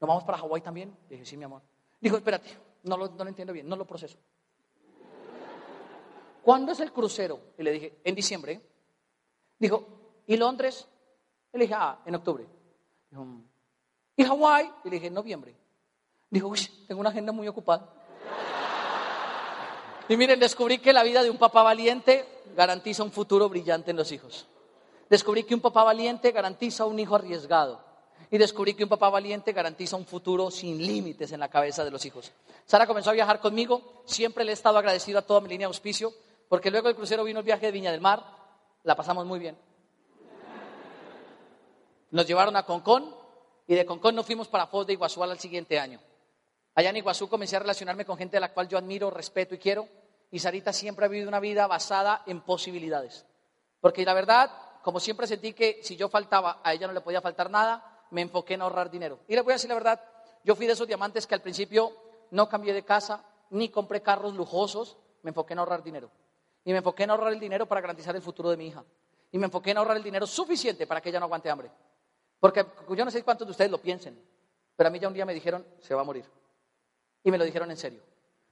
¿nos 0.00 0.08
vamos 0.08 0.24
para 0.24 0.38
Hawái 0.38 0.62
también? 0.62 0.96
Le 1.08 1.16
dije, 1.16 1.24
sí, 1.26 1.36
mi 1.36 1.44
amor. 1.44 1.62
Dijo, 2.00 2.16
espérate, 2.16 2.50
no 2.82 2.96
lo, 2.96 3.08
no 3.08 3.24
lo 3.24 3.28
entiendo 3.28 3.52
bien, 3.52 3.68
no 3.68 3.76
lo 3.76 3.86
proceso. 3.86 4.18
¿Cuándo 6.42 6.72
es 6.72 6.80
el 6.80 6.92
crucero? 6.92 7.38
Y 7.58 7.62
le 7.62 7.72
dije, 7.72 7.98
en 8.04 8.14
diciembre. 8.14 8.60
Dijo, 9.58 9.84
¿y 10.26 10.36
Londres? 10.36 10.86
Y 11.52 11.58
le 11.58 11.64
dije, 11.64 11.74
ah, 11.76 11.98
en 12.04 12.14
octubre. 12.14 12.46
"Mm". 13.10 13.40
¿y 14.16 14.24
Hawái? 14.24 14.70
Y 14.84 14.88
le 14.90 14.96
dije, 14.96 15.06
en 15.08 15.14
noviembre. 15.14 15.54
Dijo, 16.30 16.48
uy, 16.48 16.60
tengo 16.86 17.00
una 17.00 17.10
agenda 17.10 17.32
muy 17.32 17.48
ocupada. 17.48 17.88
Y 20.08 20.16
miren, 20.16 20.40
descubrí 20.40 20.78
que 20.78 20.92
la 20.92 21.02
vida 21.02 21.22
de 21.22 21.30
un 21.30 21.38
papá 21.38 21.62
valiente 21.62 22.26
garantiza 22.56 23.02
un 23.04 23.12
futuro 23.12 23.48
brillante 23.48 23.92
en 23.92 23.96
los 23.96 24.10
hijos. 24.12 24.46
Descubrí 25.08 25.44
que 25.44 25.54
un 25.54 25.60
papá 25.60 25.84
valiente 25.84 26.32
garantiza 26.32 26.84
un 26.84 26.98
hijo 26.98 27.14
arriesgado. 27.14 27.80
Y 28.30 28.38
descubrí 28.38 28.74
que 28.74 28.84
un 28.84 28.88
papá 28.90 29.08
valiente 29.08 29.52
garantiza 29.52 29.96
un 29.96 30.06
futuro 30.06 30.50
sin 30.50 30.78
límites 30.84 31.32
en 31.32 31.40
la 31.40 31.48
cabeza 31.48 31.84
de 31.84 31.90
los 31.90 32.04
hijos. 32.04 32.32
Sara 32.66 32.86
comenzó 32.86 33.10
a 33.10 33.14
viajar 33.14 33.40
conmigo. 33.40 34.02
Siempre 34.04 34.44
le 34.44 34.50
he 34.50 34.54
estado 34.54 34.78
agradecido 34.78 35.18
a 35.18 35.22
toda 35.22 35.40
mi 35.40 35.48
línea 35.48 35.66
de 35.66 35.70
auspicio, 35.70 36.12
porque 36.50 36.72
luego 36.72 36.88
del 36.88 36.96
crucero 36.96 37.22
vino 37.22 37.38
el 37.38 37.44
viaje 37.44 37.66
de 37.66 37.70
Viña 37.70 37.92
del 37.92 38.00
Mar. 38.00 38.24
La 38.82 38.96
pasamos 38.96 39.24
muy 39.24 39.38
bien. 39.38 39.56
Nos 42.10 42.26
llevaron 42.26 42.56
a 42.56 42.64
Concón 42.64 43.14
y 43.68 43.76
de 43.76 43.86
Concón 43.86 44.16
nos 44.16 44.26
fuimos 44.26 44.48
para 44.48 44.66
Foz 44.66 44.84
de 44.84 44.94
Iguazú 44.94 45.22
al 45.22 45.38
siguiente 45.38 45.78
año. 45.78 46.00
Allá 46.74 46.90
en 46.90 46.96
Iguazú 46.96 47.28
comencé 47.28 47.54
a 47.54 47.60
relacionarme 47.60 48.04
con 48.04 48.18
gente 48.18 48.36
a 48.36 48.40
la 48.40 48.52
cual 48.52 48.66
yo 48.66 48.78
admiro, 48.78 49.12
respeto 49.12 49.54
y 49.54 49.58
quiero. 49.58 49.86
Y 50.32 50.40
Sarita 50.40 50.72
siempre 50.72 51.04
ha 51.04 51.08
vivido 51.08 51.28
una 51.28 51.38
vida 51.38 51.68
basada 51.68 52.24
en 52.26 52.40
posibilidades. 52.40 53.24
Porque 53.80 54.04
la 54.04 54.12
verdad, 54.12 54.50
como 54.82 54.98
siempre 54.98 55.28
sentí 55.28 55.52
que 55.52 55.78
si 55.84 55.94
yo 55.94 56.08
faltaba, 56.08 56.60
a 56.64 56.74
ella 56.74 56.88
no 56.88 56.92
le 56.92 57.00
podía 57.00 57.20
faltar 57.20 57.48
nada, 57.48 58.08
me 58.10 58.22
enfoqué 58.22 58.54
en 58.54 58.62
ahorrar 58.62 58.90
dinero. 58.90 59.20
Y 59.28 59.36
le 59.36 59.42
voy 59.42 59.52
a 59.52 59.54
decir 59.54 59.68
la 59.68 59.76
verdad, 59.76 60.04
yo 60.42 60.56
fui 60.56 60.66
de 60.66 60.72
esos 60.72 60.88
diamantes 60.88 61.28
que 61.28 61.36
al 61.36 61.42
principio 61.42 61.92
no 62.32 62.48
cambié 62.48 62.74
de 62.74 62.84
casa, 62.84 63.24
ni 63.50 63.68
compré 63.68 64.02
carros 64.02 64.34
lujosos, 64.34 64.96
me 65.22 65.28
enfoqué 65.28 65.52
en 65.52 65.60
ahorrar 65.60 65.84
dinero. 65.84 66.10
Y 66.64 66.72
me 66.72 66.78
enfoqué 66.78 67.04
en 67.04 67.10
ahorrar 67.10 67.32
el 67.32 67.40
dinero 67.40 67.66
para 67.66 67.80
garantizar 67.80 68.14
el 68.14 68.22
futuro 68.22 68.50
de 68.50 68.56
mi 68.56 68.66
hija. 68.66 68.84
Y 69.32 69.38
me 69.38 69.46
enfoqué 69.46 69.70
en 69.70 69.78
ahorrar 69.78 69.96
el 69.96 70.02
dinero 70.02 70.26
suficiente 70.26 70.86
para 70.86 71.00
que 71.00 71.08
ella 71.08 71.20
no 71.20 71.26
aguante 71.26 71.50
hambre. 71.50 71.70
Porque 72.38 72.64
yo 72.88 73.04
no 73.04 73.10
sé 73.10 73.22
cuántos 73.22 73.46
de 73.46 73.52
ustedes 73.52 73.70
lo 73.70 73.78
piensen, 73.78 74.20
pero 74.76 74.88
a 74.88 74.90
mí 74.90 74.98
ya 74.98 75.08
un 75.08 75.14
día 75.14 75.26
me 75.26 75.34
dijeron, 75.34 75.64
se 75.78 75.94
va 75.94 76.00
a 76.00 76.04
morir. 76.04 76.24
Y 77.22 77.30
me 77.30 77.38
lo 77.38 77.44
dijeron 77.44 77.70
en 77.70 77.76
serio. 77.76 78.02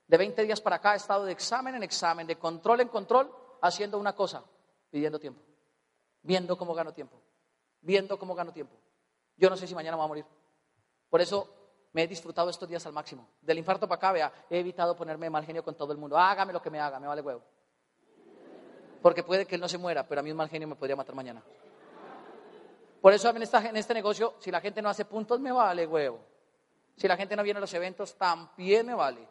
De 0.07 0.17
20 0.17 0.43
días 0.45 0.61
para 0.61 0.77
acá 0.77 0.95
he 0.95 0.97
estado 0.97 1.25
de 1.25 1.33
examen 1.33 1.75
en 1.75 1.83
examen, 1.83 2.27
de 2.27 2.37
control 2.37 2.81
en 2.81 2.89
control, 2.89 3.31
haciendo 3.61 3.99
una 3.99 4.15
cosa, 4.15 4.43
pidiendo 4.91 5.19
tiempo, 5.19 5.43
viendo 6.23 6.57
cómo 6.57 6.75
gano 6.75 6.93
tiempo, 6.93 7.21
viendo 7.81 8.19
cómo 8.19 8.35
gano 8.35 8.53
tiempo. 8.53 8.77
Yo 9.37 9.51
no 9.51 9.57
sé 9.57 9.67
si 9.67 9.75
mañana 9.75 9.97
me 9.97 10.01
voy 10.01 10.05
a 10.05 10.09
morir. 10.09 10.25
Por 11.09 11.21
eso 11.21 11.49
me 11.93 12.03
he 12.03 12.07
disfrutado 12.07 12.51
estos 12.51 12.69
días 12.69 12.85
al 12.87 12.93
máximo. 12.93 13.29
Del 13.41 13.59
infarto 13.59 13.89
para 13.89 13.97
acá, 13.97 14.13
vea, 14.13 14.33
he 14.51 14.59
evitado 14.59 14.97
ponerme 14.97 15.31
mal 15.31 15.45
genio 15.45 15.63
con 15.63 15.75
todo 15.75 15.93
el 15.93 15.99
mundo. 15.99 16.17
Hágame 16.17 16.53
lo 16.53 16.63
que 16.63 16.71
me 16.71 16.81
haga, 16.81 16.99
me 16.99 17.07
vale 17.07 17.23
huevo. 17.23 17.43
Porque 19.03 19.23
puede 19.23 19.47
que 19.47 19.55
él 19.55 19.61
no 19.61 19.69
se 19.69 19.79
muera, 19.79 20.07
pero 20.07 20.21
a 20.21 20.25
mí 20.25 20.31
un 20.31 20.37
mal 20.37 20.49
genio 20.49 20.69
me 20.69 20.75
podría 20.75 20.97
matar 20.97 21.15
mañana. 21.15 21.43
Por 23.01 23.13
eso 23.13 23.31
en, 23.31 23.43
esta, 23.43 23.67
en 23.69 23.77
este 23.77 23.95
negocio, 23.95 24.35
si 24.41 24.51
la 24.51 24.61
gente 24.61 24.83
no 24.83 24.89
hace 24.89 25.05
puntos, 25.05 25.39
me 25.41 25.53
vale 25.53 25.87
huevo. 25.87 26.19
Si 26.97 27.07
la 27.07 27.17
gente 27.17 27.37
no 27.37 27.43
viene 27.45 27.59
a 27.59 27.61
los 27.61 27.73
eventos, 27.75 28.17
también 28.17 28.87
me 28.87 28.95
vale. 28.95 29.27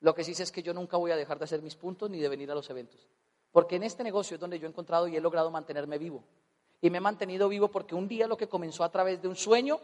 Lo 0.00 0.14
que 0.14 0.24
sí 0.24 0.34
sé 0.34 0.44
es 0.44 0.52
que 0.52 0.62
yo 0.62 0.72
nunca 0.72 0.96
voy 0.96 1.10
a 1.10 1.16
dejar 1.16 1.38
de 1.38 1.44
hacer 1.44 1.60
mis 1.60 1.76
puntos 1.76 2.08
ni 2.08 2.20
de 2.20 2.28
venir 2.28 2.50
a 2.50 2.54
los 2.54 2.68
eventos. 2.70 3.06
Porque 3.52 3.76
en 3.76 3.82
este 3.82 4.02
negocio 4.02 4.34
es 4.34 4.40
donde 4.40 4.58
yo 4.58 4.66
he 4.66 4.70
encontrado 4.70 5.06
y 5.06 5.16
he 5.16 5.20
logrado 5.20 5.50
mantenerme 5.50 5.98
vivo. 5.98 6.24
Y 6.80 6.90
me 6.90 6.98
he 6.98 7.00
mantenido 7.00 7.48
vivo 7.48 7.68
porque 7.68 7.94
un 7.94 8.08
día 8.08 8.26
lo 8.26 8.36
que 8.36 8.48
comenzó 8.48 8.82
a 8.82 8.90
través 8.90 9.20
de 9.20 9.28
un 9.28 9.36
sueño 9.36 9.78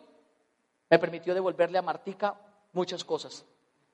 me 0.88 0.98
permitió 0.98 1.34
devolverle 1.34 1.78
a 1.78 1.82
Martica 1.82 2.34
muchas 2.72 3.04
cosas. 3.04 3.44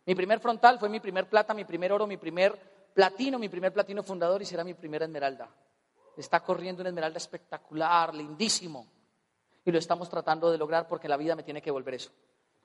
Mi 0.07 0.15
primer 0.15 0.41
frontal 0.41 0.79
fue 0.79 0.89
mi 0.89 1.01
primer 1.01 1.29
plata, 1.29 1.53
mi 1.55 1.65
primer 1.65 1.93
oro, 1.93 2.07
mi 2.07 2.17
primer 2.17 2.76
platino, 2.97 3.39
mi 3.39 3.51
primer 3.51 3.75
platino 3.75 4.03
fundador 4.03 4.41
y 4.41 4.47
será 4.47 4.65
mi 4.65 4.73
primera 4.73 5.05
esmeralda. 5.05 5.51
Está 6.17 6.43
corriendo 6.43 6.81
una 6.81 6.89
esmeralda 6.89 7.19
espectacular, 7.19 8.15
lindísimo. 8.15 8.87
Y 9.67 9.71
lo 9.71 9.79
estamos 9.79 10.09
tratando 10.09 10.51
de 10.51 10.57
lograr 10.57 10.89
porque 10.89 11.07
la 11.07 11.19
vida 11.19 11.37
me 11.37 11.43
tiene 11.43 11.61
que 11.61 11.71
volver 11.71 11.93
eso. 11.93 12.11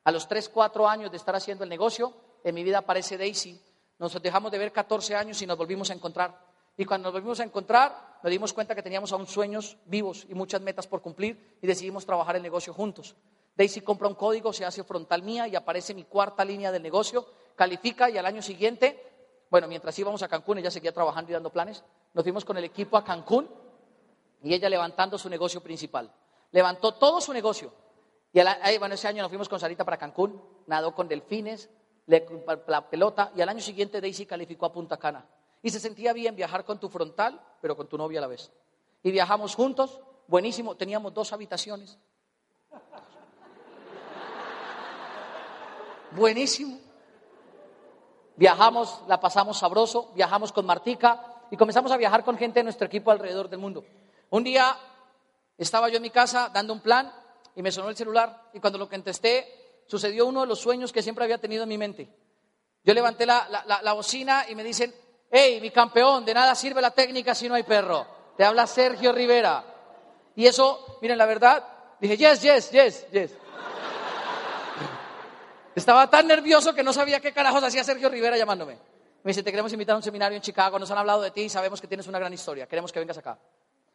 A 0.05 0.11
los 0.11 0.29
3, 0.29 0.47
4 0.47 0.87
años 0.87 1.11
de 1.11 1.17
estar 1.17 1.35
haciendo 1.35 1.65
el 1.65 1.69
negocio, 1.69 2.13
en 2.45 2.55
mi 2.55 2.63
vida 2.63 2.77
aparece 2.77 3.17
Daisy. 3.17 3.61
Nos 3.99 4.21
dejamos 4.21 4.53
de 4.53 4.57
ver 4.57 4.71
14 4.71 5.17
años 5.17 5.41
y 5.41 5.45
nos 5.45 5.57
volvimos 5.57 5.89
a 5.89 5.93
encontrar. 5.95 6.39
Y 6.77 6.85
cuando 6.85 7.07
nos 7.07 7.13
volvimos 7.13 7.41
a 7.41 7.43
encontrar, 7.43 8.19
nos 8.23 8.31
dimos 8.31 8.53
cuenta 8.53 8.73
que 8.73 8.81
teníamos 8.81 9.11
aún 9.11 9.27
sueños 9.27 9.75
vivos 9.83 10.25
y 10.29 10.33
muchas 10.33 10.61
metas 10.61 10.87
por 10.87 11.01
cumplir 11.01 11.57
y 11.61 11.67
decidimos 11.67 12.05
trabajar 12.05 12.37
el 12.37 12.41
negocio 12.41 12.73
juntos. 12.73 13.17
Daisy 13.57 13.81
compra 13.81 14.07
un 14.07 14.15
código, 14.15 14.53
se 14.53 14.63
hace 14.63 14.85
frontal 14.85 15.23
mía 15.23 15.45
y 15.49 15.57
aparece 15.57 15.93
mi 15.93 16.05
cuarta 16.05 16.45
línea 16.45 16.71
del 16.71 16.83
negocio, 16.83 17.27
califica 17.57 18.09
y 18.09 18.17
al 18.17 18.25
año 18.25 18.41
siguiente, 18.41 19.10
bueno, 19.51 19.67
mientras 19.67 19.99
íbamos 19.99 20.23
a 20.23 20.29
Cancún, 20.29 20.59
ella 20.59 20.71
seguía 20.71 20.93
trabajando 20.93 21.29
y 21.29 21.33
dando 21.33 21.51
planes, 21.51 21.83
nos 22.13 22.23
fuimos 22.23 22.45
con 22.45 22.57
el 22.57 22.63
equipo 22.63 22.95
a 22.95 23.03
Cancún 23.03 23.49
y 24.41 24.53
ella 24.53 24.69
levantando 24.69 25.17
su 25.17 25.29
negocio 25.29 25.61
principal. 25.61 26.09
Levantó 26.51 26.93
todo 26.93 27.19
su 27.19 27.33
negocio. 27.33 27.73
Y 28.31 28.77
bueno, 28.77 28.95
ese 28.95 29.09
año 29.09 29.21
nos 29.21 29.29
fuimos 29.29 29.49
con 29.49 29.59
Sarita 29.59 29.83
para 29.83 29.97
Cancún, 29.97 30.41
nadó 30.67 30.95
con 30.95 31.09
delfines, 31.09 31.69
la 32.07 32.89
pelota 32.89 33.33
y 33.35 33.41
al 33.41 33.49
año 33.49 33.59
siguiente 33.59 33.99
Daisy 33.99 34.25
calificó 34.25 34.67
a 34.67 34.71
Punta 34.71 34.95
Cana. 34.95 35.27
Y 35.61 35.69
se 35.69 35.81
sentía 35.81 36.13
bien 36.13 36.33
viajar 36.33 36.63
con 36.63 36.79
tu 36.79 36.87
frontal, 36.87 37.41
pero 37.61 37.75
con 37.75 37.87
tu 37.87 37.97
novia 37.97 38.19
a 38.19 38.21
la 38.21 38.27
vez. 38.27 38.53
Y 39.03 39.11
viajamos 39.11 39.53
juntos, 39.55 39.99
buenísimo, 40.27 40.75
teníamos 40.75 41.13
dos 41.13 41.33
habitaciones. 41.33 41.99
Buenísimo. 46.11 46.90
Viajamos, 48.41 49.01
la 49.07 49.19
pasamos 49.19 49.59
sabroso, 49.59 50.09
viajamos 50.15 50.51
con 50.51 50.65
Martica 50.65 51.43
y 51.51 51.57
comenzamos 51.57 51.91
a 51.91 51.97
viajar 51.97 52.23
con 52.23 52.39
gente 52.39 52.59
de 52.59 52.63
nuestro 52.63 52.87
equipo 52.87 53.11
alrededor 53.11 53.47
del 53.47 53.59
mundo. 53.59 53.85
Un 54.31 54.43
día 54.43 54.75
estaba 55.59 55.89
yo 55.89 55.97
en 55.97 56.01
mi 56.01 56.09
casa 56.09 56.49
dando 56.51 56.73
un 56.73 56.79
plan 56.79 57.13
y 57.55 57.61
me 57.61 57.71
sonó 57.71 57.89
el 57.89 57.95
celular 57.95 58.49
y 58.51 58.59
cuando 58.59 58.79
lo 58.79 58.89
contesté 58.89 59.83
sucedió 59.85 60.25
uno 60.25 60.41
de 60.41 60.47
los 60.47 60.57
sueños 60.57 60.91
que 60.91 61.03
siempre 61.03 61.23
había 61.23 61.37
tenido 61.37 61.61
en 61.61 61.69
mi 61.69 61.77
mente. 61.77 62.09
Yo 62.83 62.95
levanté 62.95 63.27
la, 63.27 63.93
bocina 63.93 64.45
y 64.49 64.55
me 64.55 64.63
dicen, 64.63 64.91
hey, 65.29 65.59
mi 65.61 65.69
campeón, 65.69 66.25
de 66.25 66.33
nada 66.33 66.55
sirve 66.55 66.81
la 66.81 66.89
técnica 66.89 67.35
si 67.35 67.47
no 67.47 67.53
hay 67.53 67.61
perro. 67.61 68.07
Te 68.35 68.43
habla 68.43 68.65
Sergio 68.65 69.11
Rivera. 69.11 69.63
Y 70.35 70.47
eso, 70.47 70.97
miren, 70.99 71.19
la 71.19 71.27
verdad, 71.27 71.63
dije, 71.99 72.17
yes, 72.17 72.41
yes, 72.41 72.71
yes, 72.71 73.07
yes. 73.11 73.37
Estaba 75.81 76.07
tan 76.11 76.27
nervioso 76.27 76.75
que 76.75 76.83
no 76.83 76.93
sabía 76.93 77.19
qué 77.19 77.33
carajos 77.33 77.63
hacía 77.63 77.83
Sergio 77.83 78.07
Rivera 78.07 78.37
llamándome. 78.37 78.77
Me 79.23 79.29
dice, 79.29 79.41
te 79.41 79.49
queremos 79.49 79.73
invitar 79.73 79.93
a 79.93 79.97
un 79.97 80.03
seminario 80.03 80.35
en 80.35 80.41
Chicago, 80.43 80.77
nos 80.77 80.91
han 80.91 80.99
hablado 80.99 81.23
de 81.23 81.31
ti 81.31 81.41
y 81.41 81.49
sabemos 81.49 81.81
que 81.81 81.87
tienes 81.87 82.05
una 82.05 82.19
gran 82.19 82.31
historia, 82.31 82.67
queremos 82.67 82.91
que 82.91 82.99
vengas 82.99 83.17
acá. 83.17 83.39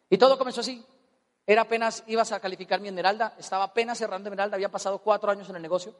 Y 0.09 0.17
todo 0.17 0.37
comenzó 0.37 0.59
así. 0.59 0.85
Era 1.45 1.61
apenas, 1.61 2.03
ibas 2.07 2.33
a 2.33 2.41
calificar 2.41 2.81
mi 2.81 2.89
Esmeralda, 2.89 3.35
estaba 3.39 3.63
apenas 3.63 3.97
cerrando 3.97 4.27
Esmeralda, 4.27 4.55
había 4.55 4.67
pasado 4.67 4.97
cuatro 4.97 5.31
años 5.31 5.49
en 5.49 5.55
el 5.55 5.61
negocio. 5.61 5.95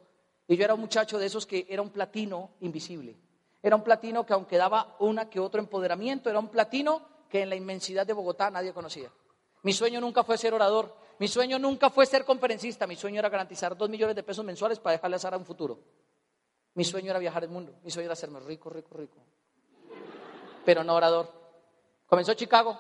Y 0.46 0.58
yo 0.58 0.66
era 0.66 0.74
un 0.74 0.82
muchacho 0.82 1.18
de 1.18 1.26
esos 1.26 1.46
que 1.46 1.66
era 1.70 1.82
un 1.82 1.90
platino 1.92 2.50
invisible. 2.60 3.16
Era 3.64 3.78
un 3.78 3.82
platino 3.82 4.26
que 4.26 4.34
aunque 4.34 4.58
daba 4.58 4.98
una 5.00 5.30
que 5.30 5.40
otro 5.40 5.62
empoderamiento, 5.62 6.30
era 6.30 6.40
un 6.40 6.50
platino 6.50 7.02
que 7.30 7.44
en 7.44 7.50
la 7.50 7.56
inmensidad 7.56 8.06
de 8.06 8.12
Bogotá 8.12 8.52
nadie 8.52 8.74
conocía. 8.74 9.10
Mi 9.64 9.72
sueño 9.72 10.02
nunca 10.02 10.26
fue 10.26 10.38
ser 10.38 10.54
orador, 10.54 10.94
mi 11.20 11.28
sueño 11.28 11.58
nunca 11.58 11.90
fue 11.90 12.06
ser 12.06 12.26
conferencista, 12.26 12.86
mi 12.86 12.96
sueño 12.96 13.20
era 13.20 13.30
garantizar 13.30 13.76
dos 13.76 13.90
millones 13.90 14.16
de 14.16 14.24
pesos 14.24 14.46
mensuales 14.46 14.80
para 14.80 14.94
dejarle 14.94 15.16
a 15.16 15.20
Sara 15.20 15.38
un 15.38 15.46
futuro. 15.46 15.80
Mi 16.74 16.84
sueño 16.84 17.10
era 17.10 17.20
viajar 17.20 17.44
el 17.44 17.50
mundo, 17.50 17.74
mi 17.84 17.90
sueño 17.90 18.06
era 18.06 18.14
hacerme 18.14 18.40
rico, 18.40 18.70
rico, 18.70 18.90
rico. 18.96 19.18
Pero 20.64 20.84
no 20.84 20.94
orador. 20.94 21.32
Comenzó 22.06 22.34
Chicago, 22.36 22.78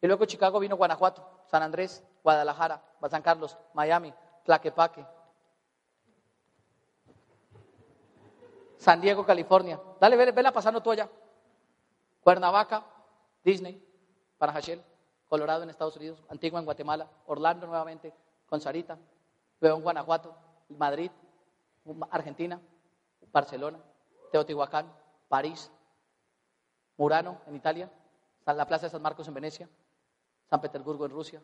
y 0.00 0.06
luego 0.06 0.24
Chicago 0.26 0.60
vino 0.60 0.76
Guanajuato, 0.76 1.42
San 1.50 1.62
Andrés, 1.62 2.04
Guadalajara, 2.22 2.82
San 3.10 3.22
Carlos, 3.22 3.56
Miami, 3.74 4.14
Tlaquepaque, 4.44 5.04
San 8.78 9.00
Diego, 9.00 9.26
California. 9.26 9.80
Dale, 10.00 10.32
vela 10.32 10.52
pasando 10.52 10.80
tú 10.80 10.92
allá. 10.92 11.08
Cuernavaca, 12.20 12.84
Disney, 13.42 13.82
Panajachel, 14.38 14.82
Colorado 15.28 15.62
en 15.62 15.70
Estados 15.70 15.96
Unidos, 15.96 16.22
Antigua 16.28 16.58
en 16.58 16.64
Guatemala, 16.64 17.08
Orlando 17.26 17.66
nuevamente, 17.66 18.14
con 18.46 18.60
Sarita, 18.60 18.98
luego 19.60 19.76
en 19.76 19.82
Guanajuato, 19.82 20.34
Madrid, 20.70 21.10
Argentina, 22.10 22.60
Barcelona, 23.32 23.78
Teotihuacán, 24.32 24.92
París, 25.28 25.70
Murano 26.96 27.40
en 27.46 27.56
Italia, 27.56 27.90
la 28.46 28.66
Plaza 28.66 28.86
de 28.86 28.90
San 28.90 29.02
Marcos 29.02 29.28
en 29.28 29.34
Venecia, 29.34 29.68
San 30.48 30.60
Petersburgo 30.60 31.04
en 31.04 31.12
Rusia, 31.12 31.42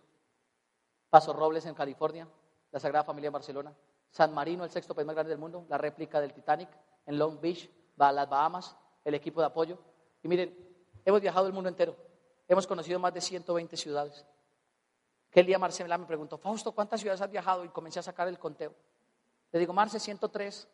Paso 1.11 1.32
Robles 1.32 1.66
en 1.66 1.74
California, 1.74 2.26
la 2.72 2.80
Sagrada 2.80 3.05
Familia 3.05 3.28
en 3.28 3.35
Barcelona, 3.35 3.72
San 4.11 4.32
Marino, 4.32 4.64
el 4.64 4.70
sexto 4.70 4.95
país 4.95 5.07
más 5.07 5.14
grande 5.14 5.30
del 5.30 5.39
mundo, 5.39 5.66
la 5.68 5.76
réplica 5.76 6.20
del 6.20 6.32
Titanic 6.32 6.68
en 7.07 7.18
Long 7.18 7.41
Beach, 7.41 7.70
las 7.97 8.28
Bahamas, 8.28 8.76
el 9.05 9.14
equipo 9.14 9.41
de 9.41 9.47
apoyo. 9.47 9.78
Y 10.22 10.28
miren, 10.28 10.57
hemos 11.05 11.20
viajado 11.20 11.47
el 11.47 11.53
mundo 11.53 11.68
entero. 11.68 11.97
Hemos 12.49 12.67
conocido 12.67 12.99
más 12.99 13.13
de 13.15 13.21
120 13.21 13.77
ciudades. 13.77 14.25
Que 15.31 15.41
el 15.41 15.47
día 15.47 15.59
Marcela 15.59 15.99
me 15.99 16.07
preguntó, 16.07 16.39
Fausto, 16.39 16.73
¿cuántas 16.73 17.01
ciudades 17.01 17.21
has 17.21 17.31
viajado? 17.31 17.65
Y 17.65 17.69
comencé 17.69 17.99
a 17.99 18.03
sacar 18.03 18.29
el 18.29 18.39
conteo. 18.39 18.75
Le 19.53 19.59
digo, 19.59 19.73
Marce, 19.73 19.99
103. 19.99 20.69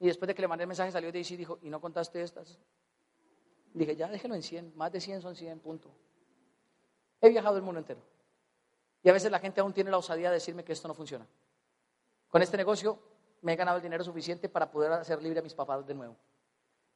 Y 0.00 0.06
después 0.06 0.26
de 0.28 0.34
que 0.34 0.42
le 0.42 0.48
mandé 0.48 0.62
el 0.62 0.68
mensaje 0.68 0.92
salió 0.92 1.10
de 1.10 1.18
ahí 1.18 1.26
y 1.28 1.36
dijo, 1.36 1.58
¿y 1.62 1.70
no 1.70 1.80
contaste 1.80 2.22
estas? 2.22 2.58
Dije, 3.74 3.96
ya 3.96 4.08
déjelo 4.08 4.34
en 4.34 4.42
100, 4.42 4.76
más 4.76 4.92
de 4.92 5.00
100 5.00 5.22
son 5.22 5.34
100, 5.34 5.60
punto. 5.60 5.90
He 7.20 7.28
viajado 7.28 7.56
el 7.56 7.62
mundo 7.62 7.80
entero. 7.80 8.00
Y 9.02 9.08
a 9.08 9.12
veces 9.12 9.30
la 9.30 9.38
gente 9.38 9.60
aún 9.60 9.72
tiene 9.72 9.90
la 9.90 9.98
osadía 9.98 10.28
de 10.28 10.34
decirme 10.34 10.64
que 10.64 10.72
esto 10.72 10.88
no 10.88 10.94
funciona. 10.94 11.26
Con 12.28 12.42
este 12.42 12.56
negocio 12.56 12.98
me 13.42 13.52
he 13.52 13.56
ganado 13.56 13.76
el 13.76 13.82
dinero 13.82 14.04
suficiente 14.04 14.48
para 14.48 14.70
poder 14.70 14.92
hacer 14.92 15.22
libre 15.22 15.40
a 15.40 15.42
mis 15.42 15.54
papás 15.54 15.86
de 15.86 15.94
nuevo. 15.94 16.16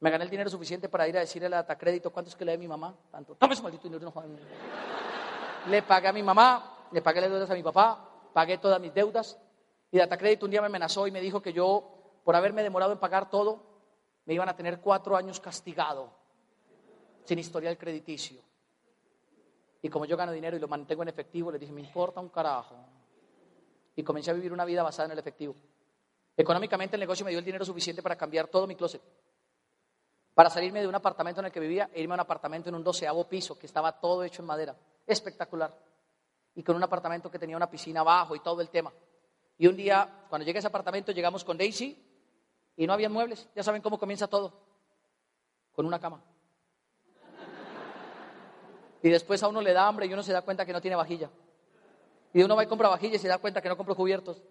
Me 0.03 0.11
gané 0.11 0.25
el 0.25 0.31
dinero 0.31 0.51
suficiente 0.51 0.89
para 0.89 1.07
ir 1.07 1.17
a 1.17 1.21
decirle 1.21 1.47
al 1.47 1.55
atacrédito 1.55 2.11
cuánto 2.11 2.29
es 2.29 2.35
que 2.35 2.45
le 2.45 2.51
dé 2.51 2.59
mi 2.59 2.67
mamá. 2.67 2.93
Tanto. 3.09 3.37
Tome 3.37 3.55
ese 3.55 3.63
maldito 3.63 3.85
dinero. 3.85 4.13
No, 4.13 4.25
le 5.71 5.83
pagué 5.83 6.09
a 6.09 6.13
mi 6.13 6.25
mamá, 6.25 6.89
le 6.91 7.01
pagué 7.01 7.21
las 7.21 7.31
deudas 7.31 7.49
a 7.49 7.55
mi 7.55 7.63
papá, 7.63 8.05
pagué 8.33 8.59
todas 8.59 8.81
mis 8.81 8.93
deudas. 8.93 9.39
Y 9.93 9.99
el 9.99 10.03
atacrédito 10.03 10.45
un 10.45 10.51
día 10.51 10.61
me 10.61 10.67
amenazó 10.67 11.07
y 11.07 11.13
me 11.13 11.21
dijo 11.21 11.41
que 11.41 11.53
yo, 11.53 12.19
por 12.25 12.35
haberme 12.35 12.65
demorado 12.65 12.91
en 12.91 12.99
pagar 12.99 13.31
todo, 13.31 13.63
me 14.25 14.35
iban 14.35 14.49
a 14.49 14.57
tener 14.57 14.81
cuatro 14.81 15.17
años 15.17 15.39
castigado, 15.39 16.11
sin 17.23 17.39
historial 17.39 17.79
crediticio. 17.79 18.41
Y 19.83 19.89
como 19.89 20.05
yo 20.05 20.17
gano 20.17 20.33
dinero 20.33 20.57
y 20.57 20.61
lo 20.61 20.67
mantengo 20.67 21.05
en 21.05 21.11
efectivo, 21.11 21.53
le 21.53 21.61
dije, 21.61 21.71
me 21.71 21.81
importa 21.81 22.19
un 22.19 22.31
carajo. 22.31 22.75
Y 23.95 24.03
comencé 24.03 24.33
a 24.33 24.35
vivir 24.35 24.53
una 24.53 24.65
vida 24.65 24.83
basada 24.83 25.07
en 25.07 25.13
el 25.13 25.21
efectivo. 25.21 25.55
Económicamente 26.37 26.97
el 26.97 27.01
negocio 27.01 27.25
me 27.25 27.31
dio 27.31 27.39
el 27.39 27.45
dinero 27.45 27.65
suficiente 27.65 28.03
para 28.03 28.17
cambiar 28.17 28.49
todo 28.49 28.67
mi 28.67 28.75
closet. 28.75 29.01
Para 30.35 30.49
salirme 30.49 30.81
de 30.81 30.89
un 30.89 30.95
apartamento 30.95 31.41
en 31.41 31.47
el 31.47 31.53
que 31.53 31.61
vivía 31.61 31.91
e 31.93 32.01
irme 32.01 32.15
a 32.15 32.17
un 32.17 32.21
apartamento 32.21 32.69
en 32.69 32.75
un 32.75 32.83
doceavo 32.83 33.29
piso 33.29 33.59
que 33.59 33.67
estaba 33.67 33.93
todo 33.93 34.25
hecho 34.25 34.41
en 34.41 34.47
madera. 34.47 34.75
Espectacular. 35.07 35.77
Y 36.55 36.63
con 36.63 36.77
un 36.77 36.83
apartamento 36.83 37.31
que 37.31 37.39
tenía 37.39 37.57
una 37.57 37.71
piscina 37.71 38.01
abajo 38.01 38.35
y 38.35 38.41
todo 38.41 38.61
el 38.61 38.71
tema. 38.71 38.93
Y 39.59 39.67
un 39.67 39.77
día, 39.77 40.27
cuando 40.29 40.45
llegué 40.45 40.59
a 40.59 40.61
ese 40.61 40.69
apartamento, 40.69 41.13
llegamos 41.13 41.45
con 41.45 41.59
Daisy 41.59 41.97
y 42.77 42.87
no 42.87 42.95
había 42.95 43.11
muebles. 43.11 43.49
Ya 43.55 43.63
saben 43.63 43.83
cómo 43.83 43.99
comienza 43.99 44.27
todo. 44.27 44.55
Con 45.75 45.85
una 45.85 46.01
cama. 46.01 46.23
Y 49.03 49.11
después 49.11 49.43
a 49.43 49.49
uno 49.49 49.61
le 49.61 49.73
da 49.73 49.87
hambre 49.87 50.07
y 50.07 50.13
uno 50.13 50.23
se 50.23 50.33
da 50.33 50.43
cuenta 50.43 50.65
que 50.65 50.73
no 50.73 50.81
tiene 50.81 50.97
vajilla. 50.97 51.29
Y 52.33 52.43
uno 52.43 52.57
va 52.57 52.65
y 52.65 52.67
compra 52.67 52.89
vajilla 52.89 53.17
y 53.17 53.19
se 53.19 53.29
da 53.29 53.39
cuenta 53.39 53.61
que 53.61 53.69
no 53.69 53.77
compra 53.77 53.95
cubiertos. 53.95 54.43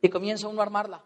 Y 0.00 0.08
comienza 0.08 0.48
uno 0.48 0.60
a 0.60 0.64
armarla. 0.64 1.04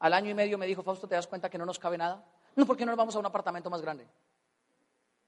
Al 0.00 0.12
año 0.12 0.30
y 0.30 0.34
medio 0.34 0.58
me 0.58 0.66
dijo, 0.66 0.82
Fausto, 0.82 1.08
¿te 1.08 1.14
das 1.14 1.26
cuenta 1.26 1.48
que 1.48 1.56
no 1.56 1.64
nos 1.64 1.78
cabe 1.78 1.96
nada? 1.96 2.26
No, 2.56 2.66
¿por 2.66 2.76
qué 2.76 2.84
no 2.84 2.92
nos 2.92 2.98
vamos 2.98 3.16
a 3.16 3.18
un 3.18 3.26
apartamento 3.26 3.70
más 3.70 3.82
grande? 3.82 4.06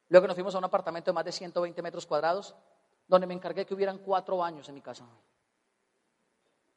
Luego 0.08 0.26
nos 0.26 0.34
fuimos 0.34 0.54
a 0.54 0.58
un 0.58 0.64
apartamento 0.64 1.10
de 1.10 1.14
más 1.14 1.24
de 1.24 1.32
120 1.32 1.82
metros 1.82 2.06
cuadrados, 2.06 2.54
donde 3.08 3.26
me 3.26 3.34
encargué 3.34 3.66
que 3.66 3.74
hubieran 3.74 3.98
cuatro 3.98 4.36
baños 4.36 4.68
en 4.68 4.74
mi 4.74 4.80
casa. 4.80 5.04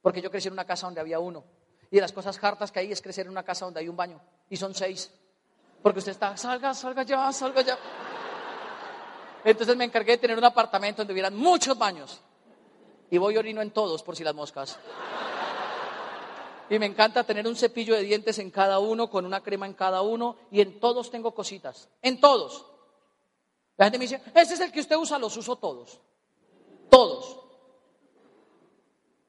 Porque 0.02 0.22
yo 0.22 0.32
crecí 0.32 0.47
en 0.47 0.54
una 0.54 0.66
casa 0.66 0.88
donde 0.88 1.02
había 1.02 1.20
uno. 1.20 1.43
Y 1.91 1.95
de 1.95 2.02
las 2.02 2.12
cosas 2.12 2.41
hartas 2.43 2.72
que 2.72 2.80
hay 2.80 2.91
es 2.91 3.02
crecer 3.02 3.26
en 3.26 3.32
una 3.32 3.43
casa 3.43 3.66
donde 3.66 3.80
hay 3.80 3.89
un 3.89 3.95
baño. 3.95 4.20
Y 4.50 4.58
son 4.58 4.74
seis. 4.74 5.12
Porque 5.82 6.00
usted 6.00 6.12
está, 6.12 6.36
salga, 6.38 6.74
salga 6.74 7.04
ya, 7.04 7.32
salga 7.32 7.62
ya. 7.62 7.78
Entonces 9.43 9.76
me 9.76 9.86
encargué 9.86 10.14
de 10.14 10.18
tener 10.18 10.38
un 10.38 10.43
apartamento 10.43 11.02
donde 11.02 11.14
hubieran 11.14 11.36
muchos 11.36 11.78
baños. 11.78 12.22
Y 13.10 13.18
voy 13.18 13.38
orino 13.38 13.62
en 13.62 13.72
todos 13.72 14.04
por 14.04 14.16
si 14.16 14.24
las 14.24 14.36
moscas. 14.36 14.78
Y 16.70 16.78
me 16.78 16.86
encanta 16.86 17.24
tener 17.24 17.47
un 17.47 17.55
cepillo 17.55 17.95
de 17.95 18.03
dientes 18.03 18.38
en 18.38 18.51
cada 18.51 18.80
uno, 18.80 19.09
con 19.09 19.26
una 19.26 19.41
crema 19.41 19.65
en 19.65 19.74
cada 19.74 20.01
uno, 20.01 20.36
y 20.51 20.61
en 20.61 20.80
todos 20.80 21.09
tengo 21.09 21.34
cositas. 21.34 21.89
En 22.01 22.20
todos. 22.20 22.65
La 23.78 23.86
gente 23.86 23.97
me 23.97 24.03
dice, 24.03 24.22
ese 24.36 24.53
es 24.53 24.59
el 24.59 24.72
que 24.72 24.82
usted 24.82 24.95
usa, 24.95 25.17
los 25.17 25.36
uso 25.36 25.55
todos. 25.55 25.99
Todos. 26.89 27.39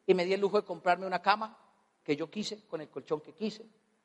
Y 0.07 0.13
me 0.13 0.25
di 0.25 0.35
el 0.35 0.41
lujo 0.41 0.61
de 0.61 0.67
comprarme 0.67 1.07
una 1.07 1.23
cama 1.23 1.57
que 2.03 2.17
yo 2.17 2.29
quise, 2.29 2.67
con 2.67 2.81
el 2.81 2.91
colchón 2.91 3.21
que 3.21 3.33
quise. 3.33 3.65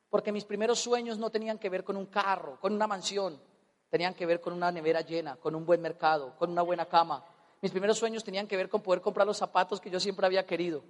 Porque 0.10 0.32
mis 0.32 0.46
primeros 0.46 0.80
sueños 0.80 1.18
no 1.18 1.30
tenían 1.30 1.58
que 1.58 1.70
ver 1.70 1.84
con 1.84 1.98
un 1.98 2.06
carro, 2.06 2.60
con 2.62 2.74
una 2.74 2.88
mansión. 2.88 3.42
Tenían 3.90 4.14
que 4.14 4.26
ver 4.26 4.40
con 4.40 4.54
una 4.54 4.72
nevera 4.72 5.02
llena, 5.02 5.36
con 5.36 5.56
un 5.56 5.66
buen 5.66 5.82
mercado, 5.82 6.36
con 6.38 6.52
una 6.52 6.62
buena 6.62 6.86
cama. 6.86 7.26
Mis 7.62 7.72
primeros 7.72 7.98
sueños 7.98 8.24
tenían 8.24 8.48
que 8.48 8.56
ver 8.56 8.70
con 8.70 8.82
poder 8.82 9.02
comprar 9.02 9.28
los 9.28 9.38
zapatos 9.38 9.82
que 9.82 9.90
yo 9.90 10.00
siempre 10.00 10.26
había 10.26 10.46
querido. 10.46 10.84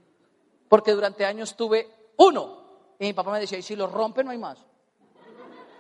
Porque 0.68 0.92
durante 0.92 1.26
años 1.26 1.56
tuve 1.56 2.05
uno. 2.18 2.66
Y 3.00 3.06
mi 3.06 3.14
papá 3.14 3.32
me 3.32 3.40
decía, 3.40 3.58
y 3.58 3.62
si 3.62 3.76
los 3.76 3.92
rompe 3.92 4.24
no 4.24 4.32
hay 4.32 4.38
más. 4.38 4.58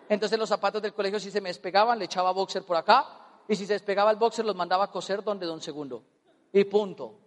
Entonces 0.09 0.37
los 0.37 0.49
zapatos 0.49 0.81
del 0.81 0.93
colegio 0.93 1.19
si 1.19 1.31
se 1.31 1.41
me 1.41 1.49
despegaban, 1.49 1.97
le 1.97 2.05
echaba 2.05 2.31
boxer 2.31 2.63
por 2.63 2.77
acá. 2.77 3.05
Y 3.47 3.55
si 3.55 3.65
se 3.65 3.73
despegaba 3.73 4.11
el 4.11 4.17
boxer, 4.17 4.45
los 4.45 4.55
mandaba 4.55 4.85
a 4.85 4.91
coser 4.91 5.23
donde 5.23 5.45
don 5.45 5.61
segundo. 5.61 6.03
Y 6.51 6.63
punto. 6.65 7.19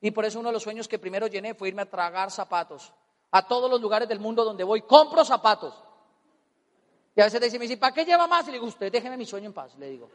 Y 0.00 0.10
por 0.10 0.24
eso 0.24 0.38
uno 0.38 0.48
de 0.50 0.54
los 0.54 0.62
sueños 0.62 0.88
que 0.88 0.98
primero 0.98 1.26
llené 1.26 1.54
fue 1.54 1.68
irme 1.68 1.82
a 1.82 1.90
tragar 1.90 2.30
zapatos. 2.30 2.92
A 3.30 3.46
todos 3.46 3.70
los 3.70 3.80
lugares 3.80 4.08
del 4.08 4.20
mundo 4.20 4.44
donde 4.44 4.64
voy, 4.64 4.82
compro 4.82 5.24
zapatos. 5.24 5.74
Y 7.14 7.20
a 7.20 7.24
veces 7.24 7.40
te 7.40 7.46
dice, 7.46 7.58
me 7.58 7.64
dice, 7.64 7.76
¿para 7.76 7.94
qué 7.94 8.04
lleva 8.04 8.26
más? 8.26 8.44
Y 8.44 8.50
le 8.50 8.54
digo, 8.54 8.66
usted 8.66 8.92
déjeme 8.92 9.16
mi 9.16 9.24
sueño 9.24 9.46
en 9.46 9.52
paz, 9.52 9.74
le 9.76 9.88
digo. 9.88 10.10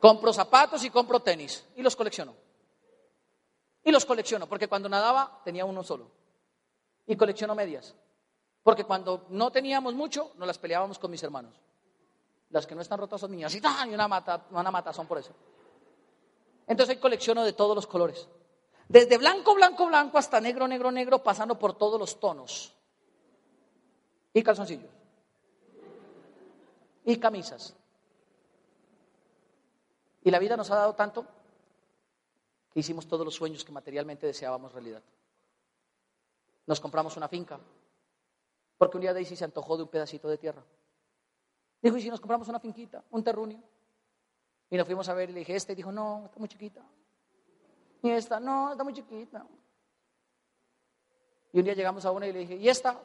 Compro 0.00 0.32
zapatos 0.32 0.82
y 0.84 0.90
compro 0.90 1.20
tenis. 1.20 1.66
Y 1.76 1.82
los 1.82 1.94
colecciono. 1.94 2.34
Y 3.88 3.90
los 3.90 4.04
colecciono, 4.04 4.46
porque 4.46 4.68
cuando 4.68 4.86
nadaba 4.86 5.40
tenía 5.42 5.64
uno 5.64 5.82
solo. 5.82 6.10
Y 7.06 7.16
colecciono 7.16 7.54
medias. 7.54 7.94
Porque 8.62 8.84
cuando 8.84 9.24
no 9.30 9.50
teníamos 9.50 9.94
mucho, 9.94 10.32
nos 10.36 10.46
las 10.46 10.58
peleábamos 10.58 10.98
con 10.98 11.10
mis 11.10 11.22
hermanos. 11.22 11.58
Las 12.50 12.66
que 12.66 12.74
no 12.74 12.82
están 12.82 12.98
rotas 12.98 13.22
son 13.22 13.30
mías. 13.30 13.54
Y, 13.54 13.62
una, 13.94 14.06
mata, 14.06 14.44
una 14.50 14.70
matazón 14.70 15.06
por 15.06 15.16
eso. 15.16 15.32
Entonces 16.66 16.96
hoy 16.96 17.00
colecciono 17.00 17.42
de 17.44 17.54
todos 17.54 17.74
los 17.74 17.86
colores. 17.86 18.28
Desde 18.88 19.16
blanco, 19.16 19.54
blanco, 19.54 19.86
blanco 19.86 20.18
hasta 20.18 20.38
negro, 20.38 20.68
negro, 20.68 20.90
negro, 20.90 21.22
pasando 21.22 21.58
por 21.58 21.72
todos 21.72 21.98
los 21.98 22.20
tonos. 22.20 22.74
Y 24.34 24.42
calzoncillos. 24.42 24.90
Y 27.06 27.16
camisas. 27.16 27.74
Y 30.24 30.30
la 30.30 30.38
vida 30.38 30.58
nos 30.58 30.70
ha 30.70 30.76
dado 30.76 30.92
tanto 30.92 31.24
que 32.70 32.80
hicimos 32.80 33.06
todos 33.06 33.24
los 33.24 33.34
sueños 33.34 33.64
que 33.64 33.72
materialmente 33.72 34.26
deseábamos 34.26 34.72
realidad. 34.72 35.02
Nos 36.66 36.80
compramos 36.80 37.16
una 37.16 37.28
finca, 37.28 37.58
porque 38.76 38.96
un 38.96 39.00
día 39.00 39.14
Daisy 39.14 39.36
se 39.36 39.44
antojó 39.44 39.76
de 39.76 39.84
un 39.84 39.88
pedacito 39.88 40.28
de 40.28 40.38
tierra. 40.38 40.62
Dijo, 41.80 41.96
¿y 41.96 42.02
si 42.02 42.10
nos 42.10 42.20
compramos 42.20 42.48
una 42.48 42.60
finquita, 42.60 43.04
un 43.10 43.22
terruño? 43.24 43.62
Y 44.70 44.76
nos 44.76 44.86
fuimos 44.86 45.08
a 45.08 45.14
ver 45.14 45.30
y 45.30 45.32
le 45.32 45.38
dije, 45.40 45.56
este, 45.56 45.72
y 45.72 45.76
dijo, 45.76 45.90
no, 45.90 46.24
está 46.26 46.38
muy 46.38 46.48
chiquita. 46.48 46.82
Y 48.02 48.10
esta, 48.10 48.38
no, 48.38 48.72
está 48.72 48.84
muy 48.84 48.92
chiquita. 48.92 49.46
Y 51.52 51.58
un 51.58 51.64
día 51.64 51.74
llegamos 51.74 52.04
a 52.04 52.10
una 52.10 52.26
y 52.26 52.32
le 52.32 52.40
dije, 52.40 52.56
¿y 52.56 52.68
esta? 52.68 53.00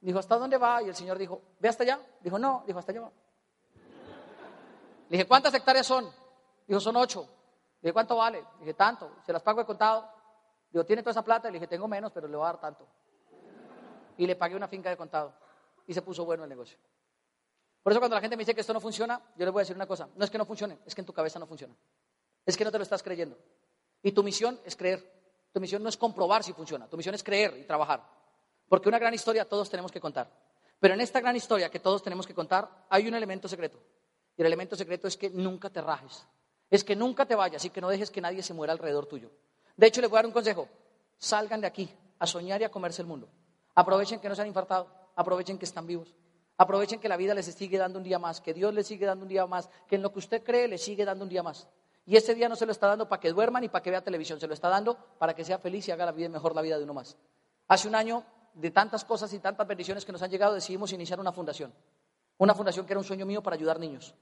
Dijo, 0.00 0.18
¿hasta 0.18 0.36
dónde 0.38 0.56
va? 0.56 0.82
Y 0.82 0.88
el 0.88 0.94
señor 0.94 1.18
dijo, 1.18 1.42
¿ve 1.60 1.68
hasta 1.68 1.82
allá? 1.82 2.00
Dijo, 2.20 2.38
no, 2.38 2.64
dijo, 2.66 2.78
hasta 2.78 2.92
allá 2.92 3.02
va. 3.02 3.12
Le 5.08 5.18
dije, 5.18 5.28
¿cuántas 5.28 5.52
hectáreas 5.54 5.86
son? 5.86 6.10
Dijo, 6.66 6.80
son 6.80 6.96
ocho. 6.96 7.28
Dije, 7.84 7.92
¿cuánto 7.92 8.16
vale? 8.16 8.42
Dije, 8.60 8.72
tanto. 8.72 9.16
Se 9.26 9.30
las 9.30 9.42
pago 9.42 9.60
de 9.60 9.66
contado. 9.66 10.08
Digo, 10.70 10.86
¿tiene 10.86 11.02
toda 11.02 11.10
esa 11.10 11.22
plata? 11.22 11.48
Le 11.48 11.58
dije, 11.58 11.66
tengo 11.66 11.86
menos, 11.86 12.10
pero 12.12 12.26
le 12.26 12.34
voy 12.34 12.44
a 12.44 12.46
dar 12.46 12.58
tanto. 12.58 12.88
Y 14.16 14.26
le 14.26 14.36
pagué 14.36 14.56
una 14.56 14.66
finca 14.66 14.88
de 14.88 14.96
contado. 14.96 15.34
Y 15.86 15.92
se 15.92 16.00
puso 16.00 16.24
bueno 16.24 16.44
el 16.44 16.48
negocio. 16.48 16.78
Por 17.82 17.92
eso 17.92 18.00
cuando 18.00 18.14
la 18.14 18.22
gente 18.22 18.38
me 18.38 18.40
dice 18.40 18.54
que 18.54 18.62
esto 18.62 18.72
no 18.72 18.80
funciona, 18.80 19.20
yo 19.36 19.44
les 19.44 19.52
voy 19.52 19.60
a 19.60 19.64
decir 19.64 19.76
una 19.76 19.86
cosa. 19.86 20.08
No 20.16 20.24
es 20.24 20.30
que 20.30 20.38
no 20.38 20.46
funcione, 20.46 20.78
es 20.86 20.94
que 20.94 21.02
en 21.02 21.04
tu 21.04 21.12
cabeza 21.12 21.38
no 21.38 21.46
funciona. 21.46 21.74
Es 22.46 22.56
que 22.56 22.64
no 22.64 22.72
te 22.72 22.78
lo 22.78 22.84
estás 22.84 23.02
creyendo. 23.02 23.36
Y 24.02 24.12
tu 24.12 24.22
misión 24.22 24.58
es 24.64 24.76
creer. 24.76 25.06
Tu 25.52 25.60
misión 25.60 25.82
no 25.82 25.90
es 25.90 25.98
comprobar 25.98 26.42
si 26.42 26.54
funciona. 26.54 26.88
Tu 26.88 26.96
misión 26.96 27.14
es 27.14 27.22
creer 27.22 27.54
y 27.58 27.64
trabajar. 27.64 28.02
Porque 28.66 28.88
una 28.88 28.98
gran 28.98 29.12
historia 29.12 29.46
todos 29.46 29.68
tenemos 29.68 29.92
que 29.92 30.00
contar. 30.00 30.30
Pero 30.80 30.94
en 30.94 31.02
esta 31.02 31.20
gran 31.20 31.36
historia 31.36 31.68
que 31.68 31.80
todos 31.80 32.02
tenemos 32.02 32.26
que 32.26 32.32
contar 32.32 32.86
hay 32.88 33.06
un 33.06 33.14
elemento 33.14 33.46
secreto. 33.46 33.78
Y 34.38 34.40
el 34.40 34.46
elemento 34.46 34.74
secreto 34.74 35.06
es 35.06 35.18
que 35.18 35.28
nunca 35.28 35.68
te 35.68 35.82
rajes 35.82 36.26
es 36.70 36.84
que 36.84 36.96
nunca 36.96 37.26
te 37.26 37.34
vayas 37.34 37.64
y 37.64 37.70
que 37.70 37.80
no 37.80 37.88
dejes 37.88 38.10
que 38.10 38.20
nadie 38.20 38.42
se 38.42 38.54
muera 38.54 38.72
alrededor 38.72 39.06
tuyo. 39.06 39.30
De 39.76 39.86
hecho, 39.86 40.00
les 40.00 40.10
voy 40.10 40.18
a 40.18 40.20
dar 40.20 40.26
un 40.26 40.32
consejo. 40.32 40.68
Salgan 41.18 41.60
de 41.60 41.66
aquí 41.66 41.88
a 42.18 42.26
soñar 42.26 42.60
y 42.60 42.64
a 42.64 42.70
comerse 42.70 43.02
el 43.02 43.08
mundo. 43.08 43.28
Aprovechen 43.74 44.20
que 44.20 44.28
no 44.28 44.34
se 44.34 44.42
han 44.42 44.48
infartado, 44.48 44.88
aprovechen 45.16 45.58
que 45.58 45.64
están 45.64 45.86
vivos. 45.86 46.14
Aprovechen 46.56 47.00
que 47.00 47.08
la 47.08 47.16
vida 47.16 47.34
les 47.34 47.46
sigue 47.46 47.78
dando 47.78 47.98
un 47.98 48.04
día 48.04 48.18
más, 48.18 48.40
que 48.40 48.54
Dios 48.54 48.72
les 48.72 48.86
sigue 48.86 49.06
dando 49.06 49.24
un 49.24 49.28
día 49.28 49.46
más, 49.46 49.68
que 49.88 49.96
en 49.96 50.02
lo 50.02 50.12
que 50.12 50.20
usted 50.20 50.42
cree 50.44 50.68
le 50.68 50.78
sigue 50.78 51.04
dando 51.04 51.24
un 51.24 51.28
día 51.28 51.42
más. 51.42 51.68
Y 52.06 52.16
ese 52.16 52.34
día 52.34 52.48
no 52.48 52.54
se 52.54 52.66
lo 52.66 52.72
está 52.72 52.86
dando 52.86 53.08
para 53.08 53.20
que 53.20 53.32
duerman 53.32 53.64
y 53.64 53.68
para 53.68 53.82
que 53.82 53.90
vea 53.90 54.02
televisión, 54.02 54.38
se 54.38 54.46
lo 54.46 54.54
está 54.54 54.68
dando 54.68 54.96
para 55.18 55.34
que 55.34 55.44
sea 55.44 55.58
feliz 55.58 55.88
y 55.88 55.90
haga 55.90 56.04
la 56.06 56.12
vida 56.12 56.28
mejor 56.28 56.54
la 56.54 56.62
vida 56.62 56.78
de 56.78 56.84
uno 56.84 56.94
más. 56.94 57.16
Hace 57.66 57.88
un 57.88 57.94
año, 57.94 58.24
de 58.52 58.70
tantas 58.70 59.04
cosas 59.04 59.32
y 59.32 59.40
tantas 59.40 59.66
bendiciones 59.66 60.04
que 60.04 60.12
nos 60.12 60.22
han 60.22 60.30
llegado, 60.30 60.54
decidimos 60.54 60.92
iniciar 60.92 61.18
una 61.18 61.32
fundación. 61.32 61.72
Una 62.38 62.54
fundación 62.54 62.86
que 62.86 62.92
era 62.92 63.00
un 63.00 63.04
sueño 63.04 63.26
mío 63.26 63.42
para 63.42 63.56
ayudar 63.56 63.80
niños. 63.80 64.14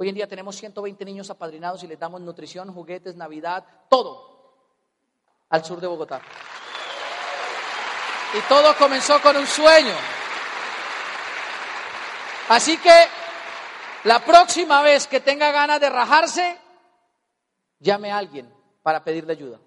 Hoy 0.00 0.08
en 0.08 0.14
día 0.14 0.26
tenemos 0.26 0.56
120 0.56 1.04
niños 1.04 1.28
apadrinados 1.28 1.82
y 1.82 1.86
les 1.86 1.98
damos 1.98 2.22
nutrición, 2.22 2.72
juguetes, 2.72 3.16
Navidad, 3.16 3.62
todo 3.90 4.56
al 5.50 5.62
sur 5.62 5.78
de 5.78 5.86
Bogotá. 5.86 6.22
Y 8.32 8.40
todo 8.48 8.74
comenzó 8.78 9.20
con 9.20 9.36
un 9.36 9.46
sueño. 9.46 9.92
Así 12.48 12.78
que 12.78 12.94
la 14.04 14.24
próxima 14.24 14.80
vez 14.80 15.06
que 15.06 15.20
tenga 15.20 15.52
ganas 15.52 15.78
de 15.78 15.90
rajarse, 15.90 16.56
llame 17.78 18.10
a 18.10 18.16
alguien 18.16 18.50
para 18.82 19.04
pedirle 19.04 19.34
ayuda. 19.34 19.60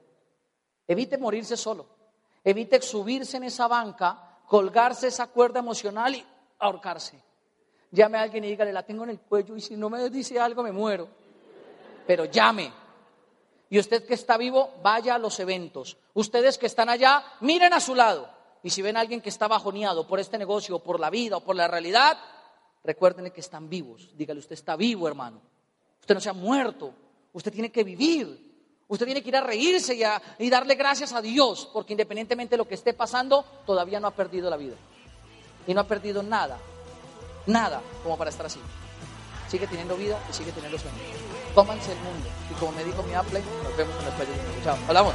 Evite 0.87 1.19
morirse 1.19 1.55
solo. 1.55 1.85
Evite 2.43 2.81
subirse 2.81 3.37
en 3.37 3.43
esa 3.43 3.67
banca, 3.67 4.39
colgarse 4.47 5.09
esa 5.09 5.27
cuerda 5.27 5.59
emocional 5.59 6.15
y 6.15 6.25
ahorcarse. 6.57 7.21
Llame 7.93 8.17
a 8.17 8.23
alguien 8.23 8.43
y 8.43 8.47
dígale, 8.47 8.73
la 8.73 8.81
tengo 8.81 9.03
en 9.03 9.11
el 9.11 9.19
cuello 9.19 9.55
y 9.55 9.61
si 9.61 9.77
no 9.77 9.87
me 9.87 10.09
dice 10.09 10.39
algo 10.39 10.63
me 10.63 10.71
muero. 10.71 11.07
Pero 12.07 12.25
llame. 12.25 12.73
Y 13.69 13.77
usted 13.77 14.07
que 14.07 14.15
está 14.15 14.35
vivo, 14.35 14.71
vaya 14.81 15.13
a 15.13 15.19
los 15.19 15.39
eventos. 15.39 15.97
Ustedes 16.15 16.57
que 16.57 16.65
están 16.65 16.89
allá, 16.89 17.23
miren 17.41 17.71
a 17.71 17.79
su 17.79 17.93
lado. 17.93 18.27
Y 18.63 18.71
si 18.71 18.81
ven 18.81 18.97
a 18.97 18.99
alguien 18.99 19.21
que 19.21 19.29
está 19.29 19.47
bajoneado 19.47 20.07
por 20.07 20.19
este 20.19 20.39
negocio, 20.39 20.79
por 20.79 20.99
la 20.99 21.11
vida 21.11 21.37
o 21.37 21.43
por 21.43 21.55
la 21.55 21.67
realidad, 21.67 22.17
recuerden 22.83 23.29
que 23.29 23.41
están 23.41 23.69
vivos. 23.69 24.09
Dígale, 24.17 24.39
usted 24.39 24.53
está 24.53 24.75
vivo, 24.75 25.07
hermano. 25.07 25.39
Usted 26.01 26.15
no 26.15 26.21
se 26.21 26.29
ha 26.29 26.33
muerto. 26.33 26.95
Usted 27.31 27.51
tiene 27.53 27.71
que 27.71 27.83
vivir. 27.83 28.83
Usted 28.87 29.05
tiene 29.05 29.21
que 29.21 29.29
ir 29.29 29.37
a 29.37 29.41
reírse 29.41 29.93
y, 29.93 30.01
y 30.43 30.49
darle 30.49 30.73
gracias 30.73 31.13
a 31.13 31.21
Dios, 31.21 31.69
porque 31.71 31.93
independientemente 31.93 32.53
de 32.53 32.57
lo 32.57 32.67
que 32.67 32.73
esté 32.73 32.93
pasando, 32.93 33.45
todavía 33.67 33.99
no 33.99 34.07
ha 34.07 34.15
perdido 34.15 34.49
la 34.49 34.57
vida. 34.57 34.75
Y 35.67 35.75
no 35.75 35.81
ha 35.81 35.87
perdido 35.87 36.23
nada, 36.23 36.59
nada 37.45 37.81
como 38.03 38.17
para 38.17 38.29
estar 38.29 38.45
así. 38.45 38.59
Sigue 39.47 39.67
teniendo 39.67 39.95
vida 39.95 40.19
y 40.29 40.33
sigue 40.33 40.51
teniendo 40.51 40.77
sueño. 40.79 40.97
Cómanse 41.53 41.91
el 41.91 41.99
mundo. 41.99 42.27
Y 42.49 42.53
como 42.55 42.71
me 42.71 42.83
dijo 42.83 43.03
mi 43.03 43.13
Apple, 43.13 43.41
nos 43.63 43.77
vemos 43.77 43.95
en 43.99 44.05
las 44.05 44.13
playas 44.15 44.35
del 44.35 44.47
mundo. 44.47 44.61
Chao. 44.63 44.77
Hablamos. 44.87 45.13